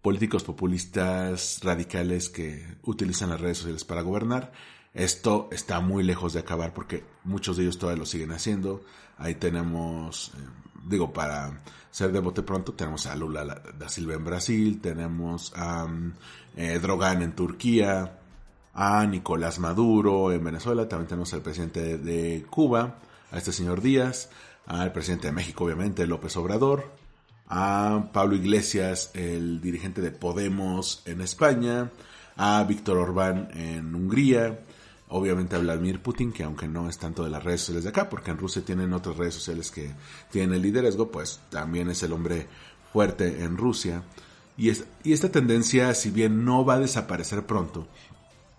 políticos 0.00 0.44
populistas 0.44 1.60
radicales 1.62 2.28
que 2.28 2.76
utilizan 2.82 3.30
las 3.30 3.40
redes 3.40 3.58
sociales 3.58 3.84
para 3.84 4.02
gobernar. 4.02 4.52
Esto 4.94 5.48
está 5.52 5.80
muy 5.80 6.02
lejos 6.02 6.34
de 6.34 6.40
acabar 6.40 6.74
porque 6.74 7.04
muchos 7.24 7.56
de 7.56 7.62
ellos 7.64 7.78
todavía 7.78 8.00
lo 8.00 8.06
siguen 8.06 8.32
haciendo. 8.32 8.84
Ahí 9.16 9.36
tenemos 9.36 10.32
digo, 10.84 11.12
para 11.12 11.60
ser 11.90 12.12
de 12.12 12.20
bote 12.20 12.42
pronto, 12.42 12.72
tenemos 12.72 13.06
a 13.06 13.14
Lula 13.16 13.44
da 13.44 13.88
Silva 13.88 14.14
en 14.14 14.24
Brasil, 14.24 14.80
tenemos 14.80 15.52
a 15.54 15.86
eh, 16.56 16.78
Drogan 16.78 17.22
en 17.22 17.32
Turquía, 17.32 18.18
a 18.74 19.06
Nicolás 19.06 19.58
Maduro 19.58 20.32
en 20.32 20.42
Venezuela, 20.42 20.88
también 20.88 21.08
tenemos 21.08 21.32
al 21.34 21.42
presidente 21.42 21.98
de, 21.98 22.46
Cuba, 22.48 22.98
a 23.30 23.38
este 23.38 23.52
señor 23.52 23.82
Díaz, 23.82 24.30
al 24.66 24.92
presidente 24.92 25.26
de 25.26 25.32
México, 25.32 25.64
obviamente, 25.64 26.06
López 26.06 26.36
Obrador, 26.36 26.90
a 27.48 28.08
Pablo 28.12 28.36
Iglesias, 28.36 29.10
el 29.14 29.60
dirigente 29.60 30.00
de 30.00 30.10
Podemos 30.10 31.02
en 31.04 31.20
España, 31.20 31.90
a 32.36 32.64
Víctor 32.64 32.96
Orbán 32.96 33.50
en 33.54 33.94
Hungría, 33.94 34.60
obviamente 35.12 35.56
a 35.56 35.60
Vladimir 35.60 36.00
Putin, 36.00 36.32
que 36.32 36.42
aunque 36.42 36.68
no 36.68 36.88
es 36.88 36.98
tanto 36.98 37.24
de 37.24 37.30
las 37.30 37.44
redes 37.44 37.60
sociales 37.60 37.84
de 37.84 37.90
acá, 37.90 38.08
porque 38.08 38.30
en 38.30 38.38
Rusia 38.38 38.64
tienen 38.64 38.92
otras 38.92 39.16
redes 39.16 39.34
sociales 39.34 39.70
que 39.70 39.92
tienen 40.30 40.54
el 40.54 40.62
liderazgo, 40.62 41.10
pues 41.10 41.40
también 41.50 41.88
es 41.90 42.02
el 42.02 42.12
hombre 42.12 42.48
fuerte 42.92 43.44
en 43.44 43.56
Rusia. 43.56 44.02
Y, 44.56 44.70
y 45.04 45.12
esta 45.12 45.30
tendencia, 45.30 45.94
si 45.94 46.10
bien 46.10 46.44
no 46.44 46.64
va 46.64 46.74
a 46.74 46.80
desaparecer 46.80 47.46
pronto, 47.46 47.88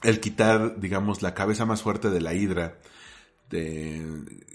el 0.02 0.20
quitar, 0.20 0.80
digamos, 0.80 1.22
la 1.22 1.34
cabeza 1.34 1.66
más 1.66 1.82
fuerte 1.82 2.10
de 2.10 2.22
la 2.22 2.34
hidra 2.34 2.78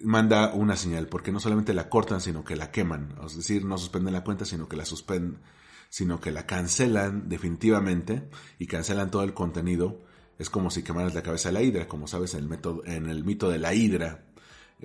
manda 0.02 0.52
una 0.54 0.76
señal, 0.76 1.06
porque 1.08 1.32
no 1.32 1.40
solamente 1.40 1.74
la 1.74 1.88
cortan, 1.88 2.20
sino 2.20 2.44
que 2.44 2.56
la 2.56 2.70
queman. 2.70 3.14
Es 3.24 3.36
decir, 3.36 3.64
no 3.64 3.78
suspenden 3.78 4.12
la 4.12 4.24
cuenta, 4.24 4.44
sino 4.44 4.68
que 4.68 4.76
la 4.76 4.84
suspenden, 4.84 5.40
sino 5.88 6.20
que 6.20 6.32
la 6.32 6.46
cancelan 6.46 7.28
definitivamente 7.28 8.28
y 8.58 8.66
cancelan 8.66 9.10
todo 9.10 9.22
el 9.22 9.34
contenido. 9.34 10.00
Es 10.38 10.50
como 10.50 10.70
si 10.70 10.82
quemaras 10.82 11.14
la 11.14 11.22
cabeza 11.22 11.48
de 11.48 11.54
la 11.54 11.62
hidra, 11.62 11.88
como 11.88 12.06
sabes 12.06 12.34
en 12.34 12.40
el, 12.40 12.48
método, 12.48 12.84
en 12.86 13.08
el 13.08 13.24
mito 13.24 13.50
de 13.50 13.58
la 13.58 13.74
hidra. 13.74 14.24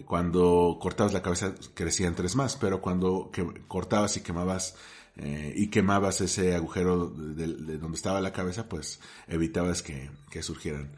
Cuando 0.05 0.80
cortabas 0.81 1.13
la 1.13 1.21
cabeza 1.21 1.53
crecían 1.75 2.15
tres 2.15 2.35
más, 2.35 2.55
pero 2.55 2.81
cuando 2.81 3.31
cortabas 3.67 4.17
y 4.17 4.21
quemabas 4.21 4.75
eh, 5.15 5.53
y 5.55 5.67
quemabas 5.67 6.21
ese 6.21 6.55
agujero 6.55 7.07
de, 7.07 7.77
donde 7.77 7.95
estaba 7.95 8.19
la 8.19 8.34
cabeza, 8.34 8.67
pues 8.67 8.99
evitabas 9.27 9.84
que, 9.84 10.09
surgieran. 10.41 10.91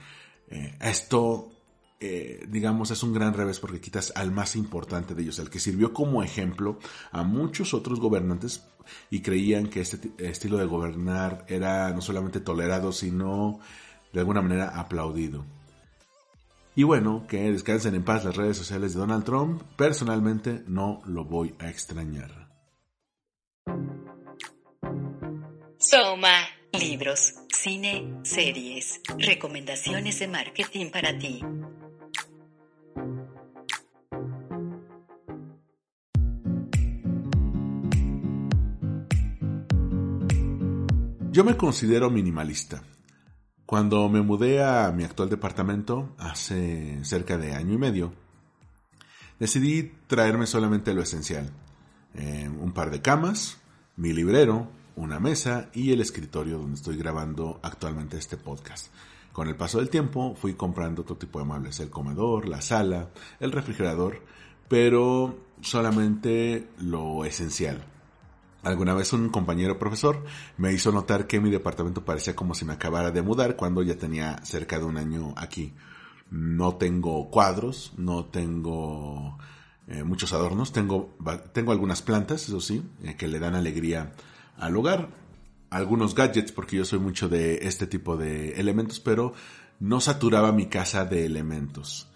Eh, 0.47 0.77
esto, 0.79 1.51
eh, 1.99 2.45
digamos, 2.47 2.91
es 2.91 3.03
un 3.03 3.13
gran 3.13 3.33
revés 3.33 3.59
porque 3.59 3.81
quitas 3.81 4.13
al 4.15 4.31
más 4.31 4.55
importante 4.55 5.15
de 5.15 5.23
ellos, 5.23 5.39
al 5.39 5.49
que 5.49 5.59
sirvió 5.59 5.93
como 5.93 6.23
ejemplo 6.23 6.79
a 7.11 7.23
muchos 7.23 7.73
otros 7.73 7.99
gobernantes 7.99 8.63
y 9.09 9.21
creían 9.21 9.67
que 9.67 9.81
este 9.81 10.11
estilo 10.19 10.57
de 10.57 10.65
gobernar 10.65 11.45
era 11.49 11.91
no 11.91 12.01
solamente 12.01 12.39
tolerado, 12.39 12.93
sino 12.93 13.59
de 14.15 14.21
alguna 14.21 14.41
manera 14.41 14.79
aplaudido. 14.79 15.45
Y 16.73 16.83
bueno, 16.83 17.25
que 17.27 17.51
descansen 17.51 17.95
en 17.95 18.05
paz 18.05 18.23
las 18.23 18.37
redes 18.37 18.55
sociales 18.55 18.93
de 18.93 18.99
Donald 19.01 19.25
Trump. 19.25 19.61
Personalmente 19.75 20.63
no 20.67 21.01
lo 21.05 21.25
voy 21.25 21.53
a 21.59 21.69
extrañar. 21.69 22.47
Soma. 25.77 26.39
Libros, 26.71 27.33
cine, 27.49 28.19
series, 28.23 29.01
recomendaciones 29.17 30.19
de 30.19 30.27
marketing 30.29 30.91
para 30.91 31.17
ti. 31.17 31.41
Yo 41.31 41.43
me 41.43 41.57
considero 41.57 42.09
minimalista. 42.09 42.81
Cuando 43.65 44.07
me 44.09 44.21
mudé 44.21 44.63
a 44.63 44.91
mi 44.91 45.03
actual 45.03 45.29
departamento 45.29 46.13
hace 46.19 47.03
cerca 47.03 47.37
de 47.37 47.55
año 47.55 47.73
y 47.73 47.77
medio, 47.79 48.13
decidí 49.39 49.91
traerme 50.05 50.45
solamente 50.45 50.93
lo 50.93 51.01
esencial. 51.01 51.51
Eh, 52.13 52.47
un 52.47 52.73
par 52.73 52.91
de 52.91 53.01
camas, 53.01 53.57
mi 53.95 54.13
librero, 54.13 54.69
una 54.95 55.19
mesa 55.19 55.69
y 55.73 55.91
el 55.91 56.01
escritorio 56.01 56.59
donde 56.59 56.75
estoy 56.75 56.95
grabando 56.95 57.59
actualmente 57.63 58.17
este 58.17 58.37
podcast. 58.37 58.93
Con 59.33 59.47
el 59.47 59.55
paso 59.55 59.79
del 59.79 59.89
tiempo 59.89 60.35
fui 60.35 60.53
comprando 60.53 61.01
otro 61.01 61.17
tipo 61.17 61.39
de 61.39 61.45
muebles, 61.45 61.79
el 61.79 61.89
comedor, 61.89 62.47
la 62.47 62.61
sala, 62.61 63.09
el 63.39 63.51
refrigerador, 63.51 64.21
pero 64.69 65.39
solamente 65.61 66.69
lo 66.77 67.25
esencial. 67.25 67.83
Alguna 68.65 68.95
vez 68.95 69.13
un 69.13 69.29
compañero 69.29 69.77
profesor 69.77 70.25
me 70.57 70.73
hizo 70.73 70.91
notar 70.91 71.27
que 71.27 71.39
mi 71.39 71.51
departamento 71.51 72.03
parecía 72.03 72.35
como 72.35 72.55
si 72.55 72.65
me 72.65 72.73
acabara 72.73 73.11
de 73.11 73.21
mudar 73.21 73.55
cuando 73.55 73.83
ya 73.83 73.95
tenía 73.95 74.43
cerca 74.43 74.79
de 74.79 74.85
un 74.85 74.97
año 74.97 75.35
aquí. 75.37 75.75
No 76.31 76.75
tengo 76.75 77.29
cuadros, 77.29 77.93
no 77.95 78.25
tengo 78.25 79.37
eh, 79.87 80.03
muchos 80.03 80.33
adornos, 80.33 80.73
tengo, 80.73 81.15
tengo 81.53 81.73
algunas 81.73 82.01
plantas, 82.01 82.49
eso 82.49 82.59
sí, 82.59 82.83
eh, 83.03 83.15
que 83.15 83.27
le 83.27 83.37
dan 83.37 83.53
alegría 83.53 84.13
al 84.57 84.75
hogar. 84.75 85.09
Algunos 85.69 86.15
gadgets, 86.15 86.51
porque 86.51 86.77
yo 86.77 86.85
soy 86.85 86.97
mucho 86.97 87.29
de 87.29 87.67
este 87.67 87.85
tipo 87.85 88.17
de 88.17 88.59
elementos, 88.59 88.99
pero 88.99 89.33
no 89.79 90.01
saturaba 90.01 90.51
mi 90.51 90.65
casa 90.65 91.05
de 91.05 91.27
elementos. 91.27 92.07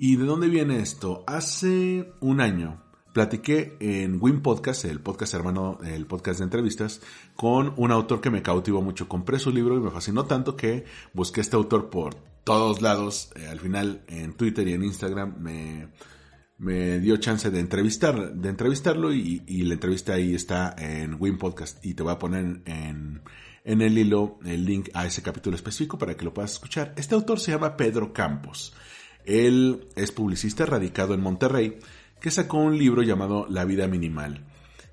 ¿Y 0.00 0.16
de 0.16 0.24
dónde 0.24 0.48
viene 0.48 0.80
esto? 0.80 1.22
Hace 1.28 2.12
un 2.18 2.40
año 2.40 2.82
platiqué 3.16 3.78
en 3.80 4.18
Win 4.20 4.42
Podcast, 4.42 4.84
el 4.84 5.00
podcast 5.00 5.32
hermano, 5.32 5.78
el 5.82 6.04
podcast 6.04 6.40
de 6.40 6.44
entrevistas, 6.44 7.00
con 7.34 7.72
un 7.78 7.90
autor 7.90 8.20
que 8.20 8.28
me 8.28 8.42
cautivó 8.42 8.82
mucho. 8.82 9.08
Compré 9.08 9.38
su 9.38 9.50
libro 9.50 9.74
y 9.74 9.80
me 9.80 9.90
fascinó 9.90 10.26
tanto 10.26 10.54
que 10.54 10.84
busqué 11.14 11.40
este 11.40 11.56
autor 11.56 11.88
por 11.88 12.14
todos 12.44 12.82
lados. 12.82 13.30
Eh, 13.36 13.46
al 13.46 13.58
final 13.58 14.02
en 14.08 14.34
Twitter 14.34 14.68
y 14.68 14.74
en 14.74 14.84
Instagram 14.84 15.34
me, 16.58 16.98
dio 17.00 17.16
chance 17.16 17.50
de 17.50 17.58
entrevistar, 17.58 18.34
de 18.34 18.50
entrevistarlo 18.50 19.10
y, 19.14 19.40
la 19.62 19.72
entrevista 19.72 20.12
ahí 20.12 20.34
está 20.34 20.76
en 20.76 21.16
Win 21.18 21.38
Podcast 21.38 21.82
y 21.86 21.94
te 21.94 22.02
voy 22.02 22.12
a 22.12 22.18
poner 22.18 22.60
en 22.66 23.22
el 23.64 23.96
hilo 23.96 24.40
el 24.44 24.66
link 24.66 24.90
a 24.92 25.06
ese 25.06 25.22
capítulo 25.22 25.56
específico 25.56 25.96
para 25.96 26.18
que 26.18 26.24
lo 26.26 26.34
puedas 26.34 26.52
escuchar. 26.52 26.92
Este 26.98 27.14
autor 27.14 27.40
se 27.40 27.52
llama 27.52 27.78
Pedro 27.78 28.12
Campos. 28.12 28.74
Él 29.24 29.88
es 29.96 30.12
publicista 30.12 30.66
radicado 30.66 31.14
en 31.14 31.22
Monterrey 31.22 31.78
que 32.20 32.30
sacó 32.30 32.58
un 32.58 32.78
libro 32.78 33.02
llamado 33.02 33.46
La 33.48 33.64
vida 33.64 33.86
minimal 33.88 34.44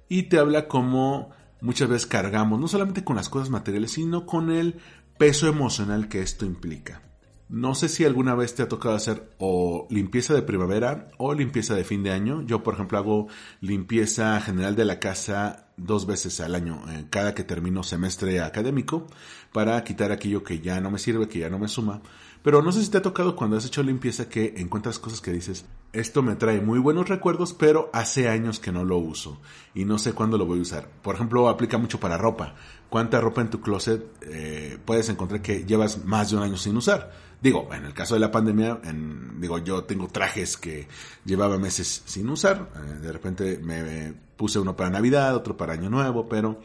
y 0.10 0.24
te 0.24 0.40
habla 0.40 0.68
cómo 0.68 1.32
muchas 1.62 1.90
veces 1.90 2.08
cargamos 2.08 2.60
no 2.60 2.68
solamente 2.68 3.04
con 3.04 3.16
las 3.16 3.30
cosas 3.30 3.50
materiales 3.50 3.91
sino 3.91 4.26
con 4.26 4.52
el 4.52 4.76
peso 5.18 5.48
emocional 5.48 6.08
que 6.08 6.22
esto 6.22 6.45
implica. 6.45 7.02
No 7.50 7.76
sé 7.76 7.88
si 7.88 8.04
alguna 8.04 8.34
vez 8.34 8.56
te 8.56 8.64
ha 8.64 8.68
tocado 8.68 8.95
hacer 8.95 9.30
o 9.38 9.88
limpieza 9.91 10.34
de 10.34 10.41
primavera 10.41 11.10
o 11.18 11.36
limpieza 11.36 11.76
de 11.76 11.84
fin 11.84 12.02
de 12.02 12.10
año. 12.10 12.41
Yo, 12.41 12.64
por 12.64 12.74
ejemplo, 12.74 12.98
hago 12.98 13.28
limpieza 13.62 14.41
general 14.41 14.76
de 14.76 14.86
la 14.86 15.00
casa 15.00 15.68
dos 15.78 16.08
veces 16.08 16.40
al 16.40 16.56
año, 16.56 16.84
eh, 16.90 17.06
cada 17.12 17.36
que 17.36 17.44
termino 17.44 17.84
semestre 17.84 18.41
académico, 18.41 19.06
para 19.52 19.84
quitar 19.84 20.12
aquello 20.12 20.44
que 20.44 20.62
ya 20.62 20.82
no 20.82 20.90
me 20.90 20.98
sirve, 20.98 21.28
que 21.28 21.40
ya 21.40 21.50
no 21.50 21.60
me 21.60 21.68
suma. 21.68 22.02
Pero 22.44 22.61
no 22.61 22.74
sé 22.74 22.84
si 22.84 22.91
te 22.91 22.98
ha 22.98 23.02
tocado 23.02 23.38
cuando 23.38 23.56
has 23.56 23.65
hecho 23.65 23.82
limpieza 23.82 24.28
que 24.28 24.56
encuentras 24.57 24.99
cosas 24.99 25.22
que 25.22 25.32
dices, 25.32 25.65
esto 25.94 26.22
me 26.22 26.36
trae 26.36 26.60
muy 26.60 26.78
buenos 26.78 27.07
recuerdos, 27.07 27.53
pero 27.53 27.90
hace 27.94 28.28
años 28.28 28.60
que 28.60 28.74
no 28.74 28.84
lo 28.84 28.98
uso 28.98 29.40
y 29.74 29.86
no 29.86 29.98
sé 29.98 30.11
cuándo 30.11 30.38
lo 30.38 30.45
voy 30.45 30.60
a 30.60 30.64
usar. 30.64 30.90
Por 31.02 31.15
ejemplo, 31.15 31.48
aplica 31.48 31.78
mucho 31.78 32.02
para 32.02 32.18
ropa. 32.18 32.56
¿Cuánta 32.90 33.22
ropa 33.22 33.41
en 33.41 33.49
tu 33.49 33.61
closet 33.61 34.06
eh, 34.22 34.78
puedes 34.84 35.07
encontrar 35.07 35.41
que 35.41 35.64
llevas 35.64 36.03
más 36.03 36.32
de 36.32 36.38
un 36.38 36.44
año 36.44 36.57
sin 36.57 36.76
usar? 36.76 37.11
Digo, 37.41 37.70
en 37.74 37.86
el 37.86 37.94
caso 37.94 38.14
de 38.14 38.20
la 38.20 38.32
pandemia, 38.32 38.82
digo, 39.38 39.57
yo 39.60 39.86
tengo 39.86 40.07
trajes 40.10 40.57
que 40.57 40.88
llevaba 41.26 41.57
meses 41.57 42.03
sin 42.06 42.30
usar. 42.30 42.70
Eh, 42.76 42.99
de 42.99 43.11
repente 43.11 43.60
me 43.64 44.14
puse 44.36 44.60
uno 44.60 44.76
para 44.76 44.90
Navidad, 44.90 45.36
otro 45.36 45.56
para 45.56 45.74
Año 45.74 45.90
Nuevo, 45.90 46.28
pero 46.28 46.60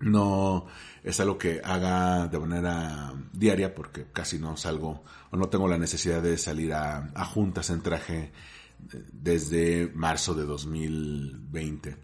no 0.00 0.66
es 1.02 1.20
algo 1.20 1.38
que 1.38 1.60
haga 1.64 2.28
de 2.28 2.38
manera 2.38 3.14
diaria 3.32 3.74
porque 3.74 4.06
casi 4.12 4.38
no 4.38 4.56
salgo 4.56 5.04
o 5.30 5.36
no 5.36 5.48
tengo 5.48 5.68
la 5.68 5.78
necesidad 5.78 6.22
de 6.22 6.36
salir 6.38 6.74
a, 6.74 7.24
juntas 7.24 7.70
en 7.70 7.82
traje 7.82 8.32
eh, 8.92 9.04
desde 9.12 9.90
marzo 9.94 10.34
de 10.34 10.44
2020. 10.44 11.96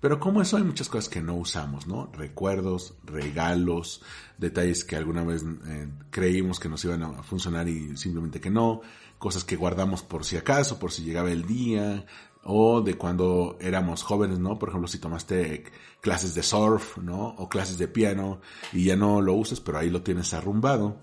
Pero 0.00 0.20
como 0.20 0.42
eso 0.42 0.58
hay 0.58 0.64
muchas 0.64 0.90
cosas 0.90 1.08
que 1.08 1.22
no 1.22 1.34
usamos, 1.34 1.86
¿no? 1.86 2.10
Recuerdos, 2.12 2.94
regalos, 3.04 4.02
detalles 4.36 4.84
que 4.84 4.96
alguna 4.96 5.24
vez 5.24 5.42
eh, 5.66 5.88
creímos 6.10 6.60
que 6.60 6.68
nos 6.68 6.84
iban 6.84 7.02
a 7.02 7.22
funcionar 7.22 7.68
y 7.68 7.96
simplemente 7.96 8.38
que 8.38 8.50
no, 8.50 8.82
cosas 9.18 9.44
que 9.44 9.56
guardamos 9.56 10.02
por 10.02 10.26
si 10.26 10.36
acaso, 10.36 10.78
por 10.78 10.92
si 10.92 11.04
llegaba 11.04 11.32
el 11.32 11.46
día, 11.46 12.04
o 12.44 12.82
de 12.82 12.94
cuando 12.98 13.56
éramos 13.60 14.02
jóvenes, 14.02 14.38
¿no? 14.38 14.58
Por 14.58 14.68
ejemplo, 14.68 14.88
si 14.88 14.98
tomaste 14.98 15.64
clases 16.04 16.34
de 16.34 16.42
surf, 16.42 16.98
¿no? 16.98 17.28
O 17.38 17.48
clases 17.48 17.78
de 17.78 17.88
piano 17.88 18.42
y 18.74 18.84
ya 18.84 18.94
no 18.94 19.22
lo 19.22 19.32
usas, 19.32 19.60
pero 19.60 19.78
ahí 19.78 19.88
lo 19.88 20.02
tienes 20.02 20.34
arrumbado. 20.34 20.98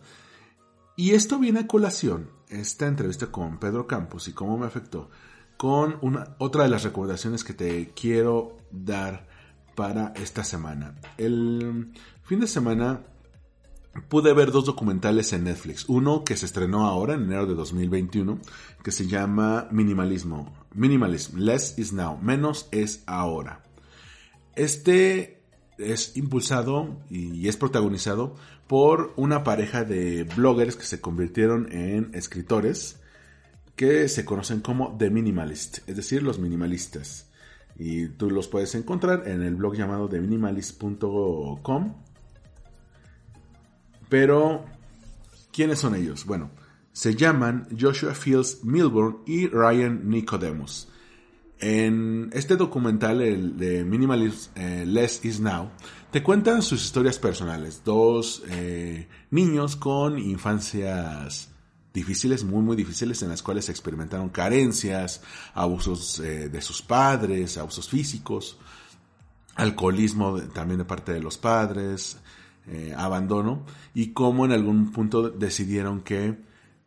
Y 0.95 1.11
esto 1.15 1.39
viene 1.39 1.61
a 1.61 1.67
colación, 1.67 2.29
esta 2.49 2.85
entrevista 2.85 3.31
con 3.31 3.59
Pedro 3.59 3.87
Campos 3.87 4.27
y 4.27 4.33
cómo 4.33 4.59
me 4.59 4.67
afectó 4.67 5.09
con 5.57 5.97
una, 6.01 6.35
otra 6.37 6.63
de 6.63 6.69
las 6.69 6.83
recomendaciones 6.83 7.43
que 7.43 7.55
te 7.55 7.93
quiero 7.95 8.57
dar 8.69 9.27
para 9.75 10.13
esta 10.15 10.43
semana. 10.43 10.99
El 11.17 11.93
fin 12.21 12.39
de 12.39 12.47
semana 12.47 13.01
pude 14.07 14.33
ver 14.33 14.51
dos 14.51 14.65
documentales 14.65 15.33
en 15.33 15.45
Netflix. 15.45 15.89
Uno 15.89 16.23
que 16.23 16.37
se 16.37 16.45
estrenó 16.45 16.85
ahora, 16.85 17.15
en 17.15 17.23
enero 17.23 17.47
de 17.47 17.55
2021, 17.55 18.39
que 18.83 18.91
se 18.91 19.07
llama 19.07 19.67
Minimalismo. 19.71 20.53
Minimalism, 20.75 21.39
Less 21.39 21.79
is 21.79 21.91
Now, 21.91 22.19
menos 22.21 22.67
es 22.71 23.03
ahora. 23.07 23.63
Este 24.55 25.41
es 25.77 26.15
impulsado 26.15 26.97
y 27.09 27.47
es 27.47 27.57
protagonizado 27.57 28.35
por 28.67 29.13
una 29.15 29.43
pareja 29.43 29.83
de 29.83 30.23
bloggers 30.23 30.75
que 30.75 30.85
se 30.85 31.01
convirtieron 31.01 31.71
en 31.71 32.13
escritores 32.13 33.01
que 33.75 34.07
se 34.09 34.25
conocen 34.25 34.61
como 34.61 34.95
The 34.97 35.09
Minimalist, 35.09 35.79
es 35.87 35.95
decir, 35.95 36.21
los 36.21 36.37
minimalistas. 36.37 37.27
Y 37.77 38.09
tú 38.09 38.29
los 38.29 38.47
puedes 38.47 38.75
encontrar 38.75 39.27
en 39.27 39.41
el 39.41 39.55
blog 39.55 39.75
llamado 39.75 40.07
theminimalist.com. 40.07 41.95
Pero, 44.07 44.65
¿quiénes 45.51 45.79
son 45.79 45.95
ellos? 45.95 46.25
Bueno, 46.25 46.51
se 46.91 47.15
llaman 47.15 47.67
Joshua 47.79 48.13
Fields 48.13 48.63
Milburn 48.63 49.23
y 49.25 49.47
Ryan 49.47 50.07
Nicodemus. 50.07 50.90
En 51.61 52.31
este 52.33 52.55
documental, 52.55 53.21
el 53.21 53.55
de 53.55 53.85
Minimalist 53.85 54.57
eh, 54.57 54.83
Less 54.83 55.23
Is 55.23 55.39
Now, 55.39 55.69
te 56.09 56.23
cuentan 56.23 56.63
sus 56.63 56.83
historias 56.83 57.19
personales. 57.19 57.83
Dos 57.85 58.41
eh, 58.49 59.07
niños 59.29 59.75
con 59.75 60.17
infancias 60.17 61.49
difíciles, 61.93 62.43
muy, 62.43 62.63
muy 62.63 62.75
difíciles, 62.75 63.21
en 63.21 63.29
las 63.29 63.43
cuales 63.43 63.69
experimentaron 63.69 64.29
carencias, 64.29 65.21
abusos 65.53 66.19
eh, 66.19 66.49
de 66.49 66.61
sus 66.63 66.81
padres, 66.81 67.59
abusos 67.59 67.87
físicos, 67.87 68.57
alcoholismo 69.53 70.41
también 70.41 70.79
de 70.79 70.85
parte 70.85 71.13
de 71.13 71.19
los 71.19 71.37
padres, 71.37 72.17
abandono, 72.95 73.65
y 73.93 74.13
cómo 74.13 74.45
en 74.45 74.53
algún 74.53 74.91
punto 74.91 75.29
decidieron 75.29 76.01
que 76.01 76.37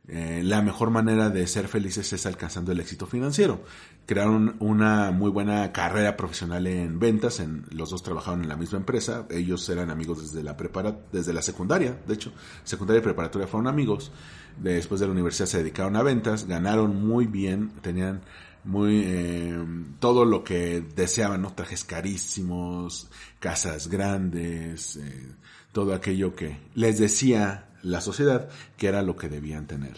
la 0.06 0.62
mejor 0.62 0.90
manera 0.90 1.28
de 1.30 1.46
ser 1.46 1.68
felices 1.68 2.10
es 2.12 2.24
alcanzando 2.26 2.72
el 2.72 2.80
éxito 2.80 3.06
financiero. 3.06 3.64
Crearon 4.06 4.56
una 4.60 5.10
muy 5.12 5.30
buena 5.30 5.72
carrera 5.72 6.16
profesional 6.16 6.66
en 6.66 6.98
ventas, 6.98 7.40
en, 7.40 7.64
los 7.70 7.90
dos 7.90 8.02
trabajaron 8.02 8.42
en 8.42 8.48
la 8.48 8.56
misma 8.56 8.78
empresa, 8.78 9.26
ellos 9.30 9.66
eran 9.68 9.90
amigos 9.90 10.20
desde 10.20 10.42
la, 10.42 10.56
prepara, 10.56 10.98
desde 11.10 11.32
la 11.32 11.40
secundaria, 11.40 11.98
de 12.06 12.14
hecho, 12.14 12.32
secundaria 12.64 13.00
y 13.00 13.02
preparatoria 13.02 13.46
fueron 13.46 13.66
amigos, 13.66 14.12
después 14.58 15.00
de 15.00 15.06
la 15.06 15.12
universidad 15.12 15.46
se 15.46 15.58
dedicaron 15.58 15.96
a 15.96 16.02
ventas, 16.02 16.46
ganaron 16.46 17.06
muy 17.06 17.26
bien, 17.26 17.70
tenían 17.80 18.20
muy 18.64 19.02
eh, 19.04 19.64
todo 20.00 20.24
lo 20.24 20.42
que 20.42 20.82
deseaban, 20.94 21.42
¿no? 21.42 21.52
Trajes 21.54 21.84
carísimos, 21.84 23.10
casas 23.38 23.88
grandes, 23.88 24.96
eh, 24.96 25.28
todo 25.72 25.94
aquello 25.94 26.34
que 26.34 26.58
les 26.74 26.98
decía 26.98 27.68
la 27.82 28.00
sociedad 28.00 28.48
que 28.76 28.88
era 28.88 29.02
lo 29.02 29.16
que 29.16 29.28
debían 29.28 29.66
tener. 29.66 29.96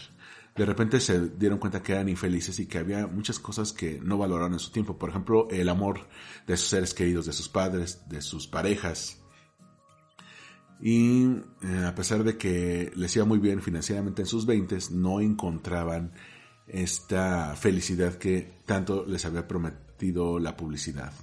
De 0.57 0.65
repente 0.65 0.99
se 0.99 1.29
dieron 1.29 1.59
cuenta 1.59 1.83
que 1.83 1.93
eran 1.93 2.09
infelices 2.09 2.59
y 2.59 2.65
que 2.65 2.79
había 2.79 3.05
muchas 3.07 3.39
cosas 3.39 3.73
que 3.73 3.99
no 4.01 4.17
valoraron 4.17 4.53
en 4.53 4.59
su 4.59 4.71
tiempo. 4.71 4.97
Por 4.97 5.09
ejemplo, 5.09 5.47
el 5.51 5.69
amor 5.69 6.07
de 6.47 6.57
sus 6.57 6.69
seres 6.69 6.93
queridos, 6.93 7.27
de 7.27 7.33
sus 7.33 7.47
padres, 7.47 8.01
de 8.09 8.21
sus 8.21 8.47
parejas. 8.47 9.21
Y 10.81 11.25
eh, 11.61 11.85
a 11.85 11.93
pesar 11.95 12.23
de 12.23 12.37
que 12.37 12.91
les 12.95 13.15
iba 13.15 13.25
muy 13.25 13.39
bien 13.39 13.61
financieramente 13.61 14.23
en 14.23 14.27
sus 14.27 14.45
20, 14.45 14.77
no 14.91 15.21
encontraban 15.21 16.11
esta 16.67 17.55
felicidad 17.55 18.15
que 18.15 18.59
tanto 18.65 19.05
les 19.05 19.25
había 19.25 19.47
prometido 19.47 20.39
la 20.39 20.57
publicidad. 20.57 21.13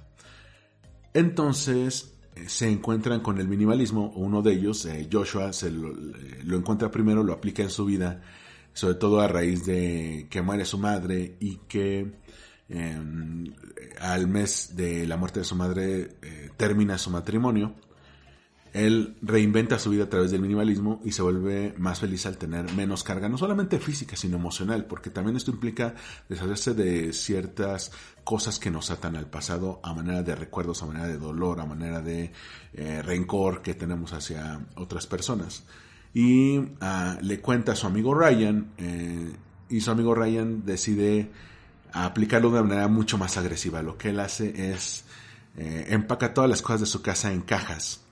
Entonces 1.13 2.15
se 2.47 2.69
encuentran 2.69 3.21
con 3.21 3.39
el 3.39 3.47
minimalismo, 3.47 4.11
uno 4.15 4.41
de 4.41 4.53
ellos, 4.53 4.85
eh, 4.85 5.07
Joshua, 5.11 5.53
se 5.53 5.71
lo, 5.71 5.93
encuentra 6.57 6.91
primero, 6.91 7.23
lo 7.23 7.33
aplica 7.33 7.63
en 7.63 7.69
su 7.69 7.85
vida, 7.85 8.21
sobre 8.75 8.93
todo 8.93 9.19
a 9.19 9.27
raíz 9.27 9.65
de 9.65 10.27
que 10.29 10.43
muere 10.43 10.65
su 10.65 10.77
madre 10.77 11.37
y 11.39 11.57
que 11.67 12.19
em, 12.69 13.51
al 13.99 14.27
mes 14.27 14.75
de 14.75 15.07
la 15.07 15.17
muerte 15.17 15.39
de 15.39 15.45
su 15.45 15.55
madre 15.55 16.17
eh, 16.21 16.51
termina 16.55 16.99
su 16.99 17.09
matrimonio 17.09 17.73
él 18.75 19.15
reinventa 19.21 19.79
su 19.79 19.89
vida 19.89 20.03
a 20.03 20.09
través 20.09 20.31
del 20.31 20.41
minimalismo 20.41 20.99
y 21.05 21.13
se 21.13 21.21
vuelve 21.21 21.73
más 21.77 22.01
feliz 22.01 22.25
al 22.25 22.37
tener 22.37 22.73
menos 22.73 23.05
carga, 23.05 23.29
no 23.29 23.37
solamente 23.37 23.79
física, 23.79 24.17
sino 24.17 24.35
emocional, 24.35 24.83
porque 24.83 25.09
también 25.09 25.37
esto 25.37 25.49
implica 25.49 25.95
deshacerse 26.27 26.73
de 26.73 27.13
ciertas 27.13 27.93
cosas 28.25 28.59
que 28.59 28.69
nos 28.69 28.91
atan 28.91 29.15
al 29.15 29.27
pasado 29.27 29.79
a 29.81 29.93
manera 29.93 30.23
de 30.23 30.35
recuerdos, 30.35 30.83
a 30.83 30.87
manera 30.87 31.07
de 31.07 31.17
dolor, 31.17 31.61
a 31.61 31.65
manera 31.65 32.01
de 32.01 32.33
eh, 32.73 33.01
rencor 33.01 33.61
que 33.61 33.75
tenemos 33.75 34.11
hacia 34.11 34.59
otras 34.75 35.07
personas. 35.07 35.63
Y 36.15 36.59
ah, 36.81 37.17
le 37.21 37.39
cuenta 37.39 37.73
a 37.73 37.75
su 37.75 37.85
amigo 37.85 38.15
Ryan, 38.15 38.71
eh, 38.79 39.31
y 39.69 39.81
su 39.81 39.91
amigo 39.91 40.15
Ryan 40.15 40.65
decide 40.65 41.29
aplicarlo 41.93 42.49
de 42.49 42.61
una 42.61 42.69
manera 42.69 42.87
mucho 42.87 43.19
más 43.19 43.37
agresiva. 43.37 43.83
Lo 43.83 43.97
que 43.97 44.09
él 44.09 44.19
hace 44.19 44.71
es 44.71 45.05
eh, 45.55 45.85
empaca 45.89 46.33
todas 46.33 46.49
las 46.49 46.63
cosas 46.63 46.81
de 46.81 46.87
su 46.87 47.03
casa 47.03 47.31
en 47.31 47.41
cajas 47.41 48.05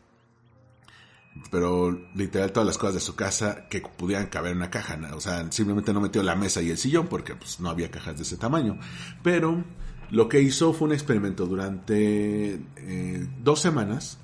pero 1.50 1.92
literal 2.16 2.52
todas 2.52 2.68
las 2.68 2.78
cosas 2.78 2.96
de 2.96 3.00
su 3.00 3.16
casa 3.16 3.68
que 3.70 3.82
pudieran 3.82 4.28
caber 4.28 4.52
en 4.52 4.58
una 4.58 4.70
caja, 4.70 5.00
o 5.14 5.22
sea, 5.22 5.52
simplemente 5.52 5.94
no 5.94 6.02
metió 6.02 6.22
la 6.24 6.36
mesa 6.36 6.62
y 6.62 6.70
el 6.70 6.78
sillón 6.78 7.08
porque 7.08 7.36
pues, 7.36 7.60
no 7.60 7.70
había 7.70 7.92
cajas 7.92 8.18
de 8.18 8.24
ese 8.24 8.38
tamaño. 8.38 8.78
Pero 9.22 9.64
lo 10.10 10.30
que 10.30 10.42
hizo 10.42 10.74
fue 10.74 10.88
un 10.88 10.94
experimento 10.94 11.46
durante 11.46 12.60
eh, 12.78 13.28
dos 13.42 13.60
semanas. 13.60 14.20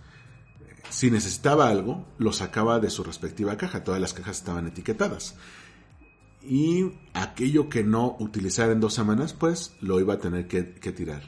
Si 0.90 1.12
necesitaba 1.12 1.70
algo, 1.70 2.06
lo 2.18 2.34
sacaba 2.34 2.80
de 2.80 2.90
su 2.90 3.04
respectiva 3.04 3.58
caja. 3.58 3.84
Todas 3.84 4.02
las 4.02 4.14
cajas 4.14 4.38
estaban 4.38 4.68
etiquetadas. 4.68 5.36
Y 6.42 6.92
aquello 7.14 7.70
que 7.70 7.84
no 7.84 8.16
utilizara 8.20 8.72
en 8.72 8.80
dos 8.80 8.94
semanas, 8.94 9.34
pues 9.34 9.76
lo 9.82 10.00
iba 10.00 10.16
a 10.16 10.20
tener 10.20 10.48
que, 10.48 10.64
tirar. 10.64 11.24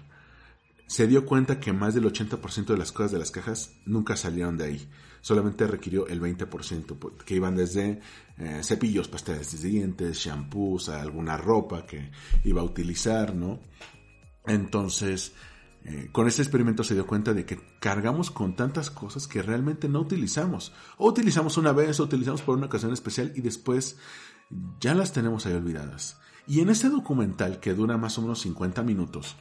Se 0.88 1.08
dio 1.08 1.26
cuenta 1.26 1.60
que 1.60 1.74
más 1.74 1.94
del 1.94 2.06
80% 2.06 2.66
de 2.66 2.78
las 2.78 2.92
cosas 2.92 3.12
de 3.12 3.20
las 3.20 3.32
cajas 3.32 3.74
nunca 3.86 4.16
salieron 4.16 4.58
de 4.58 4.66
ahí 4.66 4.90
solamente 5.22 5.68
requirió 5.68 6.08
el 6.08 6.20
20%, 6.20 6.98
pues, 6.98 7.14
que 7.24 7.36
iban 7.36 7.56
desde 7.56 8.02
eh, 8.38 8.62
cepillos, 8.64 9.08
pasteles 9.08 9.62
de 9.62 9.70
dientes, 9.70 10.18
shampoos, 10.18 10.90
alguna 10.90 11.38
ropa 11.38 11.86
que 11.86 12.12
iba 12.44 12.62
a 12.62 12.66
utilizar, 12.66 13.36
¿no? 13.36 13.60
Entonces, 14.46 15.34
eh, 15.84 16.10
con 16.12 16.28
este 16.28 16.42
experimento 16.42 16.84
se 16.84 16.94
dio 16.94 17.08
cuenta 17.08 17.34
de 17.34 17.46
que 17.46 17.60
cargamos 17.80 18.30
con 18.30 18.56
tantas 18.56 18.92
cosas 18.92 19.28
que 19.28 19.42
realmente 19.42 19.90
no 19.90 20.00
utilizamos. 20.00 20.74
O 20.98 21.08
utilizamos 21.08 21.58
una 21.58 21.72
vez, 21.72 22.00
o 22.00 22.04
utilizamos 22.04 22.42
por 22.42 22.58
una 22.58 22.68
ocasión 22.68 22.94
especial 22.94 23.34
y 23.36 23.42
después 23.42 23.98
ya 24.80 24.94
las 24.94 25.14
tenemos 25.14 25.46
ahí 25.46 25.54
olvidadas. 25.54 26.20
Y 26.46 26.60
en 26.60 26.70
este 26.70 26.90
documental, 26.90 27.60
que 27.60 27.74
dura 27.74 27.98
más 27.98 28.18
o 28.18 28.22
menos 28.22 28.42
50 28.42 28.84
minutos, 28.84 29.38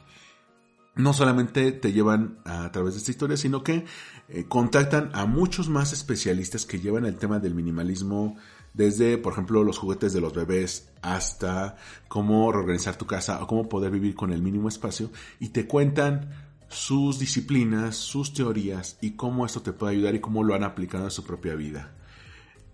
no 0.95 1.13
solamente 1.13 1.71
te 1.71 1.93
llevan 1.93 2.39
a 2.43 2.71
través 2.71 2.93
de 2.93 2.99
esta 2.99 3.11
historia, 3.11 3.37
sino 3.37 3.63
que 3.63 3.85
eh, 4.27 4.45
contactan 4.47 5.09
a 5.13 5.25
muchos 5.25 5.69
más 5.69 5.93
especialistas 5.93 6.65
que 6.65 6.79
llevan 6.79 7.05
el 7.05 7.17
tema 7.17 7.39
del 7.39 7.55
minimalismo 7.55 8.35
desde, 8.73 9.17
por 9.17 9.33
ejemplo, 9.33 9.63
los 9.63 9.77
juguetes 9.77 10.13
de 10.13 10.21
los 10.21 10.33
bebés 10.33 10.89
hasta 11.01 11.75
cómo 12.07 12.51
reorganizar 12.51 12.95
tu 12.95 13.05
casa 13.05 13.41
o 13.43 13.47
cómo 13.47 13.67
poder 13.67 13.91
vivir 13.91 14.15
con 14.15 14.31
el 14.31 14.41
mínimo 14.41 14.69
espacio 14.69 15.09
y 15.39 15.49
te 15.49 15.67
cuentan 15.67 16.29
sus 16.69 17.19
disciplinas, 17.19 17.97
sus 17.97 18.33
teorías 18.33 18.97
y 19.01 19.11
cómo 19.11 19.45
esto 19.45 19.61
te 19.61 19.73
puede 19.73 19.93
ayudar 19.93 20.15
y 20.15 20.21
cómo 20.21 20.43
lo 20.43 20.55
han 20.55 20.63
aplicado 20.63 21.05
en 21.05 21.11
su 21.11 21.23
propia 21.23 21.55
vida. 21.55 21.91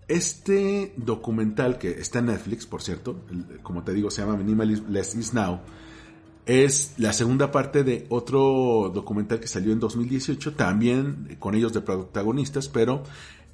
Este 0.06 0.94
documental 0.96 1.78
que 1.78 1.90
está 1.90 2.20
en 2.20 2.26
Netflix, 2.26 2.64
por 2.64 2.80
cierto, 2.80 3.24
como 3.62 3.82
te 3.82 3.92
digo, 3.92 4.10
se 4.10 4.22
llama 4.22 4.36
Minimalism 4.36 4.90
Less 4.90 5.14
Is 5.16 5.34
Now, 5.34 5.60
es 6.46 6.94
la 6.96 7.12
segunda 7.12 7.50
parte 7.50 7.84
de 7.84 8.06
otro 8.08 8.90
documental 8.94 9.38
que 9.38 9.48
salió 9.48 9.70
en 9.70 9.80
2018, 9.80 10.54
también 10.54 11.36
con 11.38 11.54
ellos 11.54 11.74
de 11.74 11.82
protagonistas, 11.82 12.68
pero 12.68 13.02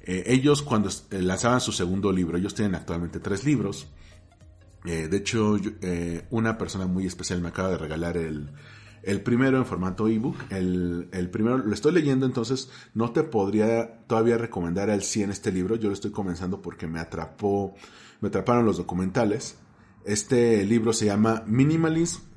eh, 0.05 0.23
ellos 0.27 0.61
cuando 0.61 0.89
eh, 0.89 1.21
lanzaban 1.21 1.61
su 1.61 1.71
segundo 1.71 2.11
libro, 2.11 2.37
ellos 2.37 2.53
tienen 2.53 2.75
actualmente 2.75 3.19
tres 3.19 3.43
libros. 3.43 3.87
Eh, 4.85 5.07
de 5.07 5.17
hecho, 5.17 5.57
una 6.29 6.57
persona 6.59 6.85
muy 6.85 7.07
especial 7.07 7.41
me 7.41 7.47
acaba 7.47 7.69
de 7.69 7.77
regalar 7.79 8.17
el, 8.17 8.51
el 9.01 9.21
primero 9.21 9.57
en 9.57 9.65
formato 9.65 10.07
ebook. 10.07 10.37
El, 10.51 11.09
el 11.11 11.29
primero 11.31 11.57
lo 11.57 11.73
estoy 11.73 11.91
leyendo, 11.91 12.27
entonces 12.27 12.69
no 12.93 13.11
te 13.11 13.23
podría 13.23 14.05
todavía 14.05 14.37
recomendar 14.37 14.91
al 14.91 15.01
100 15.01 15.31
este 15.31 15.51
libro. 15.51 15.75
Yo 15.75 15.87
lo 15.87 15.93
estoy 15.93 16.11
comenzando 16.11 16.61
porque 16.61 16.85
me 16.85 16.99
atrapó, 16.99 17.73
me 18.21 18.27
atraparon 18.27 18.65
los 18.65 18.77
documentales. 18.77 19.57
Este 20.05 20.63
libro 20.65 20.93
se 20.93 21.07
llama 21.07 21.43
Minimalism 21.47 22.34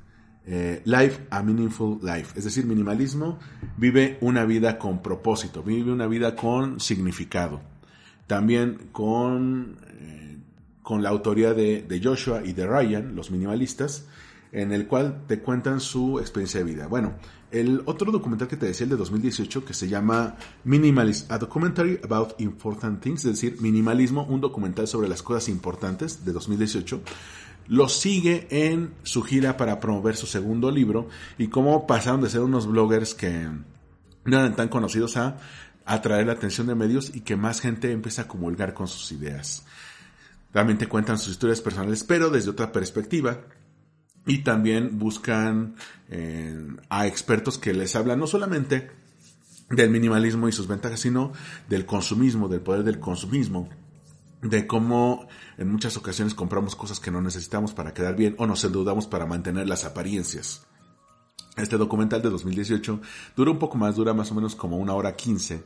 eh, 0.51 0.81
life 0.85 1.27
a 1.29 1.43
Meaningful 1.43 1.99
Life, 2.01 2.33
es 2.35 2.43
decir, 2.43 2.65
minimalismo 2.65 3.37
vive 3.77 4.17
una 4.21 4.45
vida 4.45 4.79
con 4.79 5.03
propósito, 5.03 5.61
vive 5.61 5.91
una 5.91 6.07
vida 6.07 6.35
con 6.35 6.79
significado. 6.79 7.61
También 8.25 8.89
con, 8.91 9.77
eh, 9.99 10.37
con 10.81 11.03
la 11.03 11.09
autoría 11.09 11.53
de, 11.53 11.83
de, 11.83 12.01
Joshua 12.03 12.41
y 12.43 12.53
de 12.53 12.65
Ryan, 12.65 13.15
los 13.15 13.29
minimalistas, 13.29 14.07
en 14.51 14.71
el 14.71 14.87
cual 14.87 15.23
te 15.27 15.39
cuentan 15.39 15.79
su 15.79 16.19
experiencia 16.19 16.61
de 16.61 16.65
vida. 16.65 16.87
Bueno, 16.87 17.13
el 17.51 17.83
otro 17.85 18.11
documental 18.11 18.47
que 18.47 18.57
te 18.57 18.65
decía, 18.65 18.85
el 18.85 18.89
de 18.89 18.97
2018, 18.97 19.65
que 19.65 19.75
se 19.75 19.87
llama 19.87 20.35
Minimalist, 20.63 21.31
a 21.31 21.37
documentary 21.37 21.99
about 22.03 22.39
important 22.39 23.01
things, 23.01 23.25
es 23.25 23.33
decir, 23.33 23.61
minimalismo, 23.61 24.23
un 24.23 24.41
documental 24.41 24.87
sobre 24.87 25.07
las 25.07 25.21
cosas 25.21 25.47
importantes 25.49 26.25
de 26.25 26.31
2018 26.31 27.01
lo 27.69 27.87
sigue 27.87 28.47
en 28.49 28.95
su 29.03 29.21
gira 29.21 29.55
para 29.55 29.79
promover 29.79 30.15
su 30.15 30.25
segundo 30.25 30.71
libro 30.71 31.07
y 31.37 31.47
cómo 31.47 31.85
pasaron 31.85 32.19
de 32.19 32.29
ser 32.29 32.41
unos 32.41 32.65
bloggers 32.65 33.13
que 33.13 33.47
no 34.25 34.39
eran 34.39 34.55
tan 34.55 34.69
conocidos 34.69 35.15
a 35.17 35.37
atraer 35.85 36.25
la 36.25 36.33
atención 36.33 36.65
de 36.65 36.73
medios 36.73 37.15
y 37.15 37.21
que 37.21 37.35
más 37.35 37.61
gente 37.61 37.91
empieza 37.91 38.23
a 38.23 38.27
comulgar 38.27 38.73
con 38.73 38.87
sus 38.87 39.11
ideas. 39.11 39.65
Realmente 40.51 40.87
cuentan 40.87 41.19
sus 41.19 41.33
historias 41.33 41.61
personales, 41.61 42.03
pero 42.03 42.31
desde 42.31 42.49
otra 42.49 42.71
perspectiva. 42.71 43.41
Y 44.25 44.39
también 44.39 44.97
buscan 44.97 45.75
eh, 46.09 46.57
a 46.89 47.07
expertos 47.07 47.57
que 47.57 47.73
les 47.73 47.95
hablan 47.95 48.19
no 48.19 48.27
solamente 48.27 48.89
del 49.69 49.91
minimalismo 49.91 50.49
y 50.49 50.51
sus 50.51 50.67
ventajas, 50.67 50.99
sino 50.99 51.31
del 51.69 51.85
consumismo, 51.85 52.47
del 52.47 52.61
poder 52.61 52.83
del 52.83 52.99
consumismo 52.99 53.69
de 54.41 54.67
cómo 54.67 55.27
en 55.57 55.71
muchas 55.71 55.97
ocasiones 55.97 56.33
compramos 56.33 56.75
cosas 56.75 56.99
que 56.99 57.11
no 57.11 57.21
necesitamos 57.21 57.73
para 57.73 57.93
quedar 57.93 58.15
bien 58.15 58.35
o 58.37 58.47
nos 58.47 58.63
endeudamos 58.63 59.07
para 59.07 59.25
mantener 59.25 59.67
las 59.67 59.85
apariencias. 59.85 60.65
Este 61.57 61.77
documental 61.77 62.21
de 62.21 62.29
2018 62.29 63.01
dura 63.35 63.51
un 63.51 63.59
poco 63.59 63.77
más, 63.77 63.95
dura 63.95 64.13
más 64.13 64.31
o 64.31 64.35
menos 64.35 64.55
como 64.55 64.77
una 64.77 64.93
hora 64.93 65.15
quince, 65.15 65.63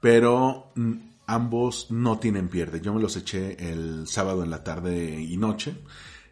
pero 0.00 0.72
mm, 0.74 0.92
ambos 1.26 1.90
no 1.90 2.18
tienen 2.18 2.48
pierde. 2.48 2.80
Yo 2.80 2.94
me 2.94 3.02
los 3.02 3.16
eché 3.16 3.70
el 3.70 4.06
sábado 4.06 4.42
en 4.42 4.50
la 4.50 4.64
tarde 4.64 5.20
y 5.20 5.36
noche 5.36 5.76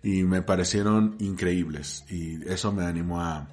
y 0.02 0.22
me 0.22 0.40
parecieron 0.40 1.16
increíbles 1.18 2.04
y 2.08 2.42
eso 2.48 2.72
me 2.72 2.86
animó 2.86 3.20
a, 3.20 3.48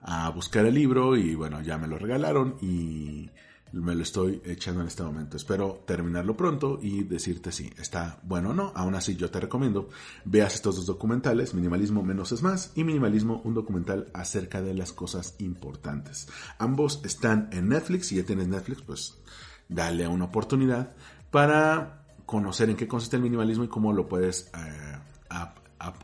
a 0.00 0.30
buscar 0.30 0.64
el 0.64 0.74
libro 0.74 1.16
y 1.16 1.34
bueno, 1.34 1.60
ya 1.60 1.76
me 1.76 1.86
lo 1.86 1.98
regalaron 1.98 2.56
y 2.62 3.28
me 3.72 3.94
lo 3.94 4.02
estoy 4.02 4.40
echando 4.44 4.80
en 4.80 4.88
este 4.88 5.02
momento. 5.02 5.36
Espero 5.36 5.82
terminarlo 5.86 6.36
pronto 6.36 6.78
y 6.82 7.04
decirte 7.04 7.52
si 7.52 7.70
está 7.78 8.18
bueno 8.22 8.50
o 8.50 8.54
no. 8.54 8.72
Aún 8.74 8.94
así, 8.94 9.16
yo 9.16 9.30
te 9.30 9.40
recomiendo 9.40 9.88
veas 10.24 10.54
estos 10.54 10.76
dos 10.76 10.86
documentales, 10.86 11.54
Minimalismo 11.54 12.02
menos 12.02 12.32
es 12.32 12.42
más 12.42 12.72
y 12.74 12.84
Minimalismo, 12.84 13.40
un 13.44 13.54
documental 13.54 14.08
acerca 14.14 14.62
de 14.62 14.74
las 14.74 14.92
cosas 14.92 15.34
importantes. 15.38 16.28
Ambos 16.58 17.00
están 17.04 17.48
en 17.52 17.68
Netflix. 17.68 18.08
Si 18.08 18.16
ya 18.16 18.24
tienes 18.24 18.48
Netflix, 18.48 18.82
pues 18.82 19.18
dale 19.68 20.06
una 20.08 20.26
oportunidad 20.26 20.94
para 21.30 22.04
conocer 22.28 22.68
en 22.70 22.76
qué 22.76 22.86
consiste 22.86 23.16
el 23.16 23.22
minimalismo 23.22 23.64
y 23.64 23.68
cómo 23.68 23.92
lo 23.92 24.06
puedes 24.06 24.50
eh, 24.54 24.98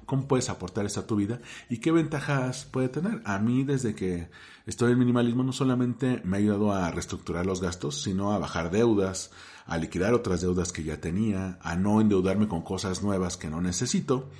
cómo 0.06 0.26
puedes 0.28 0.48
aportar 0.48 0.86
eso 0.86 1.00
a 1.00 1.06
tu 1.06 1.16
vida 1.16 1.40
y 1.68 1.78
qué 1.78 1.92
ventajas 1.92 2.64
puede 2.64 2.88
tener. 2.88 3.22
A 3.24 3.38
mí 3.38 3.64
desde 3.64 3.94
que 3.94 4.30
estoy 4.66 4.92
en 4.92 4.98
minimalismo 4.98 5.42
no 5.42 5.52
solamente 5.52 6.20
me 6.24 6.36
ha 6.36 6.40
ayudado 6.40 6.72
a 6.72 6.90
reestructurar 6.90 7.46
los 7.46 7.60
gastos, 7.60 8.02
sino 8.02 8.32
a 8.32 8.38
bajar 8.38 8.70
deudas, 8.70 9.30
a 9.66 9.78
liquidar 9.78 10.14
otras 10.14 10.40
deudas 10.40 10.72
que 10.72 10.84
ya 10.84 11.00
tenía, 11.00 11.58
a 11.62 11.76
no 11.76 12.00
endeudarme 12.00 12.48
con 12.48 12.62
cosas 12.62 13.02
nuevas 13.02 13.36
que 13.36 13.50
no 13.50 13.60
necesito 13.60 14.30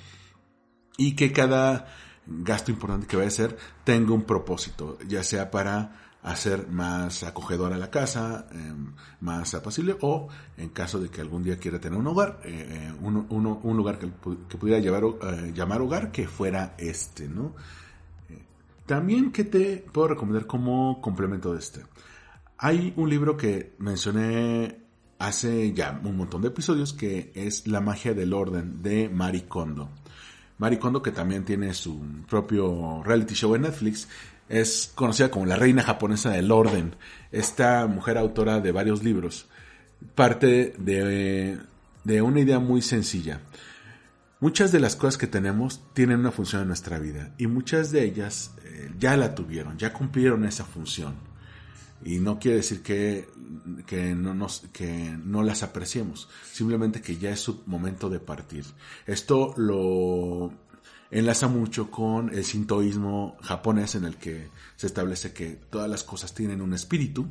y 0.97 1.15
que 1.15 1.31
cada 1.31 1.87
gasto 2.27 2.71
importante 2.71 3.07
que 3.07 3.17
vaya 3.17 3.27
a 3.27 3.29
hacer 3.29 3.57
tenga 3.83 4.13
un 4.13 4.23
propósito, 4.23 4.97
ya 5.07 5.23
sea 5.23 5.51
para 5.51 6.04
hacer 6.25 6.67
más 6.69 7.23
acogedora 7.23 7.77
la 7.77 7.91
casa, 7.91 8.47
em, 8.51 8.93
más 9.21 9.53
apacible, 9.53 9.95
o 10.01 10.27
en 10.57 10.69
caso 10.69 10.99
de 10.99 11.09
que 11.09 11.21
algún 11.21 11.43
día 11.43 11.57
quiera 11.59 11.79
tener 11.79 11.99
un 11.99 12.07
hogar, 12.07 12.41
eh, 12.43 12.67
eh, 12.67 12.93
un, 12.99 13.77
lugar 13.77 13.99
que, 13.99 14.07
pudiera 14.07 14.79
eh, 14.79 15.53
llamar 15.53 15.81
hogar, 15.81 16.11
que 16.11 16.27
fuera 16.27 16.75
este, 16.77 17.29
¿no? 17.29 17.53
también 18.87 19.31
que 19.31 19.43
te 19.43 19.77
puedo 19.91 20.09
recomendar 20.09 20.45
como 20.45 20.99
complemento 21.01 21.53
de 21.53 21.59
este. 21.59 21.81
Hay 22.57 22.93
un 22.97 23.09
libro 23.09 23.35
que 23.35 23.75
mencioné 23.79 24.79
hace 25.19 25.73
ya 25.73 25.99
un 26.03 26.17
montón 26.17 26.41
de 26.41 26.49
episodios 26.49 26.93
que 26.93 27.31
es 27.35 27.67
La 27.67 27.81
magia 27.81 28.13
del 28.13 28.33
orden 28.33 28.81
de 28.81 29.09
Marie 29.09 29.47
Kondo. 29.47 29.89
Marie 30.57 30.79
Kondo 30.79 31.01
que 31.01 31.11
también 31.11 31.43
tiene 31.43 31.73
su 31.73 31.99
propio 32.29 33.03
reality 33.03 33.33
show 33.33 33.55
en 33.55 33.63
Netflix 33.63 34.07
es 34.49 34.91
conocida 34.95 35.29
como 35.29 35.45
la 35.45 35.55
reina 35.55 35.83
japonesa 35.83 36.29
del 36.31 36.51
orden. 36.51 36.95
Esta 37.31 37.87
mujer 37.87 38.17
autora 38.17 38.59
de 38.59 38.71
varios 38.71 39.03
libros 39.03 39.47
parte 40.13 40.73
de, 40.77 41.57
de 42.03 42.21
una 42.21 42.39
idea 42.39 42.59
muy 42.59 42.81
sencilla. 42.81 43.41
Muchas 44.39 44.71
de 44.71 44.79
las 44.79 44.95
cosas 44.95 45.17
que 45.17 45.27
tenemos 45.27 45.81
tienen 45.93 46.19
una 46.19 46.31
función 46.31 46.61
en 46.61 46.67
nuestra 46.67 46.99
vida 46.99 47.33
y 47.37 47.47
muchas 47.47 47.91
de 47.91 48.03
ellas 48.03 48.53
eh, 48.63 48.91
ya 48.99 49.17
la 49.17 49.33
tuvieron, 49.33 49.77
ya 49.77 49.93
cumplieron 49.93 50.45
esa 50.45 50.65
función. 50.65 51.15
Y 52.03 52.19
no 52.19 52.37
quiere 52.37 52.57
decir 52.57 52.83
que, 52.83 53.27
que, 53.87 54.13
no 54.13 54.35
nos, 54.35 54.65
que 54.73 55.17
no 55.23 55.41
las 55.41 55.63
apreciemos, 55.63 56.29
simplemente 56.51 57.01
que 57.01 57.17
ya 57.17 57.31
es 57.31 57.39
su 57.39 57.63
momento 57.65 58.09
de 58.09 58.19
partir. 58.19 58.65
Esto 59.07 59.55
lo 59.57 60.53
enlaza 61.11 61.47
mucho 61.47 61.91
con 61.91 62.29
el 62.29 62.43
sintoísmo 62.43 63.37
japonés 63.41 63.95
en 63.95 64.05
el 64.05 64.15
que 64.15 64.49
se 64.75 64.87
establece 64.87 65.33
que 65.33 65.51
todas 65.69 65.89
las 65.89 66.03
cosas 66.03 66.33
tienen 66.33 66.61
un 66.61 66.73
espíritu. 66.73 67.27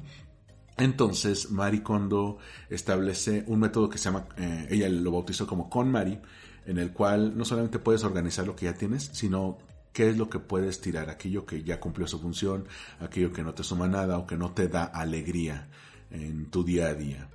Entonces, 0.76 1.50
Mari 1.50 1.80
Kondo 1.80 2.38
establece 2.68 3.44
un 3.46 3.60
método 3.60 3.88
que 3.88 3.98
se 3.98 4.04
llama, 4.04 4.26
eh, 4.36 4.66
ella 4.70 4.88
lo 4.88 5.12
bautizó 5.12 5.46
como 5.46 5.70
KonMari, 5.70 6.20
en 6.66 6.78
el 6.78 6.92
cual 6.92 7.36
no 7.36 7.44
solamente 7.44 7.78
puedes 7.78 8.02
organizar 8.04 8.46
lo 8.46 8.56
que 8.56 8.66
ya 8.66 8.74
tienes, 8.74 9.10
sino 9.12 9.58
qué 9.92 10.08
es 10.08 10.16
lo 10.16 10.28
que 10.28 10.40
puedes 10.40 10.80
tirar, 10.80 11.10
aquello 11.10 11.46
que 11.46 11.62
ya 11.62 11.78
cumplió 11.78 12.06
su 12.08 12.18
función, 12.18 12.66
aquello 12.98 13.32
que 13.32 13.44
no 13.44 13.54
te 13.54 13.62
suma 13.62 13.86
nada 13.86 14.18
o 14.18 14.26
que 14.26 14.36
no 14.36 14.50
te 14.52 14.66
da 14.68 14.84
alegría 14.84 15.68
en 16.10 16.46
tu 16.50 16.64
día 16.64 16.88
a 16.88 16.94
día. 16.94 17.28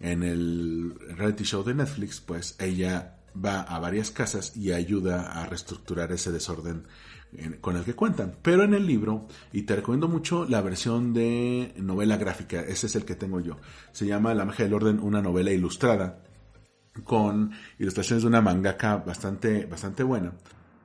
En 0.00 0.24
el 0.24 0.94
reality 1.16 1.44
show 1.44 1.62
de 1.62 1.74
Netflix, 1.74 2.20
pues 2.20 2.56
ella 2.58 3.16
va 3.34 3.62
a 3.62 3.78
varias 3.78 4.10
casas 4.10 4.56
y 4.56 4.72
ayuda 4.72 5.40
a 5.40 5.46
reestructurar 5.46 6.12
ese 6.12 6.32
desorden 6.32 6.84
con 7.60 7.76
el 7.76 7.84
que 7.84 7.94
cuentan. 7.94 8.36
Pero 8.42 8.62
en 8.62 8.74
el 8.74 8.86
libro, 8.86 9.26
y 9.52 9.62
te 9.62 9.76
recomiendo 9.76 10.08
mucho 10.08 10.44
la 10.44 10.60
versión 10.60 11.12
de 11.12 11.74
novela 11.76 12.16
gráfica, 12.16 12.60
ese 12.60 12.86
es 12.86 12.96
el 12.96 13.04
que 13.04 13.16
tengo 13.16 13.40
yo. 13.40 13.56
Se 13.92 14.06
llama 14.06 14.34
La 14.34 14.44
magia 14.44 14.64
del 14.64 14.74
orden, 14.74 15.00
una 15.00 15.20
novela 15.20 15.50
ilustrada 15.50 16.20
con 17.02 17.50
ilustraciones 17.78 18.22
de 18.22 18.28
una 18.28 18.40
mangaka 18.40 18.98
bastante, 18.98 19.66
bastante 19.66 20.04
buena, 20.04 20.34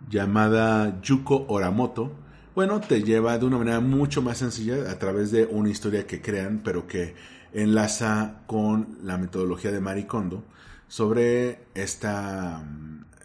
llamada 0.09 0.99
Yuko 1.01 1.45
Oramoto. 1.49 2.11
Bueno, 2.55 2.80
te 2.81 3.03
lleva 3.03 3.38
de 3.38 3.45
una 3.45 3.59
manera 3.59 3.80
mucho 3.80 4.23
más 4.23 4.39
sencilla 4.39 4.89
a 4.89 4.97
través 4.97 5.31
de 5.31 5.45
una 5.45 5.69
historia 5.69 6.07
que 6.07 6.19
crean, 6.19 6.61
pero 6.63 6.88
que 6.88 7.13
enlaza 7.53 8.41
con 8.47 8.97
la 9.03 9.17
metodología 9.17 9.71
de 9.71 9.81
Marie 9.81 10.07
Kondo 10.07 10.43
sobre 10.90 11.68
esta, 11.74 12.61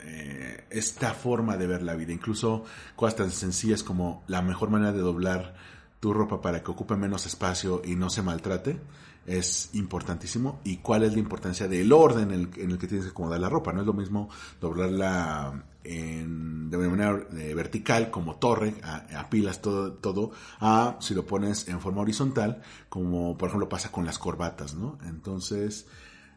eh, 0.03 0.65
esta 0.71 1.13
forma 1.15 1.57
de 1.57 1.67
ver 1.67 1.83
la 1.83 1.97
vida. 1.97 2.13
Incluso 2.13 2.65
cosas 2.95 3.17
tan 3.17 3.31
sencillas 3.33 3.83
como 3.83 4.23
la 4.29 4.43
mejor 4.43 4.71
manera 4.71 4.93
de 4.93 5.01
doblar 5.01 5.57
tu 5.99 6.13
ropa 6.13 6.41
para 6.41 6.63
que 6.63 6.71
ocupe 6.71 6.95
menos 6.95 7.27
espacio 7.27 7.83
y 7.85 7.97
no 7.97 8.11
se 8.11 8.23
maltrate 8.23 8.79
es 9.27 9.71
importantísimo 9.73 10.61
y 10.65 10.79
cuál 10.79 11.05
es 11.05 11.13
la 11.15 11.19
importancia 11.19 11.69
del 11.69 11.93
orden 11.93 12.31
en 12.31 12.71
el, 12.71 12.79
que 12.79 12.87
tienes 12.87 13.07
que 13.07 13.11
acomodar 13.11 13.41
la 13.41 13.49
ropa. 13.49 13.73
No 13.73 13.81
es 13.81 13.87
lo 13.87 13.93
mismo 13.93 14.29
doblarla 14.61 15.65
en, 15.83 16.71
de 16.71 16.77
manera 16.77 17.27
eh, 17.37 17.55
vertical 17.55 18.11
como 18.11 18.37
torre, 18.37 18.75
a, 18.83 19.29
pilas 19.31 19.63
todo, 19.63 19.93
todo, 19.95 20.33
a 20.61 20.97
si 21.01 21.15
lo 21.15 21.27
pones 21.27 21.69
en 21.69 21.81
forma 21.81 22.03
horizontal, 22.03 22.63
como 22.89 23.37
por 23.37 23.49
ejemplo 23.49 23.69
pasa 23.69 23.91
con 23.91 24.05
las 24.05 24.19
corbatas, 24.19 24.75
¿no? 24.75 24.99
Entonces, 25.05 25.87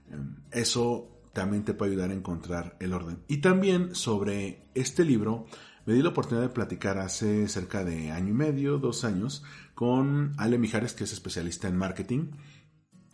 em, 0.10 0.36
eso 0.52 1.17
también 1.38 1.64
te 1.64 1.76
puede 1.76 1.92
ayudar 1.92 2.10
a 2.10 2.16
encontrar 2.16 2.76
el 2.80 2.94
orden. 2.94 3.20
Y 3.28 3.38
también 3.42 3.94
sobre 3.94 4.72
este 4.74 5.06
libro, 5.06 5.46
me 5.86 5.94
di 5.94 6.02
la 6.02 6.10
oportunidad 6.10 6.48
de 6.48 6.52
platicar 6.52 6.98
hace 6.98 7.48
cerca 7.48 7.84
de 7.84 8.10
año 8.10 8.30
y 8.30 8.34
medio, 8.34 8.80
dos 8.80 9.04
años, 9.04 9.44
con 9.76 10.34
Ale 10.40 10.58
Mijares, 10.58 10.94
que 10.94 11.04
es 11.04 11.14
especialista 11.14 11.68
en 11.68 11.78
marketing, 11.78 12.32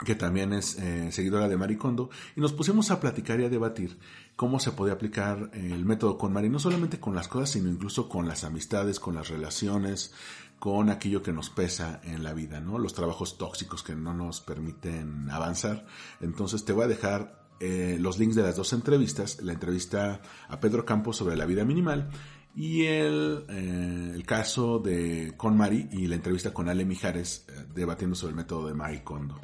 que 0.06 0.16
también 0.16 0.54
es 0.54 0.80
eh, 0.80 1.12
seguidora 1.12 1.50
de 1.50 1.58
Maricondo, 1.58 2.12
y 2.38 2.40
nos 2.40 2.54
pusimos 2.54 2.92
a 2.92 3.02
platicar 3.02 3.42
y 3.42 3.44
a 3.44 3.50
debatir 3.50 4.00
cómo 4.38 4.58
se 4.62 4.72
puede 4.72 4.94
aplicar 4.94 5.52
el 5.52 5.84
método 5.84 6.18
con 6.18 6.32
Mari, 6.32 6.48
no 6.48 6.60
solamente 6.60 7.02
con 7.02 7.16
las 7.16 7.28
cosas, 7.28 7.50
sino 7.50 7.70
incluso 7.70 8.08
con 8.08 8.26
las 8.26 8.46
amistades, 8.46 9.02
con 9.02 9.16
las 9.16 9.28
relaciones, 9.28 10.14
con 10.60 10.90
aquello 10.90 11.22
que 11.22 11.34
nos 11.34 11.50
pesa 11.50 12.00
en 12.06 12.24
la 12.24 12.32
vida, 12.32 12.62
¿no? 12.62 12.80
Los 12.80 12.94
trabajos 12.94 13.38
tóxicos 13.38 13.84
que 13.84 13.96
no 13.96 14.14
nos 14.14 14.40
permiten 14.40 15.30
avanzar. 15.30 15.86
Entonces 16.22 16.64
te 16.64 16.72
voy 16.72 16.86
a 16.86 16.88
dejar 16.88 17.43
eh, 17.60 17.98
los 18.00 18.20
links 18.20 18.36
de 18.36 18.44
las 18.44 18.56
dos 18.56 18.74
entrevistas, 18.74 19.42
la 19.42 19.54
entrevista 19.54 20.22
a 20.48 20.60
Pedro 20.60 20.86
Campos 20.86 21.18
sobre 21.18 21.36
la 21.36 21.46
vida 21.46 21.64
minimal 21.64 22.10
y 22.56 22.86
el, 22.86 23.46
eh, 23.50 24.24
caso 24.26 24.80
de 24.80 25.34
con 25.38 25.58
Mari 25.58 25.90
y 25.92 26.08
la 26.08 26.16
entrevista 26.16 26.54
con 26.54 26.70
Ale 26.70 26.86
Mijares 26.86 27.46
eh, 27.50 27.66
debatiendo 27.74 28.16
sobre 28.16 28.32
el 28.32 28.38
método 28.38 28.68
de 28.68 28.74
Mari 28.74 29.00
Kondo. 29.00 29.40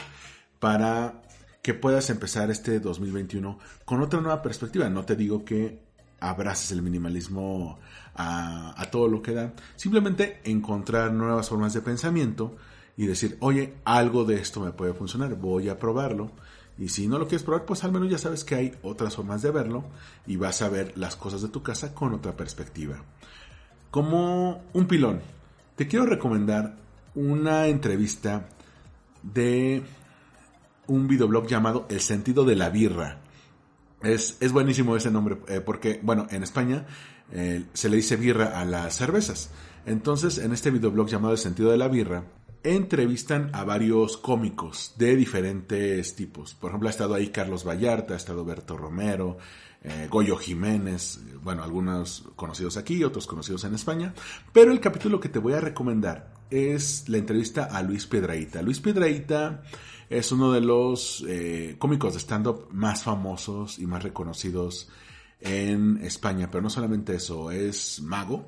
Para 0.60 1.22
que 1.62 1.74
puedas 1.74 2.10
empezar 2.10 2.52
este 2.52 2.80
2021 2.80 3.60
con 3.86 4.02
otra 4.02 4.22
nueva 4.22 4.42
perspectiva. 4.42 4.90
No 4.90 5.04
te 5.06 5.16
digo 5.16 5.44
que 5.44 5.82
abraces 6.20 6.72
el 6.72 6.82
minimalismo 6.82 7.80
a, 8.16 8.80
a 8.80 8.92
todo 8.92 9.08
lo 9.08 9.22
que 9.22 9.34
da, 9.34 9.54
simplemente 9.76 10.42
encontrar 10.44 11.14
nuevas 11.14 11.50
formas 11.50 11.74
de 11.74 11.82
pensamiento 11.82 12.58
y 12.98 13.06
decir, 13.08 13.38
oye, 13.40 13.76
algo 13.86 14.26
de 14.26 14.36
esto 14.36 14.60
me 14.60 14.72
puede 14.72 14.94
funcionar, 14.94 15.36
voy 15.36 15.70
a 15.70 15.80
probarlo 15.80 16.32
y 16.80 16.88
si 16.88 17.10
no 17.10 17.20
lo 17.20 17.28
quieres 17.28 17.44
probar, 17.44 17.66
pues 17.66 17.84
al 17.84 17.92
menos 17.92 18.10
ya 18.10 18.18
sabes 18.18 18.46
que 18.46 18.56
hay 18.56 18.76
otras 18.84 19.18
formas 19.18 19.42
de 19.42 19.52
verlo 19.52 19.84
y 20.26 20.38
vas 20.38 20.62
a 20.62 20.70
ver 20.70 20.98
las 20.98 21.18
cosas 21.18 21.42
de 21.42 21.50
tu 21.50 21.62
casa 21.62 21.94
con 21.94 22.14
otra 22.14 22.38
perspectiva. 22.38 23.04
Como 23.92 24.64
un 24.72 24.88
pilón, 24.88 25.20
te 25.76 25.90
quiero 25.90 26.06
recomendar 26.06 26.78
una 27.16 27.68
entrevista 27.68 28.48
de 29.22 29.84
un 30.88 31.08
videoblog 31.10 31.48
llamado 31.48 31.86
El 31.90 32.00
sentido 32.00 32.46
de 32.46 32.56
la 32.56 32.70
birra. 32.70 33.18
Es, 34.02 34.38
es 34.40 34.54
buenísimo 34.54 34.96
ese 34.96 35.12
nombre 35.12 35.38
eh, 35.50 35.60
porque, 35.60 36.00
bueno, 36.02 36.28
en 36.30 36.44
España 36.44 36.86
eh, 37.34 37.66
se 37.74 37.90
le 37.90 37.98
dice 37.98 38.16
birra 38.16 38.58
a 38.58 38.64
las 38.64 38.96
cervezas. 38.96 39.50
Entonces, 39.86 40.38
en 40.38 40.54
este 40.54 40.72
videoblog 40.72 41.10
llamado 41.10 41.34
El 41.34 41.40
sentido 41.40 41.72
de 41.72 41.78
la 41.78 41.90
birra, 41.90 42.24
entrevistan 42.64 43.50
a 43.54 43.64
varios 43.64 44.18
cómicos 44.18 44.94
de 44.98 45.16
diferentes 45.16 46.16
tipos. 46.16 46.54
Por 46.56 46.72
ejemplo, 46.72 46.90
ha 46.90 46.92
estado 46.92 47.14
ahí 47.14 47.30
Carlos 47.30 47.66
Vallarta, 47.68 48.14
ha 48.14 48.18
estado 48.18 48.44
Berto 48.44 48.76
Romero, 48.76 49.38
eh, 49.82 50.08
Goyo 50.10 50.36
Jiménez, 50.36 51.20
bueno, 51.42 51.64
algunos 51.64 52.26
conocidos 52.36 52.76
aquí, 52.76 53.04
otros 53.04 53.28
conocidos 53.28 53.64
en 53.64 53.76
España. 53.76 54.14
Pero 54.52 54.72
el 54.72 54.80
capítulo 54.80 55.20
que 55.20 55.30
te 55.30 55.40
voy 55.40 55.54
a 55.54 55.62
recomendar 55.62 56.34
es 56.50 57.08
la 57.08 57.18
entrevista 57.18 57.66
a 57.66 57.82
Luis 57.82 58.06
Piedraíta. 58.08 58.62
Luis 58.62 58.80
Piedraíta 58.80 59.64
es 60.10 60.32
uno 60.32 60.52
de 60.52 60.62
los 60.62 61.24
eh, 61.28 61.76
cómicos 61.78 62.14
de 62.14 62.20
stand-up 62.20 62.68
más 62.72 63.04
famosos 63.04 63.80
y 63.80 63.86
más 63.86 64.04
reconocidos 64.04 64.90
en 65.40 65.98
España, 66.04 66.50
pero 66.52 66.62
no 66.62 66.70
solamente 66.70 67.16
eso, 67.16 67.52
es 67.52 68.02
mago, 68.02 68.48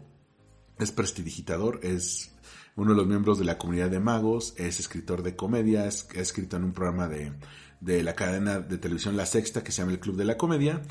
es 0.77 0.91
prestidigitador, 0.91 1.79
es 1.83 2.33
uno 2.76 2.91
de 2.91 2.98
los 2.98 3.07
miembros 3.07 3.39
de 3.39 3.45
la 3.45 3.57
comunidad 3.57 3.89
de 3.89 3.99
magos, 3.99 4.53
es 4.57 4.80
escritor 4.80 5.23
de 5.23 5.35
comedia, 5.35 5.85
es, 5.85 6.07
ha 6.15 6.19
escrito 6.19 6.57
en 6.57 6.64
un 6.64 6.73
programa 6.73 7.07
de, 7.07 7.34
de 7.80 8.03
la 8.03 8.15
cadena 8.15 8.60
de 8.60 8.77
televisión 8.77 9.18
La 9.18 9.26
Sexta 9.26 9.64
que 9.64 9.72
se 9.72 9.81
llama 9.81 9.91
El 9.91 9.99
Club 9.99 10.15
de 10.15 10.26
la 10.26 10.38
Comedia 10.38 10.81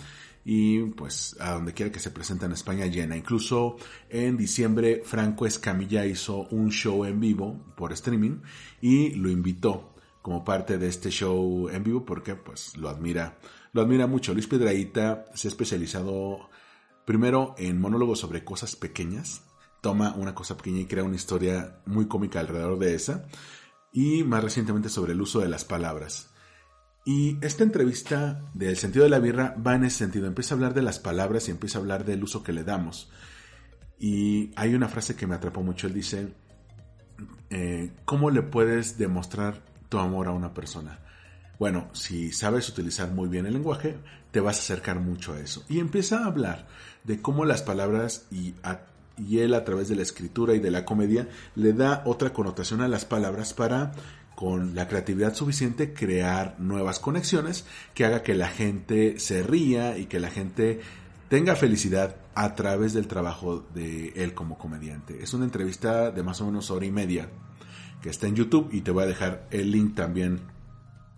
y 0.45 0.83
pues 0.83 1.37
a 1.39 1.53
donde 1.53 1.75
quiera 1.75 1.93
que 1.93 2.01
se 2.01 2.11
presenta 2.11 2.47
en 2.47 2.53
España 2.53 2.87
llena. 2.87 3.17
Incluso 3.17 3.77
en 4.09 4.37
diciembre 4.37 5.03
Franco 5.05 5.47
Escamilla 5.47 6.07
hizo 6.07 6.47
un 6.51 6.71
show 6.71 7.05
en 7.05 7.21
vivo 7.21 7.73
por 7.77 7.93
streaming 7.93 8.41
y 8.81 9.11
lo 9.15 9.31
invitó 9.31 9.95
como 10.23 10.45
parte 10.45 10.79
de 10.79 10.89
este 10.89 11.11
show 11.11 11.69
en 11.69 11.83
vivo 11.83 12.05
porque 12.05 12.35
pues 12.35 12.77
lo 12.77 12.89
admira, 12.89 13.39
lo 13.73 13.83
admira 13.83 14.07
mucho. 14.07 14.33
Luis 14.33 14.47
Piedraíta 14.47 15.27
se 15.35 15.49
ha 15.49 15.51
especializado 15.51 16.49
primero 17.05 17.55
en 17.59 17.81
monólogos 17.81 18.21
sobre 18.21 18.45
cosas 18.45 18.77
pequeñas, 18.77 19.43
toma 19.81 20.15
una 20.15 20.35
cosa 20.35 20.57
pequeña 20.57 20.81
y 20.81 20.87
crea 20.87 21.05
una 21.05 21.17
historia 21.17 21.81
muy 21.87 22.07
cómica 22.07 22.41
alrededor 22.41 22.79
de 22.79 22.95
esa 22.95 23.27
y 23.93 24.25
más 24.25 24.45
recientemente 24.45 24.89
sobre 24.89 25.13
el 25.13 25.21
uso 25.21 25.41
de 25.41 25.49
las 25.49 25.65
palabras. 25.65 26.31
Y 27.05 27.39
esta 27.45 27.65
entrevista 27.65 28.43
del 28.55 28.77
sentido 28.77 29.05
de 29.05 29.11
la 29.11 29.19
birra 29.19 29.57
va 29.67 29.75
en 29.75 29.85
ese 29.85 29.99
sentido. 29.99 30.27
Empieza 30.27 30.55
a 30.55 30.57
hablar 30.57 30.75
de 30.75 30.83
las 30.83 30.99
palabras 30.99 31.49
y 31.49 31.51
empieza 31.51 31.79
a 31.79 31.81
hablar 31.81 32.05
del 32.05 32.23
uso 32.23 32.43
que 32.43 32.53
le 32.53 32.63
damos. 32.63 33.11
Y 33.99 34.53
hay 34.57 34.75
una 34.75 34.89
frase 34.89 35.17
que 35.17 35.27
me 35.27 35.35
atrapó 35.35 35.63
mucho. 35.63 35.87
Él 35.87 35.95
dice, 35.95 36.35
eh, 37.49 37.93
¿cómo 38.05 38.31
le 38.31 38.43
puedes 38.43 38.99
demostrar 38.99 39.63
tu 39.89 39.99
amor 39.99 40.29
a 40.29 40.33
una 40.33 40.53
persona? 40.53 41.01
Bueno, 41.59 41.91
si 41.93 42.33
sabes 42.33 42.69
utilizar 42.69 43.11
muy 43.11 43.29
bien 43.29 43.45
el 43.47 43.55
lenguaje, 43.55 43.99
te 44.31 44.41
vas 44.41 44.57
a 44.57 44.61
acercar 44.61 45.01
mucho 45.01 45.35
a 45.35 45.41
eso. 45.41 45.65
Y 45.69 45.79
empieza 45.79 46.21
a 46.21 46.27
hablar 46.27 46.69
de 47.05 47.21
cómo 47.21 47.45
las 47.45 47.63
palabras 47.63 48.27
y, 48.31 48.55
y 49.27 49.39
él 49.39 49.55
a 49.55 49.65
través 49.65 49.89
de 49.89 49.97
la 49.97 50.03
escritura 50.03 50.55
y 50.55 50.59
de 50.59 50.71
la 50.71 50.85
comedia 50.85 51.29
le 51.55 51.73
da 51.73 52.03
otra 52.07 52.33
connotación 52.33 52.81
a 52.81 52.89
las 52.89 53.05
palabras 53.05 53.55
para 53.55 53.93
con 54.35 54.75
la 54.75 54.89
creatividad 54.89 55.35
suficiente 55.35 55.93
crear 55.93 56.57
nuevas 56.59 56.99
conexiones 56.99 57.67
que 57.93 58.07
haga 58.07 58.23
que 58.23 58.35
la 58.35 58.49
gente 58.49 59.19
se 59.19 59.43
ría 59.43 59.99
y 59.99 60.07
que 60.07 60.19
la 60.19 60.31
gente 60.31 60.81
tenga 61.29 61.55
felicidad 61.57 62.17
a 62.35 62.55
través 62.55 62.95
del 62.95 63.07
trabajo 63.07 63.67
de 63.75 64.15
él 64.17 64.33
como 64.33 64.57
comediante. 64.57 65.23
Es 65.23 65.35
una 65.35 65.45
entrevista 65.45 66.11
de 66.11 66.23
más 66.23 66.41
o 66.41 66.47
menos 66.47 66.71
hora 66.71 66.87
y 66.87 66.91
media 66.91 67.29
que 68.01 68.09
está 68.09 68.29
en 68.29 68.35
YouTube 68.35 68.71
y 68.73 68.81
te 68.81 68.91
voy 68.91 69.05
a 69.05 69.07
dejar 69.07 69.47
el 69.51 69.71
link 69.71 69.95
también 69.95 70.41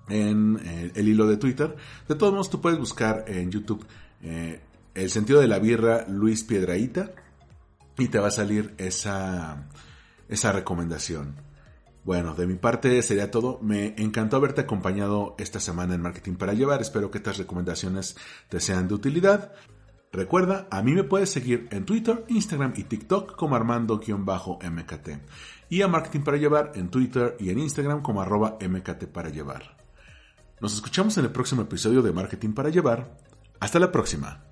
en 0.09 0.59
eh, 0.65 0.91
el 0.97 1.09
hilo 1.09 1.29
de 1.29 1.37
Twitter. 1.37 1.77
De 2.09 2.17
todos 2.17 2.33
modos, 2.33 2.51
tú 2.51 2.61
puedes 2.61 2.79
buscar 2.79 3.25
en 3.29 3.53
YouTube 3.53 3.87
eh, 4.21 4.61
el 4.95 5.11
sentido 5.11 5.41
de 5.41 5.47
la 5.47 5.61
birra 5.61 6.07
Luis 6.09 6.43
Piedraíta 6.43 7.13
y 7.99 8.09
te 8.09 8.19
va 8.19 8.29
a 8.29 8.33
salir 8.33 8.75
esa, 8.79 9.69
esa 10.29 10.53
recomendación. 10.53 11.37
Bueno, 12.05 12.35
de 12.35 12.47
mi 12.47 12.55
parte 12.55 13.01
sería 13.03 13.31
todo. 13.31 13.61
Me 13.63 13.95
encantó 13.97 14.37
haberte 14.37 14.63
acompañado 14.63 15.37
esta 15.39 15.61
semana 15.61 15.95
en 15.95 16.03
Marketing 16.03 16.35
para 16.35 16.53
Llevar. 16.53 16.81
Espero 16.81 17.11
que 17.11 17.19
estas 17.19 17.39
recomendaciones 17.39 18.17
te 18.49 18.61
sean 18.61 18.89
de 18.89 18.95
utilidad. 18.95 19.53
Recuerda, 20.13 20.67
a 20.71 20.83
mí 20.83 20.93
me 20.93 21.05
puedes 21.05 21.31
seguir 21.31 21.69
en 21.71 21.87
Twitter, 21.87 22.25
Instagram 22.29 22.75
y 22.77 22.85
TikTok 22.85 23.35
como 23.37 23.57
Armando-MKT. 23.57 25.09
Y 25.71 25.81
a 25.81 25.89
Marketing 25.89 26.21
para 26.21 26.37
Llevar 26.37 26.73
en 26.75 26.91
Twitter 26.91 27.37
y 27.41 27.51
en 27.51 27.61
Instagram 27.61 28.03
como 28.03 28.21
arroba 28.21 28.59
MKT 28.61 29.05
para 29.07 29.31
Llevar. 29.31 29.79
Nos 30.61 30.75
escuchamos 30.75 31.17
en 31.17 31.25
el 31.25 31.33
próximo 31.33 31.63
episodio 31.63 32.03
de 32.03 32.13
Marketing 32.13 32.53
para 32.53 32.69
Llevar. 32.69 33.17
Hasta 33.59 33.79
la 33.79 33.91
próxima. 33.91 34.52